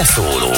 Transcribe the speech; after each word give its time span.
Beszóló 0.00 0.52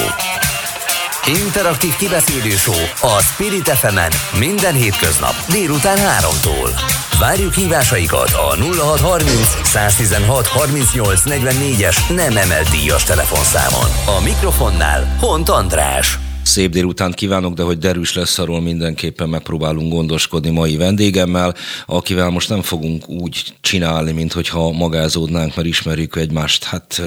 Interaktív 1.26 1.96
kibeszélő 1.96 2.54
a 3.00 3.22
Spirit 3.22 3.68
fm 3.68 3.98
minden 4.38 4.74
hétköznap 4.74 5.34
délután 5.48 5.96
3-tól. 5.98 6.80
Várjuk 7.18 7.54
hívásaikat 7.54 8.30
a 8.30 8.56
0630 8.56 9.56
116 9.64 10.46
38 10.46 11.20
44-es 11.24 12.14
nem 12.14 12.36
emelt 12.36 12.68
díjas 12.68 13.02
telefonszámon. 13.02 14.16
A 14.18 14.20
mikrofonnál 14.22 15.16
Hont 15.20 15.48
András. 15.48 16.18
Szép 16.46 16.70
délután 16.70 17.12
kívánok, 17.12 17.54
de 17.54 17.62
hogy 17.62 17.78
derűs 17.78 18.14
lesz, 18.14 18.38
arról 18.38 18.60
mindenképpen 18.60 19.28
megpróbálunk 19.28 19.92
gondoskodni 19.92 20.50
mai 20.50 20.76
vendégemmel, 20.76 21.54
akivel 21.86 22.30
most 22.30 22.48
nem 22.48 22.62
fogunk 22.62 23.08
úgy 23.08 23.44
csinálni, 23.60 24.12
mint 24.12 24.32
hogyha 24.32 24.70
magázódnánk, 24.70 25.56
mert 25.56 25.68
ismerjük 25.68 26.16
egymást, 26.16 26.64
hát 26.64 27.02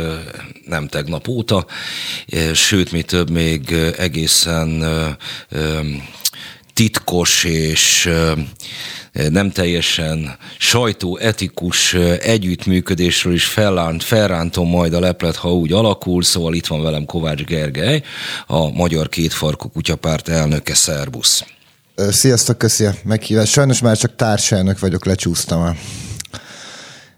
nem 0.66 0.88
tegnap 0.88 1.28
óta, 1.28 1.66
sőt, 2.54 2.92
mi 2.92 3.02
több 3.02 3.30
még 3.30 3.72
egészen 3.98 4.86
titkos 6.74 7.44
és 7.44 8.10
nem 9.12 9.52
teljesen 9.52 10.38
sajtóetikus 10.58 11.94
együttműködésről 12.22 13.34
is 13.34 13.46
felránt, 13.46 14.04
felrántom 14.04 14.70
majd 14.70 14.94
a 14.94 15.00
leplet, 15.00 15.36
ha 15.36 15.54
úgy 15.54 15.72
alakul, 15.72 16.24
szóval 16.24 16.54
itt 16.54 16.68
van 16.68 16.84
velem 16.84 17.06
Kovács 17.06 17.44
Gergely, 17.44 18.04
a 18.48 18.70
Magyar 18.70 19.10
Kétfarkú 19.10 19.70
Kutyapárt 19.70 20.30
elnöke, 20.30 20.74
szervusz. 20.74 21.44
Sziasztok, 21.96 22.58
köszi 22.58 22.86
a 22.86 22.94
meghívást. 23.04 23.52
Sajnos 23.52 23.82
már 23.82 23.98
csak 23.98 24.16
társelnök 24.16 24.80
vagyok, 24.80 25.06
lecsúsztam 25.06 25.62
a 25.62 25.76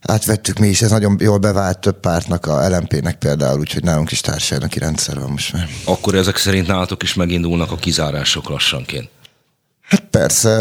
átvettük 0.02 0.58
mi 0.58 0.68
is, 0.68 0.82
ez 0.82 0.90
nagyon 0.90 1.18
jól 1.20 1.38
bevált 1.38 1.80
több 1.80 2.00
pártnak, 2.00 2.46
a 2.46 2.68
LMP-nek 2.70 3.18
például, 3.18 3.60
úgyhogy 3.60 3.84
nálunk 3.84 4.12
is 4.12 4.22
társadalmi 4.22 4.78
rendszer 4.78 5.20
van 5.20 5.30
most 5.30 5.54
már. 5.54 5.70
Akkor 5.86 6.16
ezek 6.16 6.38
szerint 6.38 6.68
nálatok 6.68 7.04
is 7.04 7.14
megindulnak 7.14 7.72
a 7.72 7.76
kizárások 7.76 8.50
lassanként. 8.50 9.10
Hát 9.92 10.08
persze, 10.10 10.52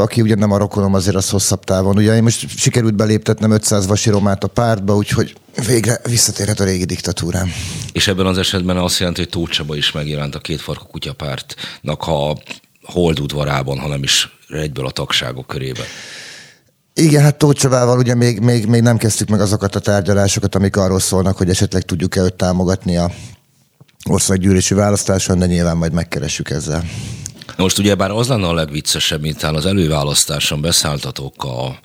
aki 0.00 0.20
ugye 0.20 0.34
nem 0.34 0.50
a 0.50 0.58
rokonom, 0.58 0.94
azért 0.94 1.16
az 1.16 1.30
hosszabb 1.30 1.64
távon. 1.64 1.96
Ugye 1.96 2.14
én 2.14 2.22
most 2.22 2.48
sikerült 2.58 2.94
beléptetnem 2.94 3.50
500 3.50 3.86
vasi 3.86 4.10
romát 4.10 4.44
a 4.44 4.46
pártba, 4.46 4.96
úgyhogy 4.96 5.36
végre 5.66 6.00
visszatérhet 6.08 6.60
a 6.60 6.64
régi 6.64 6.84
diktatúrám. 6.84 7.52
És 7.92 8.08
ebben 8.08 8.26
az 8.26 8.38
esetben 8.38 8.76
azt 8.76 8.98
jelenti, 8.98 9.20
hogy 9.20 9.30
Tóth 9.30 9.50
Csaba 9.50 9.76
is 9.76 9.92
megjelent 9.92 10.34
a 10.34 10.38
két 10.38 10.60
farkú 10.60 10.86
kutyapártnak 10.86 12.06
a 12.06 12.36
holdudvarában, 12.82 13.78
hanem 13.78 14.02
is 14.02 14.36
egyből 14.48 14.86
a 14.86 14.90
tagságok 14.90 15.46
körében. 15.46 15.86
Igen, 16.94 17.22
hát 17.22 17.38
Tóth 17.38 17.60
Csabával 17.60 17.98
ugye 17.98 18.14
még, 18.14 18.40
még, 18.40 18.66
még 18.66 18.82
nem 18.82 18.96
kezdtük 18.96 19.28
meg 19.28 19.40
azokat 19.40 19.74
a 19.74 19.80
tárgyalásokat, 19.80 20.54
amik 20.54 20.76
arról 20.76 21.00
szólnak, 21.00 21.36
hogy 21.36 21.50
esetleg 21.50 21.82
tudjuk-e 21.82 22.20
őt 22.20 22.34
támogatni 22.34 22.96
a 22.96 23.10
országgyűlési 24.10 24.74
választáson, 24.74 25.38
de 25.38 25.46
nyilván 25.46 25.76
majd 25.76 25.92
megkeressük 25.92 26.50
ezzel. 26.50 26.84
Most 27.56 27.78
ugye 27.78 27.94
bár 27.94 28.10
az 28.10 28.28
lenne 28.28 28.46
a 28.46 28.54
legviccesebb, 28.54 29.20
mint 29.20 29.42
az 29.42 29.66
előválasztáson 29.66 30.60
beszálltatok 30.60 31.44
a, 31.44 31.78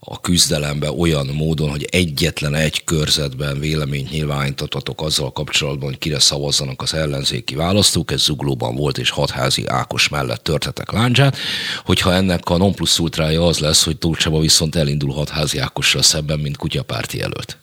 a 0.00 0.20
küzdelembe 0.20 0.92
olyan 0.92 1.26
módon, 1.26 1.70
hogy 1.70 1.88
egyetlen 1.90 2.54
egy 2.54 2.84
körzetben 2.84 3.58
véleményt 3.58 4.10
nyilvánítatotok 4.10 5.02
azzal 5.02 5.32
kapcsolatban, 5.32 5.88
hogy 5.88 5.98
kire 5.98 6.18
szavazzanak 6.18 6.82
az 6.82 6.94
ellenzéki 6.94 7.54
választók, 7.54 8.10
ez 8.10 8.20
zuglóban 8.20 8.74
volt, 8.74 8.98
és 8.98 9.10
hatházi 9.10 9.66
Ákos 9.66 10.08
mellett 10.08 10.42
törtetek 10.42 10.92
láncsát, 10.92 11.36
hogyha 11.84 12.12
ennek 12.12 12.48
a 12.50 12.56
non 12.56 12.74
plus 12.74 12.98
ultrája 12.98 13.46
az 13.46 13.58
lesz, 13.58 13.84
hogy 13.84 13.96
Tóth 13.96 14.40
viszont 14.40 14.76
elindul 14.76 15.12
hatházi 15.12 15.58
Ákossal 15.58 16.02
szemben, 16.02 16.38
mint 16.38 16.56
kutyapárti 16.56 17.20
előtt. 17.20 17.58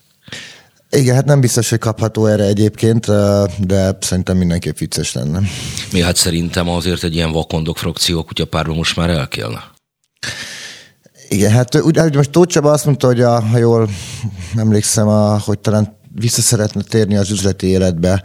Igen, 0.96 1.16
hát 1.16 1.26
nem 1.26 1.42
biztos, 1.42 1.70
hogy 1.70 1.80
kapható 1.80 2.26
erre 2.26 2.44
egyébként, 2.44 3.06
de 3.60 3.98
szerintem 4.00 4.38
mindenképp 4.38 4.78
vicces 4.78 5.14
lenne. 5.14 5.42
Mi 5.92 6.02
hát 6.02 6.16
szerintem 6.16 6.70
azért 6.70 7.04
egy 7.04 7.16
ilyen 7.16 7.32
vakondok 7.32 7.78
frakció 7.78 8.24
kutyapárban 8.24 8.76
most 8.76 8.96
már 8.96 9.10
elkélne. 9.10 9.72
Igen, 11.30 11.52
hát 11.52 11.82
úgy, 11.82 12.16
most 12.16 12.30
Tóth 12.30 12.52
Csaba 12.54 12.72
azt 12.72 12.86
mondta, 12.86 13.08
hogy 13.08 13.22
a, 13.22 13.42
ha 13.42 13.58
jól 13.58 13.90
emlékszem, 14.56 15.08
a, 15.08 15.40
hogy 15.40 15.60
talán 15.60 15.98
vissza 16.16 16.42
szeretne 16.42 16.82
térni 16.82 17.16
az 17.16 17.32
üzleti 17.32 17.68
életbe, 17.68 18.24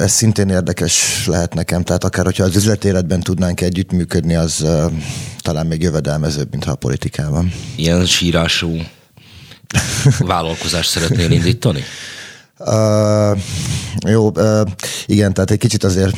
ez 0.00 0.12
szintén 0.12 0.48
érdekes 0.48 1.26
lehet 1.26 1.54
nekem, 1.54 1.82
tehát 1.82 2.04
akár 2.04 2.24
hogyha 2.24 2.44
az 2.44 2.56
üzleti 2.56 2.88
életben 2.88 3.20
tudnánk 3.20 3.60
együttműködni, 3.60 4.34
az 4.34 4.66
talán 5.40 5.66
még 5.66 5.82
jövedelmezőbb, 5.82 6.50
mint 6.50 6.64
ha 6.64 6.70
a 6.70 6.74
politikában. 6.74 7.52
Ilyen 7.76 8.06
sírású 8.06 8.76
vállalkozást 10.18 10.90
szeretnél 10.90 11.30
indítani? 11.30 11.84
Uh, 12.58 13.38
jó, 14.06 14.30
uh, 14.30 14.60
igen, 15.06 15.34
tehát 15.34 15.50
egy 15.50 15.58
kicsit 15.58 15.84
azért 15.84 16.16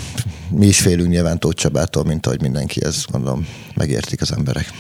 mi 0.51 0.67
is 0.67 0.81
félünk 0.81 1.09
nyilván 1.09 1.39
Tóth 1.39 1.57
Csabától, 1.57 2.05
mint 2.05 2.27
ahogy 2.27 2.41
mindenki, 2.41 2.85
ezt 2.85 3.11
gondolom 3.11 3.49
megértik 3.75 4.21
az 4.21 4.33
emberek. 4.33 4.71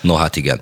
No 0.00 0.14
hát 0.14 0.36
igen. 0.36 0.60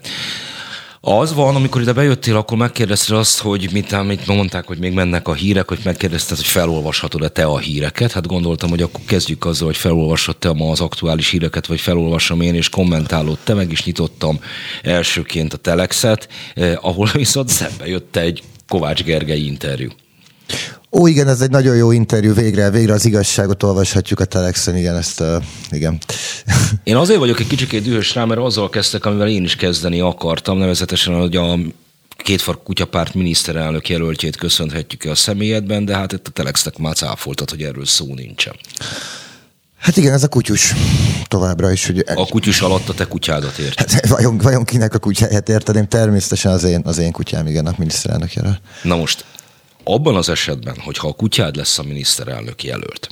Az 1.04 1.34
van, 1.34 1.54
amikor 1.54 1.80
ide 1.80 1.92
bejöttél, 1.92 2.36
akkor 2.36 2.58
megkérdezted 2.58 3.16
azt, 3.16 3.38
hogy 3.38 3.68
mit, 3.72 3.92
amit 3.92 4.26
mondták, 4.26 4.66
hogy 4.66 4.78
még 4.78 4.92
mennek 4.92 5.28
a 5.28 5.34
hírek, 5.34 5.68
hogy 5.68 5.78
megkérdezted, 5.84 6.36
hogy 6.36 6.46
felolvashatod-e 6.46 7.28
te 7.28 7.44
a 7.44 7.58
híreket. 7.58 8.12
Hát 8.12 8.26
gondoltam, 8.26 8.70
hogy 8.70 8.82
akkor 8.82 9.00
kezdjük 9.06 9.44
azzal, 9.44 9.66
hogy 9.66 9.76
felolvasod 9.76 10.36
te 10.36 10.52
ma 10.52 10.70
az 10.70 10.80
aktuális 10.80 11.30
híreket, 11.30 11.66
vagy 11.66 11.80
felolvasom 11.80 12.40
én, 12.40 12.54
és 12.54 12.68
kommentálod 12.68 13.38
te, 13.44 13.54
meg 13.54 13.72
is 13.72 13.84
nyitottam 13.84 14.40
elsőként 14.82 15.52
a 15.52 15.56
Telexet, 15.56 16.28
eh, 16.54 16.84
ahol 16.84 17.08
viszont 17.14 17.48
szembe 17.48 17.86
jött 17.86 18.16
egy 18.16 18.42
Kovács 18.68 19.04
Gergely 19.04 19.40
interjú. 19.40 19.88
Ó, 20.94 21.06
igen, 21.06 21.28
ez 21.28 21.40
egy 21.40 21.50
nagyon 21.50 21.76
jó 21.76 21.90
interjú, 21.90 22.34
végre, 22.34 22.70
végre 22.70 22.92
az 22.92 23.04
igazságot 23.04 23.62
olvashatjuk 23.62 24.20
a 24.20 24.24
Telexen, 24.24 24.76
igen, 24.76 24.96
ezt, 24.96 25.20
uh, 25.20 25.42
igen. 25.70 25.98
Én 26.84 26.96
azért 26.96 27.18
vagyok 27.18 27.40
egy 27.40 27.46
kicsit 27.46 27.82
dühös 27.82 28.14
rá, 28.14 28.24
mert 28.24 28.40
azzal 28.40 28.68
kezdtek, 28.68 29.04
amivel 29.04 29.28
én 29.28 29.44
is 29.44 29.56
kezdeni 29.56 30.00
akartam, 30.00 30.58
nevezetesen, 30.58 31.14
hogy 31.14 31.36
a 31.36 31.58
kétfar 32.16 32.62
kutyapárt 32.62 33.14
miniszterelnök 33.14 33.88
jelöltjét 33.88 34.36
köszönhetjük 34.36 35.04
a 35.04 35.14
személyedben, 35.14 35.84
de 35.84 35.96
hát 35.96 36.12
itt 36.12 36.26
a 36.26 36.30
Telexnek 36.30 36.78
már 36.78 36.94
cáfoltat, 36.94 37.50
hogy 37.50 37.62
erről 37.62 37.86
szó 37.86 38.14
nincsen. 38.14 38.54
Hát 39.78 39.96
igen, 39.96 40.12
ez 40.12 40.22
a 40.22 40.28
kutyus 40.28 40.74
továbbra 41.28 41.72
is. 41.72 41.86
Hogy 41.86 42.04
a 42.14 42.26
kutyus 42.26 42.60
alatt 42.60 42.88
a 42.88 42.94
te 42.94 43.04
kutyádat 43.04 43.58
ért. 43.58 43.78
Hát, 43.78 44.08
vajon, 44.08 44.38
vajon 44.38 44.64
kinek 44.64 44.94
a 44.94 44.98
kutyáját 44.98 45.48
érted? 45.48 45.76
Én 45.76 45.88
természetesen 45.88 46.52
az 46.52 46.64
én, 46.64 46.80
az 46.84 46.98
én 46.98 47.12
kutyám, 47.12 47.46
igen, 47.46 47.66
a 47.66 47.74
miniszterelnök 47.76 48.32
jelölt. 48.32 48.60
Na 48.82 48.96
most, 48.96 49.24
abban 49.84 50.16
az 50.16 50.28
esetben, 50.28 50.76
hogyha 50.78 51.08
a 51.08 51.12
kutyád 51.12 51.56
lesz 51.56 51.78
a 51.78 51.82
miniszterelnök 51.82 52.64
jelölt, 52.64 53.08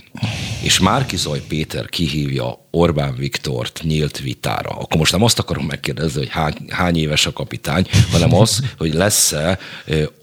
és 0.63 0.79
Márki 0.79 1.17
Zaj 1.17 1.41
Péter 1.49 1.89
kihívja 1.89 2.59
Orbán 2.71 3.15
Viktort 3.17 3.81
nyílt 3.83 4.19
vitára, 4.19 4.71
akkor 4.71 4.97
most 4.97 5.13
nem 5.13 5.23
azt 5.23 5.39
akarom 5.39 5.67
megkérdezni, 5.67 6.19
hogy 6.19 6.29
hány, 6.29 6.55
hány 6.69 6.97
éves 6.97 7.27
a 7.27 7.33
kapitány, 7.33 7.87
hanem 8.13 8.35
az, 8.35 8.61
hogy 8.79 8.95
lesz-e 8.95 9.59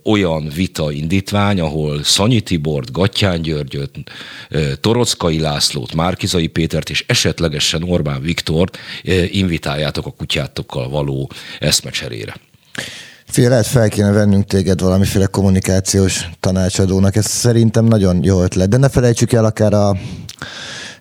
olyan 0.03 0.49
vita 0.49 0.91
indítvány, 0.91 1.59
ahol 1.59 2.03
Szanyi 2.03 2.41
Tibort, 2.41 2.91
Gattyán 2.91 3.41
Györgyöt, 3.41 3.91
Torockai 4.81 5.39
Lászlót, 5.39 5.93
Márkizai 5.93 6.47
Pétert 6.47 6.89
és 6.89 7.03
esetlegesen 7.07 7.83
Orbán 7.83 8.21
Viktort 8.21 8.77
invitáljátok 9.31 10.05
a 10.05 10.11
kutyátokkal 10.11 10.89
való 10.89 11.31
eszmecserére. 11.59 12.35
Fél 13.27 13.49
lehet 13.49 13.67
fel 13.67 13.89
kéne 13.89 14.11
vennünk 14.11 14.45
téged 14.45 14.81
valamiféle 14.81 15.25
kommunikációs 15.25 16.29
tanácsadónak. 16.39 17.15
Ez 17.15 17.25
szerintem 17.25 17.85
nagyon 17.85 18.23
jó 18.23 18.41
ötlet. 18.41 18.69
De 18.69 18.77
ne 18.77 18.89
felejtsük 18.89 19.31
el 19.31 19.45
akár 19.45 19.73
a 19.73 19.97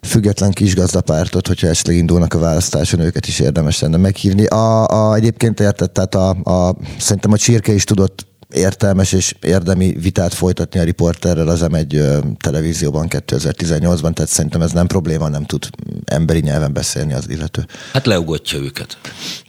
független 0.03 0.51
kisgazdapártot, 0.51 1.47
hogyha 1.47 1.67
esetleg 1.67 1.97
indulnak 1.97 2.35
a 2.35 2.39
választáson, 2.39 3.01
őket 3.01 3.27
is 3.27 3.41
érdemes 3.41 3.81
lenne 3.81 3.97
meghívni. 3.97 4.47
A, 4.47 4.89
a, 4.89 5.15
egyébként 5.15 5.61
érted, 5.61 5.91
tehát 5.91 6.15
a, 6.15 6.29
a, 6.29 6.77
szerintem 6.99 7.33
a 7.33 7.37
csirke 7.37 7.73
is 7.73 7.85
tudott 7.85 8.27
értelmes 8.53 9.12
és 9.12 9.34
érdemi 9.41 9.97
vitát 10.01 10.34
folytatni 10.34 10.81
a 10.81 10.84
riporterrel 10.84 11.49
az 11.49 11.65
M1 11.69 12.23
televízióban 12.37 13.07
2018-ban, 13.11 14.13
tehát 14.13 14.31
szerintem 14.31 14.60
ez 14.63 14.72
nem 14.72 14.87
probléma, 14.87 15.28
nem 15.28 15.45
tud 15.45 15.69
emberi 16.04 16.41
nyelven 16.41 16.72
beszélni 16.72 17.13
az 17.13 17.31
illető. 17.31 17.66
Hát 17.93 18.07
leugatja 18.07 18.59
őket. 18.59 18.98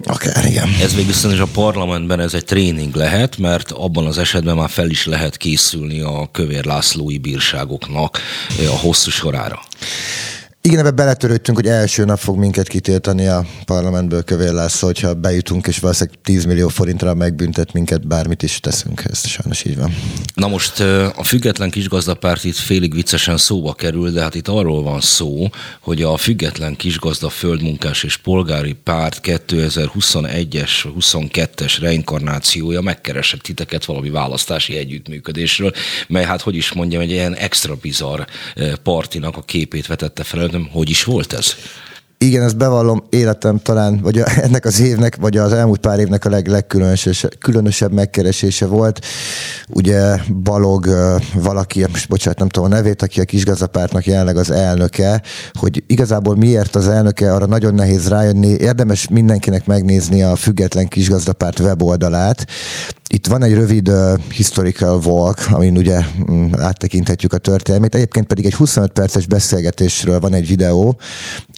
Akár, 0.04 0.46
igen. 0.46 0.70
Ez 0.82 0.94
még 0.94 1.06
viszont 1.06 1.40
a 1.40 1.48
parlamentben 1.54 2.20
ez 2.20 2.34
egy 2.34 2.46
tréning 2.46 2.96
lehet, 2.96 3.38
mert 3.38 3.72
abban 3.72 4.06
az 4.06 4.18
esetben 4.18 4.56
már 4.56 4.70
fel 4.70 4.90
is 4.90 5.06
lehet 5.06 5.38
készülni 5.38 6.00
a 6.00 6.30
kövér 6.32 6.66
Lászlói 6.66 7.18
bírságoknak 7.18 8.20
a 8.68 8.78
hosszú 8.78 9.10
sorára. 9.10 9.60
Igen, 10.68 10.80
ebbe 10.80 10.92
beletörődtünk, 10.92 11.58
hogy 11.58 11.68
első 11.68 12.06
nap 12.06 12.20
fog 12.20 12.38
minket 12.38 12.68
kitiltani 12.68 13.28
a 13.28 13.46
parlamentből 13.66 14.24
Kövér 14.24 14.52
László, 14.52 14.88
hogyha 14.88 15.14
bejutunk, 15.14 15.68
és 15.68 15.80
valószínűleg 15.80 16.20
10 16.24 16.46
millió 16.46 16.68
forintra 16.68 17.14
megbüntet 17.14 17.74
minket, 17.74 18.08
bármit 18.08 18.44
is 18.44 18.60
teszünk. 18.60 19.04
Ez 19.10 19.28
sajnos 19.28 19.66
így 19.66 19.78
van. 19.78 19.96
Na 20.34 20.48
most 20.48 20.80
a 21.16 21.24
független 21.24 21.70
kisgazdapárt 21.70 22.44
itt 22.44 22.56
félig 22.56 22.94
viccesen 22.94 23.38
szóba 23.38 23.74
kerül, 23.74 24.12
de 24.12 24.22
hát 24.22 24.36
itt 24.36 24.48
arról 24.48 24.84
van 24.84 25.02
szó, 25.02 25.50
hogy 25.80 26.02
a 26.02 26.18
független 26.18 26.76
kisgazda 26.76 27.30
földmunkás 27.30 28.04
és 28.04 28.18
polgári 28.18 28.74
párt 28.74 29.20
2021-es, 29.24 30.72
22-es 31.00 31.78
reinkarnációja 31.80 32.82
megkeresett 32.82 33.42
titeket 33.42 33.86
valami 33.86 34.10
választási 34.10 34.78
együttműködésről, 34.78 35.72
mely 36.08 36.24
hát 36.24 36.42
hogy 36.42 36.56
is 36.56 36.74
mondjam, 36.74 37.02
egy 37.02 37.12
ilyen 37.12 37.36
extra 37.36 37.76
bizarr 37.82 38.22
partinak 38.84 39.38
a 39.38 39.42
képét 39.42 39.88
vetette 39.88 40.24
fel 40.24 40.56
nem, 40.58 40.70
hogy 40.72 40.90
is 40.90 41.04
volt 41.04 41.34
ez? 41.34 41.54
Igen, 42.20 42.44
ezt 42.44 42.58
bevallom, 42.58 43.04
életem 43.10 43.58
talán, 43.58 44.00
vagy 44.02 44.18
ennek 44.46 44.66
az 44.66 44.80
évnek, 44.80 45.16
vagy 45.16 45.38
az 45.38 45.54
elmúlt 45.54 45.80
pár 45.80 46.00
évnek 46.00 46.26
a 46.26 46.30
leg, 46.30 46.48
legkülönösebb 46.48 47.92
megkeresése 47.92 48.66
volt. 48.66 49.06
Ugye 49.70 50.16
Balog 50.44 50.88
valaki, 51.34 51.86
most 51.92 52.08
bocsánat, 52.08 52.40
nem 52.40 52.50
tudom 52.50 52.72
a 52.72 52.76
nevét, 52.76 53.02
aki 53.02 53.20
a 53.20 53.24
kisgazdapártnak 53.24 54.06
jelenleg 54.06 54.38
az 54.38 54.52
elnöke, 54.52 55.22
hogy 55.54 55.84
igazából 55.88 56.36
miért 56.36 56.76
az 56.76 56.88
elnöke, 56.88 57.34
arra 57.34 57.46
nagyon 57.46 57.74
nehéz 57.74 58.08
rájönni. 58.08 58.48
Érdemes 58.48 59.08
mindenkinek 59.08 59.66
megnézni 59.66 60.24
a 60.24 60.36
független 60.36 60.88
kisgazdapárt 60.88 61.60
weboldalát, 61.60 62.48
itt 63.10 63.28
van 63.28 63.44
egy 63.44 63.54
rövid 63.54 63.90
uh, 63.90 64.20
historical 64.32 65.02
walk, 65.06 65.38
amin 65.50 65.78
ugye 65.78 66.00
um, 66.28 66.50
áttekinthetjük 66.58 67.34
a 67.34 67.38
történelmét. 67.38 67.96
Egyébként 67.96 68.28
pedig 68.28 68.46
egy 68.46 68.54
25 68.54 68.92
perces 68.92 69.26
beszélgetésről 69.26 70.20
van 70.20 70.34
egy 70.34 70.48
videó, 70.48 71.00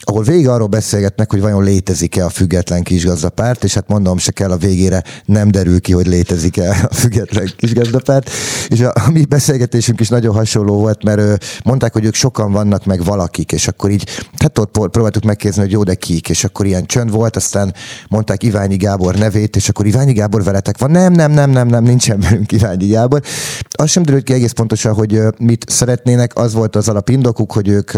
ahol 0.02 0.24
végig 0.24 0.48
arról 0.48 0.68
beszélgetnek, 0.68 1.32
hogy 1.32 1.42
vajon 1.42 1.64
létezik-e 1.64 2.26
a 2.26 2.30
független 2.30 2.84
kisgazdapárt, 2.84 3.64
és 3.64 3.74
hát 3.74 3.88
mondom, 3.88 4.18
se 4.18 4.32
kell 4.32 4.52
a 4.52 4.58
végére 4.58 5.04
nem 5.26 5.52
derül 5.52 5.82
ki, 5.82 5.92
hogy 5.92 6.08
létezik-e 6.08 6.70
a 6.90 6.94
független 6.94 7.54
kisgazdapárt. 7.56 8.30
És 8.68 8.80
a, 8.80 8.94
a 9.06 9.10
mi 9.12 9.26
beszélgetésünk 9.26 10.00
is 10.00 10.10
nagyon 10.10 10.36
hasonló 10.36 10.78
volt, 10.78 11.04
mert 11.04 11.22
uh, 11.22 11.34
mondták, 11.64 11.94
hogy 11.94 12.06
ők 12.06 12.16
sokan 12.16 12.52
vannak, 12.52 12.86
meg 12.86 13.04
valakik, 13.04 13.52
és 13.52 13.68
akkor 13.68 13.90
így, 13.90 14.10
hát 14.38 14.58
ott 14.58 14.72
próbáltuk 14.72 15.24
megkérdezni, 15.24 15.64
hogy 15.64 15.72
jó, 15.72 15.84
de 15.84 15.96
kik, 15.96 16.30
és 16.30 16.44
akkor 16.44 16.66
ilyen 16.66 16.86
csönd 16.86 17.12
volt, 17.12 17.36
aztán 17.36 17.74
mondták 18.10 18.44
Iványi 18.44 18.76
Gábor 18.76 19.16
nevét, 19.16 19.56
és 19.56 19.70
akkor 19.70 19.86
Iványi 19.86 20.14
Gábor 20.14 20.44
veletek 20.44 20.78
van, 20.78 20.92
nem, 20.92 21.14
nem, 21.14 21.32
nem, 21.40 21.50
nem, 21.50 21.68
nem, 21.68 21.84
nincsen 21.84 22.20
velünk 22.20 22.52
Iványi 22.52 22.88
Gábor. 22.88 23.22
Azt 23.70 23.92
sem 23.92 24.04
derült 24.04 24.24
ki 24.24 24.34
egész 24.34 24.52
pontosan, 24.52 24.94
hogy 24.94 25.22
mit 25.38 25.66
szeretnének, 25.70 26.38
az 26.38 26.54
volt 26.54 26.76
az 26.76 26.90
alapindokuk, 26.90 27.52
hogy 27.52 27.68
ők 27.68 27.92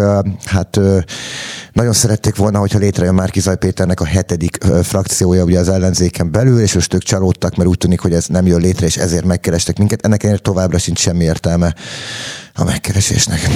hát 0.45 0.79
nagyon 1.73 1.93
szerették 1.93 2.35
volna, 2.35 2.59
hogyha 2.59 2.79
létrejön 2.79 3.13
már 3.13 3.29
Kizaj 3.29 3.57
Péternek 3.57 3.99
a 3.99 4.05
hetedik 4.05 4.57
frakciója 4.83 5.43
ugye 5.43 5.59
az 5.59 5.69
ellenzéken 5.69 6.31
belül, 6.31 6.59
és 6.59 6.73
most 6.73 6.93
ők 6.93 7.03
csalódtak, 7.03 7.55
mert 7.55 7.69
úgy 7.69 7.77
tűnik, 7.77 7.99
hogy 7.99 8.13
ez 8.13 8.25
nem 8.25 8.45
jön 8.45 8.61
létre, 8.61 8.85
és 8.85 8.97
ezért 8.97 9.25
megkerestek 9.25 9.77
minket. 9.77 10.05
Ennek 10.05 10.23
ennél 10.23 10.37
továbbra 10.37 10.77
sincs 10.77 10.99
semmi 10.99 11.23
értelme 11.23 11.75
a 12.55 12.63
megkeresésnek. 12.63 13.47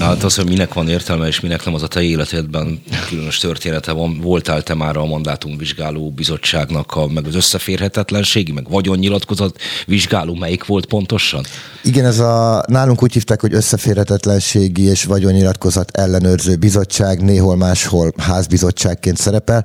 Hát 0.00 0.22
az, 0.24 0.34
hogy 0.34 0.48
minek 0.48 0.72
van 0.74 0.88
értelme, 0.88 1.26
és 1.26 1.40
minek 1.40 1.64
nem 1.64 1.74
az 1.74 1.82
a 1.82 1.88
te 1.88 2.02
életedben 2.02 2.82
különös 3.08 3.38
története 3.38 3.92
van. 3.92 4.20
Voltál 4.20 4.62
te 4.62 4.74
már 4.74 4.96
a 4.96 5.04
mandátumvizsgáló 5.04 6.10
bizottságnak, 6.10 6.92
a, 6.96 7.06
meg 7.06 7.26
az 7.26 7.34
összeférhetetlenségi, 7.34 8.52
meg 8.52 8.68
vagyonnyilatkozat 8.70 9.58
vizsgáló, 9.86 10.34
melyik 10.34 10.66
volt 10.66 10.86
pontosan? 10.86 11.44
Igen, 11.82 12.04
ez 12.04 12.18
a, 12.18 12.64
nálunk 12.66 13.02
úgy 13.02 13.12
hívták, 13.12 13.40
hogy 13.40 13.54
összeférhetetlenségi 13.54 14.82
és 14.82 15.04
vagyonnyilatkozat 15.04 15.90
ellenőrző 15.90 16.56
bizottság, 16.56 17.22
néhol 17.22 17.56
máshol 17.56 18.12
házbizottságként 18.16 19.16
szerepel. 19.16 19.64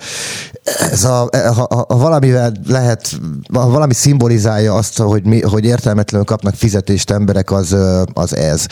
Ez 0.64 1.04
a, 1.04 1.30
ha, 1.32 1.86
ha 1.88 1.98
valamivel 1.98 2.52
lehet, 2.68 3.20
ha 3.54 3.70
valami 3.70 3.94
szimbolizálja 3.94 4.74
azt, 4.74 4.98
hogy, 4.98 5.24
mi, 5.24 5.42
hogy 5.42 5.66
értelmetlenül 5.66 6.26
kapnak 6.26 6.56
fizetést 6.56 7.12
emberek, 7.12 7.52
az, 7.52 7.76
az 8.14 8.36
ez. 8.36 8.63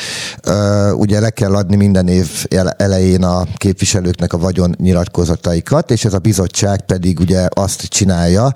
Ugye 0.94 1.20
le 1.20 1.30
kell 1.30 1.56
adni 1.56 1.76
minden 1.76 2.08
év 2.08 2.46
elején 2.78 3.24
a 3.24 3.44
képviselőknek 3.56 4.34
a 4.34 4.38
vagyon 4.38 4.76
nyilatkozataikat, 4.78 5.92
és 5.92 6.06
ez 6.06 6.14
a 6.14 6.20
bizottság 6.20 6.82
pedig 6.82 7.20
ugye 7.20 7.48
azt 7.54 7.82
csinálja, 7.82 8.52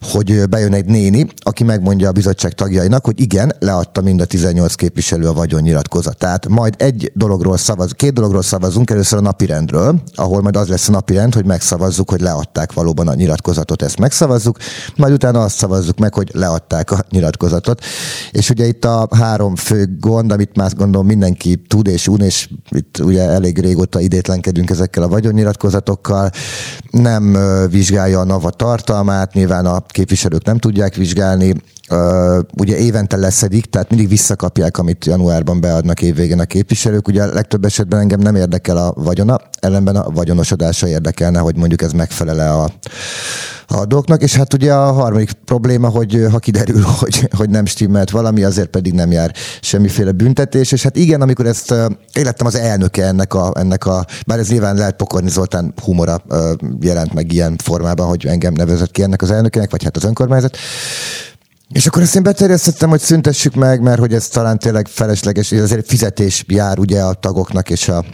hogy 0.00 0.48
bejön 0.48 0.74
egy 0.74 0.84
néni, 0.84 1.26
aki 1.36 1.64
megmondja 1.64 2.08
a 2.08 2.12
bizottság 2.12 2.52
tagjainak, 2.52 3.04
hogy 3.04 3.20
igen, 3.20 3.52
leadta 3.58 4.00
mind 4.00 4.20
a 4.20 4.24
18 4.24 4.74
képviselő 4.74 5.28
a 5.28 5.32
vagyon 5.32 5.62
nyilatkozatát. 5.62 6.48
Majd 6.48 6.74
egy 6.78 7.12
dologról 7.14 7.56
szavaz, 7.56 7.92
két 7.92 8.12
dologról 8.12 8.42
szavazunk, 8.42 8.90
először 8.90 9.18
a 9.18 9.22
napirendről, 9.22 10.02
ahol 10.14 10.42
majd 10.42 10.56
az 10.56 10.68
lesz 10.68 10.88
a 10.88 10.92
napirend, 10.92 11.34
hogy 11.34 11.44
megszavazzuk, 11.44 12.10
hogy 12.10 12.20
leadták 12.20 12.72
valóban 12.72 13.08
a 13.08 13.14
nyilatkozatot, 13.14 13.82
ezt 13.82 13.98
megszavazzuk, 13.98 14.56
majd 14.96 15.12
utána 15.12 15.42
azt 15.42 15.56
szavazzuk 15.56 15.98
meg, 15.98 16.14
hogy 16.14 16.30
leadták 16.32 16.90
a 16.90 17.04
nyilatkozatot. 17.10 17.84
És 18.30 18.50
ugye 18.50 18.66
itt 18.66 18.84
a 18.84 19.08
három 19.10 19.56
fő 19.56 19.96
gond, 20.00 20.32
amit 20.32 20.56
már 20.56 20.72
gondolom 20.76 21.06
mindenki 21.06 21.56
tud 21.56 21.86
és 21.86 22.08
un, 22.08 22.20
és 22.20 22.48
itt 22.70 22.98
ugye 22.98 23.22
elég 23.22 23.58
régóta 23.58 24.00
idétlenkedünk 24.00 24.70
ezekkel 24.70 25.02
a 25.02 25.08
vagyonnyilatkozatokkal, 25.08 26.30
nem 26.90 27.38
vizsgálja 27.70 28.20
a 28.20 28.24
NAVA 28.24 28.50
tartalmát, 28.50 29.32
nyilván 29.32 29.66
a 29.66 29.80
képviselők 29.80 30.44
nem 30.44 30.58
tudják 30.58 30.94
vizsgálni, 30.94 31.54
ugye 32.58 32.76
évente 32.76 33.16
leszedik, 33.16 33.64
tehát 33.64 33.90
mindig 33.90 34.08
visszakapják, 34.08 34.78
amit 34.78 35.04
januárban 35.04 35.60
beadnak 35.60 36.02
évvégén 36.02 36.40
a 36.40 36.44
képviselők. 36.44 37.08
Ugye 37.08 37.22
a 37.22 37.32
legtöbb 37.32 37.64
esetben 37.64 38.00
engem 38.00 38.20
nem 38.20 38.34
érdekel 38.34 38.76
a 38.76 38.92
vagyona, 38.96 39.40
ellenben 39.60 39.96
a 39.96 40.10
vagyonosodása 40.10 40.88
érdekelne, 40.88 41.38
hogy 41.38 41.56
mondjuk 41.56 41.82
ez 41.82 41.92
megfelele 41.92 42.50
a, 42.50 42.70
a 43.66 43.84
dolgoknak, 43.84 44.22
és 44.22 44.36
hát 44.36 44.54
ugye 44.54 44.74
a 44.74 44.92
harmadik 44.92 45.32
probléma, 45.32 45.88
hogy 45.88 46.26
ha 46.30 46.38
kiderül, 46.38 46.82
hogy, 47.00 47.28
hogy 47.36 47.50
nem 47.50 47.64
stimmelt 47.64 48.10
valami, 48.10 48.44
azért 48.44 48.68
pedig 48.68 48.92
nem 48.92 49.10
jár 49.10 49.34
semmiféle 49.60 50.12
büntetés, 50.12 50.63
és 50.72 50.82
hát 50.82 50.96
igen, 50.96 51.20
amikor 51.20 51.46
ezt 51.46 51.74
élettem 52.12 52.46
az 52.46 52.54
elnöke 52.54 53.04
ennek 53.06 53.34
a, 53.34 53.52
ennek 53.54 53.86
a 53.86 54.06
bár 54.26 54.38
ez 54.38 54.48
nyilván 54.48 54.76
lehet 54.76 54.96
Pokorni 54.96 55.30
Zoltán 55.30 55.74
humora 55.82 56.22
jelent 56.80 57.12
meg 57.12 57.32
ilyen 57.32 57.56
formában, 57.62 58.06
hogy 58.06 58.26
engem 58.26 58.52
nevezett 58.52 58.90
ki 58.90 59.02
ennek 59.02 59.22
az 59.22 59.30
elnökének, 59.30 59.70
vagy 59.70 59.84
hát 59.84 59.96
az 59.96 60.04
önkormányzat, 60.04 60.56
és 61.72 61.86
akkor 61.86 62.02
ezt 62.02 62.16
én 62.16 62.22
beterjesztettem, 62.22 62.88
hogy 62.88 63.00
szüntessük 63.00 63.54
meg, 63.54 63.80
mert 63.80 63.98
hogy 63.98 64.14
ez 64.14 64.28
talán 64.28 64.58
tényleg 64.58 64.86
felesleges, 64.88 65.50
és 65.50 65.60
azért 65.60 65.86
fizetés 65.86 66.44
jár 66.48 66.78
ugye 66.78 67.02
a 67.02 67.14
tagoknak 67.14 67.70
és 67.70 67.88
a, 67.88 68.04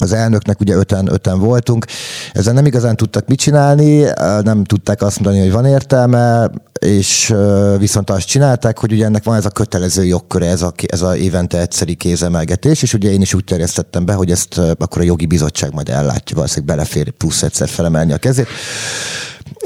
az 0.00 0.12
elnöknek 0.12 0.60
ugye 0.60 0.74
öten, 0.74 1.12
öten 1.12 1.38
voltunk. 1.38 1.86
Ezzel 2.32 2.52
nem 2.52 2.66
igazán 2.66 2.96
tudtak 2.96 3.26
mit 3.28 3.38
csinálni, 3.38 4.06
nem 4.42 4.64
tudták 4.64 5.02
azt 5.02 5.20
mondani, 5.20 5.42
hogy 5.42 5.52
van 5.52 5.64
értelme, 5.64 6.50
és 6.78 7.34
viszont 7.78 8.10
azt 8.10 8.26
csinálták, 8.26 8.78
hogy 8.78 8.92
ugye 8.92 9.04
ennek 9.04 9.24
van 9.24 9.36
ez 9.36 9.44
a 9.44 9.50
kötelező 9.50 10.04
jogköre, 10.04 10.46
ez 10.46 10.62
a, 10.62 10.72
ez 10.86 11.02
a 11.02 11.16
évente 11.16 11.60
egyszeri 11.60 11.94
kézemelgetés, 11.94 12.82
és 12.82 12.94
ugye 12.94 13.10
én 13.10 13.20
is 13.20 13.34
úgy 13.34 13.44
terjesztettem 13.44 14.04
be, 14.04 14.12
hogy 14.12 14.30
ezt 14.30 14.58
akkor 14.58 15.02
a 15.02 15.04
jogi 15.04 15.26
bizottság 15.26 15.74
majd 15.74 15.88
ellátja, 15.88 16.36
valószínűleg 16.36 16.76
belefér 16.76 17.10
plusz 17.10 17.42
egyszer 17.42 17.68
felemelni 17.68 18.12
a 18.12 18.18
kezét. 18.18 18.48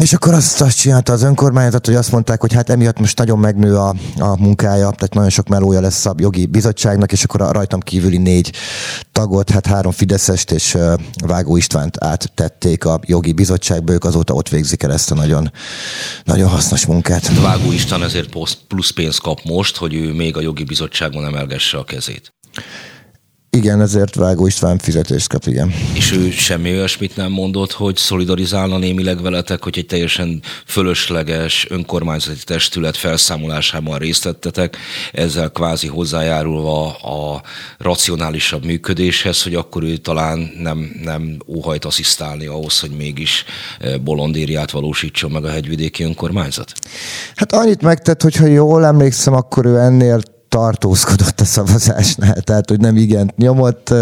És 0.02 0.12
akkor 0.12 0.34
azt, 0.34 0.60
azt 0.60 0.78
csinálta 0.78 1.12
az 1.12 1.22
önkormányzat, 1.22 1.86
hogy 1.86 1.94
azt 1.94 2.12
mondták, 2.12 2.40
hogy 2.40 2.52
hát 2.52 2.70
emiatt 2.70 2.98
most 2.98 3.18
nagyon 3.18 3.38
megnő 3.38 3.76
a, 3.76 3.94
a 4.18 4.36
munkája, 4.40 4.90
tehát 4.90 5.14
nagyon 5.14 5.30
sok 5.30 5.48
melója 5.48 5.80
lesz 5.80 6.06
a 6.06 6.14
jogi 6.16 6.46
bizottságnak, 6.46 7.12
és 7.12 7.24
akkor 7.24 7.42
a 7.42 7.52
rajtam 7.52 7.80
kívüli 7.80 8.18
négy 8.18 8.52
tagot, 9.12 9.50
hát 9.50 9.66
három 9.66 9.92
Fideszest 9.92 10.50
és 10.50 10.76
Vágó 11.26 11.56
Istvánt 11.56 12.04
áttették 12.04 12.84
a 12.84 13.00
jogi 13.06 13.32
bizottságba, 13.32 13.92
ők 13.92 14.04
azóta 14.04 14.34
ott 14.34 14.48
végzik 14.48 14.82
el 14.82 14.92
ezt 14.92 15.10
a 15.10 15.14
nagyon, 15.14 15.52
nagyon 16.24 16.48
hasznos 16.48 16.86
munkát. 16.86 17.40
Vágó 17.40 17.72
István 17.72 18.02
ezért 18.02 18.28
plusz 18.68 18.90
pénzt 18.90 19.20
kap 19.20 19.40
most, 19.44 19.76
hogy 19.76 19.94
ő 19.94 20.12
még 20.12 20.36
a 20.36 20.40
jogi 20.40 20.64
bizottságon 20.64 21.24
emelgesse 21.24 21.78
a 21.78 21.84
kezét. 21.84 22.32
Igen, 23.50 23.80
ezért 23.80 24.14
Vágó 24.14 24.46
István 24.46 24.78
fizetést 24.78 25.28
kap, 25.28 25.46
igen. 25.46 25.72
És 25.94 26.12
ő 26.12 26.30
semmi 26.30 26.70
olyasmit 26.70 27.16
nem 27.16 27.32
mondott, 27.32 27.72
hogy 27.72 27.96
szolidarizálna 27.96 28.78
némileg 28.78 29.22
veletek, 29.22 29.62
hogy 29.62 29.78
egy 29.78 29.86
teljesen 29.86 30.42
fölösleges 30.66 31.66
önkormányzati 31.70 32.44
testület 32.44 32.96
felszámolásában 32.96 33.98
részt 33.98 34.24
vettetek, 34.24 34.76
ezzel 35.12 35.50
kvázi 35.50 35.86
hozzájárulva 35.86 36.94
a 36.96 37.42
racionálisabb 37.78 38.64
működéshez, 38.64 39.42
hogy 39.42 39.54
akkor 39.54 39.82
ő 39.82 39.96
talán 39.96 40.50
nem, 40.62 41.00
nem 41.02 41.36
óhajt 41.46 41.84
asszisztálni 41.84 42.46
ahhoz, 42.46 42.80
hogy 42.80 42.90
mégis 42.90 43.44
eh, 43.80 43.98
bolondériát 43.98 44.70
valósítson 44.70 45.30
meg 45.30 45.44
a 45.44 45.50
hegyvidéki 45.50 46.02
önkormányzat? 46.02 46.72
Hát 47.34 47.52
annyit 47.52 47.82
megtett, 47.82 48.22
hogyha 48.22 48.46
jól 48.46 48.86
emlékszem, 48.86 49.34
akkor 49.34 49.66
ő 49.66 49.78
ennél 49.78 50.20
tartózkodott 50.48 51.40
a 51.40 51.44
szavazásnál, 51.44 52.40
tehát 52.40 52.68
hogy 52.68 52.80
nem 52.80 52.96
igen 52.96 53.32
nyomott. 53.36 53.94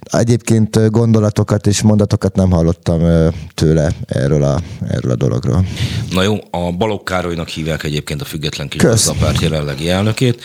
Egyébként 0.00 0.90
gondolatokat 0.90 1.66
és 1.66 1.82
mondatokat 1.82 2.34
nem 2.34 2.50
hallottam 2.50 3.30
tőle 3.54 3.92
erről 4.06 4.42
a, 4.42 4.60
erről 4.88 5.10
a 5.12 5.16
dologról. 5.16 5.66
Na 6.10 6.22
jó, 6.22 6.36
a 6.50 6.72
Balogh 6.72 7.04
Károlynak 7.04 7.48
hívják 7.48 7.82
egyébként 7.82 8.20
a 8.20 8.24
Független 8.24 8.68
Kis 8.68 8.82
Gazdapárt 8.82 9.40
jelenlegi 9.40 9.90
elnökét. 9.90 10.42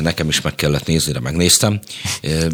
Nekem 0.00 0.28
is 0.28 0.40
meg 0.40 0.54
kellett 0.54 0.86
nézni, 0.86 1.12
de 1.12 1.20
megnéztem. 1.20 1.80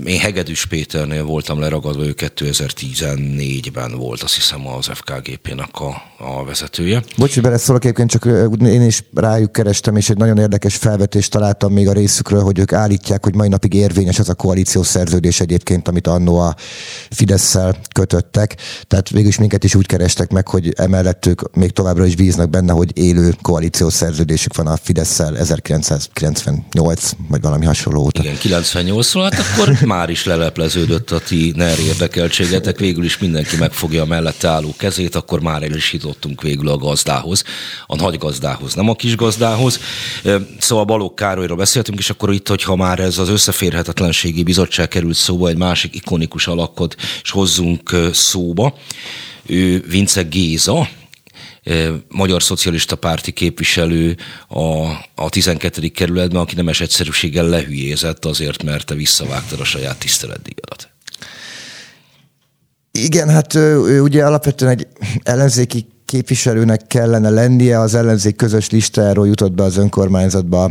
Én 0.05 0.19
Hegedűs 0.19 0.67
Péternél 0.67 1.25
voltam 1.25 1.61
leragadva, 1.61 2.05
ő 2.05 2.15
2014-ben 2.17 3.97
volt, 3.97 4.23
azt 4.23 4.35
hiszem 4.35 4.69
az 4.69 4.87
FKGP-nak 4.87 5.81
a, 5.81 6.03
a 6.19 6.45
vezetője. 6.45 7.03
Bocs, 7.17 7.35
hogy 7.35 7.43
beleszólok 7.43 7.85
egyébként, 7.85 8.11
csak 8.11 8.25
én 8.63 8.83
is 8.83 9.05
rájuk 9.15 9.53
kerestem, 9.53 9.97
és 9.97 10.11
egy 10.11 10.17
nagyon 10.17 10.39
érdekes 10.39 10.77
felvetést 10.77 11.31
találtam 11.31 11.73
még 11.73 11.89
a 11.89 11.93
részükről, 12.19 12.43
hogy 12.43 12.59
ők 12.59 12.73
állítják, 12.73 13.25
hogy 13.25 13.35
mai 13.35 13.49
napig 13.49 13.75
érvényes 13.75 14.19
az 14.19 14.29
a 14.29 14.35
koalíciós 14.35 14.87
szerződés 14.87 15.41
egyébként, 15.41 15.89
amit 15.89 16.07
annó 16.07 16.39
a 16.39 16.55
fidesz 17.11 17.57
kötöttek. 17.93 18.57
Tehát 18.87 19.11
végül 19.11 19.29
is 19.29 19.39
minket 19.39 19.65
is 19.65 19.75
úgy 19.75 19.87
kerestek 19.87 20.31
meg, 20.31 20.49
hogy 20.49 20.73
emellett 20.77 21.27
ők 21.27 21.57
még 21.57 21.71
továbbra 21.71 22.07
is 22.07 22.17
bíznak 22.17 22.51
benne, 22.51 22.73
hogy 22.73 22.99
élő 22.99 23.35
koalíciós 23.43 23.93
szerződésük 23.93 24.57
van 24.57 24.67
a 24.67 24.77
fidesz 24.77 25.19
1998 25.19 27.11
vagy 27.29 27.41
valami 27.41 27.65
hasonló 27.65 28.03
óta. 28.03 28.23
Igen, 28.23 28.39
98 28.39 29.13
hát 29.13 29.35
akkor 29.39 29.79
már 29.97 30.11
is 30.11 30.25
lelepleződött 30.25 31.11
a 31.11 31.19
ti 31.19 31.53
NER 31.57 31.79
érdekeltségetek, 31.79 32.79
végül 32.79 33.05
is 33.05 33.19
mindenki 33.19 33.57
megfogja 33.57 34.03
a 34.03 34.07
mellette 34.07 34.49
álló 34.49 34.75
kezét, 34.77 35.15
akkor 35.15 35.41
már 35.41 35.63
el 35.63 35.75
is 35.75 35.93
jutottunk 35.93 36.43
végül 36.43 36.69
a 36.69 36.77
gazdához, 36.77 37.45
a 37.87 37.97
nagy 37.97 38.19
gazdához, 38.19 38.75
nem 38.75 38.89
a 38.89 38.95
kis 38.95 39.17
gazdához. 39.17 39.79
Szóval 40.59 40.85
Balogh 40.85 41.15
Károlyról 41.15 41.57
beszéltünk, 41.57 41.99
és 41.99 42.08
akkor 42.11 42.33
itt, 42.33 42.49
hogyha 42.49 42.77
már 42.77 42.99
ez 42.99 43.19
az 43.19 43.29
összeférhetetlenségi 43.29 44.43
bizottság 44.43 44.89
került 44.89 45.15
szóba, 45.15 45.49
egy 45.49 45.57
másik 45.57 45.95
ikonikus 45.95 46.47
alakot 46.47 46.97
és 47.23 47.31
hozzunk 47.31 47.97
szóba. 48.13 48.79
Ő 49.47 49.85
Vince 49.89 50.23
Géza, 50.23 50.89
magyar 52.09 52.43
szocialista 52.43 52.97
párti 52.97 53.33
képviselő 53.33 54.17
a, 54.49 54.87
a 55.15 55.29
12. 55.29 55.89
kerületben, 55.89 56.41
aki 56.41 56.55
nemes 56.55 56.81
egyszerűséggel 56.81 57.49
lehülyézett 57.49 58.25
azért, 58.25 58.63
mert 58.63 58.87
te 58.87 58.95
visszavágtad 58.95 59.61
a 59.61 59.65
saját 59.65 59.99
tiszteletdíjadat. 59.99 60.89
Igen, 62.93 63.29
hát 63.29 63.55
ő, 63.55 63.87
ő 63.87 64.01
ugye 64.01 64.25
alapvetően 64.25 64.71
egy 64.71 64.87
ellenzéki 65.23 65.87
képviselőnek 66.09 66.87
kellene 66.87 67.31
lennie, 67.31 67.81
az 67.81 67.95
ellenzék 67.95 68.37
közös 68.37 68.71
listáról 68.71 69.27
jutott 69.27 69.53
be 69.53 69.63
az 69.63 69.77
önkormányzatba 69.77 70.71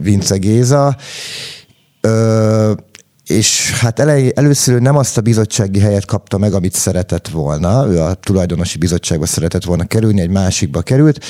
Vince 0.00 0.36
Géza, 0.36 0.96
és 3.26 3.72
hát 3.80 3.98
elej, 3.98 4.32
először 4.34 4.80
nem 4.80 4.96
azt 4.96 5.18
a 5.18 5.20
bizottsági 5.20 5.78
helyet 5.78 6.04
kapta 6.04 6.38
meg, 6.38 6.52
amit 6.52 6.74
szeretett 6.74 7.28
volna, 7.28 7.86
ő 7.88 8.00
a 8.00 8.14
tulajdonosi 8.14 8.78
bizottságba 8.78 9.26
szeretett 9.26 9.64
volna 9.64 9.84
kerülni, 9.84 10.20
egy 10.20 10.30
másikba 10.30 10.82
került, 10.82 11.24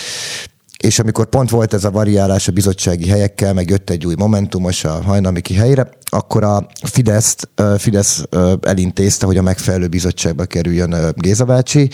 és 0.80 0.98
amikor 0.98 1.26
pont 1.26 1.50
volt 1.50 1.74
ez 1.74 1.84
a 1.84 1.90
variálás 1.90 2.48
a 2.48 2.52
bizottsági 2.52 3.08
helyekkel, 3.08 3.54
meg 3.54 3.68
jött 3.68 3.90
egy 3.90 4.06
új 4.06 4.14
momentumos 4.18 4.84
a 4.84 5.02
hajnalmiki 5.02 5.54
helyre, 5.54 5.88
akkor 6.04 6.44
a 6.44 6.66
Fidesz, 6.82 7.36
Fidesz 7.78 8.24
elintézte, 8.60 9.26
hogy 9.26 9.36
a 9.36 9.42
megfelelő 9.42 9.88
bizottságba 9.88 10.44
kerüljön 10.44 10.94
Géza 11.14 11.44
bácsi. 11.44 11.90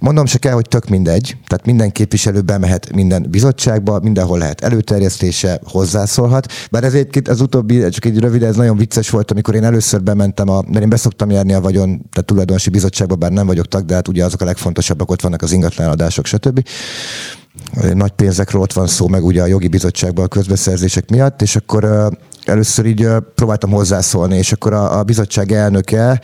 Mondom 0.00 0.26
se 0.26 0.38
kell, 0.38 0.52
hogy 0.52 0.68
tök 0.68 0.88
mindegy, 0.88 1.36
tehát 1.46 1.66
minden 1.66 1.92
képviselő 1.92 2.40
bemehet 2.40 2.92
minden 2.94 3.26
bizottságba, 3.30 4.00
mindenhol 4.00 4.38
lehet 4.38 4.60
előterjesztése, 4.60 5.60
hozzászólhat. 5.64 6.52
Bár 6.70 6.84
ez 6.84 6.94
egyébként 6.94 7.28
az 7.28 7.40
utóbbi, 7.40 7.88
csak 7.88 8.04
egy 8.04 8.18
rövid, 8.18 8.42
ez 8.42 8.56
nagyon 8.56 8.76
vicces 8.76 9.10
volt, 9.10 9.30
amikor 9.30 9.54
én 9.54 9.64
először 9.64 10.02
bementem, 10.02 10.48
a, 10.48 10.62
mert 10.66 10.82
én 10.82 10.88
beszoktam 10.88 11.30
járni 11.30 11.52
a 11.52 11.60
vagyon, 11.60 11.86
tehát 11.86 12.26
tulajdonosi 12.26 12.70
bizottságba, 12.70 13.14
bár 13.14 13.30
nem 13.30 13.46
vagyok 13.46 13.68
tag, 13.68 13.84
de 13.84 13.94
hát 13.94 14.08
ugye 14.08 14.24
azok 14.24 14.40
a 14.40 14.44
legfontosabbak, 14.44 15.10
ott 15.10 15.22
vannak 15.22 15.42
az 15.42 15.52
ingatlanadások, 15.52 16.26
stb 16.26 16.62
nagy 17.94 18.10
pénzekről 18.10 18.62
ott 18.62 18.72
van 18.72 18.86
szó, 18.86 19.08
meg 19.08 19.24
ugye 19.24 19.42
a 19.42 19.46
jogi 19.46 19.68
bizottságban 19.68 20.24
a 20.24 20.28
közbeszerzések 20.28 21.10
miatt, 21.10 21.42
és 21.42 21.56
akkor 21.56 22.10
először 22.44 22.86
így 22.86 23.08
próbáltam 23.34 23.70
hozzászólni, 23.70 24.36
és 24.36 24.52
akkor 24.52 24.72
a, 24.72 24.98
a 24.98 25.02
bizottság 25.02 25.52
elnöke 25.52 26.20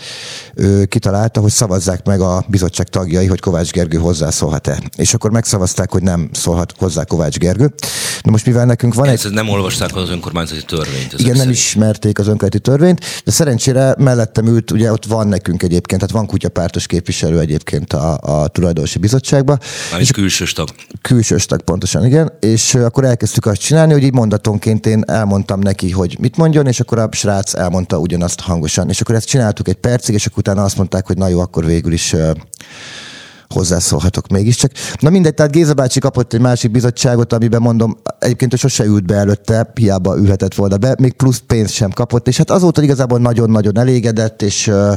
ő 0.55 0.85
kitalálta, 0.85 1.41
hogy 1.41 1.51
szavazzák 1.51 2.07
meg 2.07 2.21
a 2.21 2.45
bizottság 2.49 2.89
tagjai, 2.89 3.27
hogy 3.27 3.41
Kovács 3.41 3.71
Gergő 3.71 3.99
hozzászólhat-e. 3.99 4.79
És 4.97 5.15
akkor 5.15 5.31
megszavazták, 5.31 5.91
hogy 5.93 6.03
nem 6.03 6.31
szólhat 6.33 6.75
hozzá 6.79 7.05
Kovács 7.05 7.39
Gergő. 7.39 7.75
Na 8.23 8.31
most 8.31 8.47
mivel 8.47 8.65
nekünk 8.65 8.95
van 8.95 9.09
Ez 9.09 9.25
egy... 9.25 9.33
Nem 9.33 9.49
olvasták 9.49 9.97
az 9.97 10.11
önkormányzati 10.11 10.65
törvényt. 10.65 11.13
Igen, 11.13 11.27
nem 11.27 11.37
szerint. 11.37 11.57
ismerték 11.57 12.19
az 12.19 12.27
önkormányzati 12.27 12.61
törvényt, 12.71 13.01
de 13.25 13.31
szerencsére 13.31 13.95
mellettem 13.99 14.47
ült, 14.47 14.71
ugye 14.71 14.93
ott 14.93 15.05
van 15.05 15.29
nekünk 15.29 15.63
egyébként, 15.63 16.01
tehát 16.01 16.15
van 16.15 16.27
kutyapártos 16.27 16.87
képviselő 16.87 17.39
egyébként 17.39 17.93
a, 17.93 18.19
a 18.21 18.49
tulajdonosi 18.49 18.99
bizottságban. 18.99 19.59
És 19.99 20.11
külsős 20.11 20.53
tag. 20.53 20.69
Külsős 21.03 21.47
tag, 21.47 21.63
pontosan, 21.63 22.07
igen. 22.07 22.33
És 22.41 22.75
akkor 22.75 23.05
elkezdtük 23.05 23.47
azt 23.47 23.61
csinálni, 23.61 23.93
hogy 23.93 24.03
így 24.03 24.13
mondatonként 24.13 24.87
én 24.87 25.03
elmondtam 25.07 25.61
neki, 25.61 25.91
hogy 25.91 26.10
mit 26.19 26.37
mondjon, 26.37 26.67
és 26.67 26.81
akkor 26.81 26.99
a 26.99 27.09
srác 27.13 27.55
elmondta 27.55 27.99
ugyanazt 27.99 28.41
hangosan. 28.41 28.89
És 28.89 29.01
akkor 29.01 29.15
ezt 29.15 29.27
csináltuk 29.27 29.69
egy 29.69 29.75
percig, 29.77 30.15
és 30.15 30.27
akkor 30.27 30.39
utána 30.39 30.63
azt 30.63 30.77
mondták, 30.77 31.07
hogy 31.07 31.17
na 31.17 31.29
jó, 31.29 31.41
akkor 31.41 31.65
végül 31.65 31.93
is 31.93 32.15
hozzászólhatok 33.55 34.29
mégiscsak. 34.29 34.71
Na 35.01 35.11
mindegy, 35.11 35.35
tehát 35.35 35.53
Géza 35.53 35.75
bácsi 35.75 36.01
kapott 36.01 36.33
egy 36.33 36.41
másik 36.41 36.71
bizottságot, 36.71 37.33
amiben 37.33 37.61
mondom, 37.63 37.97
egyébként 38.19 38.57
sose 38.57 38.85
ült 38.85 39.07
be 39.07 39.15
előtte, 39.15 39.73
hiába 39.75 40.19
ülhetett 40.19 40.55
volna 40.55 40.77
be, 40.77 40.95
még 40.99 41.13
plusz 41.13 41.43
pénzt 41.47 41.73
sem 41.73 41.91
kapott, 41.91 42.29
és 42.29 42.37
hát 42.37 42.51
azóta 42.51 42.83
igazából 42.83 43.19
nagyon-nagyon 43.19 43.79
elégedett, 43.79 44.43
és 44.43 44.67
uh, 44.67 44.95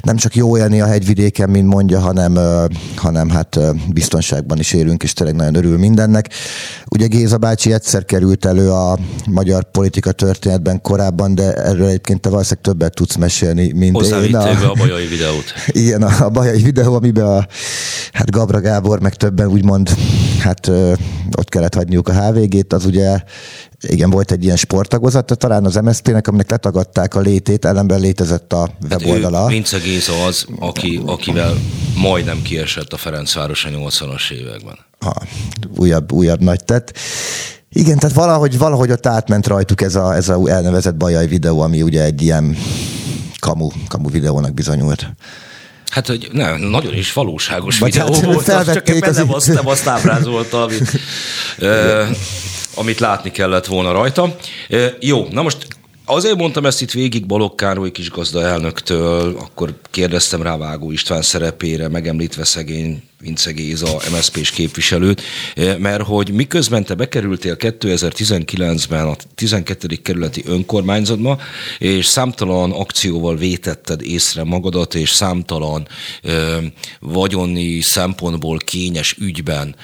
nem 0.00 0.16
csak 0.16 0.34
jó 0.34 0.56
élni 0.56 0.80
a 0.80 0.86
hegyvidéken, 0.86 1.50
mint 1.50 1.66
mondja, 1.68 2.00
hanem, 2.00 2.36
uh, 2.36 2.64
hanem 2.96 3.30
hát 3.30 3.56
uh, 3.56 3.68
biztonságban 3.92 4.58
is 4.58 4.72
élünk, 4.72 5.02
és 5.02 5.12
tényleg 5.12 5.36
nagyon 5.36 5.54
örül 5.54 5.78
mindennek. 5.78 6.28
Ugye 6.90 7.06
Géza 7.06 7.38
bácsi 7.38 7.72
egyszer 7.72 8.04
került 8.04 8.44
elő 8.44 8.70
a 8.70 8.98
magyar 9.30 9.70
politika 9.70 10.12
történetben 10.12 10.80
korábban, 10.80 11.34
de 11.34 11.52
erről 11.52 11.86
egyébként 11.86 12.20
te 12.20 12.28
valószínűleg 12.28 12.64
többet 12.64 12.94
tudsz 12.94 13.16
mesélni, 13.16 13.72
mint 13.72 13.94
én. 14.02 14.36
A, 14.36 14.70
a 14.70 14.74
bajai 14.78 15.06
videót. 15.06 15.44
Igen, 15.82 16.02
a, 16.02 16.24
a 16.24 16.28
bajai 16.28 16.62
videó, 16.62 16.94
amiben 16.94 17.26
a 17.26 17.46
hát 18.12 18.30
Gabra 18.30 18.60
Gábor, 18.60 19.00
meg 19.00 19.14
többen 19.14 19.46
úgymond, 19.46 19.90
hát 20.40 20.68
ö, 20.68 20.92
ott 21.38 21.48
kellett 21.48 21.74
hagyniuk 21.74 22.08
a 22.08 22.12
HVG-t, 22.12 22.72
az 22.72 22.84
ugye 22.84 23.20
igen, 23.80 24.10
volt 24.10 24.32
egy 24.32 24.44
ilyen 24.44 24.56
sporttagozata, 24.56 25.34
talán 25.34 25.64
az 25.64 25.74
MSZP-nek, 25.74 26.28
aminek 26.28 26.50
letagadták 26.50 27.14
a 27.14 27.20
létét, 27.20 27.64
ellenben 27.64 28.00
létezett 28.00 28.52
a 28.52 28.70
weboldala. 28.90 29.40
Hát 29.40 29.48
Vince 29.48 29.78
Géza 29.78 30.24
az, 30.24 30.46
aki, 30.58 31.00
akivel 31.06 31.54
majdnem 31.96 32.42
kiesett 32.42 32.92
a 32.92 32.96
Ferencváros 32.96 33.64
a 33.64 33.68
80-as 33.68 34.30
években. 34.30 34.78
Ha, 35.00 35.14
újabb, 35.76 36.12
újabb 36.12 36.40
nagy 36.40 36.64
tett. 36.64 36.98
Igen, 37.72 37.98
tehát 37.98 38.16
valahogy, 38.16 38.58
valahogy 38.58 38.90
ott 38.90 39.06
átment 39.06 39.46
rajtuk 39.46 39.80
ez 39.80 39.94
a, 39.94 40.14
ez 40.14 40.28
a 40.28 40.48
elnevezett 40.48 40.96
bajai 40.96 41.26
videó, 41.26 41.60
ami 41.60 41.82
ugye 41.82 42.02
egy 42.02 42.22
ilyen 42.22 42.56
kamu, 43.38 43.68
kamu 43.88 44.10
videónak 44.10 44.54
bizonyult. 44.54 45.06
Hát, 45.92 46.06
hogy 46.06 46.28
nem, 46.32 46.60
nagyon 46.60 46.94
is 46.94 47.12
valóságos 47.12 47.78
Vagy 47.78 47.92
videó 47.92 48.12
hát, 48.12 48.24
volt, 48.24 48.48
az, 48.48 48.72
csak 48.72 48.88
éppen 48.88 49.14
nem 49.14 49.32
azt, 49.34 49.46
nem 49.46 49.68
azt 49.68 49.86
ábrázolta, 49.86 50.62
amit, 50.62 51.00
ö, 51.58 52.04
amit 52.74 53.00
látni 53.00 53.30
kellett 53.30 53.66
volna 53.66 53.92
rajta. 53.92 54.36
Ö, 54.68 54.86
jó, 55.00 55.26
na 55.30 55.42
most 55.42 55.66
Azért 56.04 56.36
mondtam 56.36 56.66
ezt 56.66 56.82
itt 56.82 56.90
végig 56.90 57.26
Balogh 57.26 57.54
Károly 57.54 57.92
kisgazda 57.92 58.42
elnöktől, 58.42 59.36
akkor 59.36 59.74
kérdeztem 59.90 60.42
rá 60.42 60.56
Vágó 60.56 60.90
István 60.90 61.22
szerepére, 61.22 61.88
megemlítve 61.88 62.44
szegény 62.44 63.02
Vince 63.20 63.50
Géza, 63.50 64.00
MSZP-s 64.10 64.50
képviselőt, 64.50 65.22
mert 65.78 66.02
hogy 66.02 66.32
miközben 66.32 66.84
te 66.84 66.94
bekerültél 66.94 67.56
2019-ben 67.58 69.06
a 69.06 69.16
12. 69.34 69.96
kerületi 70.02 70.42
önkormányzatba, 70.46 71.40
és 71.78 72.06
számtalan 72.06 72.72
akcióval 72.72 73.36
vétetted 73.36 74.02
észre 74.02 74.44
magadat, 74.44 74.94
és 74.94 75.10
számtalan 75.10 75.88
ö, 76.22 76.56
vagyoni 77.00 77.80
szempontból 77.80 78.58
kényes 78.58 79.16
ügyben 79.18 79.74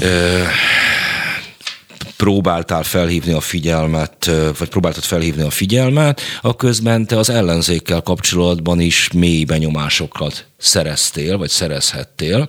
ö, 0.00 0.42
próbáltál 2.22 2.82
felhívni 2.82 3.32
a 3.32 3.40
figyelmet, 3.40 4.30
vagy 4.58 4.68
próbáltad 4.68 5.02
felhívni 5.02 5.42
a 5.42 5.50
figyelmet, 5.50 6.20
a 6.40 6.56
közben 6.56 7.06
te 7.06 7.18
az 7.18 7.30
ellenzékkel 7.30 8.00
kapcsolatban 8.00 8.80
is 8.80 9.10
mély 9.14 9.44
benyomásokat 9.44 10.46
szereztél, 10.56 11.38
vagy 11.38 11.48
szerezhettél. 11.48 12.48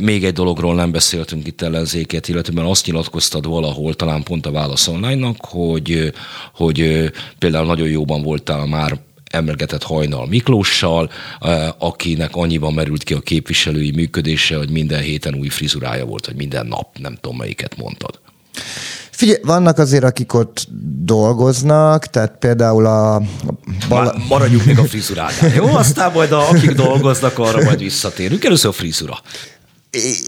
Még 0.00 0.24
egy 0.24 0.32
dologról 0.32 0.74
nem 0.74 0.90
beszéltünk 0.90 1.46
itt 1.46 1.62
ellenzéket, 1.62 2.28
illetve 2.28 2.68
azt 2.68 2.86
nyilatkoztad 2.86 3.46
valahol, 3.46 3.94
talán 3.94 4.22
pont 4.22 4.46
a 4.46 4.50
Válasz 4.50 4.88
online 4.88 5.32
hogy, 5.38 6.12
hogy 6.54 7.10
például 7.38 7.66
nagyon 7.66 7.88
jóban 7.88 8.22
voltál 8.22 8.66
már 8.66 8.98
emlegetett 9.30 9.82
Hajnal 9.82 10.26
Miklóssal, 10.26 11.10
akinek 11.78 12.36
annyiban 12.36 12.72
merült 12.72 13.02
ki 13.02 13.14
a 13.14 13.20
képviselői 13.20 13.90
működése, 13.90 14.56
hogy 14.56 14.70
minden 14.70 15.02
héten 15.02 15.34
új 15.34 15.48
frizurája 15.48 16.04
volt, 16.04 16.26
vagy 16.26 16.36
minden 16.36 16.66
nap, 16.66 16.98
nem 16.98 17.14
tudom 17.20 17.36
melyiket 17.36 17.76
mondtad. 17.76 18.21
Figyelj, 19.10 19.40
vannak 19.42 19.78
azért, 19.78 20.04
akik 20.04 20.34
ott 20.34 20.66
dolgoznak, 21.04 22.06
tehát 22.06 22.32
például 22.38 22.86
a... 22.86 23.22
Bal... 23.88 24.22
Maradjunk 24.28 24.64
még 24.64 24.78
a 24.78 24.84
frizuránál, 24.84 25.54
jó? 25.54 25.66
Aztán 25.66 26.12
majd 26.12 26.32
a, 26.32 26.48
akik 26.48 26.70
dolgoznak, 26.70 27.38
arra 27.38 27.62
majd 27.64 27.78
visszatérünk. 27.78 28.44
Először 28.44 28.70
a 28.70 28.72
frizura. 28.72 29.20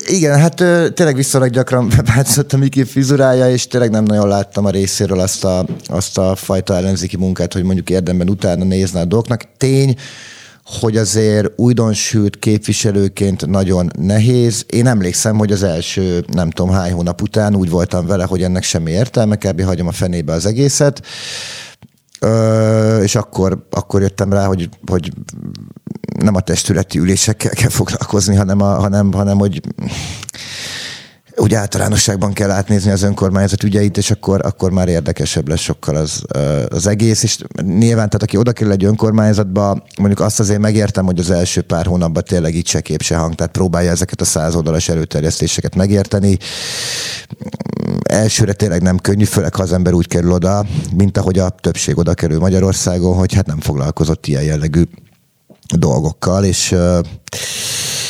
Igen, 0.07 0.39
hát 0.39 0.55
tényleg 0.95 1.15
viszonylag 1.15 1.51
gyakran 1.51 1.89
beváltozott 1.97 2.53
a 2.53 2.57
Miki 2.57 2.85
frizurája, 2.85 3.51
és 3.51 3.67
tényleg 3.67 3.91
nem 3.91 4.05
nagyon 4.05 4.29
láttam 4.29 4.65
a 4.65 4.71
részéről 4.71 5.21
azt 5.21 5.45
a, 5.45 5.67
azt 5.87 6.19
a 6.19 6.35
fajta 6.37 6.77
ellenzéki 6.77 7.17
munkát, 7.17 7.53
hogy 7.53 7.63
mondjuk 7.63 7.91
érdemben 7.91 8.29
utána 8.29 8.65
nézne 8.65 9.01
a 9.01 9.05
dolgoknak. 9.05 9.43
Tény, 9.57 9.97
hogy 10.65 10.97
azért 10.97 11.53
újdonsült 11.57 12.39
képviselőként 12.39 13.47
nagyon 13.47 13.91
nehéz. 13.99 14.65
Én 14.69 14.87
emlékszem, 14.87 15.39
hogy 15.39 15.53
az 15.53 15.63
első 15.63 16.25
nem 16.33 16.51
tudom 16.51 16.73
hány 16.73 16.93
hónap 16.93 17.23
után 17.23 17.55
úgy 17.55 17.71
voltam 17.71 18.07
vele, 18.07 18.25
hogy 18.25 18.43
ennek 18.43 18.63
semmi 18.63 18.91
értelme, 18.91 19.37
kb. 19.37 19.63
hagyom 19.63 19.87
a 19.87 19.93
fenébe 19.93 20.33
az 20.33 20.47
egészet. 20.47 21.03
Ö, 22.21 23.03
és 23.03 23.15
akkor, 23.15 23.67
akkor 23.71 24.01
jöttem 24.01 24.33
rá, 24.33 24.47
hogy, 24.47 24.69
hogy 24.87 25.13
nem 26.19 26.35
a 26.35 26.41
testületi 26.41 26.99
ülésekkel 26.99 27.51
kell 27.51 27.69
foglalkozni, 27.69 28.35
hanem, 28.35 28.61
a, 28.61 28.81
hanem, 28.81 29.13
hanem 29.13 29.39
hogy 29.39 29.61
úgy 31.37 31.55
általánosságban 31.55 32.33
kell 32.33 32.51
átnézni 32.51 32.91
az 32.91 33.03
önkormányzat 33.03 33.63
ügyeit, 33.63 33.97
és 33.97 34.11
akkor, 34.11 34.41
akkor 34.47 34.71
már 34.71 34.89
érdekesebb 34.89 35.49
lesz 35.49 35.61
sokkal 35.61 35.97
az, 35.97 36.25
az 36.69 36.87
egész. 36.87 37.23
És 37.23 37.39
nyilván, 37.63 38.07
tehát 38.07 38.23
aki 38.23 38.37
oda 38.37 38.53
kerül 38.53 38.73
egy 38.73 38.85
önkormányzatba, 38.85 39.83
mondjuk 39.99 40.21
azt 40.21 40.41
azért 40.41 40.61
megértem, 40.61 41.05
hogy 41.05 41.19
az 41.19 41.31
első 41.31 41.61
pár 41.61 41.87
hónapban 41.87 42.23
tényleg 42.25 42.55
itt 42.55 42.67
se 42.67 42.81
kép 42.81 43.03
se 43.03 43.17
hang, 43.17 43.35
tehát 43.35 43.53
próbálja 43.53 43.91
ezeket 43.91 44.21
a 44.21 44.25
száz 44.25 44.55
oldalas 44.55 44.89
előterjesztéseket 44.89 45.75
megérteni. 45.75 46.39
Elsőre 48.03 48.53
tényleg 48.53 48.83
nem 48.83 48.99
könnyű, 48.99 49.25
főleg 49.25 49.55
ha 49.55 49.63
az 49.63 49.73
ember 49.73 49.93
úgy 49.93 50.09
kerül 50.09 50.33
oda, 50.33 50.67
mint 50.97 51.19
ahogy 51.19 51.39
a 51.39 51.49
többség 51.49 51.99
oda 51.99 52.15
kerül 52.15 52.39
Magyarországon, 52.39 53.17
hogy 53.17 53.35
hát 53.35 53.47
nem 53.47 53.61
foglalkozott 53.61 54.27
ilyen 54.27 54.43
jellegű 54.43 54.83
dolgokkal, 55.75 56.45
és 56.45 56.75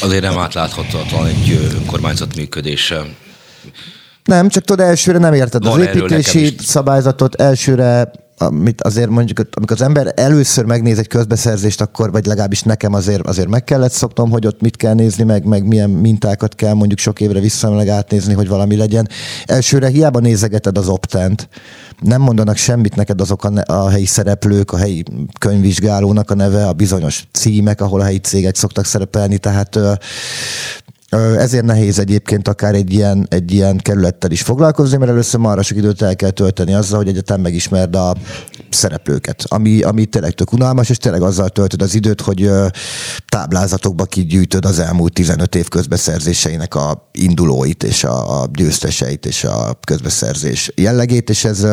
Azért 0.04 0.23
nem 0.23 0.38
átláthatatlan 0.38 1.26
egy 1.26 1.70
önkormányzat 1.75 2.37
működése. 2.37 3.04
Nem, 4.25 4.49
csak 4.49 4.64
tudod, 4.64 4.87
elsőre 4.87 5.18
nem 5.18 5.32
érted 5.32 5.64
Van 5.64 5.80
az 5.80 5.87
építési 5.87 6.54
szabályzatot, 6.58 7.34
elsőre 7.34 8.11
amit 8.38 8.83
azért 8.83 9.11
mondjuk, 9.11 9.38
amikor 9.38 9.76
az 9.76 9.83
ember 9.83 10.12
először 10.17 10.64
megnéz 10.64 10.99
egy 10.99 11.09
közbeszerzést, 11.09 11.81
akkor, 11.81 12.11
vagy 12.11 12.26
legalábbis 12.26 12.62
nekem 12.62 12.93
azért, 12.93 13.26
azért 13.26 13.49
meg 13.49 13.64
kellett 13.64 13.93
szoknom, 13.93 14.31
hogy 14.31 14.47
ott 14.47 14.61
mit 14.61 14.76
kell 14.76 14.95
nézni, 14.95 15.25
meg, 15.25 15.45
meg 15.45 15.67
milyen 15.67 15.91
mintákat 15.91 16.55
kell 16.55 16.75
mondjuk 16.75 16.99
sok 16.99 17.21
évre 17.21 17.41
visszamenőleg 17.41 17.88
átnézni, 17.88 18.35
hogy 18.35 18.49
valami 18.49 18.76
legyen. 18.76 19.09
Elsőre 19.45 19.88
hiába 19.88 20.19
nézegeted 20.19 20.79
az 20.79 20.88
optent, 20.88 21.49
nem 22.00 22.21
mondanak 22.21 22.57
semmit 22.57 22.97
neked 22.97 23.21
azok 23.21 23.45
a, 23.45 23.62
a 23.64 23.88
helyi 23.88 24.07
szereplők, 24.07 24.73
a 24.73 24.76
helyi 24.76 25.03
könyvvizsgálónak 25.38 26.31
a 26.31 26.35
neve, 26.35 26.67
a 26.67 26.73
bizonyos 26.73 27.25
címek, 27.33 27.81
ahol 27.81 28.00
a 28.00 28.05
helyi 28.05 28.19
cégek 28.19 28.57
szoktak 28.57 28.85
szerepelni, 28.85 29.38
tehát 29.38 29.79
ezért 31.18 31.64
nehéz 31.64 31.99
egyébként 31.99 32.49
akár 32.49 32.75
egy 32.75 32.92
ilyen, 32.92 33.26
egy 33.30 33.52
ilyen 33.52 33.76
kerülettel 33.76 34.30
is 34.30 34.42
foglalkozni, 34.42 34.97
mert 34.97 35.11
először 35.11 35.40
marra 35.40 35.62
sok 35.62 35.76
időt 35.76 36.02
el 36.02 36.16
kell 36.16 36.30
tölteni 36.30 36.75
azzal, 36.75 36.99
hogy 36.99 37.09
egyetem 37.09 37.40
megismerd 37.40 37.97
a 37.97 38.14
szereplőket, 38.71 39.44
ami, 39.49 39.83
ami 39.83 40.06
tényleg 40.06 40.33
tök 40.33 40.52
unalmas, 40.52 40.90
és 40.90 40.97
tényleg 40.97 41.23
azzal 41.23 41.49
töltöd 41.49 41.83
az 41.83 41.94
időt, 41.94 42.21
hogy 42.21 42.50
táblázatokba 43.28 44.04
kigyűjtöd 44.04 44.64
az 44.64 44.78
elmúlt 44.78 45.12
15 45.12 45.54
év 45.54 45.68
közbeszerzéseinek 45.68 46.75
a 46.75 47.09
indulóit, 47.12 47.83
és 47.83 48.04
a, 48.04 48.42
a 48.42 48.47
győzteseit, 48.52 49.26
és 49.26 49.44
a 49.44 49.78
közbeszerzés 49.87 50.73
jellegét, 50.75 51.30
és 51.30 51.44
ez 51.44 51.66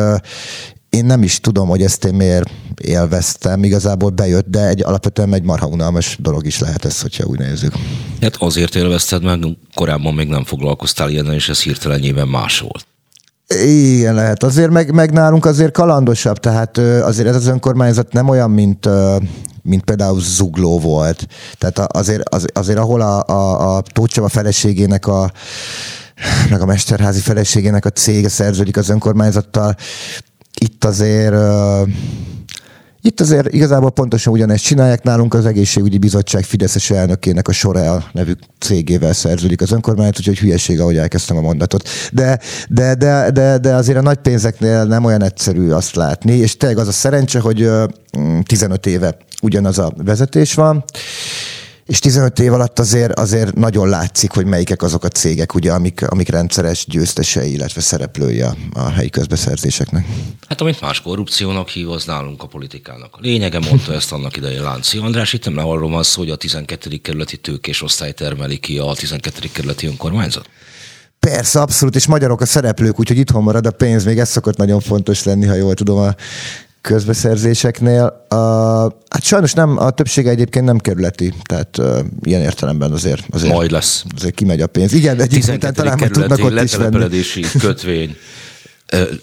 én 0.96 1.04
nem 1.04 1.22
is 1.22 1.40
tudom, 1.40 1.68
hogy 1.68 1.82
ezt 1.82 2.04
én 2.04 2.14
miért 2.14 2.50
élveztem, 2.80 3.64
igazából 3.64 4.10
bejött, 4.10 4.46
de 4.46 4.66
egy 4.66 4.82
alapvetően 4.82 5.34
egy 5.34 5.42
marha 5.42 5.66
unalmas 5.66 6.16
dolog 6.20 6.46
is 6.46 6.58
lehet 6.58 6.84
ez, 6.84 7.00
hogyha 7.00 7.24
úgy 7.24 7.38
nézzük. 7.38 7.72
Hát 8.20 8.36
azért 8.36 8.74
élvezted 8.74 9.22
meg, 9.22 9.44
korábban 9.74 10.14
még 10.14 10.28
nem 10.28 10.44
foglalkoztál 10.44 11.10
ilyen, 11.10 11.32
és 11.32 11.48
ez 11.48 11.62
hirtelenjében 11.62 12.28
más 12.28 12.60
volt. 12.60 12.86
Igen, 13.64 14.14
lehet. 14.14 14.42
Azért 14.42 14.70
meg, 14.70 14.94
meg 14.94 15.12
nálunk 15.12 15.44
azért 15.44 15.72
kalandosabb, 15.72 16.38
tehát 16.38 16.78
azért 16.78 17.28
ez 17.28 17.36
az 17.36 17.46
önkormányzat 17.46 18.12
nem 18.12 18.28
olyan, 18.28 18.50
mint 18.50 18.88
mint 19.62 19.84
például 19.84 20.20
Zugló 20.20 20.78
volt. 20.78 21.26
Tehát 21.58 21.78
azért, 21.78 22.28
az, 22.28 22.46
azért 22.52 22.78
ahol 22.78 23.00
a, 23.00 23.22
a, 23.26 23.76
a 23.76 23.82
Tócsava 23.92 24.28
feleségének 24.28 25.06
a 25.06 25.32
meg 26.50 26.60
a 26.60 26.66
Mesterházi 26.66 27.20
feleségének 27.20 27.84
a 27.84 27.90
cége 27.90 28.28
szerződik 28.28 28.76
az 28.76 28.88
önkormányzattal, 28.88 29.76
itt 30.60 30.84
azért 30.84 31.34
itt 33.04 33.20
azért 33.20 33.52
igazából 33.52 33.90
pontosan 33.90 34.32
ugyanezt 34.32 34.64
csinálják. 34.64 35.02
Nálunk 35.02 35.34
az 35.34 35.46
egészségügyi 35.46 35.98
bizottság 35.98 36.44
Fideszes 36.44 36.90
elnökének 36.90 37.48
a 37.48 37.52
Sorel 37.52 38.10
nevű 38.12 38.32
cégével 38.58 39.12
szerződik 39.12 39.60
az 39.60 39.72
önkormányzat, 39.72 40.18
úgyhogy 40.18 40.38
hülyeség, 40.38 40.80
ahogy 40.80 40.96
elkezdtem 40.96 41.36
a 41.36 41.40
mondatot. 41.40 41.88
De, 42.12 42.38
de, 42.68 42.94
de, 42.94 43.30
de, 43.30 43.58
de 43.58 43.74
azért 43.74 43.98
a 43.98 44.02
nagy 44.02 44.16
pénzeknél 44.16 44.84
nem 44.84 45.04
olyan 45.04 45.22
egyszerű 45.22 45.70
azt 45.70 45.94
látni, 45.94 46.32
és 46.32 46.56
tényleg 46.56 46.78
az 46.78 46.88
a 46.88 46.92
szerencse, 46.92 47.40
hogy 47.40 47.70
15 48.42 48.86
éve 48.86 49.16
ugyanaz 49.40 49.78
a 49.78 49.92
vezetés 49.96 50.54
van, 50.54 50.84
és 51.86 51.98
15 51.98 52.38
év 52.38 52.52
alatt 52.52 52.78
azért, 52.78 53.18
azért 53.18 53.54
nagyon 53.54 53.88
látszik, 53.88 54.30
hogy 54.30 54.46
melyikek 54.46 54.82
azok 54.82 55.04
a 55.04 55.08
cégek, 55.08 55.54
ugye, 55.54 55.72
amik, 55.72 56.02
amik 56.08 56.28
rendszeres 56.28 56.86
győztesei, 56.88 57.52
illetve 57.52 57.80
szereplői 57.80 58.40
a, 58.40 58.54
helyi 58.94 59.10
közbeszerzéseknek. 59.10 60.06
Hát 60.48 60.60
amit 60.60 60.80
más 60.80 61.00
korrupciónak 61.00 61.68
hív, 61.68 61.90
az 61.90 62.04
nálunk 62.04 62.42
a 62.42 62.46
politikának. 62.46 63.08
A 63.12 63.18
lényege 63.20 63.58
mondta 63.58 63.92
ezt 63.92 64.12
annak 64.12 64.36
idején 64.36 64.62
Lánci 64.62 64.98
András. 64.98 65.32
Itt 65.32 65.44
nem 65.44 65.66
arról 65.68 65.90
van 65.90 66.02
szó, 66.02 66.20
hogy 66.20 66.30
a 66.30 66.36
12. 66.36 66.96
kerületi 66.96 67.36
tőkés 67.36 67.82
osztály 67.82 68.12
termeli 68.12 68.58
ki 68.58 68.78
a 68.78 68.94
12. 68.94 69.48
kerületi 69.52 69.86
önkormányzat? 69.86 70.48
Persze, 71.18 71.60
abszolút, 71.60 71.94
és 71.94 72.06
magyarok 72.06 72.40
a 72.40 72.46
szereplők, 72.46 72.98
úgyhogy 72.98 73.18
itthon 73.18 73.42
marad 73.42 73.66
a 73.66 73.70
pénz, 73.70 74.04
még 74.04 74.18
ez 74.18 74.28
szokott 74.28 74.56
nagyon 74.56 74.80
fontos 74.80 75.24
lenni, 75.24 75.46
ha 75.46 75.54
jól 75.54 75.74
tudom 75.74 75.98
a 75.98 76.14
közbeszerzéseknél. 76.82 78.24
A, 78.28 78.36
hát 79.08 79.22
sajnos 79.22 79.52
nem, 79.52 79.78
a 79.78 79.90
többsége 79.90 80.30
egyébként 80.30 80.64
nem 80.64 80.78
kerületi, 80.78 81.32
tehát 81.44 81.78
uh, 81.78 81.98
ilyen 82.22 82.40
értelemben 82.40 82.92
azért, 82.92 83.24
azért, 83.30 83.52
Majd 83.52 83.70
lesz. 83.70 84.04
azért 84.16 84.34
kimegy 84.34 84.60
a 84.60 84.66
pénz. 84.66 84.92
Igen, 84.92 85.16
de 85.16 85.22
egy 85.22 85.44
után 85.54 85.74
talán 85.74 85.98
tudnak 85.98 86.44
ott 86.44 86.62
is 86.62 86.76
venni. 86.76 87.08
kötvény 87.58 88.16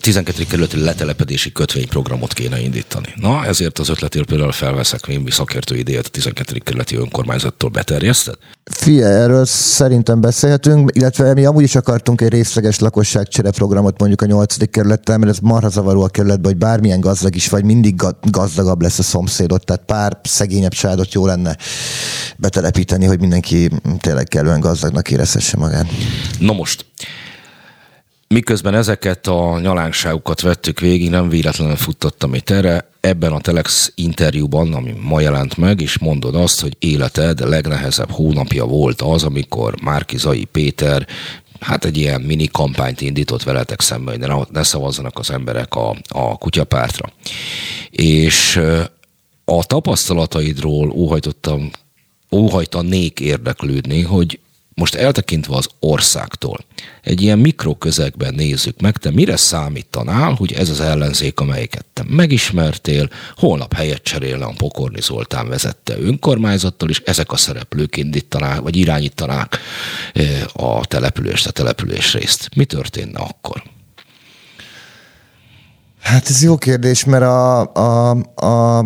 12. 0.01 0.45
kerületi 0.49 0.79
letelepedési 0.79 1.51
kötvényprogramot 1.51 2.34
kéne 2.34 2.60
indítani. 2.60 3.13
Na, 3.15 3.45
ezért 3.45 3.79
az 3.79 3.89
ötletért 3.89 4.25
például 4.25 4.51
felveszek 4.51 5.08
némi 5.08 5.32
szakértői 5.32 5.79
idéjét 5.79 6.05
a 6.05 6.10
12. 6.10 6.58
kerületi 6.58 6.95
önkormányzattól 6.95 7.69
beterjeszted? 7.69 8.36
Fia, 8.63 9.08
erről 9.08 9.45
szerintem 9.45 10.21
beszélhetünk, 10.21 10.89
illetve 10.93 11.34
mi 11.34 11.45
amúgy 11.45 11.63
is 11.63 11.75
akartunk 11.75 12.21
egy 12.21 12.29
részleges 12.29 12.79
lakosságcsere 12.79 13.51
programot 13.51 13.99
mondjuk 13.99 14.21
a 14.21 14.25
8. 14.25 14.69
kerülettel, 14.69 15.17
mert 15.17 15.32
ez 15.32 15.39
marha 15.39 15.69
zavaró 15.69 16.01
a 16.01 16.08
kerületben, 16.08 16.51
hogy 16.51 16.60
bármilyen 16.60 16.99
gazdag 16.99 17.36
is 17.36 17.49
vagy, 17.49 17.63
mindig 17.63 18.01
gazdagabb 18.21 18.82
lesz 18.82 18.99
a 18.99 19.03
szomszédot, 19.03 19.65
tehát 19.65 19.86
pár 19.86 20.19
szegényebb 20.23 20.73
családot 20.73 21.13
jó 21.13 21.25
lenne 21.25 21.58
betelepíteni, 22.38 23.05
hogy 23.05 23.19
mindenki 23.19 23.69
tényleg 23.99 24.27
kellően 24.27 24.60
gazdagnak 24.60 25.12
érezhesse 25.12 25.58
magát. 25.58 25.86
Na 26.39 26.53
most, 26.53 26.86
Miközben 28.33 28.73
ezeket 28.73 29.27
a 29.27 29.59
nyalánkságokat 29.59 30.41
vettük 30.41 30.79
végig, 30.79 31.09
nem 31.09 31.29
véletlenül 31.29 31.75
futtattam 31.75 32.33
itt 32.33 32.49
erre, 32.49 32.89
ebben 32.99 33.31
a 33.31 33.39
Telex 33.39 33.91
interjúban, 33.95 34.73
ami 34.73 34.95
ma 35.01 35.19
jelent 35.19 35.57
meg, 35.57 35.81
és 35.81 35.97
mondod 35.97 36.35
azt, 36.35 36.61
hogy 36.61 36.75
életed 36.79 37.49
legnehezebb 37.49 38.09
hónapja 38.11 38.65
volt 38.65 39.01
az, 39.01 39.23
amikor 39.23 39.81
Márkizai 39.81 40.45
Péter 40.45 41.07
hát 41.59 41.85
egy 41.85 41.97
ilyen 41.97 42.21
mini 42.21 42.47
kampányt 42.47 43.01
indított 43.01 43.43
veletek 43.43 43.81
szemben, 43.81 44.17
hogy 44.17 44.27
ne, 44.27 44.35
ne 44.51 44.63
szavazzanak 44.63 45.19
az 45.19 45.31
emberek 45.31 45.75
a, 45.75 45.95
a 46.07 46.37
kutyapártra. 46.37 47.11
És 47.89 48.61
a 49.45 49.65
tapasztalataidról 49.65 50.89
óhajtottam, 50.89 51.71
óhajtanék 52.31 53.19
érdeklődni, 53.19 54.01
hogy 54.01 54.39
most 54.79 54.95
eltekintve 54.95 55.55
az 55.55 55.67
országtól, 55.79 56.65
egy 57.01 57.21
ilyen 57.21 57.39
mikroközegben 57.39 58.33
nézzük 58.33 58.81
meg, 58.81 58.97
te 58.97 59.11
mire 59.11 59.35
számítanál, 59.35 60.33
hogy 60.33 60.53
ez 60.53 60.69
az 60.69 60.79
ellenzék, 60.79 61.39
amelyiket 61.39 61.85
te 61.93 62.03
megismertél, 62.07 63.09
holnap 63.35 63.73
helyet 63.73 64.03
cserélne 64.03 64.45
a 64.45 64.53
Pokorni 64.57 65.01
Zoltán 65.01 65.47
vezette 65.47 65.97
önkormányzattal, 65.99 66.89
és 66.89 67.01
ezek 67.05 67.31
a 67.31 67.37
szereplők 67.37 67.97
indítanák, 67.97 68.59
vagy 68.59 68.75
irányítanák 68.75 69.57
eh, 70.13 70.41
a 70.53 70.85
települést, 70.85 71.47
a 71.47 71.51
település 71.51 72.13
részt. 72.13 72.49
Mi 72.55 72.65
történne 72.65 73.19
akkor? 73.19 73.63
Hát 76.01 76.29
ez 76.29 76.43
jó 76.43 76.57
kérdés, 76.57 77.03
mert 77.03 77.23
a, 77.23 77.73
a, 77.73 78.09
a 78.45 78.85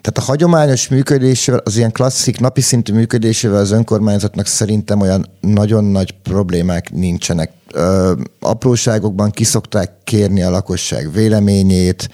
Tehát 0.00 0.18
a 0.18 0.20
hagyományos 0.20 0.88
működésével, 0.88 1.60
az 1.64 1.76
ilyen 1.76 1.92
klasszik 1.92 2.40
napi 2.40 2.60
szintű 2.60 2.92
működésével 2.92 3.60
az 3.60 3.70
önkormányzatnak 3.70 4.46
szerintem 4.46 5.00
olyan 5.00 5.26
nagyon 5.40 5.84
nagy 5.84 6.14
problémák 6.22 6.92
nincsenek. 6.92 7.50
Ö, 7.72 8.12
apróságokban 8.40 9.30
kiszokták 9.30 9.92
kérni 10.04 10.42
a 10.42 10.50
lakosság 10.50 11.12
véleményét, 11.12 12.08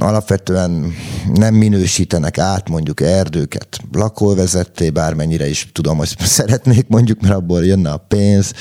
alapvetően 0.00 0.92
nem 1.34 1.54
minősítenek 1.54 2.38
át 2.38 2.68
mondjuk 2.68 3.00
erdőket 3.00 3.78
lakóvezetté, 3.92 4.90
bármennyire 4.90 5.48
is 5.48 5.68
tudom, 5.72 5.96
hogy 5.96 6.14
szeretnék 6.38 6.88
mondjuk, 6.88 7.20
mert 7.20 7.34
abból 7.34 7.64
jönne 7.64 7.90
a 7.90 8.04
pénz. 8.08 8.52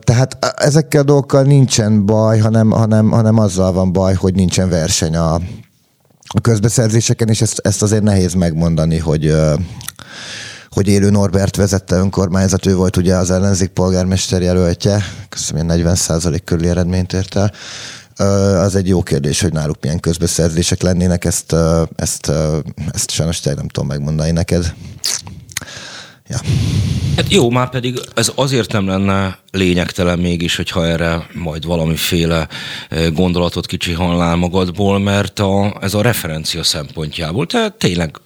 Tehát 0.00 0.38
ezekkel 0.56 1.00
a 1.00 1.04
dolgokkal 1.04 1.42
nincsen 1.42 2.06
baj, 2.06 2.38
hanem, 2.38 2.70
hanem, 2.70 3.10
hanem 3.10 3.38
azzal 3.38 3.72
van 3.72 3.92
baj, 3.92 4.14
hogy 4.14 4.34
nincsen 4.34 4.68
verseny 4.68 5.16
a, 5.16 5.40
a 6.24 6.40
közbeszerzéseken, 6.40 7.28
és 7.28 7.40
ezt, 7.40 7.58
ezt 7.58 7.82
azért 7.82 8.02
nehéz 8.02 8.32
megmondani, 8.32 8.98
hogy 8.98 9.34
hogy 10.74 10.88
élő 10.88 11.10
Norbert 11.10 11.56
vezette 11.56 11.96
önkormányzat, 11.96 12.66
ő 12.66 12.74
volt 12.74 12.96
ugye 12.96 13.14
az 13.14 13.30
ellenzék 13.30 13.68
polgármester 13.68 14.42
jelöltje, 14.42 15.04
köszönöm, 15.28 15.66
40 15.66 15.96
körüli 16.44 16.68
eredményt 16.68 17.12
ért 17.12 17.36
el. 17.36 17.52
Az 18.58 18.74
egy 18.74 18.88
jó 18.88 19.02
kérdés, 19.02 19.40
hogy 19.40 19.52
náluk 19.52 19.76
milyen 19.80 20.00
közbeszerzések 20.00 20.82
lennének, 20.82 21.24
ezt, 21.24 21.54
ezt, 21.96 22.32
ezt 22.92 23.10
sajnos 23.10 23.40
tényleg 23.40 23.60
nem 23.60 23.68
tudom 23.68 23.88
megmondani 23.88 24.30
neked. 24.30 24.74
Ja. 26.28 26.38
Hát 27.16 27.32
jó, 27.32 27.50
már 27.50 27.70
pedig 27.70 28.00
ez 28.14 28.32
azért 28.34 28.72
nem 28.72 28.86
lenne 28.86 29.38
lényegtelen 29.50 30.18
mégis, 30.18 30.56
hogyha 30.56 30.86
erre 30.86 31.26
majd 31.32 31.64
valamiféle 31.64 32.48
gondolatot 33.12 33.66
kicsihalnál 33.66 34.36
magadból, 34.36 34.98
mert 34.98 35.38
a, 35.38 35.78
ez 35.80 35.94
a 35.94 36.02
referencia 36.02 36.62
szempontjából, 36.62 37.46
tehát 37.46 37.74
tényleg 37.74 38.20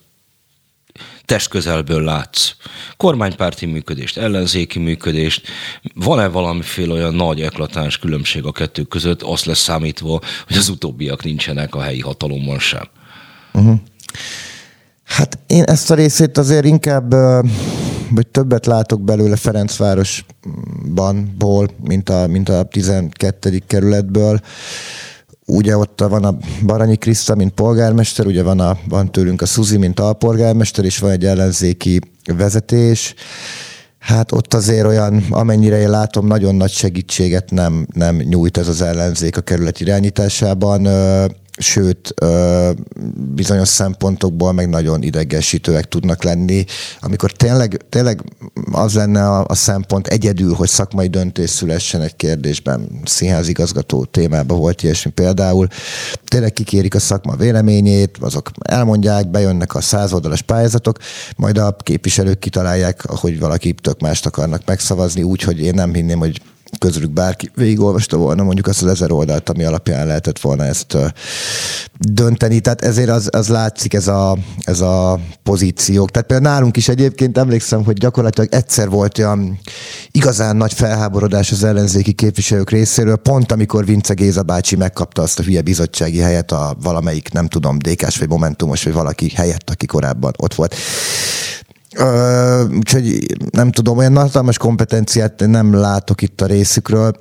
testközelből 1.24 2.02
látsz 2.02 2.54
kormánypárti 2.96 3.66
működést, 3.66 4.16
ellenzéki 4.16 4.78
működést, 4.78 5.46
van-e 5.94 6.28
valamiféle 6.28 6.92
olyan 6.92 7.14
nagy 7.14 7.40
eklatáns 7.40 7.98
különbség 7.98 8.44
a 8.44 8.52
kettő 8.52 8.82
között, 8.82 9.22
azt 9.22 9.44
lesz 9.44 9.58
számítva, 9.58 10.20
hogy 10.46 10.56
az 10.56 10.68
utóbbiak 10.68 11.24
nincsenek 11.24 11.74
a 11.74 11.80
helyi 11.80 12.00
hatalomban 12.00 12.58
sem? 12.58 12.88
Uh-huh. 13.52 13.78
Hát 15.04 15.38
én 15.46 15.62
ezt 15.62 15.90
a 15.90 15.94
részét 15.94 16.38
azért 16.38 16.64
inkább, 16.64 17.14
vagy 18.10 18.26
többet 18.26 18.66
látok 18.66 19.00
belőle 19.00 19.36
Ferencvárosban, 19.36 21.34
ból, 21.38 21.68
mint 21.84 22.08
a, 22.08 22.26
mint 22.26 22.48
a 22.48 22.62
12. 22.62 23.62
kerületből 23.66 24.40
ugye 25.48 25.76
ott 25.76 26.00
van 26.00 26.24
a 26.24 26.36
Baranyi 26.66 26.96
Kriszta, 26.96 27.34
mint 27.34 27.52
polgármester, 27.52 28.26
ugye 28.26 28.42
van, 28.42 28.60
a, 28.60 28.78
van 28.88 29.12
tőlünk 29.12 29.42
a 29.42 29.46
Szuzi, 29.46 29.76
mint 29.76 30.00
alpolgármester, 30.00 30.84
és 30.84 30.98
van 30.98 31.10
egy 31.10 31.24
ellenzéki 31.24 32.00
vezetés. 32.36 33.14
Hát 33.98 34.32
ott 34.32 34.54
azért 34.54 34.86
olyan, 34.86 35.24
amennyire 35.30 35.80
én 35.80 35.90
látom, 35.90 36.26
nagyon 36.26 36.54
nagy 36.54 36.70
segítséget 36.70 37.50
nem, 37.50 37.86
nem 37.94 38.16
nyújt 38.16 38.56
ez 38.56 38.68
az 38.68 38.82
ellenzék 38.82 39.36
a 39.36 39.40
kerület 39.40 39.80
irányításában 39.80 40.88
sőt, 41.58 42.14
bizonyos 43.34 43.68
szempontokból 43.68 44.52
meg 44.52 44.68
nagyon 44.68 45.02
idegesítőek 45.02 45.88
tudnak 45.88 46.22
lenni, 46.22 46.64
amikor 47.00 47.32
tényleg, 47.32 47.84
tényleg 47.88 48.22
az 48.72 48.94
lenne 48.94 49.28
a, 49.28 49.44
a 49.48 49.54
szempont 49.54 50.06
egyedül, 50.06 50.54
hogy 50.54 50.68
szakmai 50.68 51.06
döntés 51.06 51.50
szülessen 51.50 52.00
egy 52.00 52.16
kérdésben. 52.16 53.00
Színházigazgató 53.04 54.04
témában 54.04 54.58
volt 54.58 54.82
ilyesmi 54.82 55.10
például. 55.10 55.66
Tényleg 56.24 56.52
kikérik 56.52 56.94
a 56.94 57.00
szakma 57.00 57.36
véleményét, 57.36 58.16
azok 58.20 58.50
elmondják, 58.60 59.30
bejönnek 59.30 59.74
a 59.74 59.80
százoldalas 59.80 60.42
pályázatok, 60.42 60.98
majd 61.36 61.58
a 61.58 61.76
képviselők 61.82 62.38
kitalálják, 62.38 63.02
hogy 63.06 63.38
valaki 63.38 63.72
tök 63.72 64.00
mást 64.00 64.26
akarnak 64.26 64.62
megszavazni, 64.66 65.22
úgyhogy 65.22 65.60
én 65.60 65.74
nem 65.74 65.94
hinném, 65.94 66.18
hogy 66.18 66.40
közülük 66.78 67.10
bárki 67.10 67.50
végigolvasta 67.54 68.16
volna 68.16 68.42
mondjuk 68.42 68.66
azt 68.66 68.82
az 68.82 68.88
ezer 68.88 69.12
oldalt, 69.12 69.48
ami 69.48 69.64
alapján 69.64 70.06
lehetett 70.06 70.40
volna 70.40 70.64
ezt 70.64 70.96
dönteni. 71.98 72.60
Tehát 72.60 72.82
ezért 72.82 73.08
az, 73.08 73.28
az 73.32 73.48
látszik 73.48 73.94
ez 73.94 74.08
a, 74.08 74.36
ez 74.60 74.80
a 74.80 75.20
pozíciók. 75.42 76.10
Tehát 76.10 76.28
például 76.28 76.54
nálunk 76.54 76.76
is 76.76 76.88
egyébként 76.88 77.38
emlékszem, 77.38 77.84
hogy 77.84 77.96
gyakorlatilag 77.96 78.52
egyszer 78.52 78.88
volt 78.88 79.18
olyan 79.18 79.58
igazán 80.10 80.56
nagy 80.56 80.72
felháborodás 80.72 81.52
az 81.52 81.64
ellenzéki 81.64 82.12
képviselők 82.12 82.70
részéről, 82.70 83.16
pont 83.16 83.52
amikor 83.52 83.84
Vince 83.84 84.14
Géza 84.14 84.42
bácsi 84.42 84.76
megkapta 84.76 85.22
azt 85.22 85.38
a 85.38 85.42
hülye 85.42 85.62
bizottsági 85.62 86.18
helyet 86.18 86.52
a 86.52 86.76
valamelyik, 86.82 87.32
nem 87.32 87.48
tudom, 87.48 87.78
DK-s 87.78 88.18
vagy 88.18 88.28
Momentumos, 88.28 88.82
vagy 88.82 88.92
valaki 88.92 89.32
helyett, 89.34 89.70
aki 89.70 89.86
korábban 89.86 90.32
ott 90.36 90.54
volt. 90.54 90.74
Úgyhogy 92.76 93.36
nem 93.50 93.70
tudom, 93.70 93.98
olyan 93.98 94.16
hatalmas 94.16 94.58
kompetenciát 94.58 95.46
nem 95.46 95.74
látok 95.74 96.22
itt 96.22 96.40
a 96.40 96.46
részükről, 96.46 97.12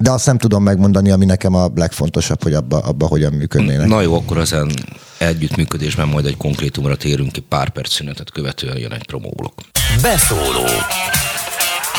de 0.00 0.10
azt 0.10 0.26
nem 0.26 0.38
tudom 0.38 0.62
megmondani, 0.62 1.10
ami 1.10 1.24
nekem 1.24 1.54
a 1.54 1.70
legfontosabb, 1.74 2.42
hogy 2.42 2.54
abba, 2.54 2.78
abba 2.78 3.06
hogyan 3.06 3.32
működnének. 3.32 3.88
Na 3.88 4.00
jó, 4.00 4.14
akkor 4.14 4.38
ezen 4.38 4.70
együttműködésben 5.18 6.08
majd 6.08 6.26
egy 6.26 6.36
konkrétumra 6.36 6.96
térünk 6.96 7.32
ki, 7.32 7.40
pár 7.40 7.68
perc 7.68 7.92
szünetet 7.92 8.30
követően 8.30 8.78
jön 8.78 8.92
egy 8.92 9.06
promóblok. 9.06 9.54
Beszóló 10.02 10.64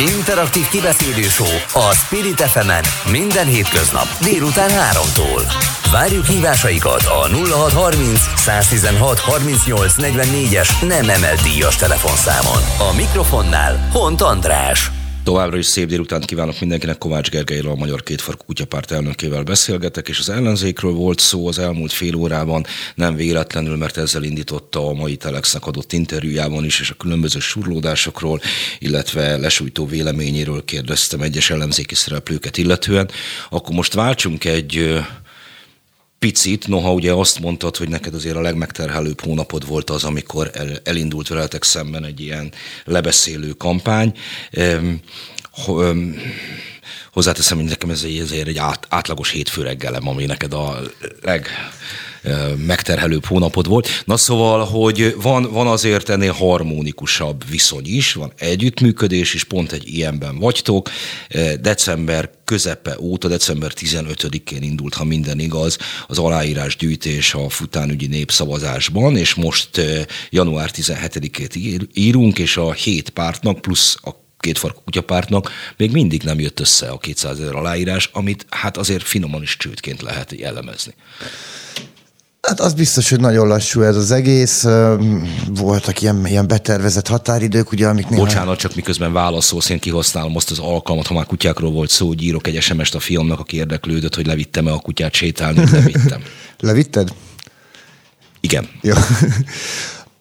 Interaktív 0.01 0.67
kibeszélő 0.67 1.21
show 1.21 1.55
a 1.73 1.93
Spirit 1.93 2.41
fm 2.41 2.71
minden 3.11 3.45
hétköznap 3.45 4.05
délután 4.21 4.69
3-tól. 4.69 5.53
Várjuk 5.91 6.25
hívásaikat 6.25 7.03
a 7.03 7.27
0630 7.27 8.19
116 8.35 9.19
38 9.19 9.93
44-es 9.97 10.87
nem 10.87 11.09
emelt 11.09 11.41
díjas 11.41 11.75
telefonszámon. 11.75 12.89
A 12.89 12.95
mikrofonnál 12.95 13.87
Hont 13.91 14.21
András. 14.21 15.00
Továbbra 15.31 15.57
is 15.57 15.65
szép 15.65 15.87
délután 15.87 16.21
kívánok 16.21 16.59
mindenkinek, 16.59 16.97
Kovács 16.97 17.29
Gergelyről, 17.29 17.71
a 17.71 17.75
Magyar 17.75 18.03
Kétfarkú 18.03 18.45
Kutyapárt 18.45 18.91
elnökével 18.91 19.43
beszélgetek, 19.43 20.07
és 20.07 20.19
az 20.19 20.29
ellenzékről 20.29 20.91
volt 20.91 21.19
szó 21.19 21.47
az 21.47 21.59
elmúlt 21.59 21.91
fél 21.91 22.15
órában, 22.15 22.65
nem 22.95 23.15
véletlenül, 23.15 23.75
mert 23.75 23.97
ezzel 23.97 24.23
indította 24.23 24.87
a 24.87 24.93
mai 24.93 25.15
Telexnek 25.15 25.65
adott 25.65 25.93
interjújában 25.93 26.65
is, 26.65 26.79
és 26.79 26.89
a 26.89 26.93
különböző 26.93 27.39
surlódásokról, 27.39 28.41
illetve 28.79 29.37
lesújtó 29.37 29.85
véleményéről 29.85 30.65
kérdeztem 30.65 31.21
egyes 31.21 31.49
ellenzéki 31.49 31.95
szereplőket 31.95 32.57
illetően. 32.57 33.09
Akkor 33.49 33.75
most 33.75 33.93
váltsunk 33.93 34.45
egy 34.45 34.99
picit, 36.21 36.67
noha 36.67 36.93
ugye 36.93 37.13
azt 37.13 37.39
mondtad, 37.39 37.77
hogy 37.77 37.89
neked 37.89 38.13
azért 38.13 38.35
a 38.35 38.41
legmegterhelőbb 38.41 39.21
hónapod 39.21 39.67
volt 39.67 39.89
az, 39.89 40.03
amikor 40.03 40.49
el, 40.53 40.79
elindult 40.83 41.27
veletek 41.27 41.63
szemben 41.63 42.03
egy 42.03 42.19
ilyen 42.19 42.53
lebeszélő 42.85 43.51
kampány. 43.51 44.17
Hozzáteszem, 47.13 47.57
hogy 47.57 47.65
nekem 47.65 47.89
ez 47.89 48.03
egy, 48.03 48.17
ezért 48.17 48.47
egy 48.47 48.57
át, 48.57 48.87
átlagos 48.89 49.31
hétfő 49.31 49.61
reggelem, 49.61 50.07
ami 50.07 50.25
neked 50.25 50.53
a 50.53 50.81
leg 51.21 51.47
megterhelőbb 52.65 53.25
hónapod 53.25 53.67
volt. 53.67 54.03
Na 54.05 54.17
szóval, 54.17 54.65
hogy 54.65 55.15
van, 55.21 55.51
van 55.51 55.67
azért 55.67 56.09
ennél 56.09 56.31
harmonikusabb 56.31 57.49
viszony 57.49 57.85
is, 57.85 58.13
van 58.13 58.33
együttműködés 58.37 59.33
is, 59.33 59.43
pont 59.43 59.71
egy 59.71 59.93
ilyenben 59.93 60.39
vagytok. 60.39 60.89
December 61.59 62.29
közepe 62.45 62.97
óta, 62.99 63.27
december 63.27 63.71
15-én 63.75 64.61
indult, 64.61 64.93
ha 64.93 65.03
minden 65.03 65.39
igaz, 65.39 65.77
az 66.07 66.17
aláírás 66.17 66.75
gyűjtés 66.75 67.33
a 67.33 67.49
futánügyi 67.49 68.07
népszavazásban, 68.07 69.17
és 69.17 69.33
most 69.33 69.81
január 70.29 70.71
17-ét 70.73 71.87
írunk, 71.93 72.39
és 72.39 72.57
a 72.57 72.71
hét 72.71 73.09
pártnak 73.09 73.61
plusz 73.61 73.97
a 74.01 74.09
két 74.39 74.57
farkú 74.57 74.81
kutyapártnak 74.83 75.51
még 75.77 75.91
mindig 75.91 76.23
nem 76.23 76.39
jött 76.39 76.59
össze 76.59 76.89
a 76.89 76.97
200 76.97 77.39
ezer 77.39 77.55
aláírás, 77.55 78.09
amit 78.13 78.45
hát 78.49 78.77
azért 78.77 79.03
finoman 79.03 79.41
is 79.41 79.57
csődként 79.57 80.01
lehet 80.01 80.31
jellemezni. 80.31 80.93
Hát 82.41 82.59
az 82.59 82.73
biztos, 82.73 83.09
hogy 83.09 83.19
nagyon 83.19 83.47
lassú 83.47 83.81
ez 83.81 83.95
az 83.95 84.11
egész. 84.11 84.65
Voltak 85.47 86.01
ilyen, 86.01 86.25
ilyen 86.27 86.47
betervezett 86.47 87.07
határidők, 87.07 87.71
ugye, 87.71 87.87
amik 87.87 88.07
néha... 88.07 88.23
Bocsánat, 88.23 88.57
csak 88.57 88.75
miközben 88.75 89.13
válaszolsz, 89.13 89.69
én 89.69 89.79
kihasználom 89.79 90.35
azt 90.35 90.51
az 90.51 90.59
alkalmat, 90.59 91.07
ha 91.07 91.13
már 91.13 91.25
kutyákról 91.25 91.71
volt 91.71 91.89
szó, 91.89 92.07
hogy 92.07 92.23
írok 92.23 92.47
egy 92.47 92.61
sms 92.61 92.93
a 92.93 92.99
fiamnak, 92.99 93.39
aki 93.39 93.57
érdeklődött, 93.57 94.15
hogy 94.15 94.25
levittem-e 94.25 94.71
a 94.71 94.79
kutyát 94.79 95.13
sétálni, 95.13 95.63
levittem. 95.71 96.21
Levitted? 96.59 97.13
Igen. 98.39 98.69
Jó. 98.81 98.93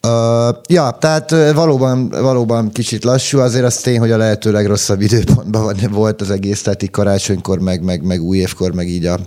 Uh, 0.06 0.56
ja, 0.68 0.96
tehát 1.00 1.30
valóban, 1.54 2.08
valóban 2.08 2.70
kicsit 2.70 3.04
lassú, 3.04 3.38
azért 3.38 3.64
az 3.64 3.76
tény, 3.76 3.98
hogy 3.98 4.10
a 4.10 4.16
lehető 4.16 4.52
legrosszabb 4.52 5.00
időpontban 5.00 5.76
volt 5.90 6.20
az 6.20 6.30
egész, 6.30 6.62
tehát 6.62 6.82
így 6.82 6.90
karácsonykor, 6.90 7.58
meg, 7.58 7.82
meg, 7.82 8.02
meg 8.02 8.22
új 8.22 8.38
évkor, 8.38 8.72
meg 8.72 8.88
így 8.88 9.06
a, 9.06 9.18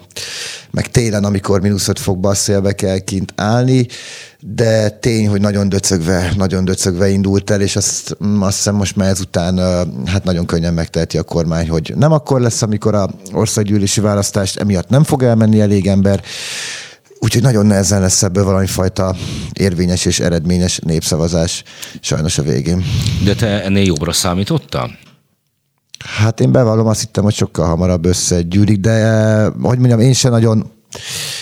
meg 0.72 0.92
télen, 0.92 1.24
amikor 1.24 1.62
mínusz 1.62 1.88
öt 1.88 2.00
fokba 2.00 2.30
a 2.30 2.34
szélbe 2.34 2.72
kell 2.72 2.98
kint 2.98 3.34
állni, 3.36 3.88
de 4.40 4.90
tény, 4.90 5.28
hogy 5.28 5.42
nagyon 5.42 5.70
döcögve, 5.70 6.34
nagyon 6.38 6.66
döcögve 6.66 7.10
indult 7.10 7.50
el, 7.50 7.62
és 7.62 7.76
azt, 7.76 8.18
mm, 8.26 8.42
azt 8.42 8.56
hiszem 8.56 8.76
most 8.76 8.96
már 8.96 9.10
ezután 9.10 9.58
hát 10.06 10.24
nagyon 10.24 10.46
könnyen 10.46 10.74
megteheti 10.74 11.18
a 11.18 11.24
kormány, 11.24 11.70
hogy 11.70 11.94
nem 11.96 12.12
akkor 12.12 12.42
lesz, 12.42 12.62
amikor 12.62 12.96
a 12.96 13.10
országgyűlési 13.34 14.02
választást 14.02 14.60
emiatt 14.60 14.90
nem 14.90 15.04
fog 15.04 15.24
elmenni 15.24 15.62
elég 15.62 15.88
ember, 15.88 16.24
Úgyhogy 17.24 17.42
nagyon 17.42 17.66
nehezen 17.66 18.02
lesz 18.02 18.24
ebből 18.24 18.44
valami 18.44 18.68
fajta 18.68 19.16
érvényes 19.54 20.06
és 20.06 20.20
eredményes 20.20 20.80
népszavazás 20.80 21.64
sajnos 22.02 22.38
a 22.38 22.42
végén. 22.42 22.84
De 23.26 23.36
te 23.36 23.64
ennél 23.64 23.86
jobbra 23.86 24.12
számítottál? 24.12 24.98
Hát 26.18 26.40
én 26.40 26.52
bevallom, 26.52 26.88
azt 26.88 27.00
hittem, 27.00 27.24
hogy 27.24 27.34
sokkal 27.34 27.66
hamarabb 27.66 28.06
összegyűlik, 28.06 28.80
de 28.80 29.44
hogy 29.44 29.78
mondjam, 29.78 30.00
én 30.00 30.14
sem 30.14 30.32
nagyon 30.32 30.72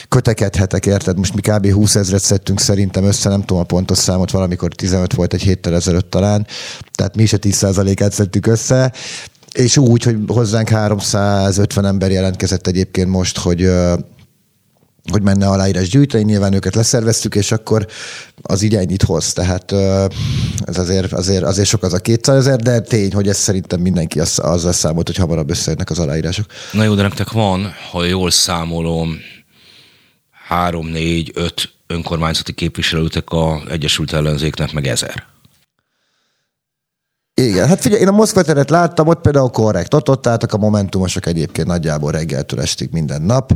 kötekedhetek, 0.09 0.85
érted? 0.85 1.17
Most 1.17 1.33
mi 1.33 1.41
kb. 1.41 1.71
20 1.71 1.95
ezeret 1.95 2.21
szedtünk 2.21 2.59
szerintem 2.59 3.03
össze, 3.03 3.29
nem 3.29 3.41
tudom 3.41 3.61
a 3.61 3.65
pontos 3.65 3.97
számot, 3.97 4.31
valamikor 4.31 4.73
15 4.73 5.13
volt 5.13 5.33
egy 5.33 5.41
héttel 5.41 5.75
ezelőtt 5.75 6.09
talán, 6.09 6.47
tehát 6.91 7.15
mi 7.15 7.23
is 7.23 7.33
a 7.33 7.37
10%-át 7.37 8.11
szedtük 8.11 8.47
össze, 8.47 8.91
és 9.51 9.77
úgy, 9.77 10.03
hogy 10.03 10.17
hozzánk 10.27 10.69
350 10.69 11.85
ember 11.85 12.11
jelentkezett 12.11 12.67
egyébként 12.67 13.09
most, 13.09 13.37
hogy 13.37 13.71
hogy 15.11 15.21
menne 15.21 15.47
aláírás 15.47 15.89
gyűjteni, 15.89 16.23
nyilván 16.23 16.53
őket 16.53 16.75
leszerveztük, 16.75 17.35
és 17.35 17.51
akkor 17.51 17.87
az 18.41 18.61
így 18.61 18.75
ennyit 18.75 19.03
hoz. 19.03 19.33
Tehát 19.33 19.71
ez 20.65 20.77
azért, 20.77 21.13
azért, 21.13 21.43
azért 21.43 21.67
sok 21.67 21.83
az 21.83 21.93
a 21.93 21.99
200 21.99 22.35
ezer, 22.35 22.59
de 22.59 22.79
tény, 22.79 23.13
hogy 23.13 23.27
ez 23.27 23.37
szerintem 23.37 23.79
mindenki 23.79 24.19
az, 24.19 24.39
azzal 24.39 24.71
számolt, 24.71 25.07
hogy 25.07 25.15
hamarabb 25.15 25.49
összejönnek 25.49 25.89
az 25.89 25.99
aláírások. 25.99 26.45
Na 26.71 26.83
jó, 26.83 26.95
de 26.95 27.01
nektek 27.01 27.31
van, 27.31 27.73
ha 27.91 28.03
jól 28.03 28.31
számolom, 28.31 29.17
három, 30.47 30.87
négy, 30.87 31.31
öt 31.33 31.73
önkormányzati 31.87 32.53
képviselőtek 32.53 33.29
a 33.29 33.61
Egyesült 33.69 34.13
Ellenzéknek, 34.13 34.73
meg 34.73 34.87
ezer. 34.87 35.23
Igen, 37.41 37.67
hát 37.67 37.81
figyelj, 37.81 38.01
én 38.01 38.07
a 38.07 38.11
Moszkva 38.11 38.41
teret 38.41 38.69
láttam, 38.69 39.07
ott 39.07 39.21
például 39.21 39.49
korrekt, 39.49 39.93
ott, 39.93 40.09
ott 40.09 40.27
álltak 40.27 40.53
a 40.53 40.57
momentumosok 40.57 41.25
egyébként 41.25 41.67
nagyjából 41.67 42.11
reggeltől 42.11 42.61
estig 42.61 42.89
minden 42.91 43.21
nap, 43.21 43.53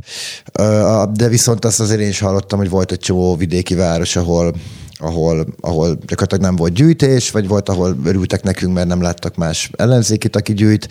de 1.13 1.27
viszont 1.27 1.65
azt 1.65 1.79
azért 1.79 1.99
én 1.99 2.07
is 2.07 2.19
hallottam, 2.19 2.59
hogy 2.59 2.69
volt 2.69 2.91
egy 2.91 2.99
csomó 2.99 3.35
vidéki 3.35 3.75
város, 3.75 4.15
ahol 4.15 4.53
ahol, 4.97 5.45
ahol 5.59 5.87
gyakorlatilag 5.87 6.43
nem 6.43 6.55
volt 6.55 6.73
gyűjtés, 6.73 7.31
vagy 7.31 7.47
volt, 7.47 7.69
ahol 7.69 7.97
örültek 8.05 8.43
nekünk, 8.43 8.73
mert 8.73 8.87
nem 8.87 9.01
láttak 9.01 9.35
más 9.35 9.71
ellenzékit, 9.75 10.35
aki 10.35 10.53
gyűjt. 10.53 10.87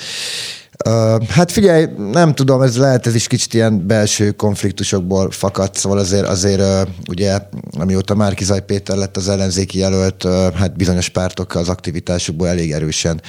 Hát 1.28 1.52
figyelj, 1.52 1.86
nem 2.12 2.34
tudom, 2.34 2.62
ez 2.62 2.76
lehet 2.76 3.06
ez 3.06 3.14
is 3.14 3.26
kicsit 3.26 3.54
ilyen 3.54 3.86
belső 3.86 4.30
konfliktusokból 4.30 5.30
fakadt, 5.30 5.76
szóval 5.76 5.98
azért, 5.98 6.26
azért 6.26 6.88
ugye, 7.08 7.38
amióta 7.78 8.14
Márkizaj 8.14 8.64
Péter 8.64 8.96
lett 8.96 9.16
az 9.16 9.28
ellenzéki 9.28 9.78
jelölt, 9.78 10.26
hát 10.54 10.76
bizonyos 10.76 11.08
pártok 11.08 11.54
az 11.54 11.68
aktivitásukból 11.68 12.48
elég 12.48 12.72
erősen 12.72 13.20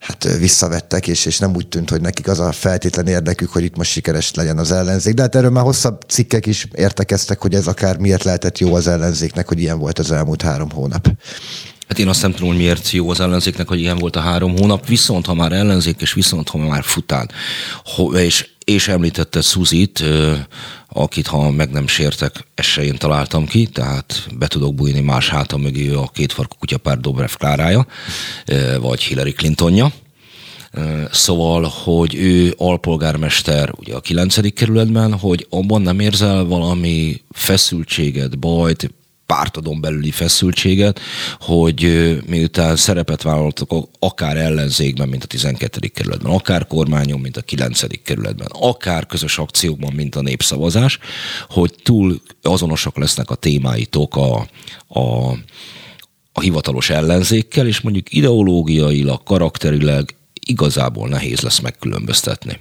hát 0.00 0.36
visszavettek, 0.38 1.06
és, 1.06 1.26
és 1.26 1.38
nem 1.38 1.54
úgy 1.54 1.68
tűnt, 1.68 1.90
hogy 1.90 2.00
nekik 2.00 2.28
az 2.28 2.40
a 2.40 2.52
feltétlen 2.52 3.06
érdekük, 3.06 3.50
hogy 3.50 3.64
itt 3.64 3.76
most 3.76 3.90
sikeres 3.90 4.34
legyen 4.34 4.58
az 4.58 4.72
ellenzék. 4.72 5.14
De 5.14 5.22
hát 5.22 5.34
erről 5.34 5.50
már 5.50 5.64
hosszabb 5.64 6.00
cikkek 6.08 6.46
is 6.46 6.66
értekeztek, 6.74 7.40
hogy 7.40 7.54
ez 7.54 7.66
akár 7.66 7.98
miért 7.98 8.24
lehetett 8.24 8.58
jó 8.58 8.74
az 8.74 8.86
ellenzéknek, 8.86 9.48
hogy 9.48 9.60
ilyen 9.60 9.78
volt 9.78 9.98
az 9.98 10.10
elmúlt 10.10 10.42
három 10.42 10.70
hónap. 10.70 11.08
Hát 11.88 11.98
én 11.98 12.08
azt 12.08 12.22
nem 12.22 12.32
tudom, 12.32 12.48
hogy 12.48 12.56
miért 12.56 12.90
jó 12.90 13.10
az 13.10 13.20
ellenzéknek, 13.20 13.68
hogy 13.68 13.80
ilyen 13.80 13.98
volt 13.98 14.16
a 14.16 14.20
három 14.20 14.56
hónap, 14.56 14.86
viszont 14.86 15.26
ha 15.26 15.34
már 15.34 15.52
ellenzék, 15.52 16.00
és 16.00 16.12
viszont 16.12 16.48
ha 16.48 16.58
már 16.58 16.84
fután, 16.84 17.30
és, 18.12 18.48
és 18.70 18.88
említette 18.88 19.40
Szuzit, 19.40 20.04
akit 20.88 21.26
ha 21.26 21.50
meg 21.50 21.70
nem 21.70 21.86
sértek, 21.86 22.46
ezt 22.54 22.98
találtam 22.98 23.46
ki, 23.46 23.66
tehát 23.66 24.26
be 24.38 24.46
tudok 24.46 24.74
bújni 24.74 25.00
más 25.00 25.28
hátam 25.28 25.60
mögé 25.60 25.92
a 25.92 26.10
kétfarkú 26.12 26.56
kutyapár 26.58 26.98
Dobrev 26.98 27.30
Klárája, 27.38 27.86
vagy 28.80 29.02
Hillary 29.02 29.32
Clintonja. 29.32 29.92
Szóval, 31.10 31.72
hogy 31.84 32.14
ő 32.14 32.54
alpolgármester 32.56 33.70
ugye 33.76 33.94
a 33.94 34.00
9. 34.00 34.52
kerületben, 34.54 35.18
hogy 35.18 35.46
abban 35.50 35.82
nem 35.82 36.00
érzel 36.00 36.44
valami 36.44 37.20
feszültséget, 37.30 38.38
bajt, 38.38 38.94
pártadon 39.30 39.80
belüli 39.80 40.10
feszültséget, 40.10 41.00
hogy 41.40 41.82
miután 42.26 42.76
szerepet 42.76 43.22
vállaltak 43.22 43.70
akár 43.98 44.36
ellenzékben, 44.36 45.08
mint 45.08 45.24
a 45.24 45.26
12. 45.26 45.88
kerületben, 45.88 46.32
akár 46.32 46.66
kormányon, 46.66 47.20
mint 47.20 47.36
a 47.36 47.40
9. 47.40 48.02
kerületben, 48.02 48.48
akár 48.50 49.06
közös 49.06 49.38
akciókban, 49.38 49.92
mint 49.92 50.14
a 50.14 50.20
népszavazás, 50.20 50.98
hogy 51.48 51.74
túl 51.82 52.20
azonosak 52.42 52.96
lesznek 52.96 53.30
a 53.30 53.34
témáitok 53.34 54.16
a, 54.16 54.48
a, 54.88 55.30
a 56.32 56.40
hivatalos 56.40 56.90
ellenzékkel, 56.90 57.66
és 57.66 57.80
mondjuk 57.80 58.12
ideológiailag, 58.12 59.22
karakterileg 59.22 60.14
igazából 60.46 61.08
nehéz 61.08 61.40
lesz 61.40 61.58
megkülönböztetni. 61.58 62.60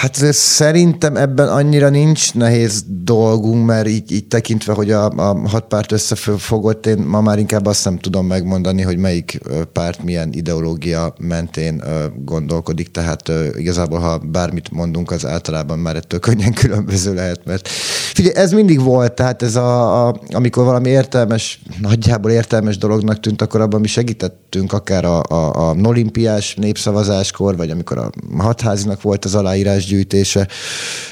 Hát 0.00 0.32
szerintem 0.32 1.16
ebben 1.16 1.48
annyira 1.48 1.88
nincs 1.88 2.34
nehéz 2.34 2.84
dolgunk, 2.88 3.66
mert 3.66 3.88
így, 3.88 4.12
így 4.12 4.26
tekintve, 4.26 4.72
hogy 4.72 4.90
a, 4.90 5.04
a 5.10 5.48
hat 5.48 5.64
párt 5.64 5.92
összefogott, 5.92 6.86
én 6.86 6.98
ma 6.98 7.20
már 7.20 7.38
inkább 7.38 7.66
azt 7.66 7.84
nem 7.84 7.98
tudom 7.98 8.26
megmondani, 8.26 8.82
hogy 8.82 8.96
melyik 8.96 9.40
párt 9.72 10.02
milyen 10.02 10.32
ideológia 10.32 11.14
mentén 11.18 11.82
gondolkodik, 12.24 12.90
tehát 12.90 13.32
igazából, 13.56 13.98
ha 13.98 14.18
bármit 14.18 14.70
mondunk, 14.70 15.10
az 15.10 15.26
általában 15.26 15.78
már 15.78 15.96
ettől 15.96 16.20
könnyen 16.20 16.52
különböző 16.62 17.14
lehet, 17.14 17.40
mert 17.44 17.68
figyelj, 18.12 18.34
ez 18.36 18.52
mindig 18.52 18.80
volt, 18.82 19.12
tehát 19.12 19.42
ez 19.42 19.56
a, 19.56 20.06
a 20.08 20.20
amikor 20.30 20.64
valami 20.64 20.88
értelmes, 20.88 21.62
nagyjából 21.80 22.30
értelmes 22.30 22.78
dolognak 22.78 23.20
tűnt, 23.20 23.42
akkor 23.42 23.60
abban 23.60 23.80
mi 23.80 23.86
segítettünk, 23.86 24.72
akár 24.72 25.04
a, 25.04 25.22
a, 25.22 25.68
a 25.68 25.74
olimpiás 25.82 26.54
népszavazáskor, 26.54 27.56
vagy 27.56 27.70
amikor 27.70 27.98
a 27.98 28.10
hatházinak 28.38 29.02
volt 29.02 29.24
az 29.24 29.34
aláírás 29.34 29.88
gyűjtése. 29.90 30.48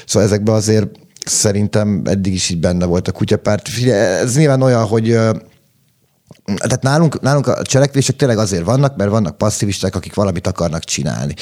Szóval 0.05 0.27
ezekben 0.27 0.55
azért 0.55 0.87
szerintem 1.25 2.01
eddig 2.05 2.33
is 2.33 2.49
így 2.49 2.59
benne 2.59 2.85
volt 2.85 3.07
a 3.07 3.11
kutyapárt. 3.11 3.67
Ez 3.85 4.35
nyilván 4.35 4.61
olyan, 4.61 4.85
hogy 4.85 5.17
tehát 6.55 6.81
nálunk, 6.81 7.21
nálunk 7.21 7.47
a 7.47 7.61
cselekvések 7.61 8.15
tényleg 8.15 8.37
azért 8.37 8.63
vannak, 8.63 8.95
mert 8.95 9.09
vannak 9.09 9.37
passzivisták, 9.37 9.95
akik 9.95 10.13
valamit 10.13 10.47
akarnak 10.47 10.83
csinálni. 10.83 11.33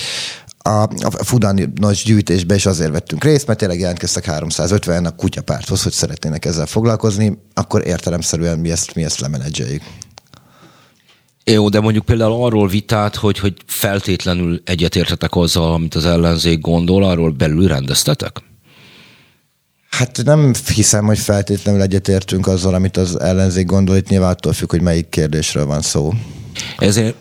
A, 0.58 0.82
a 0.82 1.24
Fudanos 1.24 2.04
gyűjtésbe 2.04 2.56
is 2.56 2.66
azért 2.66 2.92
vettünk 2.92 3.24
részt, 3.24 3.48
mert 3.48 3.60
tényleg 3.60 3.80
jelentkeztek 3.80 4.26
350 4.26 5.06
a 5.06 5.16
kutyapárthoz, 5.16 5.84
hogy 5.84 5.92
szeretnének 5.92 6.46
ezzel 6.46 6.66
foglalkozni, 6.66 7.38
akkor 7.54 7.88
értelemszerűen 7.88 8.60
mi 8.60 8.72
ezt, 8.72 8.96
mi 8.96 9.04
ezt 9.04 9.20
lemenedzseljük. 9.20 9.82
Jó, 11.52 11.70
de 11.70 11.80
mondjuk 11.80 12.06
például 12.06 12.44
arról 12.44 12.68
vitát, 12.68 13.16
hogy, 13.16 13.40
hogy 13.40 13.54
feltétlenül 13.66 14.62
egyetértetek 14.66 15.36
azzal, 15.36 15.74
amit 15.74 15.96
az 15.96 16.06
ellenzék 16.06 16.60
gondol, 16.60 17.04
arról 17.04 17.32
belül 17.32 17.68
rendeztetek? 17.68 18.42
Hát 19.90 20.22
nem 20.24 20.54
hiszem, 20.74 21.06
hogy 21.06 21.20
feltétlenül 21.20 21.82
egyetértünk 21.82 22.48
azzal, 22.48 22.74
amit 22.74 22.98
az 22.98 23.20
ellenzék 23.20 23.66
gondol, 23.66 23.96
itt 23.96 24.10
nyilván 24.10 24.30
attól 24.30 24.54
függ, 24.54 24.70
hogy 24.70 24.82
melyik 24.82 25.10
kérdésről 25.10 25.66
van 25.66 25.82
szó. 25.82 26.14
Ezért 26.78 27.16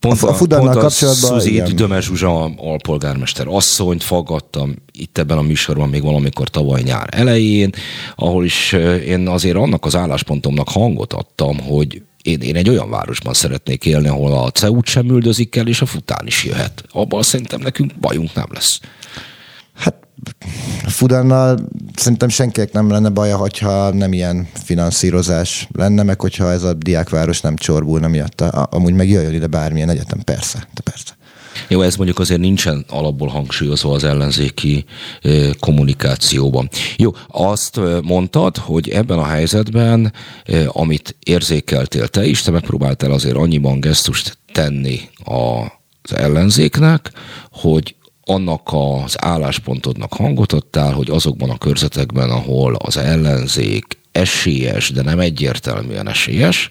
Pont 0.00 0.22
a, 0.22 0.28
a 0.28 0.34
Fudannal 0.34 0.74
kapcsolatban... 0.74 1.40
Szuzi 1.40 1.60
Dömer 1.60 2.02
Zsuzsa 2.02 2.44
alpolgármester 2.44 3.46
asszonyt 3.48 4.02
faggattam 4.02 4.74
itt 4.92 5.18
ebben 5.18 5.38
a 5.38 5.42
műsorban 5.42 5.88
még 5.88 6.02
valamikor 6.02 6.48
tavaly 6.48 6.82
nyár 6.82 7.08
elején, 7.10 7.72
ahol 8.16 8.44
is 8.44 8.72
én 9.06 9.28
azért 9.28 9.56
annak 9.56 9.84
az 9.84 9.96
álláspontomnak 9.96 10.68
hangot 10.68 11.12
adtam, 11.12 11.58
hogy 11.58 12.02
én, 12.26 12.40
én 12.40 12.56
egy 12.56 12.68
olyan 12.68 12.90
városban 12.90 13.34
szeretnék 13.34 13.84
élni, 13.84 14.08
ahol 14.08 14.32
a 14.32 14.50
CEU 14.50 14.80
sem 14.82 15.08
üldözik 15.08 15.56
el, 15.56 15.66
és 15.66 15.80
a 15.80 15.86
fután 15.86 16.26
is 16.26 16.44
jöhet. 16.44 16.84
Abban 16.92 17.22
szerintem 17.22 17.60
nekünk 17.60 17.92
bajunk 18.00 18.34
nem 18.34 18.46
lesz. 18.52 18.80
Hát 19.74 19.94
Fudannal 20.86 21.58
szerintem 21.94 22.28
senkinek 22.28 22.72
nem 22.72 22.90
lenne 22.90 23.08
baja, 23.08 23.36
hogyha 23.36 23.90
nem 23.90 24.12
ilyen 24.12 24.48
finanszírozás 24.64 25.68
lenne, 25.72 26.02
meg 26.02 26.20
hogyha 26.20 26.50
ez 26.50 26.62
a 26.62 26.72
diákváros 26.72 27.40
nem 27.40 27.56
csorbulna 27.56 28.08
miatta. 28.08 28.48
Amúgy 28.48 28.94
meg 28.94 29.08
jöjjön 29.08 29.34
ide 29.34 29.46
bármilyen 29.46 29.88
egyetem, 29.88 30.20
persze, 30.20 30.68
de 30.74 30.80
persze. 30.80 31.15
Jó, 31.68 31.80
ez 31.80 31.96
mondjuk 31.96 32.18
azért 32.18 32.40
nincsen 32.40 32.84
alapból 32.88 33.28
hangsúlyozva 33.28 33.92
az 33.92 34.04
ellenzéki 34.04 34.84
kommunikációban. 35.60 36.68
Jó, 36.96 37.10
azt 37.28 37.80
mondtad, 38.02 38.56
hogy 38.56 38.88
ebben 38.88 39.18
a 39.18 39.26
helyzetben, 39.26 40.12
amit 40.66 41.16
érzékeltél 41.24 42.08
te 42.08 42.24
is, 42.24 42.42
te 42.42 42.50
megpróbáltál 42.50 43.10
azért 43.10 43.36
annyiban 43.36 43.80
gesztust 43.80 44.38
tenni 44.52 45.00
az 45.24 46.14
ellenzéknek, 46.14 47.12
hogy 47.50 47.94
annak 48.28 48.68
az 48.72 49.24
álláspontodnak 49.24 50.12
hangot 50.12 50.52
adtál, 50.52 50.92
hogy 50.92 51.10
azokban 51.10 51.50
a 51.50 51.58
körzetekben, 51.58 52.30
ahol 52.30 52.74
az 52.74 52.96
ellenzék 52.96 53.95
esélyes, 54.16 54.90
de 54.90 55.02
nem 55.02 55.20
egyértelműen 55.20 56.08
esélyes, 56.08 56.70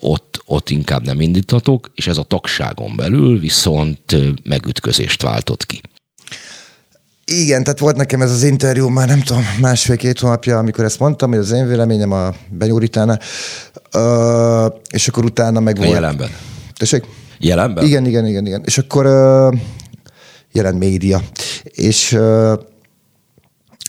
ott, 0.00 0.42
ott 0.44 0.70
inkább 0.70 1.04
nem 1.04 1.20
indítatok, 1.20 1.90
és 1.94 2.06
ez 2.06 2.18
a 2.18 2.22
tagságon 2.22 2.96
belül 2.96 3.40
viszont 3.40 4.16
megütközést 4.44 5.22
váltott 5.22 5.66
ki. 5.66 5.80
Igen, 7.24 7.62
tehát 7.62 7.78
volt 7.78 7.96
nekem 7.96 8.20
ez 8.22 8.30
az 8.30 8.42
interjú 8.42 8.88
már 8.88 9.08
nem 9.08 9.20
tudom, 9.20 9.42
másfél-két 9.60 10.20
hónapja, 10.20 10.58
amikor 10.58 10.84
ezt 10.84 10.98
mondtam, 10.98 11.30
hogy 11.30 11.38
az 11.38 11.50
én 11.50 11.68
véleményem 11.68 12.12
a 12.12 12.34
Benyúritánál, 12.50 13.20
és 14.90 15.08
akkor 15.08 15.24
utána 15.24 15.60
meg 15.60 15.76
volt. 15.76 15.90
Jelenben. 15.90 16.30
Tessék? 16.76 17.04
Jelenben? 17.38 17.84
Igen, 17.84 18.06
igen, 18.06 18.26
igen, 18.26 18.46
igen. 18.46 18.62
És 18.64 18.78
akkor 18.78 19.06
jelent 20.52 20.78
média. 20.78 21.22
És 21.62 22.18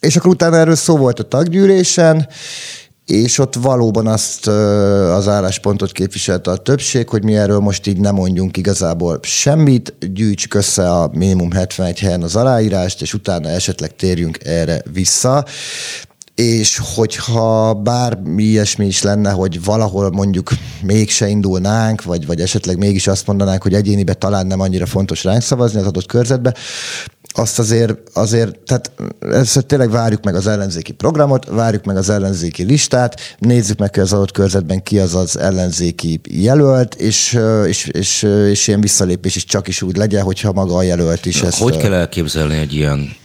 és 0.02 0.16
akkor 0.16 0.32
utána 0.32 0.56
erről 0.56 0.76
szó 0.76 0.98
volt 0.98 1.20
a 1.20 1.24
taggyűlésen, 1.24 2.28
és 3.08 3.38
ott 3.40 3.56
valóban 3.56 4.08
azt 4.08 4.48
az 4.48 5.28
álláspontot 5.28 5.92
képviselte 5.92 6.52
a 6.52 6.58
többség, 6.58 7.10
hogy 7.10 7.24
mi 7.24 7.36
erről 7.36 7.60
most 7.60 7.88
így 7.88 8.00
nem 8.00 8.16
mondjunk 8.16 8.58
igazából 8.58 9.20
semmit, 9.22 9.96
gyűjtsük 10.14 10.54
össze 10.54 10.92
a 10.92 11.10
minimum 11.14 11.52
71 11.52 12.00
helyen 12.00 12.24
az 12.24 12.36
aláírást, 12.36 13.02
és 13.02 13.14
utána 13.14 13.50
esetleg 13.50 13.96
térjünk 13.96 14.38
erre 14.44 14.82
vissza. 14.94 15.46
És 16.36 16.82
hogyha 16.96 17.74
bármi 17.74 18.44
ilyesmi 18.44 18.86
is 18.86 19.02
lenne, 19.02 19.32
hogy 19.32 19.64
valahol 19.64 20.12
mondjuk 20.12 20.50
mégse 20.84 21.28
indulnánk, 21.28 22.04
vagy, 22.04 22.26
vagy 22.26 22.42
esetleg 22.42 22.78
mégis 22.78 23.08
azt 23.08 23.28
mondanánk, 23.28 23.64
hogy 23.64 23.74
egyénibe 23.74 24.14
talán 24.14 24.48
nem 24.48 24.60
annyira 24.60 24.86
fontos 24.86 25.24
ránk 25.24 25.42
szavazni 25.42 25.80
az 25.80 25.86
adott 25.86 26.06
körzetbe, 26.06 26.54
azt 27.38 27.60
azért, 27.60 27.98
azért 28.14 28.60
tehát 28.60 28.92
ezt 29.20 29.66
tényleg 29.66 29.92
várjuk 29.92 30.24
meg 30.24 30.36
az 30.36 30.48
ellenzéki 30.48 30.92
programot, 30.92 31.46
várjuk 31.46 31.84
meg 31.84 31.98
az 31.98 32.10
ellenzéki 32.10 32.64
listát, 32.64 33.36
nézzük 33.40 33.78
meg, 33.78 33.94
hogy 33.94 34.04
az 34.04 34.14
adott 34.14 34.32
körzetben 34.32 34.84
ki 34.84 35.00
az 35.00 35.16
az 35.16 35.38
ellenzéki 35.38 36.20
jelölt, 36.30 36.96
és, 36.96 37.40
és, 37.66 37.88
és, 37.88 38.24
és 38.24 38.68
ilyen 38.68 38.82
visszalépés 38.82 39.36
is 39.36 39.46
csak 39.46 39.68
is 39.68 39.82
úgy 39.82 39.98
legyen, 39.98 40.24
hogyha 40.24 40.52
maga 40.52 40.76
a 40.76 40.84
jelölt 40.84 41.26
is 41.26 41.42
ezt... 41.42 41.58
Hogy 41.58 41.78
kell 41.78 41.94
elképzelni 41.94 42.58
egy 42.58 42.74
ilyen 42.74 43.16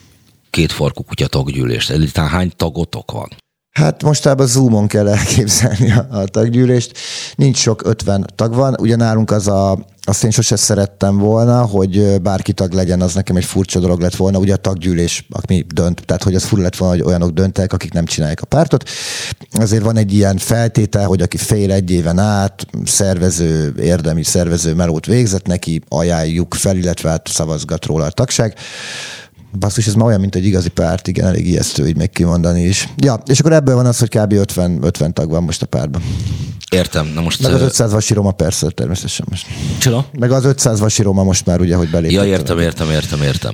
két 0.51 0.73
farkú 0.73 1.03
kutya 1.03 1.27
taggyűlést? 1.27 1.91
Egyáltalán 1.91 2.31
hány 2.31 2.53
tagotok 2.57 3.13
van? 3.13 3.29
Hát 3.73 4.03
mostában 4.03 4.47
Zoomon 4.47 4.87
kell 4.87 5.09
elképzelni 5.09 5.93
a, 6.11 6.25
taggyűlést. 6.25 6.99
Nincs 7.35 7.57
sok 7.57 7.83
50 7.85 8.27
tag 8.35 8.55
van. 8.55 8.77
Ugyanálunk 8.81 9.31
az 9.31 9.49
a, 9.49 9.79
azt 10.03 10.25
én 10.25 10.31
sose 10.31 10.57
szerettem 10.57 11.19
volna, 11.19 11.63
hogy 11.63 12.21
bárki 12.21 12.53
tag 12.53 12.73
legyen, 12.73 13.01
az 13.01 13.15
nekem 13.15 13.37
egy 13.37 13.45
furcsa 13.45 13.81
dolog 13.81 14.01
lett 14.01 14.17
volna. 14.17 14.39
Ugye 14.39 14.53
a 14.53 14.57
taggyűlés, 14.57 15.27
aki 15.31 15.67
dönt, 15.75 16.03
tehát 16.05 16.23
hogy 16.23 16.35
az 16.35 16.45
fura 16.45 16.63
lett 16.63 16.77
volna, 16.77 16.95
hogy 16.95 17.05
olyanok 17.05 17.31
döntek, 17.31 17.73
akik 17.73 17.93
nem 17.93 18.05
csinálják 18.05 18.43
a 18.43 18.47
pártot. 18.47 18.89
Azért 19.53 19.83
van 19.83 19.97
egy 19.97 20.13
ilyen 20.13 20.37
feltétel, 20.39 21.07
hogy 21.07 21.23
aki 21.23 21.37
fél 21.37 21.73
egy 21.73 21.91
éven 21.91 22.19
át 22.19 22.67
szervező, 22.85 23.75
érdemi 23.79 24.23
szervező 24.23 24.75
melót 24.75 25.07
végzett, 25.07 25.47
neki 25.47 25.83
ajánljuk 25.89 26.55
fel, 26.55 26.77
illetve 26.77 27.11
hát 27.11 27.29
szavazgat 27.29 27.87
róla 27.87 28.05
a 28.05 28.11
tagság. 28.11 28.55
Basszus, 29.59 29.87
ez 29.87 29.95
ma 29.95 30.05
olyan, 30.05 30.21
mint 30.21 30.35
egy 30.35 30.47
igazi 30.47 30.69
párt, 30.69 31.09
igen, 31.09 31.27
elég 31.27 31.47
ijesztő 31.47 31.87
így 31.87 31.97
meg 31.97 32.11
kimondani 32.11 32.63
is. 32.63 32.89
Ja, 32.97 33.23
és 33.27 33.41
akkor 33.41 33.53
ebből 33.53 33.75
van 33.75 33.87
az, 33.87 33.99
hogy 33.99 34.09
kb. 34.09 34.33
50, 34.33 34.79
50 34.83 35.15
tag 35.15 35.31
van 35.31 35.43
most 35.43 35.63
a 35.63 35.67
párban. 35.67 36.03
Értem. 36.71 37.11
Na 37.15 37.21
most, 37.21 37.43
Meg 37.43 37.53
az 37.53 37.61
500 37.61 37.93
vasi 37.93 38.15
Roma 38.15 38.31
persze, 38.33 38.71
természetesen 38.71 39.27
most. 39.31 39.47
Csoda? 39.79 40.07
Meg 40.19 40.31
az 40.31 40.45
500 40.45 40.81
vasi 40.81 41.03
Roma 41.03 41.23
most 41.23 41.47
már 41.47 41.61
ugye, 41.61 41.77
hogy 41.77 41.91
belépett. 41.91 42.17
Ja, 42.17 42.25
értem, 42.25 42.59
értem, 42.59 42.91
értem, 42.91 43.23
értem. 43.23 43.53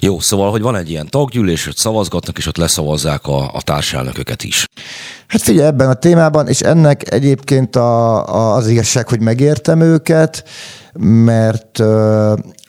Jó, 0.00 0.20
szóval, 0.20 0.50
hogy 0.50 0.60
van 0.60 0.76
egy 0.76 0.90
ilyen 0.90 1.08
taggyűlés, 1.08 1.64
hogy 1.64 1.76
szavazgatnak, 1.76 2.38
és 2.38 2.46
ott 2.46 2.56
leszavazzák 2.56 3.26
a, 3.26 3.54
a 3.54 3.62
társelnököket 3.62 4.44
is. 4.44 4.66
Hát 5.26 5.42
figyelj, 5.42 5.66
ebben 5.66 5.88
a 5.88 5.94
témában, 5.94 6.48
és 6.48 6.60
ennek 6.60 7.12
egyébként 7.12 7.76
a, 7.76 8.26
a, 8.34 8.54
az 8.54 8.68
igazság, 8.68 9.08
hogy 9.08 9.20
megértem 9.20 9.80
őket, 9.80 10.44
mert 10.98 11.82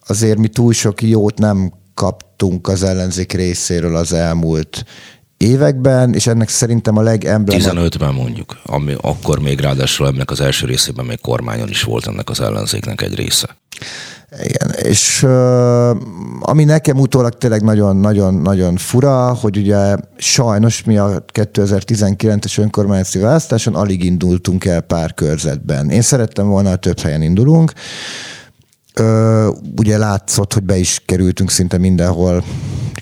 azért 0.07 0.37
mi 0.37 0.47
túl 0.47 0.73
sok 0.73 1.01
jót 1.01 1.37
nem 1.37 1.73
kaptunk 1.93 2.67
az 2.67 2.83
ellenzék 2.83 3.33
részéről 3.33 3.95
az 3.95 4.13
elmúlt 4.13 4.85
években, 5.37 6.13
és 6.13 6.27
ennek 6.27 6.49
szerintem 6.49 6.97
a 6.97 7.01
legemblematik... 7.01 7.71
15-ben 7.71 8.13
mondjuk, 8.13 8.57
ami 8.65 8.95
akkor 9.01 9.39
még 9.39 9.59
ráadásul 9.59 10.07
ennek 10.07 10.31
az 10.31 10.41
első 10.41 10.65
részében 10.65 11.05
még 11.05 11.21
kormányon 11.21 11.69
is 11.69 11.83
volt 11.83 12.07
ennek 12.07 12.29
az 12.29 12.41
ellenzéknek 12.41 13.01
egy 13.01 13.15
része. 13.15 13.57
Igen, 14.43 14.69
és 14.83 15.23
ami 16.39 16.63
nekem 16.63 16.99
utólag 16.99 17.33
tényleg 17.33 17.61
nagyon-nagyon-nagyon 17.61 18.77
fura, 18.77 19.33
hogy 19.33 19.57
ugye 19.57 19.95
sajnos 20.17 20.83
mi 20.83 20.97
a 20.97 21.25
2019-es 21.33 22.59
önkormányzati 22.59 23.19
választáson 23.19 23.75
alig 23.75 24.03
indultunk 24.03 24.65
el 24.65 24.81
pár 24.81 25.13
körzetben. 25.13 25.89
Én 25.89 26.01
szerettem 26.01 26.47
volna, 26.47 26.71
a 26.71 26.75
több 26.75 26.99
helyen 26.99 27.21
indulunk, 27.21 27.73
Ö, 28.93 29.49
ugye 29.77 29.97
látszott, 29.97 30.53
hogy 30.53 30.63
be 30.63 30.77
is 30.77 31.01
kerültünk 31.05 31.51
szinte 31.51 31.77
mindenhol, 31.77 32.43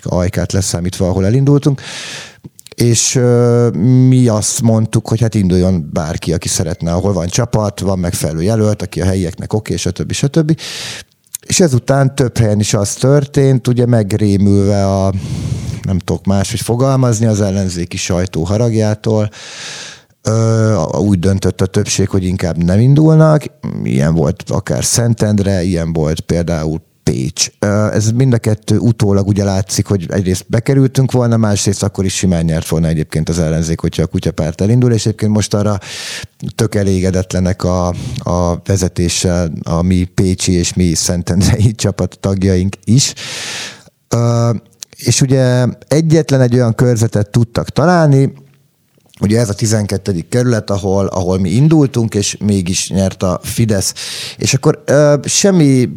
ajkát 0.02 0.52
leszámítva, 0.52 1.08
ahol 1.08 1.26
elindultunk, 1.26 1.80
és 2.74 3.14
ö, 3.14 3.68
mi 4.08 4.28
azt 4.28 4.62
mondtuk, 4.62 5.08
hogy 5.08 5.20
hát 5.20 5.34
induljon 5.34 5.90
bárki, 5.92 6.32
aki 6.32 6.48
szeretne, 6.48 6.92
ahol 6.92 7.12
van 7.12 7.26
csapat, 7.26 7.80
van 7.80 7.98
megfelelő 7.98 8.42
jelölt, 8.42 8.82
aki 8.82 9.00
a 9.00 9.04
helyieknek 9.04 9.52
oké, 9.52 9.74
okay, 9.74 9.92
stb. 9.92 10.12
stb. 10.12 10.60
És 11.46 11.60
ezután 11.60 12.14
több 12.14 12.38
helyen 12.38 12.60
is 12.60 12.74
az 12.74 12.94
történt, 12.94 13.68
ugye 13.68 13.86
megrémülve 13.86 14.86
a, 14.86 15.12
nem 15.82 15.98
tudok 15.98 16.26
máshogy 16.26 16.60
fogalmazni, 16.60 17.26
az 17.26 17.40
ellenzéki 17.40 17.96
sajtó 17.96 18.42
haragjától, 18.44 19.30
úgy 20.98 21.18
döntött 21.18 21.60
a 21.60 21.66
többség, 21.66 22.08
hogy 22.08 22.24
inkább 22.24 22.64
nem 22.64 22.80
indulnak. 22.80 23.44
Ilyen 23.84 24.14
volt 24.14 24.44
akár 24.48 24.84
Szentendre, 24.84 25.62
ilyen 25.62 25.92
volt 25.92 26.20
például 26.20 26.82
Pécs. 27.02 27.50
Ez 27.92 28.10
mind 28.10 28.32
a 28.32 28.38
kettő 28.38 28.78
utólag 28.78 29.26
ugye 29.26 29.44
látszik, 29.44 29.86
hogy 29.86 30.06
egyrészt 30.08 30.44
bekerültünk 30.48 31.12
volna, 31.12 31.36
másrészt 31.36 31.82
akkor 31.82 32.04
is 32.04 32.14
simán 32.14 32.44
nyert 32.44 32.68
volna 32.68 32.86
egyébként 32.86 33.28
az 33.28 33.38
ellenzék, 33.38 33.80
hogyha 33.80 34.02
a 34.02 34.06
kutyapárt 34.06 34.60
elindul, 34.60 34.92
és 34.92 35.06
egyébként 35.06 35.32
most 35.32 35.54
arra 35.54 35.78
tök 36.54 36.74
elégedetlenek 36.74 37.64
a, 37.64 37.86
a 38.16 38.60
vezetéssel 38.64 39.52
a 39.62 39.82
mi 39.82 40.04
Pécsi 40.04 40.52
és 40.52 40.74
mi 40.74 40.94
Szentendrei 40.94 41.72
csapat 41.82 42.18
tagjaink 42.20 42.76
is. 42.84 43.14
És 44.96 45.20
ugye 45.20 45.66
egyetlen 45.88 46.40
egy 46.40 46.54
olyan 46.54 46.74
körzetet 46.74 47.30
tudtak 47.30 47.68
találni, 47.68 48.32
Ugye 49.22 49.38
ez 49.40 49.48
a 49.48 49.54
12. 49.54 50.24
kerület, 50.28 50.70
ahol, 50.70 51.06
ahol 51.06 51.38
mi 51.38 51.50
indultunk, 51.50 52.14
és 52.14 52.36
mégis 52.40 52.90
nyert 52.90 53.22
a 53.22 53.40
Fidesz. 53.42 53.94
És 54.36 54.54
akkor 54.54 54.82
ö, 54.86 55.14
semmi 55.24 55.88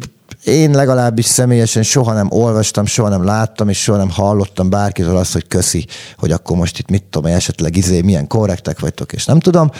én 0.44 0.70
legalábbis 0.70 1.24
személyesen 1.24 1.82
soha 1.82 2.12
nem 2.12 2.30
olvastam, 2.30 2.86
soha 2.86 3.08
nem 3.08 3.24
láttam, 3.24 3.68
és 3.68 3.82
soha 3.82 3.98
nem 3.98 4.10
hallottam 4.10 4.70
bárkitől 4.70 5.16
azt, 5.16 5.32
hogy 5.32 5.48
köszi, 5.48 5.86
hogy 6.18 6.32
akkor 6.32 6.56
most 6.56 6.78
itt 6.78 6.88
mit 6.88 7.02
tudom, 7.02 7.32
esetleg 7.32 7.76
izé, 7.76 8.00
milyen 8.00 8.26
korrektek 8.26 8.80
vagytok, 8.80 9.12
és 9.12 9.24
nem 9.24 9.38
tudom, 9.38 9.70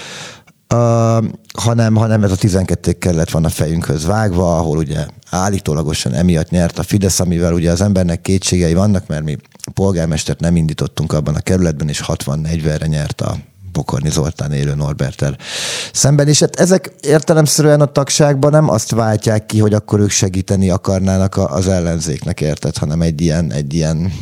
uh, 0.74 1.24
hanem, 1.54 1.94
hanem 1.94 2.22
ez 2.22 2.30
a 2.30 2.36
12 2.36 2.92
kerület 2.92 3.30
van 3.30 3.44
a 3.44 3.48
fejünkhöz 3.48 4.06
vágva, 4.06 4.58
ahol 4.58 4.78
ugye 4.78 5.06
állítólagosan 5.30 6.12
emiatt 6.12 6.50
nyert 6.50 6.78
a 6.78 6.82
Fidesz, 6.82 7.20
amivel 7.20 7.52
ugye 7.52 7.70
az 7.70 7.80
embernek 7.80 8.20
kétségei 8.20 8.74
vannak, 8.74 9.06
mert 9.06 9.24
mi 9.24 9.36
polgármestert 9.74 10.40
nem 10.40 10.56
indítottunk 10.56 11.12
abban 11.12 11.34
a 11.34 11.40
kerületben, 11.40 11.88
és 11.88 12.02
60-40-re 12.06 12.86
nyert 12.86 13.20
a 13.20 13.36
Pokorni 13.76 14.10
Zoltán 14.10 14.52
élő 14.52 14.74
Norbertel 14.74 15.38
szemben. 15.92 16.28
És 16.28 16.40
hát 16.40 16.56
ezek 16.56 16.90
értelemszerűen 17.00 17.80
a 17.80 17.92
tagságban 17.92 18.50
nem 18.50 18.70
azt 18.70 18.90
váltják 18.90 19.46
ki, 19.46 19.58
hogy 19.58 19.74
akkor 19.74 20.00
ők 20.00 20.10
segíteni 20.10 20.70
akarnának 20.70 21.36
az 21.36 21.68
ellenzéknek, 21.68 22.40
érted, 22.40 22.76
hanem 22.76 23.02
egy 23.02 23.20
ilyen, 23.20 23.52
egy 23.52 23.74
ilyen 23.74 24.12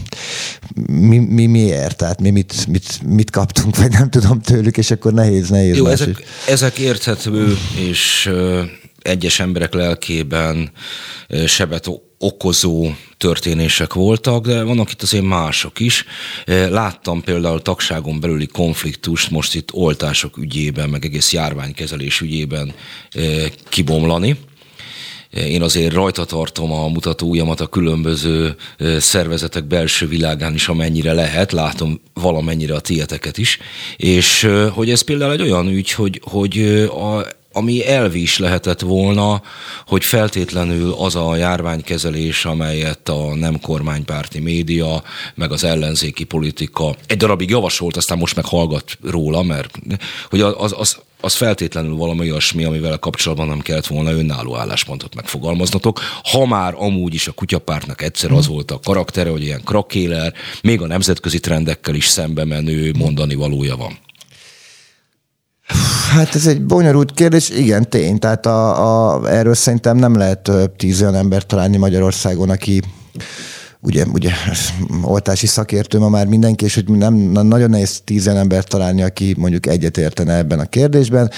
mi, 0.86 1.18
mi 1.18 1.46
miért, 1.46 1.96
tehát 1.96 2.20
mi 2.20 2.30
mit, 2.30 2.66
mit, 2.66 3.00
mit 3.06 3.30
kaptunk, 3.30 3.76
vagy 3.76 3.90
nem 3.90 4.10
tudom 4.10 4.40
tőlük, 4.40 4.76
és 4.76 4.90
akkor 4.90 5.12
nehéz, 5.12 5.48
nehéz. 5.48 5.76
Jó, 5.76 5.86
ezek, 5.86 6.22
ezek 6.48 6.78
érthető, 6.78 7.56
és 7.76 8.30
egyes 9.02 9.40
emberek 9.40 9.74
lelkében 9.74 10.70
sebet 11.46 11.86
okozó 12.18 12.90
történések 13.16 13.92
voltak, 13.92 14.46
de 14.46 14.62
vannak 14.62 14.90
itt 14.90 15.02
azért 15.02 15.24
mások 15.24 15.80
is. 15.80 16.04
Láttam 16.46 17.22
például 17.22 17.62
tagságon 17.62 18.20
belüli 18.20 18.46
konfliktust 18.46 19.30
most 19.30 19.54
itt 19.54 19.72
oltások 19.72 20.36
ügyében, 20.36 20.88
meg 20.88 21.04
egész 21.04 21.32
járványkezelés 21.32 22.20
ügyében 22.20 22.72
kibomlani. 23.68 24.36
Én 25.30 25.62
azért 25.62 25.92
rajta 25.92 26.24
tartom 26.24 26.72
a 26.72 26.88
mutató 26.88 27.28
ujjamat 27.28 27.60
a 27.60 27.66
különböző 27.66 28.56
szervezetek 28.98 29.64
belső 29.64 30.06
világán 30.06 30.54
is, 30.54 30.68
amennyire 30.68 31.12
lehet, 31.12 31.52
látom 31.52 32.00
valamennyire 32.12 32.74
a 32.74 32.80
tieteket 32.80 33.38
is, 33.38 33.58
és 33.96 34.48
hogy 34.72 34.90
ez 34.90 35.00
például 35.00 35.32
egy 35.32 35.42
olyan 35.42 35.68
ügy, 35.68 35.90
hogy, 35.90 36.20
hogy 36.24 36.58
a 36.88 37.26
ami 37.54 37.86
elvi 37.86 38.22
is 38.22 38.38
lehetett 38.38 38.80
volna, 38.80 39.42
hogy 39.86 40.04
feltétlenül 40.04 40.92
az 40.92 41.16
a 41.16 41.36
járványkezelés, 41.36 42.44
amelyet 42.44 43.08
a 43.08 43.34
nem 43.34 43.60
kormánypárti 43.60 44.40
média, 44.40 45.02
meg 45.34 45.52
az 45.52 45.64
ellenzéki 45.64 46.24
politika 46.24 46.94
egy 47.06 47.16
darabig 47.16 47.50
javasolt, 47.50 47.96
aztán 47.96 48.18
most 48.18 48.36
meg 48.36 48.44
hallgat 48.44 48.98
róla, 49.02 49.42
mert 49.42 49.78
hogy 50.30 50.40
az, 50.40 50.74
az, 50.76 50.96
az 51.20 51.34
feltétlenül 51.34 51.96
valami 51.96 52.30
olyasmi, 52.30 52.64
amivel 52.64 52.98
kapcsolatban 52.98 53.48
nem 53.48 53.60
kellett 53.60 53.86
volna 53.86 54.12
önálló 54.12 54.56
álláspontot 54.56 55.14
megfogalmaznatok. 55.14 56.00
Ha 56.22 56.46
már 56.46 56.74
amúgy 56.76 57.14
is 57.14 57.28
a 57.28 57.32
kutyapártnak 57.32 58.02
egyszer 58.02 58.32
az 58.32 58.46
volt 58.46 58.70
a 58.70 58.80
karaktere, 58.84 59.30
hogy 59.30 59.42
ilyen 59.42 59.62
krakéler, 59.64 60.34
még 60.62 60.80
a 60.80 60.86
nemzetközi 60.86 61.40
trendekkel 61.40 61.94
is 61.94 62.06
szembe 62.06 62.44
menő 62.44 62.92
mondani 62.98 63.34
valója 63.34 63.76
van. 63.76 63.98
Hát 66.10 66.34
ez 66.34 66.46
egy 66.46 66.64
bonyolult 66.64 67.12
kérdés, 67.12 67.50
igen, 67.50 67.90
tény. 67.90 68.18
Tehát 68.18 68.46
a, 68.46 69.14
a, 69.14 69.30
erről 69.30 69.54
szerintem 69.54 69.96
nem 69.96 70.16
lehet 70.16 70.50
tíz 70.76 71.00
olyan 71.00 71.14
ember 71.14 71.46
találni 71.46 71.76
Magyarországon, 71.76 72.50
aki 72.50 72.82
ugye, 73.80 74.04
ugye 74.12 74.30
oltási 75.02 75.46
szakértő 75.46 75.98
ma 75.98 76.08
már 76.08 76.26
mindenki, 76.26 76.64
és 76.64 76.74
hogy 76.74 76.88
nem, 76.88 77.14
nagyon 77.14 77.70
nehéz 77.70 78.00
tízen 78.04 78.36
embert 78.36 78.68
találni, 78.68 79.02
aki 79.02 79.34
mondjuk 79.38 79.66
egyetértene 79.66 80.36
ebben 80.36 80.58
a 80.58 80.64
kérdésben 80.64 81.30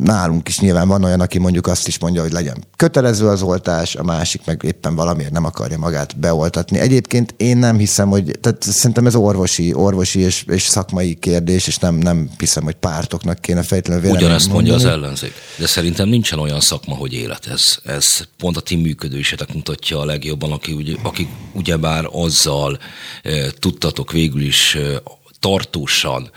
nálunk 0.00 0.48
is 0.48 0.58
nyilván 0.58 0.88
van 0.88 1.04
olyan, 1.04 1.20
aki 1.20 1.38
mondjuk 1.38 1.66
azt 1.66 1.88
is 1.88 1.98
mondja, 1.98 2.22
hogy 2.22 2.32
legyen 2.32 2.64
kötelező 2.76 3.28
az 3.28 3.42
oltás, 3.42 3.94
a 3.94 4.02
másik 4.02 4.44
meg 4.44 4.62
éppen 4.64 4.94
valamiért 4.94 5.32
nem 5.32 5.44
akarja 5.44 5.78
magát 5.78 6.18
beoltatni. 6.18 6.78
Egyébként 6.78 7.34
én 7.36 7.56
nem 7.56 7.78
hiszem, 7.78 8.08
hogy, 8.08 8.38
tehát 8.40 8.62
szerintem 8.62 9.06
ez 9.06 9.14
orvosi, 9.14 9.74
orvosi 9.74 10.20
és, 10.20 10.44
és 10.48 10.62
szakmai 10.62 11.14
kérdés, 11.14 11.66
és 11.66 11.76
nem, 11.76 11.94
nem 11.94 12.30
hiszem, 12.38 12.64
hogy 12.64 12.74
pártoknak 12.74 13.38
kéne 13.40 13.62
fejtelenül 13.62 14.04
véleményt 14.04 14.26
Ugyanezt 14.26 14.52
mondja 14.52 14.74
az 14.74 14.84
ellenzék. 14.84 15.32
De 15.58 15.66
szerintem 15.66 16.08
nincsen 16.08 16.38
olyan 16.38 16.60
szakma, 16.60 16.94
hogy 16.94 17.12
élet. 17.12 17.46
Ez, 17.46 17.78
ez 17.84 18.06
pont 18.36 18.56
a 18.56 18.60
ti 18.60 18.76
működősétek 18.76 19.54
mutatja 19.54 19.98
a 19.98 20.04
legjobban, 20.04 20.52
aki, 20.52 20.72
ugye, 20.72 20.94
akik 21.02 21.28
ugyebár 21.52 22.08
azzal 22.12 22.78
e, 23.22 23.50
tudtatok 23.58 24.12
végül 24.12 24.42
is 24.42 24.74
e, 24.74 25.02
tartósan 25.40 26.30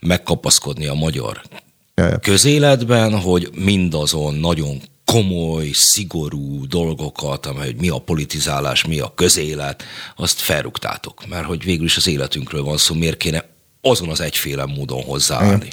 megkapaszkodni 0.00 0.86
a 0.86 0.94
magyar 0.94 1.42
közéletben, 2.20 3.20
hogy 3.20 3.50
mindazon 3.54 4.34
nagyon 4.34 4.80
komoly, 5.04 5.70
szigorú 5.72 6.66
dolgokat, 6.66 7.46
amely 7.46 7.66
hogy 7.66 7.80
mi 7.80 7.88
a 7.88 7.98
politizálás, 7.98 8.84
mi 8.84 8.98
a 8.98 9.12
közélet, 9.14 9.82
azt 10.16 10.38
felrúgtátok. 10.38 11.28
Mert 11.28 11.44
hogy 11.44 11.64
végül 11.64 11.84
is 11.84 11.96
az 11.96 12.08
életünkről 12.08 12.62
van 12.62 12.76
szó, 12.76 12.94
miért 12.94 13.16
kéne 13.16 13.44
azon 13.80 14.08
az 14.08 14.20
egyféle 14.20 14.66
módon 14.66 15.02
hozzáállni. 15.02 15.68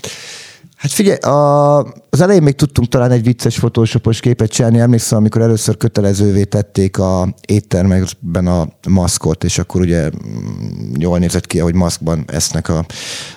Hát 0.75 0.91
figyelj, 0.91 1.17
a, 1.17 1.77
az 2.09 2.21
elején 2.21 2.43
még 2.43 2.55
tudtunk 2.55 2.87
talán 2.87 3.11
egy 3.11 3.23
vicces 3.23 3.55
fotósopos 3.55 4.19
képet 4.19 4.51
csinálni. 4.51 4.79
Emlékszem, 4.79 5.17
amikor 5.17 5.41
először 5.41 5.77
kötelezővé 5.77 6.43
tették 6.43 6.97
a 6.97 7.33
éttermekben 7.47 8.47
a 8.47 8.67
maszkot, 8.87 9.43
és 9.43 9.57
akkor 9.57 9.81
ugye 9.81 10.09
mm, 10.09 10.93
jól 10.97 11.19
nézett 11.19 11.47
ki, 11.47 11.59
hogy 11.59 11.73
maszkban 11.73 12.23
esznek 12.27 12.69
a, 12.69 12.85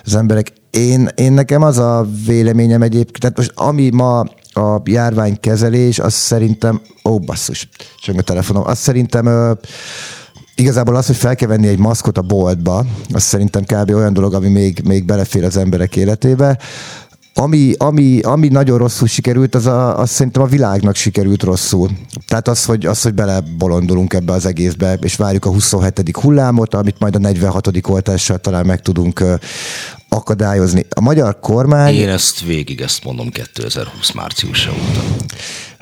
az 0.03 0.15
emberek. 0.15 0.51
Én, 0.71 1.09
én 1.15 1.31
nekem 1.31 1.61
az 1.61 1.77
a 1.77 2.07
véleményem 2.25 2.81
egyébként, 2.81 3.19
tehát 3.19 3.37
most 3.37 3.51
ami 3.55 3.89
ma 3.89 4.19
a 4.53 4.81
járványkezelés, 4.85 5.99
az 5.99 6.13
szerintem, 6.13 6.81
ó 7.03 7.19
basszus, 7.19 7.69
csak 8.01 8.17
a 8.17 8.21
telefonom, 8.21 8.63
az 8.65 8.77
szerintem 8.77 9.25
ö, 9.25 9.51
igazából 10.55 10.95
az, 10.95 11.05
hogy 11.05 11.15
fel 11.15 11.35
kell 11.35 11.47
venni 11.47 11.67
egy 11.67 11.79
maszkot 11.79 12.17
a 12.17 12.21
boltba, 12.21 12.85
az 13.13 13.23
szerintem 13.23 13.63
kb. 13.63 13.89
olyan 13.89 14.13
dolog, 14.13 14.33
ami 14.33 14.47
még, 14.47 14.81
még 14.85 15.05
belefér 15.05 15.43
az 15.43 15.57
emberek 15.57 15.95
életébe. 15.95 16.57
Ami, 17.33 17.73
ami, 17.77 18.19
ami 18.19 18.47
nagyon 18.47 18.77
rosszul 18.77 19.07
sikerült, 19.07 19.55
az, 19.55 19.65
a, 19.65 19.99
az 19.99 20.09
szerintem 20.09 20.41
a 20.41 20.45
világnak 20.45 20.95
sikerült 20.95 21.43
rosszul. 21.43 21.89
Tehát 22.27 22.47
az, 22.47 22.65
hogy, 22.65 22.85
az, 22.85 23.01
hogy 23.01 23.13
belebolondulunk 23.13 24.13
ebbe 24.13 24.33
az 24.33 24.45
egészbe, 24.45 24.93
és 24.93 25.15
várjuk 25.15 25.45
a 25.45 25.49
27. 25.49 26.15
hullámot, 26.21 26.73
amit 26.73 26.99
majd 26.99 27.15
a 27.15 27.19
46. 27.19 27.69
oltással 27.87 28.37
talán 28.37 28.65
meg 28.65 28.81
tudunk 28.81 29.23
akadályozni. 30.09 30.85
A 30.89 31.01
magyar 31.01 31.39
kormány... 31.39 31.93
Én 31.93 32.09
ezt 32.09 32.41
végig 32.41 32.81
ezt 32.81 33.03
mondom 33.03 33.29
2020 33.29 34.11
márciusa 34.11 34.71
óta. 34.71 35.03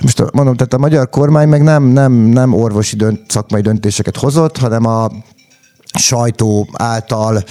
Most 0.01 0.31
mondom, 0.31 0.55
tehát 0.55 0.73
a 0.73 0.77
magyar 0.77 1.09
kormány 1.09 1.47
meg 1.47 1.63
nem, 1.63 1.83
nem, 1.83 2.11
nem 2.11 2.53
orvosi 2.53 2.95
dönt, 2.95 3.31
szakmai 3.31 3.61
döntéseket 3.61 4.17
hozott, 4.17 4.57
hanem 4.57 4.85
a 4.85 5.11
sajtó 5.97 6.67
által, 6.73 7.43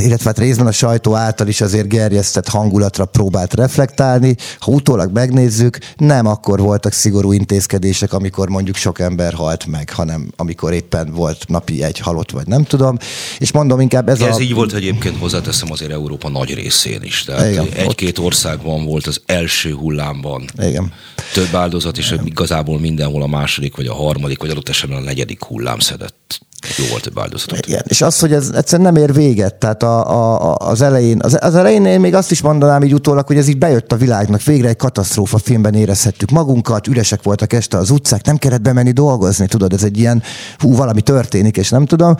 illetve 0.00 0.24
hát 0.24 0.38
részben 0.38 0.66
a 0.66 0.72
sajtó 0.72 1.14
által 1.14 1.48
is 1.48 1.60
azért 1.60 1.88
gerjesztett 1.88 2.48
hangulatra 2.48 3.04
próbált 3.04 3.54
reflektálni. 3.54 4.36
Ha 4.58 4.70
utólag 4.70 5.12
megnézzük, 5.12 5.78
nem 5.96 6.26
akkor 6.26 6.60
voltak 6.60 6.92
szigorú 6.92 7.32
intézkedések, 7.32 8.12
amikor 8.12 8.48
mondjuk 8.48 8.76
sok 8.76 8.98
ember 8.98 9.32
halt 9.32 9.66
meg, 9.66 9.90
hanem 9.90 10.30
amikor 10.36 10.72
éppen 10.72 11.12
volt 11.12 11.48
napi 11.48 11.82
egy 11.82 11.98
halott, 11.98 12.30
vagy 12.30 12.46
nem 12.46 12.64
tudom. 12.64 12.96
És 13.38 13.52
mondom 13.52 13.80
inkább 13.80 14.08
ez 14.08 14.20
Ez 14.20 14.36
a... 14.36 14.40
így 14.40 14.54
volt 14.54 14.72
egyébként 14.72 15.18
hozzáteszem 15.18 15.70
azért 15.72 15.90
Európa 15.90 16.28
nagy 16.28 16.54
részén 16.54 17.02
is. 17.02 17.24
Tehát 17.24 17.74
egy-két 17.74 18.18
országban 18.18 18.84
volt 18.84 19.06
az 19.06 19.20
első 19.26 19.72
hullámban 19.72 20.44
Igen. 20.58 20.92
több 21.32 21.54
áldozat, 21.54 21.98
és 21.98 22.10
Igen. 22.10 22.26
igazából 22.26 22.78
mindenhol 22.78 23.22
a 23.22 23.26
második, 23.26 23.76
vagy 23.76 23.86
a 23.86 23.94
harmadik, 23.94 24.38
vagy 24.38 24.50
adott 24.50 24.68
esetben 24.68 24.98
a 24.98 25.04
negyedik 25.04 25.44
hullám 25.44 25.78
szedett 25.78 26.40
jó 26.76 26.84
volt 26.90 27.02
több 27.02 27.18
áldozatot. 27.18 27.66
Igen, 27.66 27.82
és 27.86 28.02
az, 28.02 28.18
hogy 28.18 28.32
ez 28.32 28.50
egyszerűen 28.54 28.92
nem 28.92 29.02
ér 29.02 29.12
véget, 29.12 29.54
tehát 29.54 29.82
a, 29.82 30.10
a, 30.40 30.54
az 30.54 30.80
elején, 30.80 31.20
az, 31.22 31.38
az 31.40 31.54
elején 31.54 31.84
én 31.84 32.00
még 32.00 32.14
azt 32.14 32.30
is 32.30 32.40
mondanám 32.40 32.82
így 32.82 32.94
utólag, 32.94 33.26
hogy 33.26 33.36
ez 33.36 33.48
így 33.48 33.58
bejött 33.58 33.92
a 33.92 33.96
világnak, 33.96 34.42
végre 34.42 34.68
egy 34.68 34.76
katasztrófa 34.76 35.38
filmben 35.38 35.74
érezhettük 35.74 36.30
magunkat, 36.30 36.86
üresek 36.86 37.22
voltak 37.22 37.52
este 37.52 37.76
az 37.76 37.90
utcák, 37.90 38.24
nem 38.24 38.36
kellett 38.36 38.60
bemenni 38.60 38.92
dolgozni, 38.92 39.46
tudod, 39.46 39.72
ez 39.72 39.82
egy 39.82 39.98
ilyen, 39.98 40.22
hú, 40.58 40.74
valami 40.74 41.00
történik, 41.00 41.56
és 41.56 41.70
nem 41.70 41.86
tudom. 41.86 42.16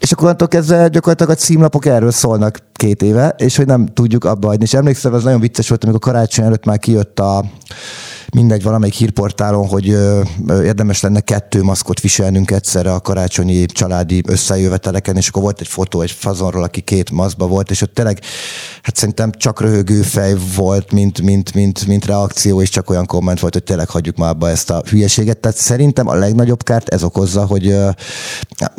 És 0.00 0.12
akkor 0.12 0.24
onnantól 0.24 0.48
kezdve 0.48 0.88
gyakorlatilag 0.88 1.32
a 1.32 1.34
címlapok 1.34 1.86
erről 1.86 2.10
szólnak 2.10 2.58
két 2.72 3.02
éve, 3.02 3.34
és 3.38 3.56
hogy 3.56 3.66
nem 3.66 3.86
tudjuk 3.86 4.24
abba 4.24 4.46
hagyni. 4.46 4.64
És 4.64 4.74
emlékszem, 4.74 5.14
ez 5.14 5.22
nagyon 5.22 5.40
vicces 5.40 5.68
volt, 5.68 5.84
amikor 5.84 6.00
karácsony 6.00 6.44
előtt 6.44 6.64
már 6.64 6.78
kijött 6.78 7.20
a 7.20 7.44
mindegy 8.34 8.62
valamelyik 8.62 8.94
hírportálon, 8.94 9.66
hogy 9.66 9.86
érdemes 10.48 11.00
lenne 11.00 11.20
kettő 11.20 11.62
maszkot 11.62 12.00
viselnünk 12.00 12.50
egyszerre 12.50 12.92
a 12.92 13.00
karácsonyi 13.00 13.66
családi 13.66 14.22
összejöveteleken, 14.26 15.16
és 15.16 15.28
akkor 15.28 15.42
volt 15.42 15.60
egy 15.60 15.68
fotó 15.68 16.00
egy 16.00 16.10
fazonról, 16.10 16.62
aki 16.62 16.80
két 16.80 17.10
maszkba 17.10 17.46
volt, 17.46 17.70
és 17.70 17.82
ott 17.82 17.94
tényleg, 17.94 18.18
hát 18.82 18.96
szerintem 18.96 19.30
csak 19.30 19.60
röhögő 19.60 20.02
fej 20.02 20.34
volt, 20.56 20.92
mint, 20.92 21.22
mint, 21.22 21.54
mint, 21.54 21.86
mint 21.86 22.06
reakció, 22.06 22.60
és 22.60 22.68
csak 22.68 22.90
olyan 22.90 23.06
komment 23.06 23.40
volt, 23.40 23.52
hogy 23.52 23.62
tényleg 23.62 23.88
hagyjuk 23.88 24.16
már 24.16 24.30
abba 24.30 24.50
ezt 24.50 24.70
a 24.70 24.82
hülyeséget. 24.90 25.38
Tehát 25.38 25.56
szerintem 25.56 26.08
a 26.08 26.14
legnagyobb 26.14 26.62
kárt 26.62 26.88
ez 26.88 27.02
okozza, 27.02 27.46
hogy 27.46 27.76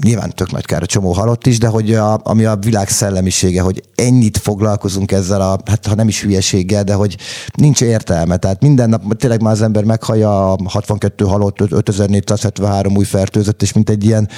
nyilván 0.03 0.31
tök 0.35 0.51
nagy 0.51 0.65
kár, 0.65 0.81
a 0.81 0.85
csomó 0.85 1.11
halott 1.11 1.45
is, 1.45 1.57
de 1.57 1.67
hogy 1.67 1.93
a, 1.93 2.19
ami 2.23 2.45
a 2.45 2.55
világ 2.55 2.89
szellemisége, 2.89 3.61
hogy 3.61 3.83
ennyit 3.95 4.37
foglalkozunk 4.37 5.11
ezzel 5.11 5.41
a, 5.41 5.59
hát 5.65 5.85
ha 5.85 5.95
nem 5.95 6.07
is 6.07 6.21
hülyeséggel, 6.21 6.83
de 6.83 6.93
hogy 6.93 7.17
nincs 7.53 7.81
értelme. 7.81 8.37
Tehát 8.37 8.61
minden 8.61 8.89
nap 8.89 9.17
tényleg 9.17 9.43
már 9.45 9.53
az 9.53 9.61
ember 9.61 9.83
meghallja 9.83 10.51
a 10.51 10.57
62 10.65 11.25
halott, 11.25 11.61
5473 11.61 12.95
új 12.97 13.05
fertőzött, 13.05 13.61
és 13.61 13.73
mint 13.73 13.89
egy 13.89 14.03
ilyen 14.03 14.29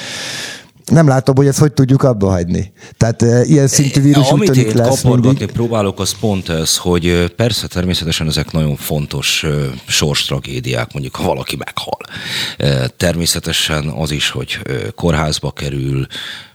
nem 0.91 1.07
látom, 1.07 1.35
hogy 1.35 1.47
ezt 1.47 1.59
hogy 1.59 1.73
tudjuk 1.73 2.03
abba 2.03 2.29
hagyni. 2.29 2.71
Tehát 2.97 3.21
e, 3.21 3.43
ilyen 3.43 3.67
szintű 3.67 4.01
vírus 4.01 4.29
Amit 4.29 4.55
én 4.55 4.75
lesz 4.75 5.01
mindig. 5.01 5.51
próbálok, 5.51 5.99
az 5.99 6.19
pont 6.19 6.49
ez, 6.49 6.77
hogy 6.77 7.33
persze 7.35 7.67
természetesen 7.67 8.27
ezek 8.27 8.51
nagyon 8.51 8.75
fontos 8.75 9.43
e, 9.43 9.49
sorstragédiák, 9.87 10.93
mondjuk 10.93 11.15
ha 11.15 11.23
valaki 11.23 11.55
meghal. 11.55 11.99
E, 12.57 12.87
természetesen 12.87 13.87
az 13.87 14.11
is, 14.11 14.29
hogy 14.29 14.59
kórházba 14.95 15.51
kerül, 15.51 16.07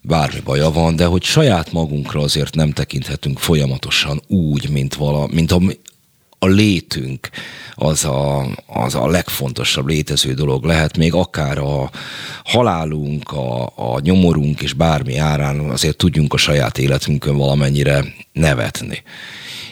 bármi 0.03 0.41
baja 0.45 0.71
van, 0.71 0.97
de 0.97 1.05
hogy 1.05 1.23
saját 1.23 1.73
magunkra 1.73 2.21
azért 2.21 2.55
nem 2.55 2.73
tekinthetünk 2.73 3.39
folyamatosan 3.39 4.23
úgy, 4.27 4.71
mint, 4.71 4.95
vala, 4.95 5.27
mint 5.27 5.53
a, 5.53 5.61
a 6.43 6.47
létünk 6.47 7.29
az 7.75 8.05
a, 8.05 8.47
az 8.67 8.95
a 8.95 9.07
legfontosabb 9.07 9.87
létező 9.87 10.35
dolog 10.35 10.65
lehet, 10.65 10.97
még 10.97 11.15
akár 11.15 11.59
a 11.59 11.91
halálunk, 12.45 13.33
a, 13.33 13.73
a 13.77 14.01
nyomorunk 14.01 14.61
és 14.61 14.73
bármi 14.73 15.17
árán 15.17 15.59
azért 15.59 15.97
tudjunk 15.97 16.33
a 16.33 16.37
saját 16.37 16.79
életünkön 16.79 17.37
valamennyire 17.37 18.05
nevetni. 18.33 19.03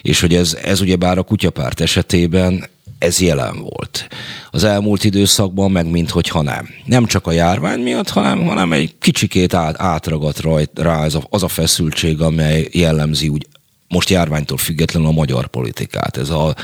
És 0.01 0.21
hogy 0.21 0.35
ez, 0.35 0.57
ez 0.63 0.81
ugye 0.81 0.95
bár 0.95 1.17
a 1.17 1.23
kutyapárt 1.23 1.79
esetében 1.79 2.67
ez 2.99 3.19
jelen 3.19 3.59
volt. 3.59 4.07
Az 4.51 4.63
elmúlt 4.63 5.03
időszakban 5.03 5.71
meg 5.71 5.89
minthogyha 5.89 6.41
nem. 6.41 6.69
Nem 6.85 7.05
csak 7.05 7.27
a 7.27 7.31
járvány 7.31 7.79
miatt, 7.79 8.09
hanem, 8.09 8.45
hanem 8.45 8.71
egy 8.71 8.95
kicsikét 8.99 9.53
át, 9.53 9.81
átragadt 9.81 10.39
rajt, 10.39 10.71
rá 10.75 11.03
az 11.03 11.15
a, 11.15 11.23
az 11.29 11.43
a 11.43 11.47
feszültség, 11.47 12.21
amely 12.21 12.67
jellemzi 12.71 13.27
úgy 13.27 13.47
most 13.91 14.09
járványtól 14.09 14.57
függetlenül 14.57 15.07
a 15.07 15.11
magyar 15.11 15.47
politikát. 15.47 16.17
Ez 16.17 16.29
a 16.29 16.55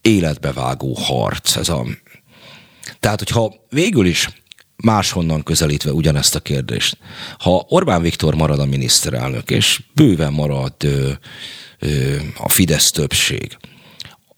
életbevágó 0.00 0.94
harc. 0.94 1.56
Ez 1.56 1.68
a... 1.68 1.86
Tehát, 3.00 3.18
hogyha 3.18 3.54
végül 3.68 4.06
is 4.06 4.28
máshonnan 4.76 5.42
közelítve 5.42 5.92
ugyanezt 5.92 6.34
a 6.34 6.40
kérdést, 6.40 6.96
ha 7.38 7.66
Orbán 7.68 8.02
Viktor 8.02 8.34
marad 8.34 8.58
a 8.58 8.64
miniszterelnök, 8.64 9.50
és 9.50 9.82
bőven 9.94 10.32
marad 10.32 10.74
ö, 10.78 11.10
ö, 11.78 12.16
a 12.36 12.48
Fidesz 12.48 12.90
többség, 12.90 13.56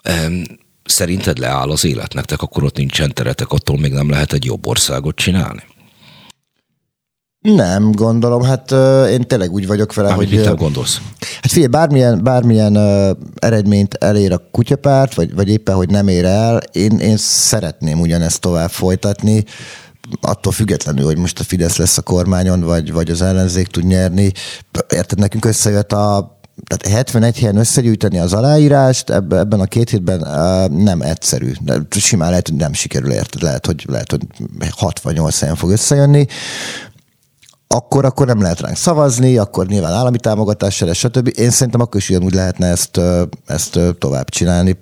ö, 0.03 0.41
szerinted 0.85 1.39
leáll 1.39 1.71
az 1.71 1.85
élet 1.85 2.15
nektek, 2.15 2.43
akkor 2.43 2.65
ott 2.65 2.77
nincsen 2.77 3.15
teretek, 3.15 3.51
attól 3.51 3.79
még 3.79 3.93
nem 3.93 4.11
lehet 4.11 4.33
egy 4.33 4.45
jobb 4.45 4.67
országot 4.67 5.17
csinálni? 5.17 5.63
Nem, 7.53 7.93
gondolom. 7.93 8.43
Hát 8.43 8.71
uh, 8.71 9.11
én 9.11 9.21
tényleg 9.21 9.53
úgy 9.53 9.67
vagyok 9.67 9.95
vele, 9.95 10.09
Mármint 10.09 10.31
hogy... 10.31 10.49
Mit 10.49 10.57
gondolsz? 10.57 11.01
Hát 11.19 11.51
figyelj, 11.51 11.67
bármilyen, 11.67 12.23
bármilyen 12.23 12.77
uh, 12.77 13.17
eredményt 13.39 13.95
elér 13.95 14.33
a 14.33 14.43
kutyapárt, 14.51 15.15
vagy, 15.15 15.35
vagy 15.35 15.49
éppen, 15.49 15.75
hogy 15.75 15.89
nem 15.89 16.09
ér 16.09 16.25
el, 16.25 16.61
én, 16.73 16.99
én 16.99 17.17
szeretném 17.17 18.01
ugyanezt 18.01 18.41
tovább 18.41 18.71
folytatni 18.71 19.45
attól 20.21 20.53
függetlenül, 20.53 21.05
hogy 21.05 21.19
most 21.19 21.41
a 21.41 21.45
Fidesz 21.45 21.77
lesz 21.77 21.99
a 21.99 22.03
kormányon, 22.03 22.61
vagy, 22.61 22.93
vagy 22.93 23.11
az 23.11 23.23
ellenzék 23.23 23.67
tud 23.67 23.85
nyerni. 23.85 24.33
Érted, 24.89 25.19
nekünk 25.19 25.45
összejött 25.45 25.93
a 25.93 26.39
tehát 26.67 26.97
71 26.97 27.39
helyen 27.39 27.57
összegyűjteni 27.57 28.19
az 28.19 28.33
aláírást 28.33 29.11
ebben 29.11 29.61
a 29.61 29.65
két 29.65 29.91
hétben 29.91 30.19
nem 30.71 31.01
egyszerű. 31.01 31.53
De 31.61 31.75
simán 31.91 32.29
lehet, 32.31 32.49
hogy 32.49 32.57
nem 32.57 32.73
sikerül, 32.73 33.13
érted? 33.13 33.43
Lehet, 33.43 33.67
hogy, 33.67 33.85
lehet, 33.89 34.11
hogy 34.11 34.27
68 34.71 35.39
helyen 35.39 35.57
fog 35.57 35.71
összejönni 35.71 36.27
akkor, 37.67 38.05
akkor 38.05 38.27
nem 38.27 38.43
lehet 38.43 38.61
ránk 38.61 38.77
szavazni, 38.77 39.37
akkor 39.37 39.67
nyilván 39.67 39.93
állami 39.93 40.19
támogatás 40.19 40.81
lesz, 40.81 40.97
stb. 40.97 41.31
Én 41.35 41.51
szerintem 41.51 41.81
akkor 41.81 42.01
is 42.01 42.09
ugyanúgy 42.09 42.35
lehetne 42.35 42.67
ezt, 42.67 43.01
ezt 43.47 43.81
tovább 43.99 44.29
csinálni 44.29 44.79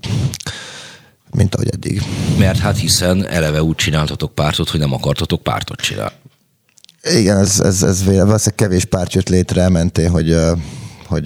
mint 1.37 1.55
ahogy 1.55 1.69
eddig. 1.69 2.03
Mert 2.39 2.59
hát 2.59 2.79
hiszen 2.79 3.27
eleve 3.27 3.63
úgy 3.63 3.75
csináltatok 3.75 4.35
pártot, 4.35 4.71
hogy 4.71 4.81
nem 4.81 4.93
akartatok 4.93 5.43
pártot 5.43 5.81
csinálni. 5.81 6.15
Igen, 7.03 7.39
ez, 7.39 7.61
ez, 7.61 7.83
ez 7.83 8.05
valószínűleg 8.05 8.55
kevés 8.55 8.85
párt 8.85 9.13
jött 9.13 9.29
létre, 9.29 9.63
elmentél, 9.63 10.11
hogy, 10.11 10.37
hogy 11.07 11.25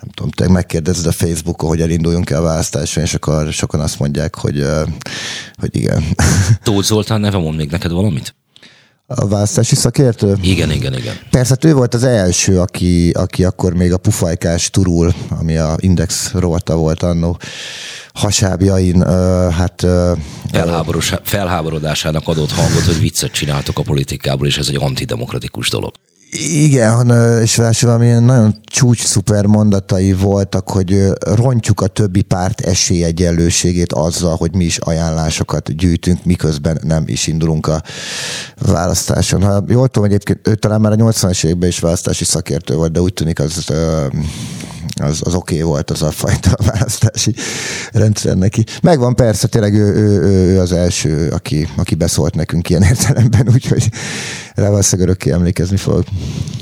nem 0.00 0.10
tudom, 0.14 0.30
te 0.30 0.48
megkérdezed 0.48 1.06
a 1.06 1.12
Facebookon, 1.12 1.68
hogy 1.68 1.80
elinduljunk 1.80 2.30
el 2.30 2.40
a 2.40 2.44
választáson, 2.44 3.02
és 3.02 3.14
akkor 3.14 3.52
sokan 3.52 3.80
azt 3.80 3.98
mondják, 3.98 4.34
hogy, 4.34 4.66
hogy 5.56 5.76
igen. 5.76 6.04
Tóth 6.62 6.86
Zoltán 6.86 7.20
neve 7.20 7.38
mond 7.38 7.56
még 7.56 7.70
neked 7.70 7.90
valamit? 7.90 8.34
A 9.14 9.28
választási 9.28 9.74
szakértő? 9.74 10.36
Igen, 10.42 10.70
igen, 10.70 10.94
igen. 10.94 11.14
Persze, 11.30 11.48
hát 11.50 11.64
ő 11.64 11.74
volt 11.74 11.94
az 11.94 12.04
első, 12.04 12.60
aki, 12.60 13.10
aki 13.10 13.44
akkor 13.44 13.74
még 13.74 13.92
a 13.92 13.96
pufajkás 13.96 14.70
turul, 14.70 15.14
ami 15.28 15.56
a 15.56 15.76
Index 15.76 16.32
rovata 16.32 16.76
volt 16.76 17.02
annó 17.02 17.38
hasábjain, 18.12 19.02
hát... 19.50 19.86
felháborodásának 21.22 22.28
adott 22.28 22.50
hangot, 22.50 22.84
hogy 22.84 23.00
viccet 23.00 23.32
csináltok 23.32 23.78
a 23.78 23.82
politikából, 23.82 24.46
és 24.46 24.58
ez 24.58 24.68
egy 24.68 24.76
antidemokratikus 24.80 25.70
dolog. 25.70 25.92
Igen, 26.32 27.10
és 27.42 27.80
valami 27.80 28.08
nagyon 28.08 28.60
csúcs 28.64 29.04
szuper 29.04 29.46
mondatai 29.46 30.12
voltak, 30.12 30.70
hogy 30.70 31.08
rontjuk 31.20 31.80
a 31.80 31.86
többi 31.86 32.22
párt 32.22 32.60
esélyegyenlőségét 32.60 33.92
azzal, 33.92 34.36
hogy 34.36 34.54
mi 34.54 34.64
is 34.64 34.78
ajánlásokat 34.78 35.76
gyűjtünk, 35.76 36.24
miközben 36.24 36.80
nem 36.82 37.02
is 37.06 37.26
indulunk 37.26 37.66
a 37.66 37.82
választáson. 38.58 39.42
Ha 39.42 39.64
jól 39.68 39.88
tudom, 39.88 40.08
egyébként 40.08 40.48
ő 40.48 40.54
talán 40.54 40.80
már 40.80 40.92
a 40.92 40.96
80-as 40.96 41.44
években 41.44 41.68
is 41.68 41.78
választási 41.78 42.24
szakértő 42.24 42.74
volt, 42.74 42.92
de 42.92 43.00
úgy 43.00 43.12
tűnik 43.12 43.40
az 43.40 43.72
az, 45.02 45.20
az 45.24 45.34
oké 45.34 45.54
okay 45.54 45.66
volt 45.66 45.90
az 45.90 46.02
a 46.02 46.10
fajta 46.10 46.56
választási 46.72 47.34
rendszer 47.92 48.36
neki. 48.36 48.64
Megvan 48.82 49.14
persze, 49.14 49.46
tényleg 49.46 49.74
ő, 49.74 49.94
ő, 49.94 50.22
ő, 50.22 50.60
az 50.60 50.72
első, 50.72 51.28
aki, 51.28 51.68
aki 51.76 51.94
beszólt 51.94 52.34
nekünk 52.34 52.68
ilyen 52.68 52.82
értelemben, 52.82 53.48
úgyhogy 53.54 53.88
rá 54.54 54.68
valószínűleg 54.68 55.08
örökké 55.08 55.30
emlékezni 55.30 55.76
fog. 55.76 56.04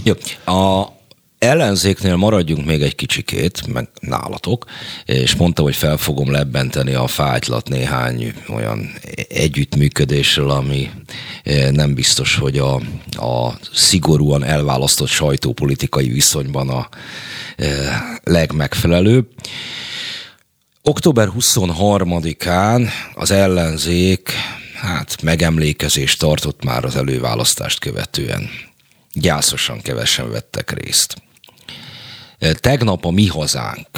Jó, 0.04 0.12
a 0.54 0.96
ellenzéknél 1.38 2.16
maradjunk 2.16 2.66
még 2.66 2.82
egy 2.82 2.94
kicsikét, 2.94 3.66
meg 3.66 3.88
nálatok, 4.00 4.64
és 5.04 5.34
mondta, 5.34 5.62
hogy 5.62 5.76
fel 5.76 5.96
fogom 5.96 6.30
lebbenteni 6.30 6.94
a 6.94 7.06
fájtlat 7.06 7.68
néhány 7.68 8.34
olyan 8.48 8.92
együttműködésről, 9.28 10.50
ami 10.50 10.90
eh, 11.42 11.70
nem 11.70 11.94
biztos, 11.94 12.34
hogy 12.36 12.58
a, 12.58 12.74
a 13.10 13.58
szigorúan 13.72 14.44
elválasztott 14.44 15.08
sajtópolitikai 15.08 16.08
viszonyban 16.08 16.68
a 16.68 16.88
legmegfelelőbb. 18.24 19.26
Október 20.82 21.28
23-án 21.38 22.88
az 23.14 23.30
ellenzék 23.30 24.32
hát 24.74 25.22
megemlékezést 25.22 26.18
tartott 26.18 26.64
már 26.64 26.84
az 26.84 26.96
előválasztást 26.96 27.78
követően. 27.78 28.50
Gyászosan 29.12 29.80
kevesen 29.80 30.30
vettek 30.30 30.70
részt. 30.70 31.16
Tegnap 32.60 33.04
a 33.04 33.10
Mi 33.10 33.26
Hazánk 33.26 33.88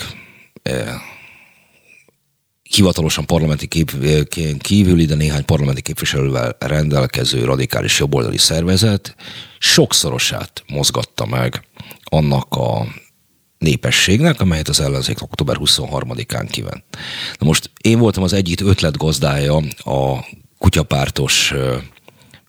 hivatalosan 2.62 3.26
parlamenti 3.26 3.66
kép, 3.66 3.93
kívüli, 4.59 5.05
de 5.05 5.14
néhány 5.14 5.45
parlamenti 5.45 5.82
képviselővel 5.82 6.57
rendelkező 6.59 7.45
radikális 7.45 7.99
jobboldali 7.99 8.38
szervezet 8.38 9.16
sokszorosát 9.59 10.64
mozgatta 10.66 11.26
meg 11.26 11.64
annak 12.05 12.55
a 12.55 12.86
népességnek, 13.59 14.41
amelyet 14.41 14.68
az 14.68 14.80
ellenzék 14.80 15.22
október 15.22 15.57
23-án 15.59 16.49
kíván. 16.51 16.84
Na 17.38 17.47
most 17.47 17.70
én 17.82 17.99
voltam 17.99 18.22
az 18.22 18.32
egyik 18.32 18.61
ötletgazdája 18.61 19.57
a 19.78 20.26
kutyapártos 20.59 21.55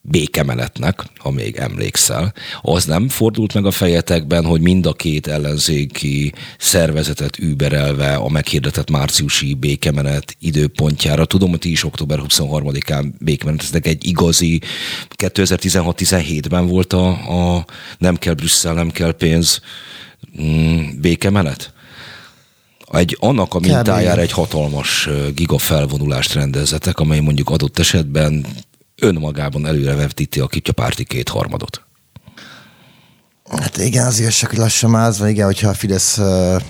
békemenetnek, 0.01 1.03
ha 1.17 1.31
még 1.31 1.55
emlékszel, 1.55 2.33
az 2.61 2.85
nem 2.85 3.09
fordult 3.09 3.53
meg 3.53 3.65
a 3.65 3.71
fejetekben, 3.71 4.45
hogy 4.45 4.61
mind 4.61 4.85
a 4.85 4.93
két 4.93 5.27
ellenzéki 5.27 6.33
szervezetet 6.57 7.39
überelve 7.39 8.15
a 8.15 8.29
meghirdetett 8.29 8.89
márciusi 8.89 9.53
békemenet 9.53 10.35
időpontjára. 10.39 11.25
Tudom, 11.25 11.49
hogy 11.49 11.59
ti 11.59 11.71
is 11.71 11.83
október 11.83 12.19
23-án 12.27 13.05
békemeneteztek 13.19 13.87
egy 13.87 14.05
igazi 14.05 14.61
2016-17-ben 15.15 16.67
volt 16.67 16.93
a, 16.93 17.07
a 17.07 17.65
nem 17.97 18.15
kell 18.15 18.33
Brüsszel, 18.33 18.73
nem 18.73 18.89
kell 18.89 19.11
pénz 19.11 19.61
mm, 20.41 20.81
békemenet? 21.01 21.73
Egy, 22.91 23.17
annak 23.19 23.53
a 23.53 23.59
mintájára 23.59 24.21
egy 24.21 24.31
hatalmas 24.31 25.09
gigafelvonulást 25.35 26.33
rendezetek, 26.33 26.99
amely 26.99 27.19
mondjuk 27.19 27.49
adott 27.49 27.79
esetben 27.79 28.45
önmagában 29.01 29.65
előrevetíti 29.65 30.39
a 30.39 30.47
kityapárti 30.47 31.03
kétharmadot. 31.03 31.81
Hát 33.59 33.77
igen, 33.77 34.05
az 34.05 34.19
igazság, 34.19 34.49
hogy 34.49 34.59
lassan 34.59 34.89
mázva, 34.89 35.29
igen, 35.29 35.45
hogyha 35.45 35.69
a 35.69 35.73
Fidesz, 35.73 36.19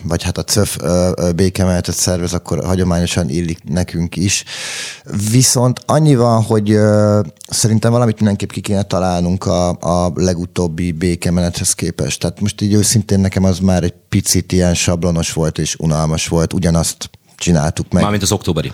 vagy 0.04 0.24
hát 0.24 0.38
a 0.38 0.44
CÖF 0.44 0.78
békemeltet 1.36 1.96
szervez, 1.96 2.34
akkor 2.34 2.66
hagyományosan 2.66 3.30
illik 3.30 3.64
nekünk 3.64 4.16
is. 4.16 4.44
Viszont 5.32 5.80
annyi 5.86 6.16
van, 6.16 6.44
hogy 6.44 6.78
szerintem 7.48 7.92
valamit 7.92 8.16
mindenképp 8.16 8.50
ki 8.50 8.62
kéne 8.62 8.84
találnunk 8.84 9.46
a, 9.46 9.70
a 9.70 10.12
legutóbbi 10.16 10.92
békemenethez 10.92 11.74
képest. 11.74 12.20
Tehát 12.20 12.40
most 12.40 12.62
így 12.62 12.74
őszintén 12.74 13.20
nekem 13.20 13.44
az 13.44 13.60
már 13.60 13.84
egy 13.84 13.96
picit 14.10 14.52
ilyen 14.52 14.74
sablonos 14.74 15.34
volt 15.34 15.58
és 15.58 15.76
unalmas 15.80 16.28
volt, 16.28 16.54
ugyanazt 16.54 17.10
csináltuk 17.36 17.92
meg. 17.92 18.02
Mármint 18.02 18.24
az 18.24 18.32
októberi 18.32 18.72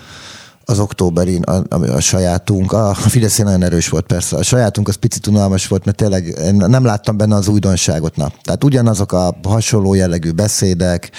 az 0.70 0.78
októberin 0.78 1.42
a, 1.42 1.62
a, 1.68 1.82
a 1.94 2.00
sajátunk, 2.00 2.72
a, 2.72 2.88
a 2.88 2.94
Fidesz 2.94 3.38
nagyon 3.38 3.62
erős 3.62 3.88
volt 3.88 4.06
persze, 4.06 4.36
a 4.36 4.42
sajátunk 4.42 4.88
az 4.88 4.94
picit 4.94 5.26
unalmas 5.26 5.66
volt, 5.66 5.84
mert 5.84 5.96
tényleg 5.96 6.24
én 6.26 6.54
nem 6.54 6.84
láttam 6.84 7.16
benne 7.16 7.34
az 7.34 7.48
újdonságot. 7.48 8.16
Na. 8.16 8.32
Tehát 8.42 8.64
ugyanazok 8.64 9.12
a 9.12 9.36
hasonló 9.42 9.94
jellegű 9.94 10.30
beszédek, 10.30 11.10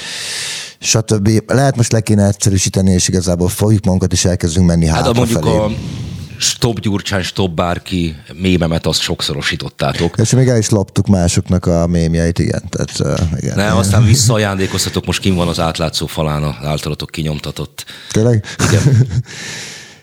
stb. 0.80 1.30
Lehet 1.48 1.76
most 1.76 1.92
le 1.92 2.02
kéne 2.02 2.28
egyszerűsíteni, 2.28 2.92
és 2.92 3.08
igazából 3.08 3.48
fogjuk 3.48 3.84
magunkat, 3.84 4.12
és 4.12 4.26
elkezdünk 4.26 4.68
menni 4.68 4.86
hát 4.86 5.06
hátrafelé. 5.06 5.58
mondjuk 5.58 5.62
a 5.62 6.19
stop 6.40 6.80
Gyurcsán, 6.80 7.22
stop 7.22 7.52
bárki 7.52 8.16
mémemet, 8.34 8.86
azt 8.86 9.00
sokszorosítottátok. 9.00 10.18
És 10.18 10.32
még 10.32 10.48
el 10.48 10.58
is 10.58 10.70
loptuk 10.70 11.08
másoknak 11.08 11.66
a 11.66 11.88
mémjeit, 11.88 12.40
igen. 12.40 12.64
Tehát, 12.70 13.20
uh, 13.22 13.40
igen. 13.40 13.56
Nem, 13.56 13.78
aztán 13.78 14.04
visszaajándékoztatok, 14.06 15.06
most 15.06 15.20
kim 15.22 15.36
van 15.36 15.48
az 15.48 15.60
átlátszó 15.60 16.06
falán 16.06 16.44
az 16.44 16.66
általatok 16.66 17.10
kinyomtatott. 17.10 17.86
Tényleg? 18.12 18.46
Igen. 18.68 18.84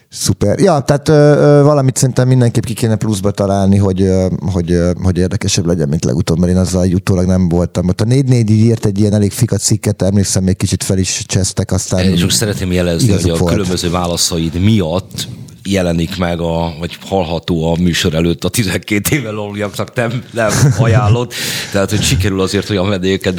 Szuper. 0.08 0.58
Ja, 0.58 0.80
tehát 0.80 1.08
ö, 1.08 1.12
ö, 1.12 1.62
valamit 1.62 1.96
szerintem 1.96 2.28
mindenképp 2.28 2.64
ki 2.64 2.72
kéne 2.72 2.96
pluszba 2.96 3.30
találni, 3.30 3.76
hogy, 3.76 4.02
ö, 4.02 4.26
hogy, 4.52 4.72
ö, 4.72 4.90
hogy 5.02 5.18
érdekesebb 5.18 5.66
legyen, 5.66 5.88
mint 5.88 6.04
legutóbb, 6.04 6.38
mert 6.38 6.52
én 6.52 6.58
azzal 6.58 6.82
egy 6.82 6.94
utólag 6.94 7.26
nem 7.26 7.48
voltam. 7.48 7.88
Ott 7.88 8.00
a 8.00 8.04
4 8.04 8.24
4 8.24 8.50
írt 8.50 8.86
egy 8.86 8.98
ilyen 8.98 9.12
elég 9.12 9.32
fika 9.32 9.56
cikket, 9.56 10.02
emlékszem, 10.02 10.44
még 10.44 10.56
kicsit 10.56 10.82
fel 10.82 10.98
is 10.98 11.24
csesztek, 11.26 11.72
aztán... 11.72 12.04
Én 12.04 12.16
csak 12.16 12.30
szeretném 12.30 12.72
jelezni, 12.72 13.12
hogy 13.12 13.30
a 13.30 13.36
volt. 13.36 13.52
különböző 13.52 13.90
válaszaid 13.90 14.60
miatt 14.60 15.28
jelenik 15.66 16.16
meg, 16.16 16.40
a, 16.40 16.74
vagy 16.78 16.98
hallható 17.00 17.72
a 17.72 17.76
műsor 17.80 18.14
előtt 18.14 18.44
a 18.44 18.48
12 18.48 19.16
éve 19.16 19.30
lóliaknak 19.30 19.94
nem, 19.94 20.24
nem 20.30 20.50
ajánlott. 20.78 21.34
Tehát, 21.72 21.90
hogy 21.90 22.02
sikerül 22.02 22.40
azért 22.40 22.70
olyan 22.70 22.88
vendégeket 22.88 23.34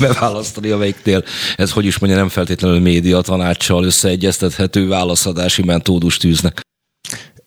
beválasztani, 0.00 0.70
amelyiknél 0.70 1.24
ez, 1.56 1.70
hogy 1.70 1.84
is 1.84 1.98
mondja, 1.98 2.18
nem 2.18 2.28
feltétlenül 2.28 2.80
média 2.80 3.20
tanácssal 3.20 3.84
összeegyeztethető 3.84 4.88
válaszadási 4.88 5.62
metódust 5.62 6.20
tűznek. 6.20 6.60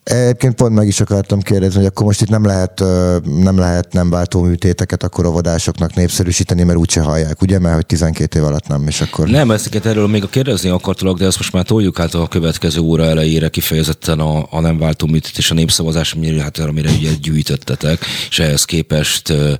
Egyébként 0.06 0.54
pont 0.54 0.74
meg 0.74 0.86
is 0.86 1.00
akartam 1.00 1.40
kérdezni, 1.40 1.76
hogy 1.76 1.86
akkor 1.86 2.06
most 2.06 2.20
itt 2.20 2.28
nem 2.28 2.44
lehet 2.44 2.80
nem, 3.24 3.58
lehet 3.58 3.92
nem 3.92 4.10
váltó 4.10 4.42
műtéteket 4.42 5.02
akkor 5.02 5.26
óvodásoknak 5.26 5.94
népszerűsíteni, 5.94 6.62
mert 6.62 6.78
úgyse 6.78 7.00
hallják, 7.00 7.42
ugye? 7.42 7.58
Mert 7.58 7.74
hogy 7.74 7.86
12 7.86 8.38
év 8.38 8.44
alatt 8.44 8.66
nem, 8.66 8.86
és 8.86 9.00
akkor... 9.00 9.28
Nem, 9.28 9.50
ezeket 9.50 9.86
erről 9.86 10.06
még 10.06 10.22
a 10.22 10.26
kérdezni 10.26 10.68
akartalak, 10.68 11.18
de 11.18 11.26
ezt 11.26 11.36
most 11.36 11.52
már 11.52 11.64
toljuk 11.64 12.00
át 12.00 12.14
a 12.14 12.26
következő 12.28 12.80
óra 12.80 13.04
elejére 13.04 13.48
kifejezetten 13.48 14.20
a, 14.20 14.46
a 14.50 14.60
nem 14.60 14.78
váltó 14.78 15.06
műtét 15.06 15.38
és 15.38 15.50
a 15.50 15.54
népszavazás, 15.54 16.12
amire, 16.12 16.42
hát, 16.42 16.58
amire 16.58 16.90
ugye 16.90 17.10
gyűjtöttetek, 17.20 18.04
és 18.28 18.38
ehhez 18.38 18.64
képest 18.64 19.28
ö, 19.28 19.52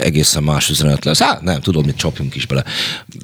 egészen 0.00 0.42
más 0.42 0.70
üzenet 0.70 1.04
lesz. 1.04 1.20
Hát 1.20 1.42
nem, 1.42 1.60
tudom, 1.60 1.84
mit 1.84 1.96
csapjunk 1.96 2.34
is 2.34 2.46
bele. 2.46 2.64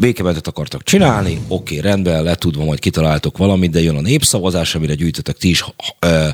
Békemetet 0.01 0.47
akartak 0.47 0.83
csinálni, 0.83 1.41
oké, 1.49 1.79
rendben, 1.79 2.23
letudva 2.23 2.65
majd 2.65 2.79
kitaláltok 2.79 3.39
valamit, 3.39 3.71
de 3.71 3.81
jön 3.81 3.97
a 3.97 4.01
népszavazás, 4.01 4.75
amire 4.75 4.95
gyűjtöttek 4.95 5.37
ti 5.37 5.49
is 5.49 5.65
ö, 5.99 6.29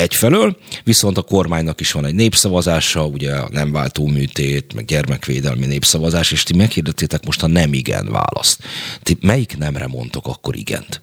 egyfelől, 0.00 0.56
viszont 0.84 1.18
a 1.18 1.22
kormánynak 1.22 1.80
is 1.80 1.92
van 1.92 2.06
egy 2.06 2.14
népszavazása, 2.14 3.06
ugye 3.06 3.34
a 3.34 3.48
nem 3.52 3.72
váltó 3.72 4.06
műtét, 4.06 4.74
meg 4.74 4.84
gyermekvédelmi 4.84 5.66
népszavazás, 5.66 6.32
és 6.32 6.42
ti 6.42 6.56
meghirdettétek 6.56 7.24
most 7.24 7.42
a 7.42 7.46
nem 7.46 7.72
igen 7.72 8.08
választ. 8.10 8.62
Ti 9.02 9.18
melyik 9.20 9.56
nemre 9.56 9.86
mondtok 9.86 10.26
akkor 10.26 10.56
igent? 10.56 11.02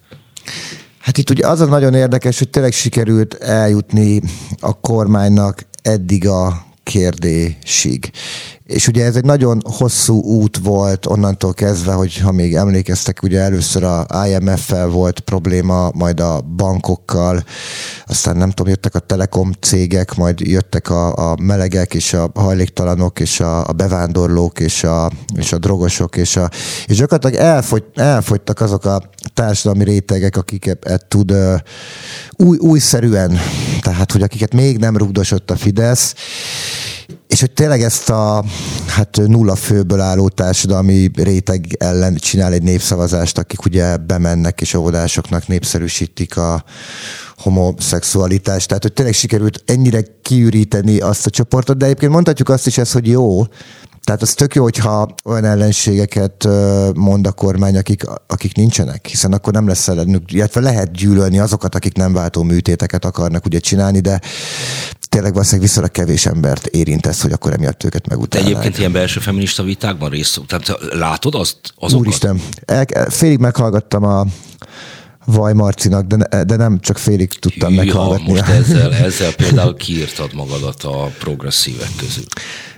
Hát 0.99 1.17
itt 1.17 1.29
ugye 1.29 1.47
az 1.47 1.61
a 1.61 1.65
nagyon 1.65 1.93
érdekes, 1.93 2.37
hogy 2.37 2.49
tényleg 2.49 2.73
sikerült 2.73 3.33
eljutni 3.33 4.21
a 4.59 4.79
kormánynak 4.79 5.65
eddig 5.81 6.27
a 6.27 6.65
kérdésig. 6.83 8.11
És 8.67 8.87
ugye 8.87 9.05
ez 9.05 9.15
egy 9.15 9.23
nagyon 9.23 9.61
hosszú 9.63 10.21
út 10.21 10.57
volt 10.57 11.05
onnantól 11.05 11.53
kezdve, 11.53 11.93
hogy 11.93 12.17
ha 12.17 12.31
még 12.31 12.55
emlékeztek, 12.55 13.23
ugye 13.23 13.39
először 13.39 13.83
a 13.83 14.05
IMF-fel 14.27 14.87
volt 14.87 15.19
probléma, 15.19 15.91
majd 15.93 16.19
a 16.19 16.41
bankokkal, 16.41 17.43
aztán 18.05 18.37
nem 18.37 18.49
tudom, 18.49 18.71
jöttek 18.71 18.95
a 18.95 18.99
telekom 18.99 19.51
cégek, 19.59 20.15
majd 20.15 20.39
jöttek 20.39 20.89
a, 20.89 21.31
a 21.31 21.35
melegek, 21.41 21.93
és 21.93 22.13
a 22.13 22.31
hajléktalanok, 22.35 23.19
és 23.19 23.39
a, 23.39 23.67
a 23.67 23.71
bevándorlók, 23.71 24.59
és 24.59 24.83
a, 24.83 25.11
és 25.35 25.53
a 25.53 25.57
drogosok, 25.57 26.15
és, 26.15 26.35
a, 26.35 26.49
és 26.85 26.97
gyakorlatilag 26.97 27.45
elfogy, 27.45 27.83
elfogytak 27.95 28.61
azok 28.61 28.85
a 28.85 29.01
társadalmi 29.33 29.83
rétegek, 29.83 30.37
akiket 30.37 31.05
tud 31.07 31.31
uh, 31.31 31.53
új, 32.35 32.57
újszerűen, 32.57 33.37
tehát 33.81 34.11
hogy 34.11 34.21
akiket 34.21 34.53
még 34.53 34.77
nem 34.77 34.97
rugdosott 34.97 35.51
a 35.51 35.55
Fidesz, 35.55 36.15
és 37.27 37.39
hogy 37.39 37.51
tényleg 37.51 37.81
ezt 37.81 38.09
a 38.09 38.43
hát 38.87 39.17
nulla 39.25 39.55
főből 39.55 39.99
álló 39.99 40.29
társadalmi 40.29 41.09
réteg 41.15 41.65
ellen 41.79 42.15
csinál 42.15 42.53
egy 42.53 42.63
népszavazást, 42.63 43.37
akik 43.37 43.65
ugye 43.65 43.97
bemennek 43.97 44.61
és 44.61 44.73
óvodásoknak 44.73 45.47
népszerűsítik 45.47 46.37
a 46.37 46.63
homoszexualitást. 47.37 48.67
Tehát, 48.67 48.83
hogy 48.83 48.93
tényleg 48.93 49.13
sikerült 49.13 49.63
ennyire 49.65 50.01
kiüríteni 50.21 50.99
azt 50.99 51.25
a 51.25 51.29
csoportot, 51.29 51.77
de 51.77 51.85
egyébként 51.85 52.11
mondhatjuk 52.11 52.49
azt 52.49 52.67
is 52.67 52.77
ezt, 52.77 52.93
hogy 52.93 53.07
jó, 53.07 53.45
tehát 54.07 54.21
az 54.21 54.33
tök 54.33 54.55
jó, 54.55 54.63
hogyha 54.63 55.07
olyan 55.25 55.45
ellenségeket 55.45 56.47
mond 56.93 57.27
a 57.27 57.31
kormány, 57.31 57.77
akik, 57.77 58.03
akik 58.27 58.55
nincsenek, 58.55 59.07
hiszen 59.07 59.33
akkor 59.33 59.53
nem 59.53 59.67
lesz 59.67 59.87
ellenük, 59.87 60.31
illetve 60.31 60.61
lehet 60.61 60.91
gyűlölni 60.91 61.39
azokat, 61.39 61.75
akik 61.75 61.93
nem 61.93 62.13
váltó 62.13 62.43
műtéteket 62.43 63.05
akarnak 63.05 63.45
ugye 63.45 63.59
csinálni, 63.59 63.99
de 63.99 64.21
tényleg 65.17 65.35
valószínűleg 65.35 65.67
viszonylag 65.67 65.91
kevés 65.91 66.25
embert 66.25 66.65
érint 66.65 67.05
ez, 67.05 67.21
hogy 67.21 67.31
akkor 67.31 67.53
emiatt 67.53 67.83
őket 67.83 68.07
megutálnák. 68.07 68.49
Te 68.49 68.55
egyébként 68.55 68.79
ilyen 68.79 68.91
belső 68.91 69.19
feminista 69.19 69.63
vitákban 69.63 70.09
részt 70.09 70.41
Tehát 70.47 70.77
látod 70.93 71.35
azt, 71.35 71.57
azokat? 71.75 72.05
Úristen, 72.05 72.41
el, 72.65 72.85
félig 73.09 73.39
meghallgattam 73.39 74.03
a 74.03 74.25
Vaj 75.25 75.53
Marcinak, 75.53 76.05
de, 76.05 76.43
de 76.43 76.55
nem 76.55 76.79
csak 76.79 76.97
félig 76.97 77.39
tudtam 77.39 77.69
Hű, 77.69 77.75
meghallgatni. 77.75 78.31
Most 78.31 78.47
ezzel, 78.47 78.93
ezzel 79.07 79.33
például 79.33 79.75
kiírtad 79.75 80.33
magadat 80.33 80.83
a 80.83 81.11
progresszívek 81.19 81.89
közül. 81.97 82.25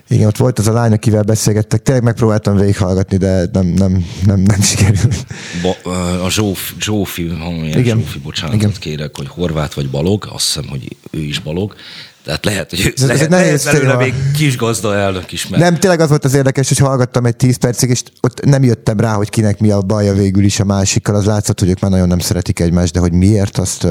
Igen, 0.09 0.27
ott 0.27 0.37
volt 0.37 0.59
az 0.59 0.67
a 0.67 0.73
lány, 0.73 0.91
akivel 0.91 1.21
beszélgettek, 1.21 1.81
tényleg 1.81 2.03
megpróbáltam 2.03 2.55
végighallgatni, 2.55 3.17
de 3.17 3.49
nem, 3.51 3.65
nem, 3.67 4.05
nem, 4.25 4.39
nem 4.39 4.61
sikerült. 4.69 5.25
Ba, 5.61 5.91
a 6.23 6.29
Zsófi, 6.29 6.73
Zsófi, 6.79 7.23
Igen. 7.63 7.97
Zsófi, 7.97 8.19
bocsánatot 8.19 8.61
Igen. 8.61 8.73
kérek, 8.79 9.17
hogy 9.17 9.27
Horvát 9.27 9.73
vagy 9.73 9.89
Balog, 9.89 10.27
azt 10.31 10.45
hiszem, 10.45 10.67
hogy 10.69 10.95
ő 11.11 11.19
is 11.19 11.39
Balog, 11.39 11.75
tehát 12.23 12.45
lehet, 12.45 12.69
hogy 12.69 12.93
ez, 12.95 13.07
lehet, 13.07 13.29
nehéz 13.29 13.63
lehet 13.63 13.81
belőle 13.81 14.03
még 14.03 14.13
kis 14.37 14.57
gazda 14.57 14.95
elnök 14.95 15.31
is. 15.31 15.47
Mert... 15.47 15.63
Nem, 15.63 15.77
tényleg 15.77 15.99
az 15.99 16.09
volt 16.09 16.25
az 16.25 16.33
érdekes, 16.33 16.67
hogy 16.67 16.77
hallgattam 16.77 17.25
egy 17.25 17.35
tíz 17.35 17.57
percig, 17.57 17.89
és 17.89 18.01
ott 18.21 18.45
nem 18.45 18.63
jöttem 18.63 18.99
rá, 18.99 19.13
hogy 19.13 19.29
kinek 19.29 19.59
mi 19.59 19.71
a 19.71 19.81
baja 19.81 20.13
végül 20.13 20.43
is 20.43 20.59
a 20.59 20.63
másikkal. 20.63 21.15
Az 21.15 21.25
látszott, 21.25 21.59
hogy 21.59 21.69
ők 21.69 21.79
már 21.79 21.91
nagyon 21.91 22.07
nem 22.07 22.19
szeretik 22.19 22.59
egymást, 22.59 22.93
de 22.93 22.99
hogy 22.99 23.11
miért, 23.11 23.57
azt... 23.57 23.87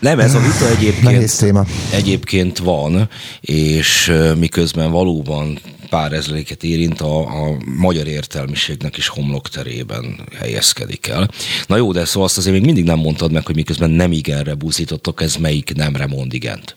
Nem, 0.00 0.20
ez 0.20 0.34
a 0.34 0.40
vita 0.40 0.68
egyébként, 0.68 1.38
téma. 1.38 1.64
egyébként 1.92 2.58
van, 2.58 3.08
és 3.40 4.12
miközben 4.38 4.90
valóban 4.90 5.58
pár 5.90 6.12
ezreléket 6.12 6.62
érint, 6.62 7.00
a, 7.00 7.18
a 7.18 7.56
magyar 7.78 8.06
értelmiségnek 8.06 8.96
is 8.96 9.08
homlokterében 9.08 10.28
helyezkedik 10.38 11.06
el. 11.06 11.30
Na 11.66 11.76
jó, 11.76 11.92
de 11.92 12.04
szóval 12.04 12.24
azt 12.24 12.36
azért 12.36 12.54
még 12.54 12.64
mindig 12.64 12.84
nem 12.84 12.98
mondtad 12.98 13.32
meg, 13.32 13.46
hogy 13.46 13.54
miközben 13.54 13.90
nem 13.90 14.12
igenre 14.12 14.54
búzítottok, 14.54 15.22
ez 15.22 15.36
melyik 15.36 15.74
nemre 15.74 16.06
mond 16.06 16.34
igent? 16.34 16.74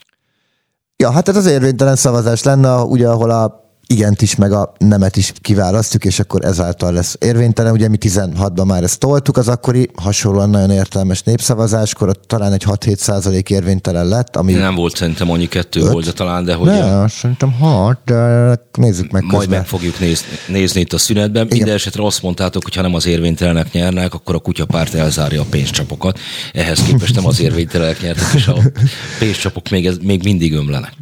Ja, 1.02 1.10
hát 1.10 1.28
ez 1.28 1.36
az 1.36 1.46
érvénytelen 1.46 1.96
szavazás 1.96 2.42
lenne, 2.42 2.82
ugye, 2.82 3.08
ahol 3.08 3.30
a 3.30 3.67
igent 3.94 4.22
is, 4.22 4.36
meg 4.36 4.52
a 4.52 4.72
nemet 4.78 5.16
is 5.16 5.32
kiválasztjuk, 5.40 6.04
és 6.04 6.18
akkor 6.18 6.44
ezáltal 6.44 6.92
lesz 6.92 7.16
érvénytelen. 7.20 7.72
Ugye 7.72 7.88
mi 7.88 7.96
16-ban 8.00 8.66
már 8.66 8.82
ezt 8.82 8.98
toltuk, 8.98 9.36
az 9.36 9.48
akkori 9.48 9.90
hasonlóan 9.94 10.50
nagyon 10.50 10.70
értelmes 10.70 11.22
népszavazáskor, 11.22 12.08
ott 12.08 12.22
talán 12.26 12.52
egy 12.52 12.64
6-7 12.66 12.96
százalék 12.96 13.50
érvénytelen 13.50 14.06
lett. 14.06 14.36
Ami 14.36 14.52
nem 14.52 14.74
volt 14.74 14.96
szerintem 14.96 15.30
annyi 15.30 15.48
kettő 15.48 15.80
öt. 15.80 15.92
volt, 15.92 16.04
de 16.04 16.12
talán, 16.12 16.44
de 16.44 16.54
hogy... 16.54 16.66
Ne, 16.66 17.00
a... 17.00 17.08
szerintem 17.08 17.52
6, 17.52 17.98
de 18.04 18.60
nézzük 18.72 19.10
meg 19.10 19.22
Majd 19.22 19.38
közben. 19.38 19.58
meg 19.58 19.66
fogjuk 19.66 19.98
nézni, 20.00 20.26
nézni 20.48 20.80
itt 20.80 20.92
a 20.92 20.98
szünetben. 20.98 21.44
Igen. 21.44 21.56
Minden 21.56 21.74
esetre 21.74 22.04
azt 22.04 22.22
mondtátok, 22.22 22.62
hogy 22.64 22.74
ha 22.74 22.82
nem 22.82 22.94
az 22.94 23.06
érvénytelenek 23.06 23.72
nyernek, 23.72 24.14
akkor 24.14 24.34
a 24.34 24.38
kutyapárt 24.38 24.94
elzárja 24.94 25.40
a 25.40 25.46
pénzcsapokat. 25.50 26.18
Ehhez 26.52 26.82
képest 26.82 27.14
nem 27.14 27.26
az 27.26 27.40
érvénytelenek 27.40 28.00
nyertek, 28.00 28.34
és 28.34 28.46
a 28.46 28.56
pénzcsapok 29.18 29.68
még, 29.68 29.86
ez, 29.86 29.96
még 30.02 30.22
mindig 30.22 30.52
ömlenek. 30.52 30.92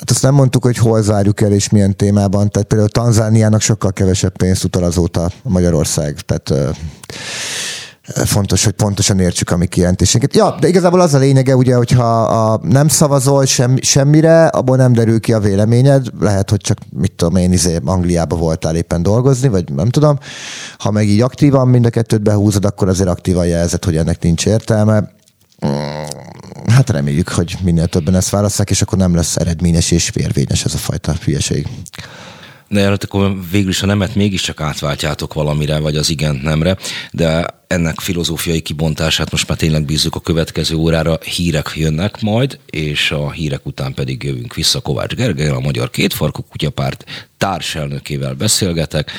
Hát 0.00 0.10
azt 0.10 0.22
nem 0.22 0.34
mondtuk, 0.34 0.64
hogy 0.64 0.76
hol 0.76 1.02
zárjuk 1.02 1.40
el 1.40 1.52
és 1.52 1.68
milyen 1.68 1.96
témában. 1.96 2.50
Tehát 2.50 2.68
például 2.68 2.90
Tanzániának 2.90 3.60
sokkal 3.60 3.92
kevesebb 3.92 4.36
pénzt 4.36 4.64
utal 4.64 4.82
azóta 4.82 5.30
Magyarország. 5.42 6.20
Tehát 6.20 6.74
fontos, 8.24 8.64
hogy 8.64 8.72
pontosan 8.72 9.18
értsük 9.18 9.50
a 9.50 9.56
mi 9.56 9.66
kijelentésünket. 9.66 10.34
Ja, 10.34 10.56
de 10.60 10.68
igazából 10.68 11.00
az 11.00 11.14
a 11.14 11.18
lényege, 11.18 11.56
ugye, 11.56 11.74
hogyha 11.74 12.22
a, 12.22 12.60
nem 12.62 12.88
szavazol 12.88 13.44
sem, 13.44 13.76
semmire, 13.80 14.46
abból 14.46 14.76
nem 14.76 14.92
derül 14.92 15.20
ki 15.20 15.32
a 15.32 15.40
véleményed, 15.40 16.06
lehet, 16.20 16.50
hogy 16.50 16.60
csak, 16.60 16.78
mit 16.96 17.12
tudom 17.12 17.36
én, 17.36 17.52
izé, 17.52 17.78
Angliába 17.84 18.36
voltál 18.36 18.76
éppen 18.76 19.02
dolgozni, 19.02 19.48
vagy 19.48 19.72
nem 19.72 19.88
tudom. 19.88 20.18
Ha 20.78 20.90
meg 20.90 21.08
így 21.08 21.20
aktívan 21.20 21.68
mind 21.68 21.86
a 21.86 21.90
kettőt 21.90 22.22
behúzod, 22.22 22.64
akkor 22.64 22.88
azért 22.88 23.08
aktívan 23.08 23.46
jelzed, 23.46 23.84
hogy 23.84 23.96
ennek 23.96 24.22
nincs 24.22 24.46
értelme. 24.46 25.10
Hát 26.66 26.90
reméljük, 26.90 27.28
hogy 27.28 27.56
minél 27.62 27.86
többen 27.86 28.14
ezt 28.14 28.30
választák, 28.30 28.70
és 28.70 28.82
akkor 28.82 28.98
nem 28.98 29.14
lesz 29.14 29.36
eredményes 29.36 29.90
és 29.90 30.10
vérvényes 30.10 30.64
ez 30.64 30.74
a 30.74 30.78
fajta 30.78 31.14
hülyeség. 31.24 31.68
De 32.72 32.80
hát 32.80 33.04
akkor 33.04 33.50
végül 33.50 33.68
is 33.68 33.82
a 33.82 33.86
nemet 33.86 34.14
mégiscsak 34.14 34.60
átváltjátok 34.60 35.34
valamire, 35.34 35.78
vagy 35.78 35.96
az 35.96 36.10
igent 36.10 36.42
nemre, 36.42 36.76
de 37.10 37.46
ennek 37.66 38.00
filozófiai 38.00 38.60
kibontását 38.60 39.30
most 39.30 39.48
már 39.48 39.58
tényleg 39.58 39.84
bízzuk 39.84 40.14
a 40.14 40.20
következő 40.20 40.74
órára. 40.74 41.18
Hírek 41.22 41.72
jönnek 41.74 42.20
majd, 42.20 42.58
és 42.66 43.10
a 43.10 43.30
hírek 43.30 43.66
után 43.66 43.94
pedig 43.94 44.22
jövünk 44.22 44.54
vissza 44.54 44.80
Kovács 44.80 45.14
Gergely, 45.14 45.48
a 45.48 45.58
Magyar 45.58 45.90
Kétfarkú 45.90 46.42
Kutyapárt 46.42 47.04
társelnökével 47.38 48.34
beszélgetek. 48.34 49.10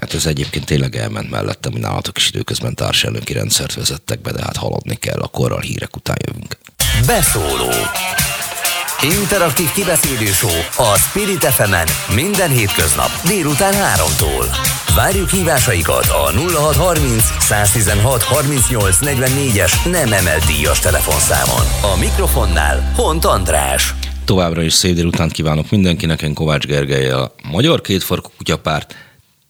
Hát 0.00 0.14
ez 0.14 0.26
egyébként 0.26 0.64
tényleg 0.64 0.96
elment 0.96 1.30
mellettem, 1.30 1.72
hogy 1.72 1.80
nálatok 1.80 2.16
is 2.16 2.28
időközben 2.28 2.74
társelnöki 2.74 3.32
rendszert 3.32 3.74
vezettek 3.74 4.20
be, 4.20 4.32
de 4.32 4.42
hát 4.42 4.56
haladni 4.56 4.94
kell, 4.94 5.18
a 5.20 5.28
korral 5.28 5.60
hírek 5.60 5.96
után 5.96 6.16
jövünk. 6.26 6.56
Beszóló 7.06 7.70
Interaktív 9.02 9.70
kibeszélő 9.72 10.30
a 10.76 10.98
Spirit 10.98 11.44
fm 11.44 11.74
minden 12.14 12.50
hétköznap 12.50 13.10
délután 13.26 13.72
3-tól. 13.72 14.44
Várjuk 14.94 15.30
hívásaikat 15.30 16.06
a 16.06 16.30
0630 16.32 17.24
116 17.38 18.22
38 18.22 18.96
44-es 19.00 19.90
nem 19.90 20.12
emelt 20.12 20.44
díjas 20.44 20.78
telefonszámon. 20.78 21.94
A 21.94 21.98
mikrofonnál 21.98 22.92
Hont 22.96 23.24
András. 23.24 23.94
Továbbra 24.24 24.62
is 24.62 24.72
szép 24.72 24.94
délután 24.94 25.28
kívánok 25.28 25.70
mindenkinek, 25.70 26.22
én 26.22 26.34
Kovács 26.34 26.66
Gergely, 26.66 27.10
a 27.10 27.34
Magyar 27.50 27.80
Kétfarkú 27.80 28.30
Kutyapárt 28.36 28.94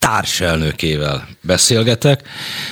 társelnökével 0.00 1.28
beszélgetek 1.42 2.28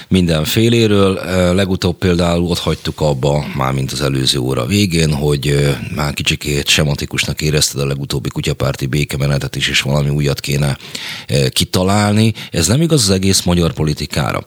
mindenféléről. 0.09 1.15
Legutóbb 1.55 1.99
például 1.99 2.43
ott 2.43 2.59
hagytuk 2.59 3.01
abba, 3.01 3.45
már 3.57 3.73
mint 3.73 3.93
az 3.93 4.01
előző 4.01 4.39
óra 4.39 4.67
végén, 4.67 5.13
hogy 5.13 5.77
már 5.95 6.15
kicsikét 6.15 6.69
sematikusnak 6.69 7.41
érezted 7.41 7.81
a 7.81 7.87
legutóbbi 7.87 8.29
kutyapárti 8.29 8.87
békemenetet 8.87 9.57
is, 9.57 9.69
és 9.69 9.81
valami 9.81 10.09
újat 10.09 10.41
kéne 10.41 10.77
kitalálni. 11.51 12.33
Ez 12.51 12.67
nem 12.67 12.83
igaz 12.83 13.03
az 13.03 13.11
egész 13.11 13.43
magyar 13.43 13.73
politikára 13.73 14.45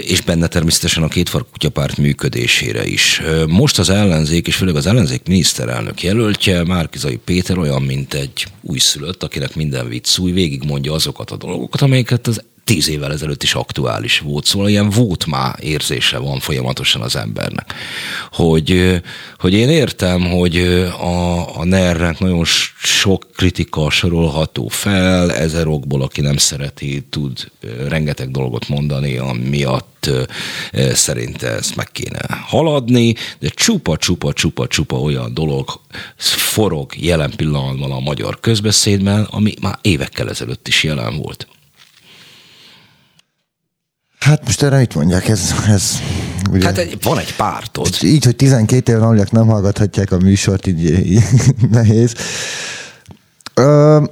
és 0.00 0.20
benne 0.20 0.46
természetesen 0.46 1.02
a 1.02 1.08
kétfark 1.08 1.50
kutyapárt 1.50 1.96
működésére 1.96 2.86
is. 2.86 3.22
Most 3.46 3.78
az 3.78 3.90
ellenzék, 3.90 4.46
és 4.46 4.56
főleg 4.56 4.76
az 4.76 4.86
ellenzék 4.86 5.22
miniszterelnök 5.26 6.02
jelöltje, 6.02 6.64
Márkizai 6.64 7.16
Péter 7.24 7.58
olyan, 7.58 7.82
mint 7.82 8.14
egy 8.14 8.46
újszülött, 8.60 9.22
akinek 9.22 9.54
minden 9.54 9.88
vicc 9.88 10.18
új, 10.18 10.32
végigmondja 10.32 10.92
azokat 10.92 11.30
a 11.30 11.36
dolgokat, 11.36 11.65
amelyeket 11.70 12.26
az 12.26 12.42
tíz 12.66 12.88
évvel 12.88 13.12
ezelőtt 13.12 13.42
is 13.42 13.54
aktuális 13.54 14.18
volt, 14.18 14.44
szóval 14.44 14.68
ilyen 14.68 14.90
volt 14.90 15.26
már 15.26 15.56
érzése 15.60 16.18
van 16.18 16.38
folyamatosan 16.40 17.02
az 17.02 17.16
embernek. 17.16 17.74
Hogy, 18.32 19.00
hogy 19.38 19.52
én 19.54 19.68
értem, 19.68 20.20
hogy 20.30 20.56
a, 21.00 21.58
a 21.58 21.64
ner 21.64 22.16
nagyon 22.18 22.44
sok 22.82 23.26
kritika 23.36 23.90
sorolható 23.90 24.68
fel, 24.68 25.32
ezer 25.32 25.66
okból, 25.66 26.02
aki 26.02 26.20
nem 26.20 26.36
szereti, 26.36 27.06
tud 27.10 27.50
rengeteg 27.88 28.30
dolgot 28.30 28.68
mondani, 28.68 29.16
amiatt 29.16 30.10
szerinte 30.92 31.48
ezt 31.48 31.76
meg 31.76 31.88
kéne 31.92 32.20
haladni, 32.28 33.14
de 33.38 33.48
csupa, 33.48 33.96
csupa, 33.96 34.32
csupa, 34.32 34.66
csupa 34.66 35.00
olyan 35.00 35.34
dolog 35.34 35.80
forog 36.16 36.92
jelen 36.96 37.32
pillanatban 37.36 37.90
a 37.90 38.00
magyar 38.00 38.40
közbeszédben, 38.40 39.22
ami 39.30 39.54
már 39.60 39.78
évekkel 39.82 40.28
ezelőtt 40.28 40.68
is 40.68 40.84
jelen 40.84 41.16
volt. 41.16 41.46
Hát 44.26 44.44
most 44.44 44.62
erre 44.62 44.78
mit 44.78 44.94
mondják, 44.94 45.28
ez, 45.28 45.54
ez 45.68 45.92
Ugye? 46.50 46.64
Hát 46.64 46.78
egy, 46.78 46.98
van 47.02 47.18
egy 47.18 47.36
pártod. 47.36 47.88
Így, 48.02 48.24
hogy 48.24 48.36
12 48.36 48.92
éven 48.92 49.04
aluliak 49.04 49.30
nem 49.30 49.46
hallgathatják 49.46 50.12
a 50.12 50.18
műsort, 50.18 50.66
így, 50.66 50.84
így 50.84 51.22
nehéz. 51.70 52.14
Ö, 53.54 54.04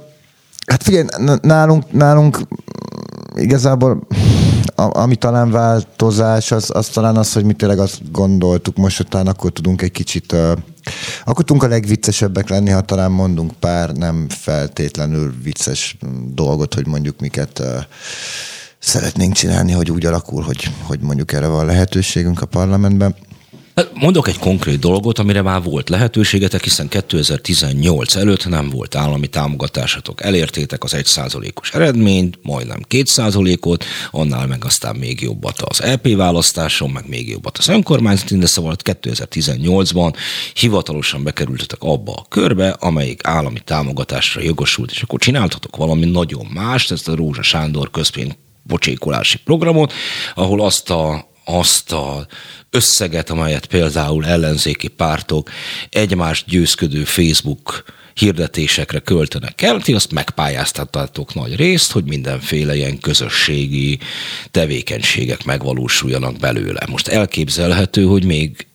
hát 0.67 0.83
figyelj, 0.83 1.05
nálunk, 1.41 1.91
nálunk 1.91 2.39
igazából 3.35 4.07
a, 4.75 4.99
ami 4.99 5.15
talán 5.15 5.51
változás, 5.51 6.51
az, 6.51 6.69
az 6.73 6.87
talán 6.87 7.15
az, 7.15 7.33
hogy 7.33 7.43
mi 7.43 7.53
tényleg 7.53 7.79
azt 7.79 8.11
gondoltuk 8.11 8.77
most, 8.77 8.97
hogy 8.97 9.07
talán 9.07 9.27
akkor 9.27 9.51
tudunk 9.51 9.81
egy 9.81 9.91
kicsit, 9.91 10.31
uh, 10.31 10.51
akkor 11.25 11.43
tudunk 11.43 11.63
a 11.63 11.67
legviccesebbek 11.67 12.49
lenni, 12.49 12.69
ha 12.69 12.81
talán 12.81 13.11
mondunk 13.11 13.51
pár 13.59 13.91
nem 13.91 14.25
feltétlenül 14.29 15.33
vicces 15.43 15.97
dolgot, 16.33 16.73
hogy 16.73 16.87
mondjuk 16.87 17.19
miket 17.19 17.59
uh, 17.59 17.83
szeretnénk 18.85 19.33
csinálni, 19.33 19.71
hogy 19.71 19.91
úgy 19.91 20.05
alakul, 20.05 20.43
hogy, 20.43 20.69
hogy 20.81 20.99
mondjuk 20.99 21.33
erre 21.33 21.47
van 21.47 21.65
lehetőségünk 21.65 22.41
a 22.41 22.45
parlamentben. 22.45 23.15
Hát 23.75 23.91
mondok 23.93 24.27
egy 24.27 24.39
konkrét 24.39 24.79
dolgot, 24.79 25.19
amire 25.19 25.41
már 25.41 25.63
volt 25.63 25.89
lehetőségetek, 25.89 26.63
hiszen 26.63 26.87
2018 26.87 28.15
előtt 28.15 28.47
nem 28.47 28.69
volt 28.69 28.95
állami 28.95 29.27
támogatásatok. 29.27 30.23
Elértétek 30.23 30.83
az 30.83 30.93
1%-os 30.95 31.71
eredményt, 31.71 32.39
majdnem 32.41 32.79
2%-ot, 32.89 33.85
annál 34.11 34.47
meg 34.47 34.65
aztán 34.65 34.95
még 34.95 35.21
jobbat 35.21 35.61
az 35.61 35.81
EP 35.81 36.15
választáson, 36.15 36.89
meg 36.89 37.07
még 37.07 37.29
jobbat 37.29 37.57
az 37.57 37.67
önkormányzati, 37.67 38.37
de 38.37 38.45
szóval 38.45 38.75
2018-ban 38.83 40.13
hivatalosan 40.53 41.23
bekerültetek 41.23 41.81
abba 41.81 42.13
a 42.13 42.25
körbe, 42.29 42.69
amelyik 42.69 43.27
állami 43.27 43.59
támogatásra 43.59 44.41
jogosult, 44.41 44.91
és 44.91 45.01
akkor 45.01 45.19
csináltatok 45.19 45.75
valami 45.75 46.05
nagyon 46.05 46.45
mást, 46.53 46.91
ezt 46.91 47.07
a 47.07 47.15
Rózsa 47.15 47.41
Sándor 47.41 47.91
közpénz 47.91 48.35
pocsékolási 48.67 49.37
programot, 49.37 49.93
ahol 50.35 50.61
azt 50.61 50.89
a 50.89 51.33
azt 51.47 51.91
a 51.91 52.27
összeget, 52.69 53.29
amelyet 53.29 53.65
például 53.65 54.25
ellenzéki 54.25 54.87
pártok 54.87 55.49
egymást 55.89 56.45
győzködő 56.47 57.03
Facebook 57.03 57.83
hirdetésekre 58.13 58.99
költenek 58.99 59.61
el, 59.61 59.81
ti 59.81 59.93
azt 59.93 60.11
megpályáztattatok 60.11 61.33
nagy 61.33 61.55
részt, 61.55 61.91
hogy 61.91 62.03
mindenféle 62.03 62.75
ilyen 62.75 62.99
közösségi 62.99 63.99
tevékenységek 64.51 65.43
megvalósuljanak 65.43 66.37
belőle. 66.37 66.81
Most 66.89 67.07
elképzelhető, 67.07 68.03
hogy 68.03 68.25
még 68.25 68.67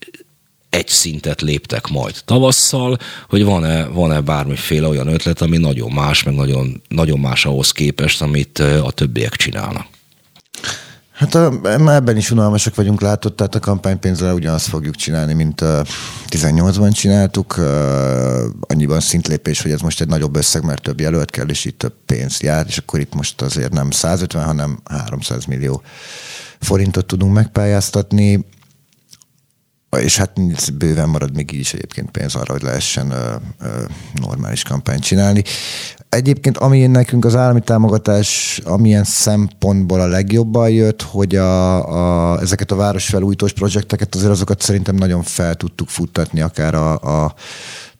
egy 0.70 0.88
szintet 0.88 1.40
léptek 1.40 1.86
majd 1.86 2.14
tavasszal, 2.24 2.98
hogy 3.28 3.44
van-e, 3.44 3.86
van-e 3.86 4.20
bármiféle 4.20 4.88
olyan 4.88 5.06
ötlet, 5.06 5.40
ami 5.40 5.56
nagyon 5.56 5.90
más, 5.92 6.22
meg 6.22 6.34
nagyon, 6.34 6.82
nagyon 6.88 7.18
más 7.18 7.44
ahhoz 7.44 7.70
képest, 7.70 8.22
amit 8.22 8.58
a 8.58 8.90
többiek 8.90 9.36
csinálnak. 9.36 9.86
Hát 11.20 11.34
a, 11.34 11.60
ebben 11.94 12.16
is 12.16 12.30
unalmasak 12.30 12.74
vagyunk 12.74 13.00
látott, 13.00 13.36
tehát 13.36 13.54
a 13.54 13.60
kampánypénzzel 13.60 14.34
ugyanazt 14.34 14.68
fogjuk 14.68 14.94
csinálni, 14.94 15.32
mint 15.32 15.60
a 15.60 15.84
18-ban 16.28 16.92
csináltuk. 16.92 17.56
Annyiban 18.60 19.00
szintlépés, 19.00 19.62
hogy 19.62 19.70
ez 19.70 19.80
most 19.80 20.00
egy 20.00 20.08
nagyobb 20.08 20.36
összeg, 20.36 20.64
mert 20.64 20.82
több 20.82 21.00
jelölt 21.00 21.30
kell, 21.30 21.48
és 21.48 21.64
itt 21.64 21.78
több 21.78 21.94
pénz 22.06 22.40
jár, 22.40 22.64
és 22.68 22.78
akkor 22.78 23.00
itt 23.00 23.14
most 23.14 23.42
azért 23.42 23.72
nem 23.72 23.90
150, 23.90 24.44
hanem 24.44 24.78
300 24.84 25.44
millió 25.44 25.82
forintot 26.60 27.06
tudunk 27.06 27.34
megpályáztatni 27.34 28.44
és 29.98 30.16
hát 30.16 30.32
bőven 30.74 31.08
marad 31.08 31.34
még 31.34 31.52
így 31.52 31.60
is 31.60 31.72
egyébként 31.72 32.10
pénz 32.10 32.34
arra, 32.34 32.52
hogy 32.52 32.62
lehessen 32.62 33.10
ö, 33.10 33.34
ö, 33.60 33.66
normális 34.14 34.62
kampányt 34.62 35.02
csinálni. 35.02 35.42
Egyébként 36.08 36.56
ami 36.56 36.86
nekünk 36.86 37.24
az 37.24 37.36
állami 37.36 37.60
támogatás 37.60 38.60
amilyen 38.64 39.04
szempontból 39.04 40.00
a 40.00 40.06
legjobban 40.06 40.70
jött, 40.70 41.02
hogy 41.02 41.36
a, 41.36 42.34
a, 42.34 42.40
ezeket 42.40 42.70
a 42.70 42.76
városfelújítós 42.76 43.52
projekteket 43.52 44.14
azért 44.14 44.30
azokat 44.30 44.60
szerintem 44.60 44.94
nagyon 44.94 45.22
fel 45.22 45.54
tudtuk 45.54 45.88
futtatni 45.88 46.40
akár 46.40 46.74
a, 46.74 46.92
a 47.24 47.34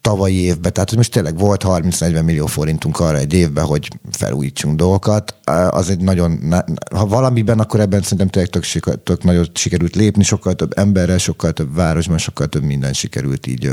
tavalyi 0.01 0.41
évben, 0.41 0.73
tehát 0.73 0.89
hogy 0.89 0.99
most 0.99 1.13
tényleg 1.13 1.39
volt 1.39 1.65
30-40 1.67 2.25
millió 2.25 2.47
forintunk 2.47 3.01
arra 3.01 3.19
egy 3.19 3.33
évben, 3.33 3.65
hogy 3.65 3.89
felújítsunk 4.11 4.77
dolgokat, 4.77 5.35
az 5.71 5.91
egy 5.91 6.01
nagyon, 6.01 6.55
ha 6.95 7.07
valamiben, 7.07 7.59
akkor 7.59 7.81
ebben 7.81 8.03
szerintem 8.03 8.29
tényleg 8.29 8.51
tök, 8.51 9.03
tök 9.03 9.23
nagyon 9.25 9.47
sikerült 9.55 9.97
lépni, 9.97 10.23
sokkal 10.23 10.55
több 10.55 10.79
emberrel, 10.79 11.19
sokkal 11.19 11.53
több 11.53 11.75
városban, 11.75 12.19
sokkal 12.19 12.47
több 12.47 12.63
minden 12.63 12.93
sikerült 12.93 13.47
így 13.47 13.71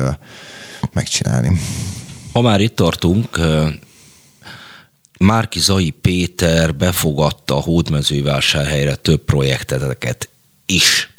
megcsinálni. 0.93 1.59
Ha 2.33 2.41
már 2.41 2.61
itt 2.61 2.75
tartunk, 2.75 3.39
Márki 5.19 5.59
Zai 5.59 5.89
Péter 5.89 6.75
befogadta 6.75 7.55
a 7.55 7.61
hódmezővásárhelyre 7.61 8.95
több 8.95 9.23
projekteteket 9.23 10.29
is. 10.65 11.13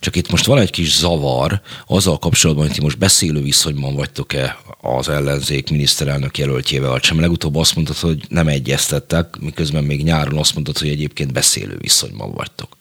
Csak 0.00 0.16
itt 0.16 0.30
most 0.30 0.46
van 0.46 0.58
egy 0.58 0.70
kis 0.70 0.96
zavar 0.96 1.60
azzal 1.86 2.18
kapcsolatban, 2.18 2.66
hogy 2.66 2.74
ti 2.74 2.82
most 2.82 2.98
beszélő 2.98 3.42
viszonyban 3.42 3.94
vagytok-e 3.94 4.56
az 4.80 5.08
ellenzék 5.08 5.70
miniszterelnök 5.70 6.38
jelöltjével, 6.38 6.98
sem. 7.02 7.20
Legutóbb 7.20 7.56
azt 7.56 7.74
mondtad, 7.74 7.96
hogy 7.96 8.24
nem 8.28 8.48
egyeztettek, 8.48 9.36
miközben 9.40 9.84
még 9.84 10.02
nyáron 10.02 10.38
azt 10.38 10.54
mondtad, 10.54 10.78
hogy 10.78 10.88
egyébként 10.88 11.32
beszélő 11.32 11.76
viszonyban 11.80 12.32
vagytok. 12.32 12.76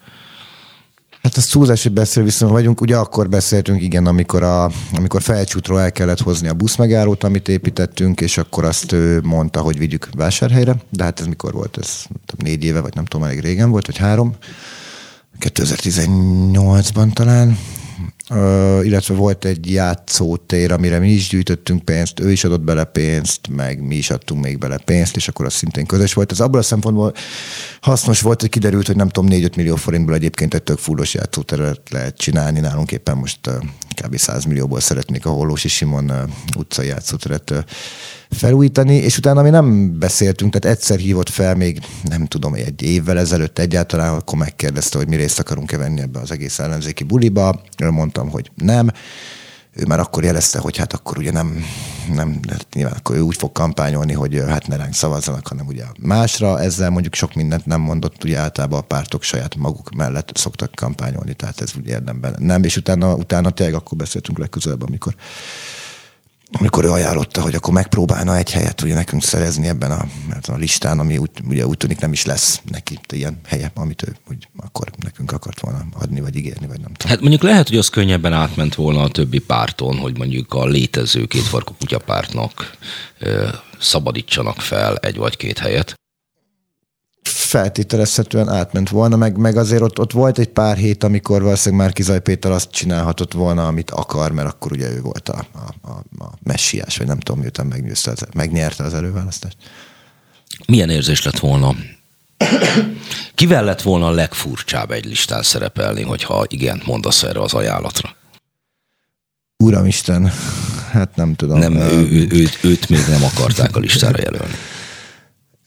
Hát 1.24 1.38
a 1.38 1.42
túlzás, 1.52 1.84
hogy 1.84 1.92
beszél 1.92 2.24
viszont 2.24 2.52
vagyunk. 2.52 2.82
Ugye 2.82 2.96
akkor 2.96 3.30
beszéltünk, 3.30 3.82
igen, 3.82 4.06
amikor, 4.06 4.44
a, 4.44 4.72
amikor 4.94 5.22
felcsútról 5.22 5.80
el 5.80 5.92
kellett 5.92 6.22
hozni 6.22 6.48
a 6.48 6.54
buszmegállót, 6.54 7.24
amit 7.24 7.48
építettünk, 7.48 8.22
és 8.22 8.38
akkor 8.38 8.66
azt 8.66 8.92
ő 8.92 9.22
mondta, 9.24 9.60
hogy 9.60 9.78
vigyük 9.78 10.10
vásárhelyre. 10.16 10.76
De 10.90 11.04
hát 11.04 11.20
ez 11.20 11.26
mikor 11.26 11.54
volt? 11.54 11.78
Ez 11.78 12.04
négy 12.38 12.64
éve, 12.64 12.80
vagy 12.80 12.96
nem 12.96 13.06
tudom, 13.06 13.26
elég 13.26 13.40
régen 13.40 13.70
volt, 13.70 13.86
vagy 13.86 13.98
három. 13.98 14.36
2018-ban 15.40 17.14
talán, 17.14 17.58
Uh, 18.30 18.86
illetve 18.86 19.14
volt 19.14 19.46
egy 19.46 19.72
játszótér, 19.72 20.72
amire 20.72 21.00
mi 21.00 21.10
is 21.10 21.28
gyűjtöttünk 21.30 21.86
pénzt, 21.86 22.20
ő 22.20 22.32
is 22.32 22.44
adott 22.44 22.62
bele 22.62 22.84
pénzt, 22.84 23.48
meg 23.50 23.82
mi 23.82 23.96
is 23.96 24.10
adtunk 24.10 24.44
még 24.44 24.58
bele 24.58 24.78
pénzt, 24.78 25.16
és 25.16 25.28
akkor 25.28 25.46
az 25.46 25.54
szintén 25.54 25.86
közös 25.86 26.14
volt. 26.14 26.32
Ez 26.32 26.40
abból 26.40 26.60
a 26.60 26.64
szempontból 26.64 27.14
hasznos 27.82 28.22
volt, 28.22 28.42
hogy 28.42 28.50
kiderült, 28.50 28.88
hogy 28.88 28.96
nem 28.96 29.10
tudom, 29.10 29.30
4-5 29.32 29.56
millió 29.56 29.76
forintból 29.76 30.16
egyébként 30.16 30.54
egy 30.54 30.64
tök 30.64 30.78
fullos 30.78 31.14
játszóteret 31.14 31.82
lehet 31.90 32.18
csinálni. 32.18 32.60
Nálunk 32.60 32.92
éppen 32.92 33.18
most 33.18 33.48
uh, 33.48 33.54
kb. 34.02 34.18
100 34.18 34.46
millióból 34.46 34.80
szeretnék 34.80 35.26
a 35.26 35.30
Hollósi 35.30 35.68
Simon 35.68 36.10
uh, 36.10 36.58
utcai 36.58 36.88
játszóteret 36.88 37.66
felújítani, 38.36 38.96
és 38.96 39.18
utána 39.18 39.42
mi 39.42 39.50
nem 39.50 40.00
beszéltünk, 40.00 40.54
tehát 40.54 40.78
egyszer 40.78 41.00
hívott 41.00 41.30
fel 41.30 41.56
még, 41.56 41.80
nem 42.04 42.26
tudom, 42.26 42.54
egy 42.54 42.82
évvel 42.82 43.20
ezelőtt 43.20 43.60
egyáltalán, 43.60 44.14
akkor 44.14 44.38
megkérdezte, 44.38 44.98
hogy 44.98 45.08
mi 45.08 45.16
részt 45.16 45.40
akarunk-e 45.40 45.78
venni 45.78 46.02
ebbe 46.02 46.20
az 46.20 46.32
egész 46.32 46.60
ellenzéki 46.60 47.04
buliba. 47.04 47.62
Mondtam, 47.78 48.30
hogy 48.30 48.52
nem. 48.56 48.92
Ő 49.76 49.86
már 49.86 50.00
akkor 50.00 50.24
jelezte, 50.24 50.60
hogy 50.60 50.78
hát 50.78 50.94
akkor 50.94 51.18
ugye 51.18 51.32
nem, 51.32 51.64
nem 52.14 52.40
hát 52.50 52.68
nyilván 52.74 52.94
akkor 52.98 53.16
ő 53.16 53.20
úgy 53.20 53.36
fog 53.36 53.52
kampányolni, 53.52 54.14
hogy 54.14 54.44
hát 54.48 54.68
ne 54.68 54.76
ránk 54.76 54.94
szavazzanak, 54.94 55.48
hanem 55.48 55.68
ugye 55.68 55.84
másra. 56.00 56.62
Ezzel 56.62 56.90
mondjuk 56.90 57.16
sok 57.16 57.34
mindent 57.34 57.66
nem 57.66 57.82
mondott, 57.82 58.24
ugye 58.24 58.38
általában 58.38 58.80
a 58.80 58.82
pártok 58.82 59.24
saját 59.24 59.56
maguk 59.56 59.90
mellett 59.96 60.32
szoktak 60.34 60.72
kampányolni, 60.76 61.34
tehát 61.34 61.62
ez 61.62 61.72
ugye 61.78 61.92
érdemben 61.92 62.36
nem. 62.40 62.64
És 62.64 62.78
utána, 62.78 63.16
utána 63.16 63.50
tényleg 63.50 63.76
akkor 63.76 63.98
beszéltünk 63.98 64.38
legközelebb, 64.38 64.88
amikor 64.88 65.16
amikor 66.52 66.86
ő 66.86 66.90
ajánlotta, 66.90 67.42
hogy 67.42 67.56
akkor 67.56 67.74
megpróbálna 67.74 68.38
egy 68.38 68.52
helyet 68.52 68.82
ugye 68.82 68.94
nekünk 68.94 69.24
szerezni 69.24 69.68
ebben 69.68 69.92
a, 69.92 70.06
a 70.48 70.56
listán, 70.56 71.00
ami 71.00 71.18
úgy, 71.18 71.30
ugye 71.48 71.66
úgy 71.66 71.78
tűnik 71.78 72.00
nem 72.00 72.12
is 72.12 72.26
lesz 72.26 72.62
neki 72.72 73.00
ilyen 73.10 73.40
helye, 73.48 73.72
amit 73.76 74.04
ő 74.08 74.16
úgy 74.30 74.48
akkor 74.58 74.88
nekünk 75.04 75.32
akart 75.32 75.60
volna 75.60 75.86
adni, 76.00 76.22
vagy 76.22 76.36
ígérni, 76.36 76.68
vagy 76.68 76.80
nem 76.80 76.94
tudom. 76.94 77.12
Hát 77.12 77.22
mondjuk 77.22 77.42
lehet, 77.42 77.68
hogy 77.68 77.78
az 77.78 77.90
könnyebben 77.90 78.34
átment 78.34 78.76
volna 78.76 79.02
a 79.02 79.10
többi 79.10 79.40
párton, 79.40 79.98
hogy 79.98 80.18
mondjuk 80.18 80.54
a 80.54 80.66
létező 80.66 81.26
kétfarkú 81.26 81.74
kutyapártnak 81.80 82.78
ö, 83.20 83.48
szabadítsanak 83.80 84.62
fel 84.62 84.96
egy 84.98 85.16
vagy 85.16 85.38
két 85.38 85.58
helyet 85.58 86.00
feltételezhetően 87.52 88.50
átment 88.50 88.90
volna, 88.90 89.16
meg, 89.16 89.38
meg 89.38 89.58
azért 89.58 89.82
ott, 89.82 90.00
ott 90.00 90.12
volt 90.12 90.40
egy 90.40 90.48
pár 90.48 90.78
hét, 90.78 91.04
amikor 91.04 91.42
valószínűleg 91.42 91.86
már 91.86 91.94
Kizaj 91.94 92.22
Péter 92.22 92.52
azt 92.52 92.72
csinálhatott 92.72 93.34
volna, 93.34 93.68
amit 93.68 93.92
akar, 93.92 94.32
mert 94.32 94.48
akkor 94.48 94.72
ugye 94.72 94.90
ő 94.92 95.02
volt 95.02 95.30
a, 95.30 95.46
a, 95.52 95.90
a, 95.90 96.24
a 96.24 96.32
messiás, 96.44 96.98
vagy 96.98 97.08
nem 97.08 97.20
tudom, 97.20 97.42
miután 97.42 97.66
megnyerte 97.66 98.28
megnyerte 98.34 98.84
az 98.84 98.94
előválasztást. 98.94 99.58
Milyen 100.68 100.90
érzés 100.90 101.24
lett 101.24 101.40
volna? 101.40 101.76
Kivel 103.36 103.64
lett 103.64 103.82
volna 103.82 104.08
a 104.08 104.12
legfurcsább 104.12 104.92
egy 104.92 105.06
listán 105.06 105.44
szerepelni, 105.44 106.04
hogyha 106.04 106.46
igen 106.48 106.82
mondasz 106.86 107.24
erre 107.24 107.42
az 107.42 107.54
ajánlatra? 107.54 108.16
Uramisten, 109.64 110.32
hát 110.92 111.16
nem 111.16 111.36
tudom. 111.36 111.60
Nem, 111.60 111.76
ő, 111.76 112.10
ő, 112.12 112.28
őt, 112.32 112.60
őt 112.62 112.90
még 112.90 113.00
nem 113.10 113.24
akarták 113.24 113.76
a 113.76 113.80
listára 113.80 114.22
jelölni. 114.24 114.56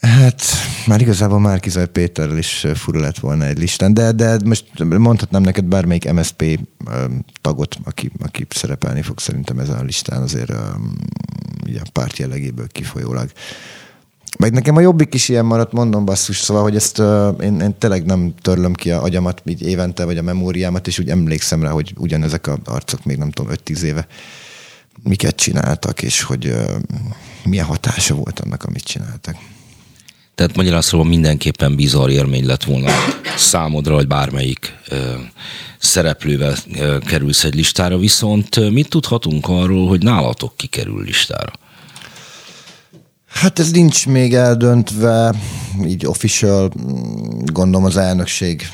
Hát 0.04 0.42
már 0.86 1.00
igazából 1.00 1.40
már 1.40 1.60
Kizaj 1.60 1.88
Péterrel 1.88 2.38
is 2.38 2.66
fura 2.74 3.00
lett 3.00 3.18
volna 3.18 3.44
egy 3.44 3.58
listán, 3.58 3.94
de, 3.94 4.12
de 4.12 4.36
most 4.44 4.64
mondhatnám 4.84 5.42
neked 5.42 5.64
bármelyik 5.64 6.12
MSP 6.12 6.60
tagot, 7.40 7.76
aki, 7.84 8.10
aki 8.22 8.46
szerepelni 8.50 9.02
fog 9.02 9.18
szerintem 9.18 9.58
ezen 9.58 9.76
a 9.76 9.82
listán 9.82 10.22
azért 10.22 10.52
ugye 11.66 11.80
párt 11.92 12.18
jellegéből 12.18 12.66
kifolyólag 12.66 13.30
Meg 14.38 14.52
nekem 14.52 14.76
a 14.76 14.80
jobbik 14.80 15.14
is 15.14 15.28
ilyen 15.28 15.44
maradt, 15.44 15.72
mondom 15.72 16.04
basszus, 16.04 16.38
szóval, 16.38 16.62
hogy 16.62 16.76
ezt 16.76 16.98
uh, 16.98 17.36
én, 17.40 17.60
én 17.60 17.78
tényleg 17.78 18.04
nem 18.04 18.34
törlöm 18.42 18.72
ki 18.72 18.90
a 18.90 19.02
agyamat 19.02 19.42
így 19.44 19.62
évente, 19.62 20.04
vagy 20.04 20.18
a 20.18 20.22
memóriámat, 20.22 20.86
és 20.86 20.98
úgy 20.98 21.08
emlékszem 21.08 21.62
rá, 21.62 21.70
hogy 21.70 21.94
ugyanezek 21.96 22.46
a 22.46 22.58
arcok 22.64 23.04
még 23.04 23.16
nem 23.16 23.30
tudom, 23.30 23.52
5-10 23.64 23.80
éve 23.80 24.06
miket 25.02 25.36
csináltak, 25.36 26.02
és 26.02 26.22
hogy 26.22 26.46
uh, 26.46 26.70
milyen 27.44 27.64
hatása 27.64 28.14
volt 28.14 28.40
annak, 28.40 28.62
amit 28.64 28.84
csináltak. 28.84 29.36
Tehát 30.34 30.56
magyarán 30.56 30.80
szóval 30.80 31.06
mindenképpen 31.06 31.76
bizarr 31.76 32.08
élmény 32.08 32.46
lett 32.46 32.64
volna 32.64 32.90
számodra, 33.36 33.94
hogy 33.94 34.06
bármelyik 34.06 34.78
ö, 34.88 35.14
szereplővel 35.78 36.56
ö, 36.78 36.98
kerülsz 36.98 37.44
egy 37.44 37.54
listára, 37.54 37.98
viszont 37.98 38.70
mit 38.70 38.88
tudhatunk 38.88 39.48
arról, 39.48 39.88
hogy 39.88 40.02
nálatok 40.02 40.56
kikerül 40.56 41.02
listára? 41.02 41.52
Hát 43.34 43.58
ez 43.58 43.70
nincs 43.70 44.06
még 44.06 44.34
eldöntve, 44.34 45.34
így 45.84 46.06
official, 46.06 46.70
gondolom 47.52 47.84
az 47.84 47.96
elnökség. 47.96 48.68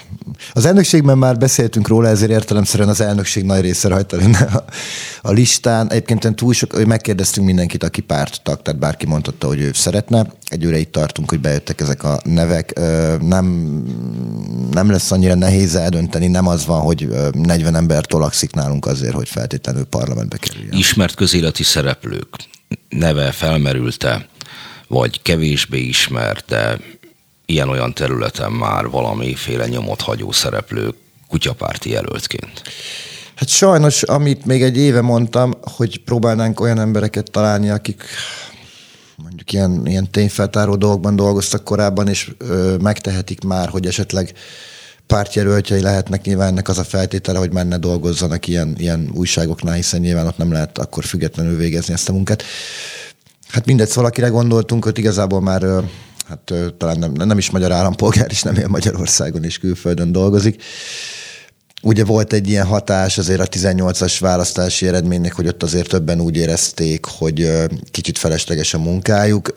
Az 0.53 0.65
elnökségben 0.65 1.19
már 1.19 1.39
beszéltünk 1.39 1.89
róla, 1.89 2.09
ezért 2.09 2.31
értelemszerűen 2.31 2.89
az 2.89 3.01
elnökség 3.01 3.45
nagy 3.45 3.61
része 3.61 3.89
rajta 3.89 4.17
lenne 4.17 4.39
a, 4.39 4.65
a 5.23 5.31
listán. 5.31 5.91
Egyébként 5.91 6.37
túl 6.37 6.53
sok, 6.53 6.87
megkérdeztünk 6.87 7.47
mindenkit, 7.47 7.85
aki 7.85 8.01
párt 8.01 8.43
tag, 8.43 8.63
tehát 8.63 8.81
bárki 8.81 9.07
mondhatta, 9.07 9.47
hogy 9.47 9.61
ő 9.61 9.71
szeretne. 9.75 10.27
Egyőre 10.49 10.79
itt 10.79 10.93
tartunk, 10.93 11.31
hogy 11.31 11.41
bejöttek 11.41 11.81
ezek 11.81 12.05
a 12.05 12.21
nevek. 12.25 12.81
Nem, 13.21 13.47
nem 14.71 14.91
lesz 14.91 15.11
annyira 15.11 15.35
nehéz 15.35 15.75
eldönteni, 15.75 16.27
nem 16.27 16.47
az 16.47 16.67
van, 16.67 16.81
hogy 16.81 17.09
40 17.33 17.75
ember 17.75 18.05
tolakszik 18.07 18.53
nálunk 18.53 18.87
azért, 18.87 19.15
hogy 19.15 19.29
feltétlenül 19.29 19.85
parlamentbe 19.85 20.37
kerüljön. 20.37 20.77
Ismert 20.77 21.15
közéleti 21.15 21.63
szereplők 21.63 22.29
neve 22.89 23.33
felmerülte 23.33 24.29
vagy 24.91 25.23
kevésbé 25.23 25.79
ismert, 25.79 26.45
de 26.47 26.79
ilyen-olyan 27.47 27.95
területen 27.95 28.53
már 28.53 28.89
valamiféle 28.89 29.67
nyomot 29.67 30.01
hagyó 30.01 30.33
szereplő 30.33 30.95
kutyapárti 31.29 31.91
jelöltként? 31.91 32.63
Hát 33.35 33.49
sajnos, 33.49 34.03
amit 34.03 34.45
még 34.47 34.63
egy 34.63 34.77
éve 34.77 35.01
mondtam, 35.01 35.53
hogy 35.63 36.05
próbálnánk 36.05 36.61
olyan 36.61 36.79
embereket 36.79 37.31
találni, 37.31 37.71
akik 37.71 38.05
mondjuk 39.17 39.53
ilyen, 39.53 39.87
ilyen 39.87 40.11
tényfeltáró 40.11 40.77
dolgokban 40.77 41.17
dolgoztak 41.17 41.65
korábban, 41.65 42.09
és 42.09 42.31
ö, 42.39 42.77
megtehetik 42.81 43.45
már, 43.45 43.69
hogy 43.69 43.87
esetleg 43.87 44.33
pártjelöltjei 45.07 45.81
lehetnek, 45.81 46.25
nyilván 46.25 46.49
ennek 46.49 46.69
az 46.69 46.79
a 46.79 46.85
feltétele, 46.85 47.39
hogy 47.39 47.53
már 47.53 47.67
ne 47.67 47.77
dolgozzanak 47.77 48.47
ilyen, 48.47 48.75
ilyen 48.79 49.11
újságoknál, 49.15 49.75
hiszen 49.75 50.01
nyilván 50.01 50.27
ott 50.27 50.39
nem 50.39 50.53
lehet 50.53 50.79
akkor 50.79 51.05
függetlenül 51.05 51.57
végezni 51.57 51.93
ezt 51.93 52.09
a 52.09 52.13
munkát. 52.13 52.43
Hát 53.51 53.67
mindegy, 53.67 53.89
szóval 53.89 54.11
akire 54.11 54.29
gondoltunk, 54.29 54.85
hogy 54.85 54.99
igazából 54.99 55.41
már 55.41 55.63
hát 56.29 56.53
talán 56.79 56.99
nem, 56.99 57.13
nem 57.13 57.39
is 57.39 57.51
magyar 57.51 57.73
állampolgár, 57.73 58.31
is 58.31 58.43
nem 58.43 58.55
él 58.55 58.69
Magyarországon 58.69 59.45
és 59.45 59.59
külföldön 59.59 60.13
dolgozik. 60.13 60.63
Ugye 61.83 62.05
volt 62.05 62.33
egy 62.33 62.49
ilyen 62.49 62.67
hatás 62.67 63.19
azért 63.19 63.41
a 63.41 63.47
18-as 63.47 64.17
választási 64.21 64.87
eredménynek, 64.87 65.33
hogy 65.33 65.47
ott 65.47 65.63
azért 65.63 65.89
többen 65.89 66.21
úgy 66.21 66.37
érezték, 66.37 67.05
hogy 67.05 67.53
kicsit 67.91 68.19
felesleges 68.19 68.75
a 68.75 68.79
munkájuk. 68.79 69.53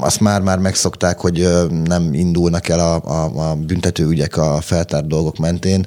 Azt 0.00 0.20
már-már 0.20 0.58
megszokták, 0.58 1.18
hogy 1.18 1.48
nem 1.84 2.14
indulnak 2.14 2.68
el 2.68 2.78
a, 2.78 2.94
a, 3.04 3.50
a 3.50 3.54
büntetőügyek 3.54 4.36
a 4.36 4.60
feltárt 4.60 5.06
dolgok 5.06 5.38
mentén, 5.38 5.86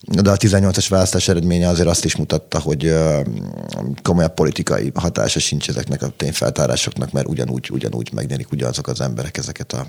de 0.00 0.30
a 0.30 0.36
18-as 0.36 0.86
választás 0.88 1.28
eredménye 1.28 1.68
azért 1.68 1.88
azt 1.88 2.04
is 2.04 2.16
mutatta, 2.16 2.58
hogy 2.58 2.94
komolyabb 4.02 4.34
politikai 4.34 4.90
hatása 4.94 5.38
sincs 5.38 5.68
ezeknek 5.68 6.02
a 6.02 6.12
tényfeltárásoknak, 6.16 7.12
mert 7.12 7.28
ugyanúgy, 7.28 7.68
ugyanúgy 7.72 8.10
megnyerik 8.12 8.52
ugyanazok 8.52 8.88
az 8.88 9.00
emberek 9.00 9.36
ezeket 9.36 9.72
a 9.72 9.86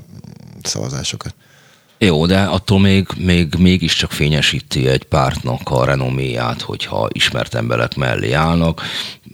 szavazásokat. 0.63 1.33
Jó, 1.99 2.25
de 2.25 2.41
attól 2.41 2.79
még, 2.79 3.07
még 3.17 3.55
mégiscsak 3.57 4.11
fényesíti 4.11 4.87
egy 4.87 5.03
pártnak 5.03 5.61
a 5.69 5.85
renoméját, 5.85 6.61
hogyha 6.61 7.07
ismert 7.11 7.53
emberek 7.53 7.95
mellé 7.95 8.31
állnak. 8.31 8.81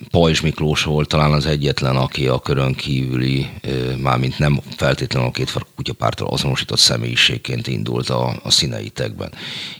Pajzs 0.09 0.41
Miklós 0.41 0.84
volt 0.84 1.07
talán 1.07 1.32
az 1.32 1.45
egyetlen, 1.45 1.95
aki 1.95 2.28
a 2.28 2.39
körön 2.39 2.74
kívüli, 2.74 3.49
mármint 3.97 4.39
nem 4.39 4.59
feltétlenül 4.76 5.30
a 5.30 5.32
két 5.32 5.53
kutyapártól 5.76 6.28
azonosított 6.28 6.80
személyiségként 6.80 7.68
indult 7.68 8.09
a, 8.09 8.39
a 8.43 8.51
színeitekben. 8.51 9.32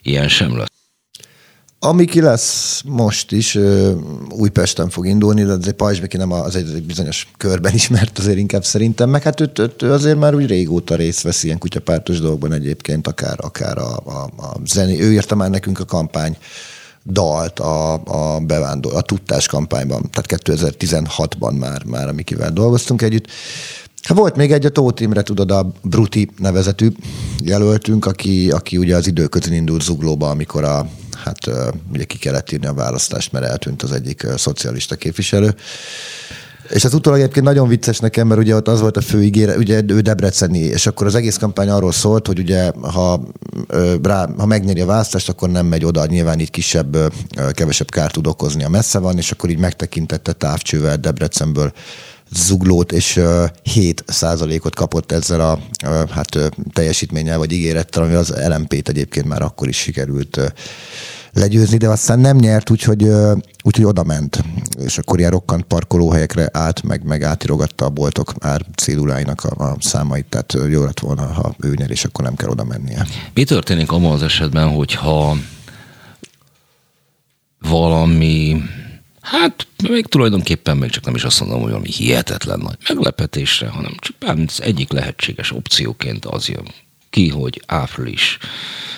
Ilyen 0.02 0.28
sem 0.28 0.58
lesz. 0.58 0.73
Ami 1.86 2.06
ki 2.06 2.22
lesz 2.22 2.82
most 2.86 3.32
is, 3.32 3.58
Újpesten 4.30 4.90
fog 4.90 5.08
indulni, 5.08 5.44
de 5.44 5.52
azért 5.52 5.76
Pajzsbeki 5.76 6.18
nem 6.18 6.32
az 6.32 6.56
egy, 6.56 6.84
bizonyos 6.84 7.28
körben 7.38 7.74
ismert 7.74 8.20
azért 8.20 8.38
inkább 8.38 8.66
szerintem, 8.66 9.10
meg 9.10 9.24
hát 9.24 9.40
őt, 9.40 9.60
őt, 9.60 9.82
ő 9.82 9.92
azért 9.92 10.18
már 10.18 10.36
úgy 10.36 10.46
régóta 10.46 10.96
részt 10.96 11.22
vesz 11.22 11.44
ilyen 11.44 11.58
kutyapártos 11.58 12.20
dolgokban 12.20 12.54
egyébként, 12.54 13.08
akár, 13.08 13.38
akár 13.42 13.78
a, 13.78 13.98
a, 13.98 14.30
a 14.38 14.58
zené. 14.66 15.00
Ő 15.00 15.12
írta 15.12 15.36
már 15.36 15.50
nekünk 15.50 15.80
a 15.80 15.86
kampány 15.86 16.38
dalt 17.06 17.60
a, 17.60 17.94
a 17.94 18.40
bevándor, 18.40 18.96
a 18.96 19.02
tudtás 19.02 19.48
kampányban, 19.48 20.10
tehát 20.12 20.42
2016-ban 20.46 21.60
már, 21.60 21.84
már 21.84 22.08
amikivel 22.08 22.52
dolgoztunk 22.52 23.02
együtt. 23.02 23.28
Hát 24.02 24.18
volt 24.18 24.36
még 24.36 24.52
egy, 24.52 24.66
a 24.66 24.70
Tóth 24.70 25.02
Imre, 25.02 25.22
tudod, 25.22 25.52
a 25.52 25.72
Bruti 25.82 26.30
nevezetű 26.38 26.92
jelöltünk, 27.44 28.06
aki, 28.06 28.52
aki 28.52 28.78
ugye 28.78 28.96
az 28.96 29.08
időközön 29.08 29.54
indult 29.54 29.82
zuglóba, 29.82 30.30
amikor 30.30 30.64
a, 30.64 30.88
hát 31.24 31.38
ugye 31.94 32.04
ki 32.04 32.18
kellett 32.18 32.52
írni 32.52 32.66
a 32.66 32.74
választást, 32.74 33.32
mert 33.32 33.46
eltűnt 33.46 33.84
az 33.84 33.92
egyik 33.92 34.28
szocialista 34.36 34.96
képviselő. 34.96 35.56
És 36.70 36.86
az 36.86 36.94
utólag 36.94 37.20
egyébként 37.20 37.46
nagyon 37.46 37.68
vicces 37.68 38.00
nekem, 38.00 38.28
mert 38.28 38.40
ugye 38.40 38.56
ott 38.56 38.68
az 38.68 38.82
volt 38.82 38.98
a 38.98 39.02
fő 39.02 39.24
ígére, 39.24 39.58
ugye 39.58 39.82
ő 39.88 40.00
Debreceni, 40.00 40.60
és 40.60 40.86
akkor 40.86 41.08
az 41.08 41.16
egész 41.16 41.38
kampány 41.38 41.70
arról 41.70 41.92
szólt, 41.92 42.28
hogy 42.28 42.40
ugye 42.40 42.72
ha, 42.82 43.24
rá, 44.04 44.30
ha 44.38 44.46
megnyeri 44.46 44.82
a 44.82 44.86
választást, 44.86 45.30
akkor 45.30 45.50
nem 45.50 45.66
megy 45.66 45.86
oda, 45.86 46.06
nyilván 46.06 46.40
így 46.40 46.50
kisebb, 46.50 46.98
kevesebb 47.52 47.90
kárt 47.90 48.14
tud 48.14 48.28
okozni, 48.28 48.64
a 48.64 48.70
messze 48.70 49.00
van, 49.00 49.18
és 49.18 49.32
akkor 49.32 49.50
így 49.50 49.58
megtekintette 49.58 50.34
távcsővel 50.34 50.98
Debrecenből 50.98 51.74
zuglót, 52.36 52.92
és 52.92 53.20
7 53.64 54.04
százalékot 54.08 54.76
kapott 54.76 55.12
ezzel 55.12 55.42
a 55.42 55.60
hát, 56.12 56.52
teljesítménnyel 56.74 57.38
vagy 57.38 57.52
ígérettel, 57.52 58.04
ami 58.04 58.14
az 58.14 58.34
LMP-t 58.48 58.90
egyébként 58.90 59.28
már 59.28 59.42
akkor 59.42 59.68
is 59.68 59.78
sikerült 59.78 60.54
legyőzni, 61.34 61.78
de 61.78 61.88
aztán 61.88 62.20
nem 62.20 62.38
nyert, 62.38 62.70
úgyhogy, 62.70 63.08
úgyhogy 63.64 63.86
oda 63.86 64.04
ment. 64.04 64.44
És 64.84 64.98
akkor 64.98 65.20
ilyen 65.20 65.32
rokkant 65.32 65.64
parkolóhelyekre 65.64 66.50
állt, 66.52 66.84
meg, 66.84 67.04
meg 67.04 67.24
átirogatta 67.24 67.86
a 67.86 67.90
boltok 67.90 68.34
ár 68.40 68.66
céduláinak 68.76 69.44
a, 69.44 69.64
a 69.64 69.76
számait, 69.80 70.26
tehát 70.26 70.54
jó 70.70 70.84
lett 70.84 71.00
volna, 71.00 71.22
ha 71.22 71.56
ő 71.60 71.74
nyer, 71.76 71.92
és 71.92 72.06
akkor 72.06 72.24
nem 72.24 72.36
kell 72.36 72.50
oda 72.50 72.64
mennie. 72.64 73.08
Mi 73.34 73.44
történik 73.44 73.92
abban 73.92 74.12
az 74.12 74.24
esetben, 74.24 74.70
hogyha 74.70 75.38
valami 77.70 78.62
Hát 79.24 79.68
még 79.90 80.06
tulajdonképpen 80.06 80.78
még 80.78 80.90
csak 80.90 81.06
nem 81.06 81.16
is 81.16 81.24
azt 81.24 81.40
mondom, 81.40 81.60
hogy 81.62 81.70
valami 81.70 81.90
hihetetlen 81.90 82.60
nagy 82.60 82.78
meglepetésre, 82.88 83.68
hanem 83.68 83.96
csak 84.00 84.16
az 84.20 84.62
egyik 84.62 84.92
lehetséges 84.92 85.52
opcióként 85.52 86.26
az 86.26 86.48
jön 86.48 86.68
ki, 87.10 87.30
hogy 87.30 87.62
április 87.66 88.38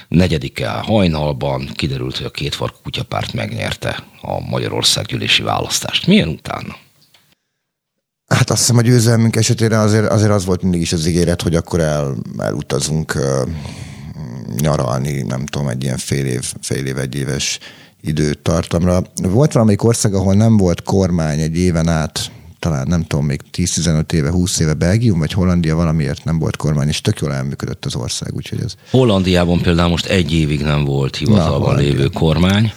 negyedike 0.08 0.70
hajnalban 0.70 1.70
kiderült, 1.74 2.18
hogy 2.18 2.26
a 2.26 2.32
két 2.32 2.56
farkú 2.56 2.78
kutyapárt 2.84 3.34
megnyerte 3.34 4.04
a 4.22 4.40
Magyarország 4.40 5.06
gyűlési 5.06 5.42
választást. 5.42 6.08
Milyen 6.08 6.28
utána? 6.28 6.76
Hát 8.28 8.50
azt 8.50 8.60
hiszem, 8.60 8.78
a 8.78 8.82
győzelmünk 8.82 9.36
esetére 9.36 9.80
azért, 9.80 10.10
azért 10.10 10.32
az 10.32 10.46
volt 10.46 10.62
mindig 10.62 10.82
is 10.82 10.94
az 10.94 11.06
ígéret, 11.06 11.42
hogy 11.42 11.56
akkor 11.56 11.80
el, 11.80 12.18
elutazunk 12.38 13.16
uh, 13.16 13.50
nyaralni, 14.62 15.22
nem 15.22 15.46
tudom, 15.46 15.68
egy 15.68 15.84
ilyen 15.84 15.98
fél 15.98 16.26
év, 16.26 16.54
fél 16.62 16.86
év, 16.86 16.98
egy 16.98 17.16
éves 17.16 17.60
időtartamra. 18.08 19.02
Volt 19.16 19.52
valamelyik 19.52 19.84
ország, 19.84 20.14
ahol 20.14 20.34
nem 20.34 20.58
volt 20.58 20.84
kormány 20.84 21.40
egy 21.40 21.58
éven 21.58 21.88
át, 21.88 22.32
talán 22.60 22.88
nem 22.88 23.04
tudom, 23.04 23.26
még 23.26 23.42
10-15 23.54 24.12
éve, 24.12 24.30
20 24.30 24.60
éve 24.60 24.74
Belgium 24.74 25.20
vagy 25.20 25.32
Hollandia 25.32 25.76
valamiért 25.76 26.24
nem 26.24 26.40
volt 26.40 26.56
kormány, 26.56 26.88
és 26.88 27.02
tök 27.02 27.20
jól 27.20 27.34
elműködött 27.34 27.86
az 27.86 27.96
ország, 27.96 28.34
úgyhogy 28.34 28.62
ez... 28.64 28.74
Hollandiában 28.92 29.62
például 29.62 29.90
most 29.90 30.06
egy 30.06 30.34
évig 30.34 30.62
nem 30.62 30.84
volt 30.86 31.16
hivatalban 31.16 31.74
Na, 31.74 31.80
lévő 31.80 32.08
kormány, 32.08 32.72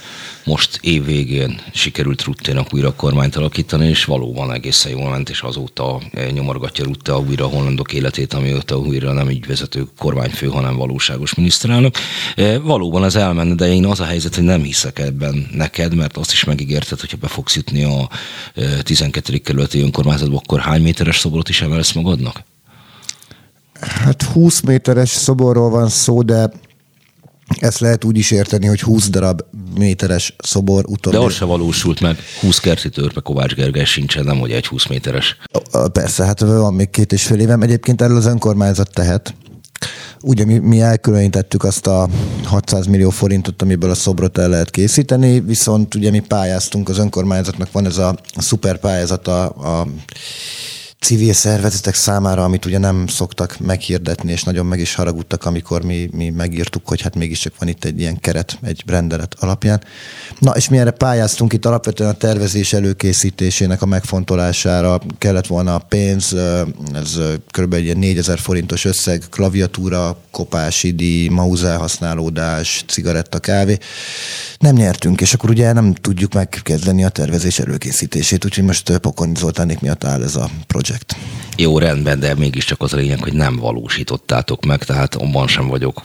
most 0.49 0.79
évvégén 0.83 1.61
sikerült 1.73 2.23
Rutténak 2.23 2.75
újra 2.75 2.95
kormányt 2.95 3.37
alakítani, 3.37 3.89
és 3.89 4.05
valóban 4.05 4.53
egészen 4.53 4.93
jól 4.93 5.11
ment, 5.11 5.29
és 5.29 5.41
azóta 5.41 6.01
nyomorgatja 6.33 6.85
Rutte 6.85 7.17
újra 7.17 7.45
a 7.45 7.49
hollandok 7.49 7.93
életét, 7.93 8.33
amióta 8.33 8.79
újra 8.79 9.13
nem 9.13 9.31
így 9.31 9.47
vezető 9.47 9.87
kormányfő, 9.99 10.47
hanem 10.47 10.77
valóságos 10.77 11.35
miniszterelnök. 11.35 11.95
E, 12.37 12.59
valóban 12.59 13.05
ez 13.05 13.15
elmenne, 13.15 13.55
de 13.55 13.73
én 13.73 13.87
az 13.87 14.01
a 14.01 14.05
helyzet, 14.05 14.35
hogy 14.35 14.45
nem 14.45 14.63
hiszek 14.63 14.99
ebben 14.99 15.49
neked, 15.53 15.95
mert 15.95 16.17
azt 16.17 16.33
is 16.33 16.45
megígérted, 16.45 17.01
hogyha 17.01 17.17
be 17.17 17.29
fogsz 17.29 17.57
jutni 17.57 17.85
a 17.85 18.09
12. 18.83 19.33
E, 19.33 19.39
kerületi 19.39 19.81
önkormányzatba, 19.81 20.37
akkor 20.37 20.61
hány 20.61 20.83
méteres 20.83 21.19
szobrot 21.19 21.49
is 21.49 21.63
emelsz 21.63 21.93
magadnak? 21.93 22.43
Hát 23.81 24.23
20 24.23 24.61
méteres 24.61 25.09
szoborról 25.09 25.71
van 25.71 25.89
szó, 25.89 26.23
de 26.23 26.51
ezt 27.57 27.79
lehet 27.79 28.05
úgy 28.05 28.19
is 28.19 28.31
érteni, 28.31 28.67
hogy 28.67 28.81
20 28.81 29.09
darab 29.09 29.41
méteres 29.75 30.35
szobor 30.39 30.85
utóbbi. 30.89 31.17
De 31.17 31.23
az 31.23 31.33
se 31.33 31.45
valósult 31.45 32.01
meg. 32.01 32.19
20 32.41 32.59
kerti 32.59 32.89
törpe 32.89 33.21
Kovács 33.21 33.55
Gergely 33.55 33.85
sincsen, 33.85 34.25
nem 34.25 34.39
hogy 34.39 34.53
egy 34.53 34.67
20 34.67 34.87
méteres. 34.87 35.37
Persze, 35.93 36.25
hát 36.25 36.41
van 36.41 36.75
még 36.75 36.91
két 36.91 37.13
és 37.13 37.23
fél 37.23 37.41
évem. 37.41 37.63
Egyébként 37.63 38.03
erről 38.03 38.17
az 38.17 38.27
önkormányzat 38.27 38.91
tehet. 38.93 39.35
Ugye 40.23 40.45
mi, 40.45 40.59
mi 40.59 40.81
elkülönítettük 40.81 41.65
azt 41.65 41.87
a 41.87 42.09
600 42.45 42.87
millió 42.87 43.11
forintot, 43.11 43.63
amiből 43.63 43.91
a 43.91 43.95
szobrot 43.95 44.39
el 44.39 44.49
lehet 44.49 44.71
készíteni, 44.71 45.41
viszont 45.41 45.95
ugye 45.95 46.11
mi 46.11 46.21
pályáztunk, 46.21 46.89
az 46.89 46.99
önkormányzatnak 46.99 47.73
van 47.73 47.87
ez 47.87 47.99
a, 47.99 48.19
szuper 48.37 48.79
pályázata, 48.79 49.49
a 49.49 49.87
civil 51.01 51.33
szervezetek 51.33 51.95
számára, 51.95 52.45
amit 52.45 52.65
ugye 52.65 52.79
nem 52.79 53.07
szoktak 53.07 53.59
meghirdetni, 53.59 54.33
és 54.33 54.43
nagyon 54.43 54.67
meg 54.67 54.81
is 54.81 54.95
haragudtak, 54.95 55.45
amikor 55.45 55.83
mi, 55.83 56.09
mi 56.13 56.31
megírtuk, 56.31 56.89
hogy 56.89 57.01
hát 57.01 57.15
mégiscsak 57.15 57.53
van 57.59 57.69
itt 57.69 57.85
egy 57.85 58.01
ilyen 58.01 58.21
keret, 58.21 58.59
egy 58.63 58.83
rendelet 58.87 59.37
alapján. 59.39 59.83
Na, 60.39 60.51
és 60.51 60.69
mi 60.69 60.79
erre 60.79 60.91
pályáztunk 60.91 61.53
itt 61.53 61.67
alapvetően 61.67 62.11
a 62.11 62.17
tervezés 62.17 62.73
előkészítésének 62.73 63.83
a 63.83 63.87
megfontolására 63.87 65.01
kellett 65.19 65.47
volna 65.47 65.75
a 65.75 65.79
pénz, 65.79 66.37
ez 66.95 67.19
kb. 67.51 67.75
egy 67.75 67.97
4000 67.97 68.39
forintos 68.39 68.85
összeg, 68.85 69.23
klaviatúra, 69.31 70.17
kopási 70.31 70.91
díj, 70.91 71.29
mouse 71.29 71.75
használódás, 71.75 72.85
cigaretta, 72.87 73.39
kávé. 73.39 73.79
Nem 74.59 74.75
nyertünk, 74.75 75.21
és 75.21 75.35
akkor 75.35 75.51
ugye 75.51 75.73
nem 75.73 75.95
tudjuk 75.95 76.33
megkezdeni 76.33 77.05
a 77.05 77.09
tervezés 77.09 77.59
előkészítését, 77.59 78.45
úgyhogy 78.45 78.65
most 78.65 78.99
Pokony 78.99 79.33
Zoltánék 79.35 79.81
miatt 79.81 80.05
áll 80.05 80.23
ez 80.23 80.37
a 80.37 80.51
projekt 80.67 80.88
projekt. 80.89 81.17
Jó, 81.57 81.79
rendben, 81.79 82.21
de 82.21 82.35
mégiscsak 82.35 82.83
az 82.83 82.93
a 82.93 82.97
lényeg, 82.97 83.23
hogy 83.23 83.33
nem 83.33 83.57
valósítottátok 83.57 84.65
meg, 84.65 84.85
tehát 84.85 85.15
abban 85.15 85.47
sem 85.47 85.69
vagyok 85.69 86.03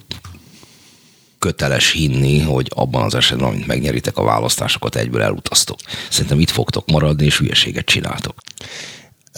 köteles 1.39 1.91
hinni, 1.91 2.39
hogy 2.39 2.71
abban 2.75 3.03
az 3.03 3.15
esetben, 3.15 3.47
amint 3.47 3.67
megnyeritek 3.67 4.17
a 4.17 4.23
választásokat, 4.23 4.95
egyből 4.95 5.21
elutaztok. 5.21 5.79
Szerintem 6.09 6.39
itt 6.39 6.49
fogtok 6.49 6.91
maradni, 6.91 7.25
és 7.25 7.37
hülyeséget 7.37 7.85
csináltok. 7.85 8.35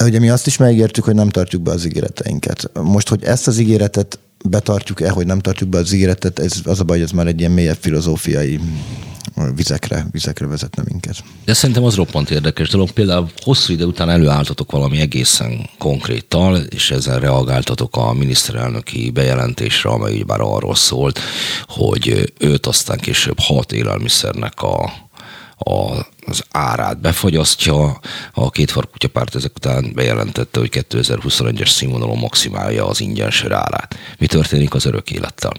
Ugye 0.01 0.19
mi 0.19 0.29
azt 0.29 0.47
is 0.47 0.57
megértük, 0.57 1.03
hogy 1.03 1.15
nem 1.15 1.29
tartjuk 1.29 1.61
be 1.61 1.71
az 1.71 1.85
ígéreteinket. 1.85 2.71
Most, 2.73 3.09
hogy 3.09 3.23
ezt 3.23 3.47
az 3.47 3.57
ígéretet 3.57 4.19
betartjuk-e, 4.49 5.09
hogy 5.09 5.25
nem 5.25 5.39
tartjuk 5.39 5.69
be 5.69 5.77
az 5.77 5.93
ígéretet, 5.93 6.39
ez 6.39 6.61
az 6.63 6.79
a 6.79 6.83
baj, 6.83 7.01
ez 7.01 7.11
már 7.11 7.27
egy 7.27 7.39
ilyen 7.39 7.51
mélyebb 7.51 7.77
filozófiai 7.79 8.59
vizekre, 9.55 10.07
vizekre 10.11 10.47
vezetne 10.47 10.83
minket. 10.85 11.23
De 11.45 11.53
szerintem 11.53 11.83
az 11.83 11.95
roppant 11.95 12.29
érdekes 12.29 12.69
dolog. 12.69 12.91
Például 12.91 13.29
hosszú 13.41 13.73
idő 13.73 13.85
után 13.85 14.09
előálltatok 14.09 14.71
valami 14.71 14.99
egészen 14.99 15.69
konkréttal, 15.77 16.55
és 16.57 16.91
ezzel 16.91 17.19
reagáltatok 17.19 17.95
a 17.95 18.13
miniszterelnöki 18.13 19.11
bejelentésre, 19.11 19.89
amely 19.89 20.23
bár 20.23 20.41
arról 20.41 20.75
szólt, 20.75 21.19
hogy 21.67 22.33
őt 22.39 22.65
aztán 22.65 22.97
később 22.97 23.39
hat 23.39 23.71
élelmiszernek 23.71 24.61
a 24.61 24.93
az 25.57 26.43
árát 26.51 27.01
befagyasztja. 27.01 27.99
A 28.33 28.49
két 28.49 28.71
kutyapárt 28.91 29.35
ezek 29.35 29.51
után 29.55 29.91
bejelentette, 29.93 30.59
hogy 30.59 30.85
2021-es 30.89 31.69
színvonalon 31.69 32.17
maximálja 32.17 32.87
az 32.87 33.01
ingyen 33.01 33.31
sör 33.31 33.51
árát. 33.51 33.95
Mi 34.19 34.27
történik 34.27 34.73
az 34.73 34.85
örök 34.85 35.11
élettel? 35.11 35.51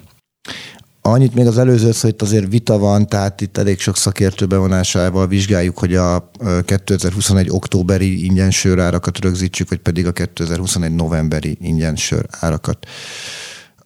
Annyit 1.03 1.34
még 1.34 1.47
az 1.47 1.59
előző, 1.59 1.90
hogy 2.01 2.11
itt 2.11 2.22
azért 2.22 2.49
vita 2.49 2.78
van, 2.78 3.07
tehát 3.07 3.40
itt 3.40 3.57
elég 3.57 3.80
sok 3.80 3.97
szakértő 3.97 4.47
bevonásával 4.47 5.26
vizsgáljuk, 5.26 5.78
hogy 5.78 5.94
a 5.94 6.30
2021 6.64 7.51
októberi 7.51 8.24
ingyen 8.24 8.51
árakat 8.78 9.18
rögzítsük, 9.18 9.68
vagy 9.68 9.78
pedig 9.78 10.07
a 10.07 10.12
2021 10.12 10.94
novemberi 10.94 11.59
ingyen 11.61 11.97
árakat. 12.30 12.86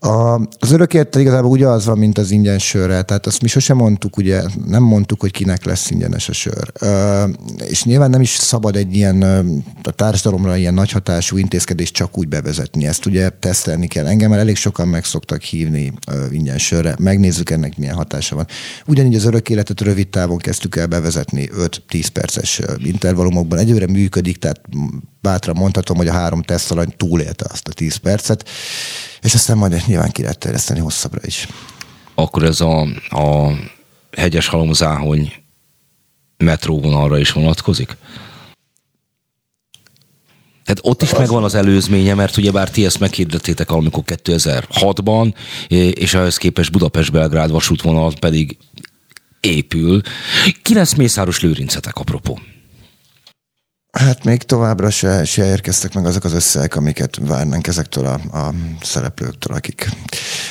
A, 0.03 0.40
az 0.59 0.70
örökért 0.72 1.16
igazából 1.16 1.51
ugye 1.51 1.66
az 1.66 1.84
van, 1.84 1.98
mint 1.98 2.18
az 2.18 2.30
ingyen 2.30 2.59
sörrel, 2.59 3.03
tehát 3.03 3.26
azt 3.26 3.42
mi 3.42 3.48
sosem 3.48 3.76
mondtuk, 3.76 4.16
ugye 4.16 4.42
nem 4.66 4.82
mondtuk, 4.82 5.20
hogy 5.20 5.30
kinek 5.30 5.64
lesz 5.64 5.90
ingyenes 5.90 6.28
a 6.28 6.32
sör. 6.32 6.72
Ö, 6.80 7.24
és 7.68 7.84
nyilván 7.84 8.11
nem 8.11 8.20
is 8.20 8.30
szabad 8.30 8.76
egy 8.76 8.96
ilyen 8.96 9.22
a 9.82 9.90
társadalomra 9.90 10.57
ilyen 10.57 10.74
nagy 10.74 10.90
hatású 10.90 11.36
intézkedést 11.36 11.94
csak 11.94 12.18
úgy 12.18 12.28
bevezetni. 12.28 12.86
Ezt 12.86 13.07
ugye 13.07 13.28
tesztelni 13.28 13.86
kell. 13.86 14.07
Engem 14.07 14.30
már 14.30 14.38
elég 14.38 14.57
sokan 14.57 14.88
meg 14.88 15.05
szoktak 15.05 15.42
hívni 15.42 15.92
ö, 16.07 16.26
ingyen 16.30 16.59
sörre. 16.59 16.94
Megnézzük 16.98 17.51
ennek 17.51 17.76
milyen 17.76 17.94
hatása 17.94 18.34
van. 18.34 18.46
Ugyanígy 18.86 19.14
az 19.14 19.24
örök 19.24 19.48
életet 19.48 19.80
rövid 19.80 20.09
távon 20.09 20.38
kezdtük 20.38 20.76
el 20.76 20.86
bevezetni 20.86 21.48
5-10 21.90 22.07
perces 22.12 22.61
intervallumokban. 22.78 23.59
Egyőre 23.59 23.86
működik, 23.86 24.38
tehát 24.38 24.61
bátran 25.20 25.56
mondhatom, 25.56 25.96
hogy 25.96 26.08
a 26.08 26.12
három 26.12 26.42
tesztalany 26.42 26.94
túlélte 26.96 27.46
azt 27.48 27.68
a 27.68 27.72
10 27.72 27.96
percet 27.96 28.48
és 29.22 29.34
aztán 29.34 29.56
majd 29.56 29.82
nyilván 29.86 30.10
ki 30.10 30.22
lehet 30.22 30.38
terjeszteni 30.38 30.80
hosszabbra 30.80 31.20
is. 31.24 31.48
Akkor 32.14 32.42
ez 32.42 32.60
a, 32.60 32.80
a 33.08 33.52
hegyes 34.16 34.46
halomzáhony 34.46 35.32
metróvonalra 36.36 37.18
is 37.18 37.32
vonatkozik? 37.32 37.96
Tehát 40.64 40.80
ott 40.82 41.02
is 41.02 41.12
megvan 41.12 41.44
az 41.44 41.54
előzménye, 41.54 42.14
mert 42.14 42.36
ugyebár 42.36 42.70
ti 42.70 42.84
ezt 42.84 43.00
meghirdettétek 43.00 43.70
amikor 43.70 44.02
2006-ban, 44.06 45.34
és 45.94 46.14
ehhez 46.14 46.36
képest 46.36 46.72
Budapest-Belgrád 46.72 47.50
vasútvonal 47.50 48.12
pedig 48.20 48.56
épül. 49.40 50.00
Ki 50.62 50.74
lesz 50.74 50.94
Mészáros 50.94 51.40
Lőrincetek, 51.40 51.96
apropó? 51.96 52.40
Hát 53.93 54.24
még 54.24 54.43
továbbra 54.43 54.91
se, 54.91 55.24
se 55.24 55.47
érkeztek 55.47 55.95
meg 55.95 56.07
azok 56.07 56.24
az 56.24 56.32
összegek, 56.32 56.76
amiket 56.76 57.16
várnánk 57.20 57.66
ezektől 57.66 58.07
a, 58.07 58.38
a 58.38 58.55
szereplőktől, 58.82 59.57
akik. 59.57 59.88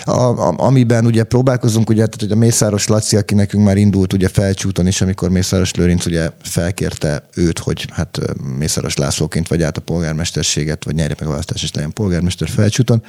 A, 0.03 0.11
a, 0.11 0.53
amiben 0.57 1.05
ugye 1.05 1.23
próbálkozunk, 1.23 1.89
ugye, 1.89 2.05
tehát, 2.05 2.19
hogy 2.19 2.31
a 2.31 2.35
Mészáros 2.35 2.87
Laci, 2.87 3.15
aki 3.15 3.33
nekünk 3.33 3.65
már 3.65 3.77
indult 3.77 4.13
ugye 4.13 4.27
felcsúton 4.27 4.87
is, 4.87 5.01
amikor 5.01 5.29
Mészáros 5.29 5.73
Lőrinc 5.73 6.05
ugye 6.05 6.29
felkérte 6.41 7.23
őt, 7.35 7.59
hogy 7.59 7.87
hát 7.91 8.19
Mészáros 8.57 8.95
Lászlóként 8.95 9.47
vagy 9.47 9.63
át 9.63 9.77
a 9.77 9.81
polgármesterséget, 9.81 10.83
vagy 10.83 10.95
nyerje 10.95 11.15
meg 11.19 11.27
a 11.27 11.31
választást, 11.31 11.63
és 11.63 11.73
legyen 11.73 11.93
polgármester 11.93 12.49
felcsúton 12.49 13.03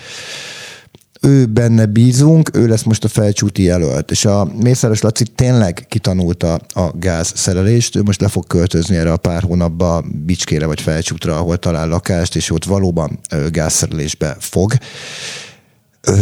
ő 1.21 1.47
benne 1.47 1.87
bízunk, 1.87 2.57
ő 2.57 2.66
lesz 2.66 2.83
most 2.83 3.05
a 3.05 3.09
felcsúti 3.09 3.62
jelölt. 3.62 4.11
És 4.11 4.25
a 4.25 4.45
Mészáros 4.45 5.01
Laci 5.01 5.25
tényleg 5.25 5.87
kitanulta 5.89 6.55
a 6.75 6.91
gázszerelést, 6.95 7.97
ő 7.97 8.03
most 8.03 8.21
le 8.21 8.29
fog 8.29 8.47
költözni 8.47 8.97
erre 8.97 9.12
a 9.12 9.16
pár 9.16 9.43
hónapba 9.43 10.05
Bicskére 10.25 10.66
vagy 10.66 10.81
felcsútra, 10.81 11.37
ahol 11.37 11.57
talál 11.57 11.89
lakást, 11.89 12.37
és 12.37 12.51
ott 12.51 12.64
valóban 12.64 13.18
gázszerelésbe 13.51 14.37
fog. 14.39 14.73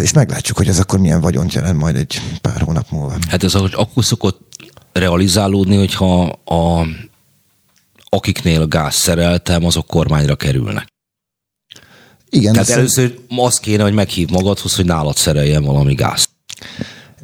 És 0.03 0.13
meglátjuk, 0.13 0.57
hogy 0.57 0.69
ez 0.69 0.79
akkor 0.79 0.99
milyen 0.99 1.21
vagyont 1.21 1.53
jelent 1.53 1.79
majd 1.79 1.97
egy 1.97 2.21
pár 2.41 2.61
hónap 2.61 2.91
múlva. 2.91 3.17
Hát 3.29 3.43
ez 3.45 3.55
akkor 3.55 4.05
szokott 4.05 4.41
realizálódni, 4.93 5.77
hogyha 5.77 6.23
a, 6.45 6.87
akiknél 8.09 8.67
gáz 8.67 8.95
szereltem, 8.95 9.65
azok 9.65 9.87
kormányra 9.87 10.37
kerülnek. 10.37 10.87
Igen. 12.31 12.53
Tehát 12.53 12.69
először 12.69 13.19
azt 13.29 13.61
kéne, 13.61 13.83
hogy 13.83 13.93
meghív 13.93 14.29
magadhoz, 14.29 14.77
hogy 14.77 14.85
nálad 14.85 15.17
szereljen 15.17 15.65
valami 15.65 15.95
gáz. 15.95 16.29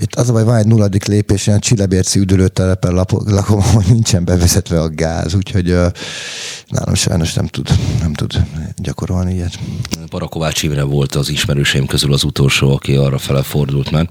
Itt 0.01 0.15
az 0.15 0.29
a 0.29 0.33
baj, 0.33 0.45
van 0.45 0.57
egy 0.57 0.67
nulladik 0.67 1.05
lépés, 1.05 1.47
ilyen 1.47 1.61
Csillebérci 1.61 2.19
üdülőtelepen 2.19 2.95
lakom, 2.95 3.59
ahol 3.59 3.85
nincsen 3.89 4.25
bevezetve 4.25 4.81
a 4.81 4.89
gáz, 4.89 5.35
úgyhogy 5.35 5.71
uh, 5.71 5.87
nálam 6.69 6.95
sajnos 6.95 7.33
nem 7.33 7.47
tud, 7.47 7.69
nem 8.01 8.15
tud 8.15 8.33
gyakorolni 8.77 9.35
ilyet. 9.35 9.59
Parakovács 10.09 10.63
Imre 10.63 10.83
volt 10.83 11.15
az 11.15 11.29
ismerőseim 11.29 11.87
közül 11.87 12.13
az 12.13 12.25
utolsó, 12.25 12.75
aki 12.75 12.95
arra 12.97 13.19
fele 13.19 13.43
fordult 13.43 13.91
meg. 13.91 14.09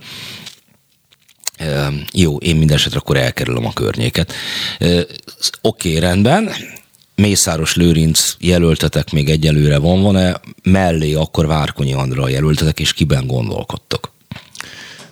Uh, 1.59 1.93
jó, 2.11 2.37
én 2.37 2.55
minden 2.55 2.75
esetre 2.75 2.99
akkor 2.99 3.17
elkerülöm 3.17 3.65
a 3.65 3.73
környéket. 3.73 4.33
Uh, 4.79 5.01
Oké, 5.61 5.89
okay, 5.89 5.99
rendben. 5.99 6.49
Mészáros 7.15 7.75
Lőrinc 7.75 8.33
jelöltetek 8.39 9.11
még 9.11 9.29
egyelőre 9.29 9.77
van, 9.77 10.01
van-e 10.01 10.41
mellé 10.63 11.13
akkor 11.13 11.45
Várkonyi 11.45 11.93
Andra 11.93 12.29
jelöltetek, 12.29 12.79
és 12.79 12.93
kiben 12.93 13.27
gondolkodtok? 13.27 14.11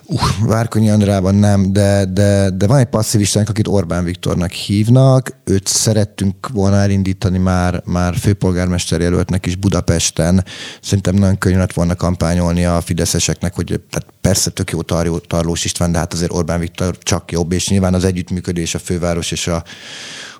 Uh, 0.06 0.20
Várkonyi 0.46 0.90
Andrában 0.90 1.34
nem, 1.34 1.72
de, 1.72 2.04
de, 2.04 2.50
de 2.50 2.66
van 2.66 2.78
egy 2.78 2.86
passzivistánk, 2.86 3.48
akit 3.48 3.68
Orbán 3.68 4.04
Viktornak 4.04 4.50
hívnak. 4.50 5.36
Őt 5.44 5.66
szerettünk 5.66 6.48
volna 6.52 6.76
elindítani 6.76 7.38
már, 7.38 7.82
már 7.84 8.16
főpolgármester 8.16 9.00
jelöltnek 9.00 9.46
is 9.46 9.56
Budapesten. 9.56 10.44
Szerintem 10.82 11.14
nagyon 11.14 11.38
könnyű 11.38 11.56
lett 11.56 11.72
volna 11.72 11.94
kampányolni 11.94 12.64
a 12.64 12.80
fideszeseknek, 12.80 13.54
hogy 13.54 13.80
tehát 13.90 14.06
persze 14.20 14.50
tök 14.50 14.70
jó 14.70 14.82
Tarlós 14.82 15.64
István, 15.64 15.92
de 15.92 15.98
hát 15.98 16.12
azért 16.12 16.32
Orbán 16.32 16.60
Viktor 16.60 16.98
csak 16.98 17.32
jobb, 17.32 17.52
és 17.52 17.68
nyilván 17.68 17.94
az 17.94 18.04
együttműködés 18.04 18.74
a 18.74 18.78
főváros 18.78 19.30
és 19.30 19.46
a 19.46 19.64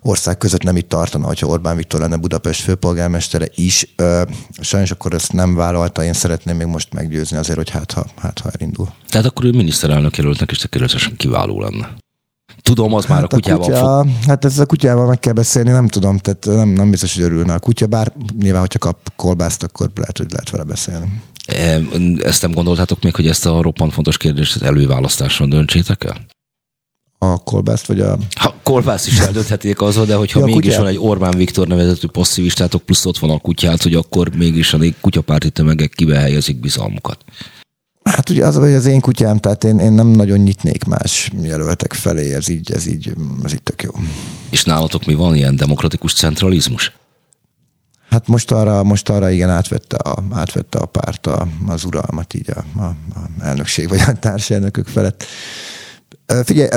ország 0.02 0.38
között 0.38 0.62
nem 0.62 0.76
itt 0.76 0.88
tartana, 0.88 1.26
hogyha 1.26 1.46
Orbán 1.46 1.76
Viktor 1.76 2.00
lenne 2.00 2.16
Budapest 2.16 2.62
főpolgármestere 2.62 3.48
is. 3.54 3.94
Sajnos 4.60 4.90
akkor 4.90 5.14
ezt 5.14 5.32
nem 5.32 5.54
vállalta, 5.54 6.04
én 6.04 6.12
szeretném 6.12 6.56
még 6.56 6.66
most 6.66 6.92
meggyőzni 6.92 7.36
azért, 7.36 7.58
hogy 7.58 7.70
hát 7.70 7.92
ha, 7.92 8.06
hát, 8.16 8.38
ha 8.38 8.50
elindul. 8.58 8.88
Tehát 9.08 9.26
akkor 9.26 9.44
ő 9.44 9.50
miniszterelnök 9.50 10.16
jelöltnek 10.16 10.50
is 10.50 10.58
tökéletesen 10.58 11.16
kiváló 11.16 11.60
lenne. 11.60 11.96
Tudom, 12.62 12.94
az 12.94 13.04
hát 13.04 13.14
már 13.14 13.24
a 13.24 13.26
kutyával 13.26 13.62
a 13.62 13.66
kutya, 13.66 13.78
fog... 13.78 14.26
Hát 14.26 14.44
ez 14.44 14.58
a 14.58 14.66
kutyával 14.66 15.06
meg 15.06 15.18
kell 15.18 15.32
beszélni, 15.32 15.70
nem 15.70 15.88
tudom, 15.88 16.18
tehát 16.18 16.44
nem, 16.44 16.68
nem 16.68 16.90
biztos, 16.90 17.14
hogy 17.14 17.24
örülne 17.24 17.54
a 17.54 17.58
kutya, 17.58 17.86
bár 17.86 18.12
nyilván, 18.38 18.60
hogyha 18.60 18.78
kap 18.78 19.12
kolbászt, 19.16 19.62
akkor 19.62 19.90
lehet, 19.94 20.18
hogy 20.18 20.30
lehet 20.30 20.50
vele 20.50 20.64
beszélni. 20.64 21.22
Ezt 22.22 22.42
nem 22.42 22.52
gondoltátok 22.52 23.02
még, 23.02 23.14
hogy 23.14 23.28
ezt 23.28 23.46
a 23.46 23.62
roppant 23.62 23.92
fontos 23.92 24.16
kérdést 24.16 24.62
előválasztáson 24.62 25.48
döntsétek 25.48 26.04
el? 26.04 26.26
A 27.22 27.38
kolbászt, 27.38 27.86
vagy 27.86 28.00
a... 28.00 28.18
Ha 28.34 28.54
kolbászt 28.62 29.06
is 29.06 29.18
eldönthetik 29.18 29.80
azzal, 29.80 30.04
de 30.04 30.14
hogyha 30.14 30.38
ja, 30.38 30.44
mégis 30.44 30.60
kutyát. 30.60 30.78
van 30.78 30.88
egy 30.88 30.98
Orbán 30.98 31.36
Viktor 31.36 31.66
nevezetű 31.66 32.06
passzivistátok, 32.06 32.82
plusz 32.82 33.04
ott 33.04 33.18
van 33.18 33.30
a 33.30 33.38
kutyát, 33.38 33.82
hogy 33.82 33.94
akkor 33.94 34.30
mégis 34.36 34.72
a 34.74 34.78
kutyapárti 35.00 35.50
tömegek 35.50 35.90
kibe 35.90 36.18
helyezik 36.18 36.60
bizalmukat. 36.60 37.18
Hát 38.04 38.30
ugye 38.30 38.46
az, 38.46 38.56
hogy 38.56 38.72
az 38.72 38.86
én 38.86 39.00
kutyám, 39.00 39.38
tehát 39.38 39.64
én, 39.64 39.78
én 39.78 39.92
nem 39.92 40.06
nagyon 40.06 40.38
nyitnék 40.38 40.84
más 40.84 41.30
jelöltek 41.42 41.92
felé, 41.92 42.34
ez 42.34 42.48
így, 42.48 42.72
ez 42.72 42.86
így, 42.86 43.12
ez 43.44 43.52
így 43.52 43.62
tök 43.62 43.82
jó. 43.82 43.90
És 44.50 44.64
nálatok 44.64 45.04
mi 45.04 45.14
van 45.14 45.36
ilyen 45.36 45.56
demokratikus 45.56 46.14
centralizmus? 46.14 46.92
Hát 48.10 48.26
most 48.26 48.50
arra, 48.50 48.82
most 48.82 49.08
arra 49.08 49.30
igen 49.30 49.50
átvette 49.50 49.96
a, 49.96 50.22
átvette 50.30 50.78
a 50.78 50.86
párt 50.86 51.26
a, 51.26 51.46
az 51.66 51.84
uralmat 51.84 52.34
így 52.34 52.50
a, 52.50 52.80
a, 52.80 52.84
a 52.84 52.94
elnökség 53.40 53.88
vagy 53.88 54.00
a 54.06 54.12
társelnökök 54.12 54.86
felett. 54.86 55.24
Figyelj, 56.26 56.68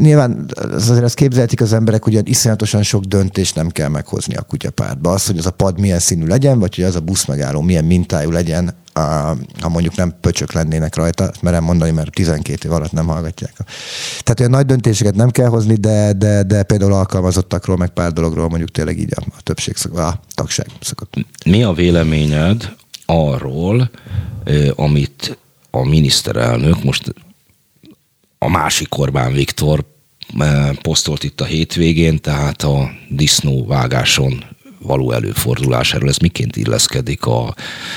nyilván 0.00 0.50
azért 0.72 1.02
ezt 1.02 1.14
képzelhetik 1.14 1.60
az 1.60 1.72
emberek, 1.72 2.04
hogy 2.04 2.28
iszonyatosan 2.28 2.82
sok 2.82 3.04
döntést 3.04 3.54
nem 3.54 3.68
kell 3.68 3.88
meghozni 3.88 4.34
a 4.34 4.42
kutyapártba. 4.42 5.10
Az, 5.10 5.26
hogy 5.26 5.38
az 5.38 5.46
a 5.46 5.50
pad 5.50 5.80
milyen 5.80 5.98
színű 5.98 6.26
legyen, 6.26 6.58
vagy 6.58 6.74
hogy 6.74 6.84
az 6.84 6.96
a 6.96 7.00
busz 7.00 7.24
megálló 7.24 7.60
milyen 7.60 7.84
mintájú 7.84 8.30
legyen, 8.30 8.74
ha 9.60 9.68
mondjuk 9.68 9.96
nem 9.96 10.14
pöcsök 10.20 10.52
lennének 10.52 10.94
rajta, 10.94 11.30
merem 11.40 11.64
mondani, 11.64 11.90
mert 11.90 12.10
12 12.10 12.68
év 12.68 12.72
alatt 12.72 12.92
nem 12.92 13.06
hallgatják. 13.06 13.52
Tehát 14.22 14.40
olyan 14.40 14.50
nagy 14.50 14.66
döntéseket 14.66 15.14
nem 15.14 15.30
kell 15.30 15.48
hozni, 15.48 15.74
de, 15.74 16.12
de, 16.12 16.42
de 16.42 16.62
például 16.62 16.92
alkalmazottakról, 16.92 17.76
meg 17.76 17.88
pár 17.88 18.12
dologról 18.12 18.48
mondjuk 18.48 18.70
tényleg 18.70 18.98
így 18.98 19.12
a, 19.14 19.22
a 19.36 19.42
többség 19.42 19.76
szokott, 19.76 19.98
a 19.98 20.20
tagság 20.34 20.66
szokott. 20.80 21.14
Mi 21.44 21.62
a 21.62 21.72
véleményed 21.72 22.74
arról, 23.06 23.90
amit 24.74 25.38
a 25.70 25.88
miniszterelnök 25.88 26.84
most 26.84 27.14
a 28.44 28.48
másik 28.48 28.98
Orbán 28.98 29.32
Viktor 29.32 29.84
posztolt 30.82 31.24
itt 31.24 31.40
a 31.40 31.44
hétvégén, 31.44 32.20
tehát 32.20 32.62
a 32.62 32.90
disznóvágáson 33.08 34.44
való 34.78 35.12
előfordulásáról. 35.12 36.08
Ez 36.08 36.16
miként 36.16 36.56
illeszkedik 36.56 37.26
a 37.26 37.54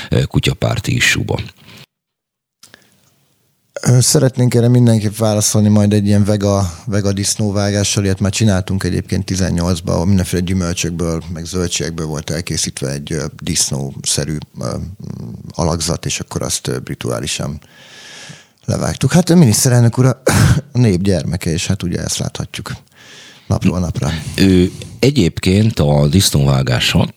e, 0.08 0.24
kutyapárti 0.24 0.94
issúba? 0.94 1.40
Szeretnénk 3.98 4.54
erre 4.54 4.68
mindenképp 4.68 5.16
válaszolni 5.16 5.68
majd 5.68 5.92
egy 5.92 6.06
ilyen 6.06 6.24
vega, 6.24 6.74
vega 6.84 7.12
disznóvágással, 7.12 8.04
ilyet 8.04 8.20
már 8.20 8.32
csináltunk 8.32 8.84
egyébként 8.84 9.30
18-ban, 9.32 9.84
ahol 9.84 10.06
mindenféle 10.06 10.42
gyümölcsökből, 10.42 11.22
meg 11.32 11.44
zöldségekből 11.44 12.06
volt 12.06 12.30
elkészítve 12.30 12.90
egy 12.90 13.16
disznószerű 13.42 14.36
alakzat, 15.50 16.06
és 16.06 16.20
akkor 16.20 16.42
azt 16.42 16.70
rituálisan 16.84 17.60
levágtuk. 18.68 19.12
Hát 19.12 19.30
a 19.30 19.34
miniszterelnök 19.34 19.98
úr 19.98 20.06
a 20.72 20.78
nép 20.78 21.00
gyermeke, 21.00 21.50
és 21.50 21.66
hát 21.66 21.82
ugye 21.82 21.98
ezt 21.98 22.18
láthatjuk 22.18 22.72
napról 23.46 23.78
napra. 23.78 24.10
Ő 24.36 24.70
egyébként 24.98 25.78
a 25.78 26.06
disznóvágáson, 26.06 27.14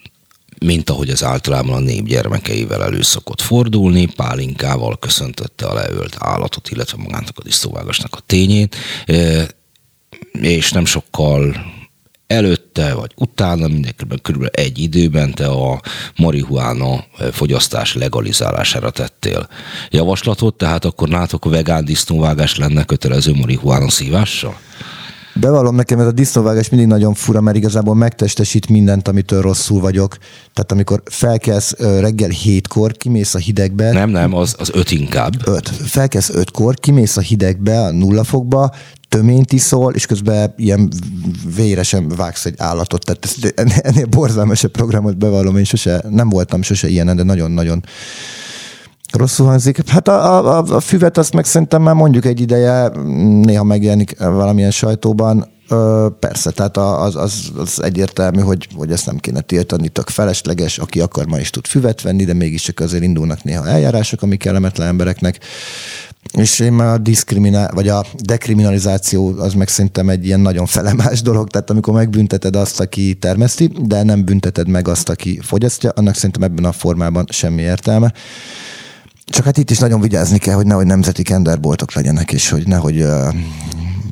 mint 0.60 0.90
ahogy 0.90 1.10
az 1.10 1.24
általában 1.24 1.76
a 1.76 1.80
nép 1.80 2.06
gyermekeivel 2.06 2.84
elő 2.84 3.02
szokott 3.02 3.42
fordulni, 3.42 4.06
pálinkával 4.06 5.00
köszöntötte 5.00 5.66
a 5.66 5.74
leölt 5.74 6.16
állatot, 6.20 6.70
illetve 6.70 6.98
magának 6.98 7.38
a 7.38 7.44
disznóvágásnak 7.44 8.16
a 8.16 8.24
tényét, 8.26 8.76
és 10.32 10.72
nem 10.72 10.86
sokkal 10.86 11.56
előtte 12.32 12.94
vagy 12.94 13.12
utána, 13.16 13.68
mindenképpen 13.68 14.20
körülbelül 14.22 14.56
egy 14.56 14.80
időben 14.80 15.34
te 15.34 15.48
a 15.48 15.82
marihuána 16.16 17.06
fogyasztás 17.32 17.96
legalizálására 17.96 18.90
tettél 18.90 19.48
javaslatot, 19.90 20.56
tehát 20.56 20.86
akkor 20.86 21.08
nátok 21.10 21.46
a 21.46 21.50
vegán 21.50 21.86
disznóvágás 21.86 22.58
lenne 22.58 22.84
kötelező 22.84 23.34
marihuána 23.34 23.90
szívással? 23.90 24.56
Bevallom 25.34 25.76
nekem, 25.76 26.00
ez 26.00 26.06
a 26.06 26.12
disznóvágás 26.12 26.70
mindig 26.70 26.88
nagyon 26.88 27.14
fura, 27.14 27.42
mert 27.42 27.58
igazából 27.58 27.96
megtestesít 27.96 28.70
mindent, 28.70 29.08
amitől 29.08 29.42
rosszul 29.42 29.80
vagyok. 29.80 30.18
Tehát 30.54 30.72
amikor 30.72 31.02
felkelsz 31.06 31.74
reggel 31.80 32.30
hétkor, 32.30 32.92
kimész 32.92 33.34
a 33.34 33.38
hidegbe. 33.38 33.92
Nem, 33.92 34.10
nem, 34.10 34.34
az, 34.34 34.56
az 34.60 34.72
öt 34.74 34.92
inkább. 34.92 35.48
Öt. 35.48 35.70
Felkelsz 35.70 36.30
ötkor, 36.30 36.76
kimész 36.76 37.18
a 37.18 37.22
hidegbe, 37.22 37.82
a 37.82 37.92
nulla 37.92 38.24
fokba, 38.24 38.72
töményt 39.12 39.54
iszol, 39.54 39.94
és 39.94 40.06
közben 40.06 40.54
ilyen 40.58 40.92
véresen 41.56 42.08
vágsz 42.08 42.46
egy 42.46 42.56
állatot. 42.58 43.06
Tehát 43.06 43.26
ez, 43.26 43.80
ennél 43.82 44.06
borzalmasabb 44.06 44.72
programot 44.72 45.18
bevallom, 45.18 45.58
én 45.58 45.64
sose, 45.64 46.04
nem 46.10 46.30
voltam 46.30 46.62
sose 46.62 46.88
ilyen, 46.88 47.16
de 47.16 47.24
nagyon-nagyon 47.24 47.84
rosszul 49.12 49.46
hangzik. 49.46 49.90
Hát 49.90 50.08
a, 50.08 50.58
a, 50.58 50.76
a 50.76 50.80
füvet 50.80 51.18
azt 51.18 51.34
meg 51.34 51.46
szerintem 51.46 51.82
már 51.82 51.96
mondjuk 51.96 52.26
egy 52.26 52.40
ideje, 52.40 52.90
néha 53.42 53.64
megjelenik 53.64 54.18
valamilyen 54.20 54.72
sajtóban, 54.72 55.48
Ö, 55.72 56.08
persze, 56.20 56.52
tehát 56.52 56.78
az, 56.78 57.16
az, 57.16 57.52
az 57.58 57.84
egyértelmű, 57.84 58.42
hogy, 58.42 58.68
hogy 58.76 58.92
ezt 58.92 59.06
nem 59.06 59.18
kéne 59.18 59.42
tiltani, 59.42 59.90
tök 59.90 60.10
felesleges, 60.10 60.78
aki 60.78 61.00
akar, 61.00 61.26
ma 61.26 61.40
is 61.40 61.50
tud 61.50 61.68
füvet 61.68 62.02
venni, 62.02 62.26
de 62.26 62.34
mégiscsak 62.34 62.80
azért 62.80 63.04
indulnak 63.04 63.44
néha 63.44 63.68
eljárások, 63.68 64.22
ami 64.22 64.38
kellemetlen 64.38 64.88
embereknek. 64.88 65.40
És 66.38 66.60
én 66.60 66.74
már 66.74 66.94
a 66.94 66.98
diszkriminál, 66.98 67.72
vagy 67.74 67.88
a 67.88 68.06
dekriminalizáció 68.24 69.34
az 69.38 69.54
meg 69.54 69.68
szerintem 69.68 70.10
egy 70.10 70.26
ilyen 70.26 70.40
nagyon 70.40 70.66
felemás 70.66 71.22
dolog, 71.32 71.50
tehát 71.50 71.70
amikor 71.70 71.94
megbünteted 71.94 72.56
azt, 72.56 72.80
aki 72.80 73.14
termeszti, 73.14 73.72
de 73.82 74.04
nem 74.04 74.26
bünteted 74.26 74.68
meg 74.68 74.88
azt, 74.88 75.10
aki 75.10 75.40
fogyasztja, 75.44 75.90
annak 75.90 76.16
szerintem 76.16 76.44
ebben 76.44 76.66
a 76.66 76.72
formában 76.72 77.26
semmi 77.30 77.62
értelme. 77.62 78.14
Csak 79.26 79.46
hát 79.46 79.58
itt 79.58 79.70
is 79.70 79.78
nagyon 79.78 80.02
vigyázni 80.02 80.38
kell, 80.38 80.56
hogy 80.56 80.66
nehogy 80.66 80.86
nemzeti 80.86 81.24
kenderboltok 81.24 81.94
legyenek, 81.94 82.32
és 82.32 82.50
hogy 82.50 82.68
nehogy 82.68 83.06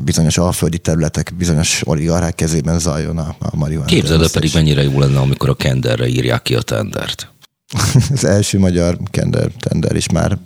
bizonyos 0.03 0.37
alföldi 0.37 0.77
területek 0.77 1.33
bizonyos 1.37 1.81
oligarchák 1.85 2.35
kezében 2.35 2.79
zajjon 2.79 3.17
a, 3.17 3.35
a 3.39 3.55
marihuana. 3.55 3.89
Képzeld 3.89 4.21
el 4.21 4.29
pedig 4.29 4.51
mennyire 4.53 4.83
jó 4.83 4.99
lenne, 4.99 5.19
amikor 5.19 5.49
a 5.49 5.53
kenderre 5.53 6.07
írják 6.07 6.41
ki 6.41 6.55
a 6.55 6.61
tendert. 6.61 7.31
Az 8.13 8.25
első 8.25 8.59
magyar 8.59 8.97
kender 9.11 9.51
tender 9.59 9.95
is 9.95 10.09
már 10.09 10.37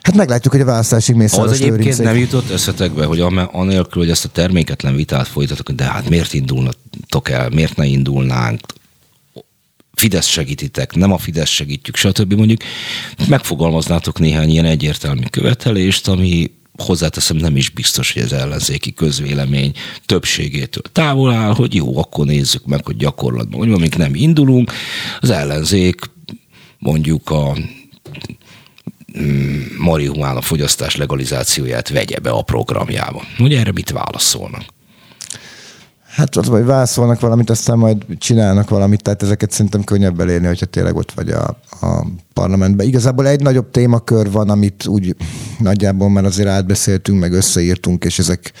Hát 0.00 0.14
meglátjuk, 0.14 0.52
hogy 0.52 0.62
a 0.62 0.64
választásig 0.64 1.14
mész 1.14 1.32
Az 1.32 1.52
egyébként 1.52 1.76
lőrincék. 1.76 2.04
nem 2.04 2.16
jutott 2.16 2.50
összetekbe, 2.50 3.04
hogy 3.04 3.20
anélkül, 3.52 4.02
hogy 4.02 4.10
ezt 4.10 4.24
a 4.24 4.28
terméketlen 4.28 4.96
vitát 4.96 5.28
folytatok, 5.28 5.70
de 5.70 5.84
hát 5.84 6.08
miért 6.08 6.32
indulnatok 6.32 7.30
el, 7.30 7.48
miért 7.48 7.76
ne 7.76 7.84
indulnánk, 7.84 8.60
Fidesz 9.94 10.26
segítitek, 10.26 10.94
nem 10.94 11.12
a 11.12 11.18
Fidesz 11.18 11.48
segítjük, 11.48 11.96
stb. 11.96 12.32
mondjuk 12.32 12.60
megfogalmaznátok 13.28 14.18
néhány 14.18 14.50
ilyen 14.50 14.64
egyértelmű 14.64 15.22
követelést, 15.30 16.08
ami 16.08 16.50
hozzáteszem, 16.80 17.36
nem 17.36 17.56
is 17.56 17.68
biztos, 17.68 18.12
hogy 18.12 18.22
az 18.22 18.32
ellenzéki 18.32 18.92
közvélemény 18.92 19.72
többségétől 20.06 20.82
távol 20.92 21.32
áll, 21.32 21.54
hogy 21.54 21.74
jó, 21.74 21.98
akkor 21.98 22.26
nézzük 22.26 22.66
meg, 22.66 22.86
hogy 22.86 22.96
gyakorlatban, 22.96 23.58
hogy 23.58 23.72
amíg 23.72 23.94
nem 23.94 24.14
indulunk, 24.14 24.72
az 25.20 25.30
ellenzék 25.30 26.00
mondjuk 26.78 27.30
a 27.30 27.56
mm, 29.18 29.60
marihuána 29.78 30.40
fogyasztás 30.40 30.96
legalizációját 30.96 31.88
vegye 31.88 32.18
be 32.18 32.30
a 32.30 32.42
programjába. 32.42 33.24
Ugye 33.38 33.58
erre 33.58 33.72
mit 33.72 33.90
válaszolnak? 33.90 34.64
Hát 36.10 36.36
az, 36.36 36.46
hogy 36.46 36.64
válaszolnak 36.64 37.20
valamit, 37.20 37.50
aztán 37.50 37.78
majd 37.78 38.04
csinálnak 38.18 38.70
valamit, 38.70 39.02
tehát 39.02 39.22
ezeket 39.22 39.50
szerintem 39.50 39.84
könnyebb 39.84 40.20
elérni, 40.20 40.46
hogyha 40.46 40.66
tényleg 40.66 40.96
ott 40.96 41.12
vagy 41.12 41.30
a, 41.30 41.56
a 41.80 42.06
parlamentben. 42.32 42.86
Igazából 42.86 43.26
egy 43.26 43.40
nagyobb 43.40 43.70
témakör 43.70 44.30
van, 44.30 44.50
amit 44.50 44.86
úgy 44.86 45.16
nagyjából 45.58 46.10
már 46.10 46.24
azért 46.24 46.48
átbeszéltünk, 46.48 47.20
meg 47.20 47.32
összeírtunk, 47.32 48.04
és 48.04 48.18
ezek, 48.18 48.52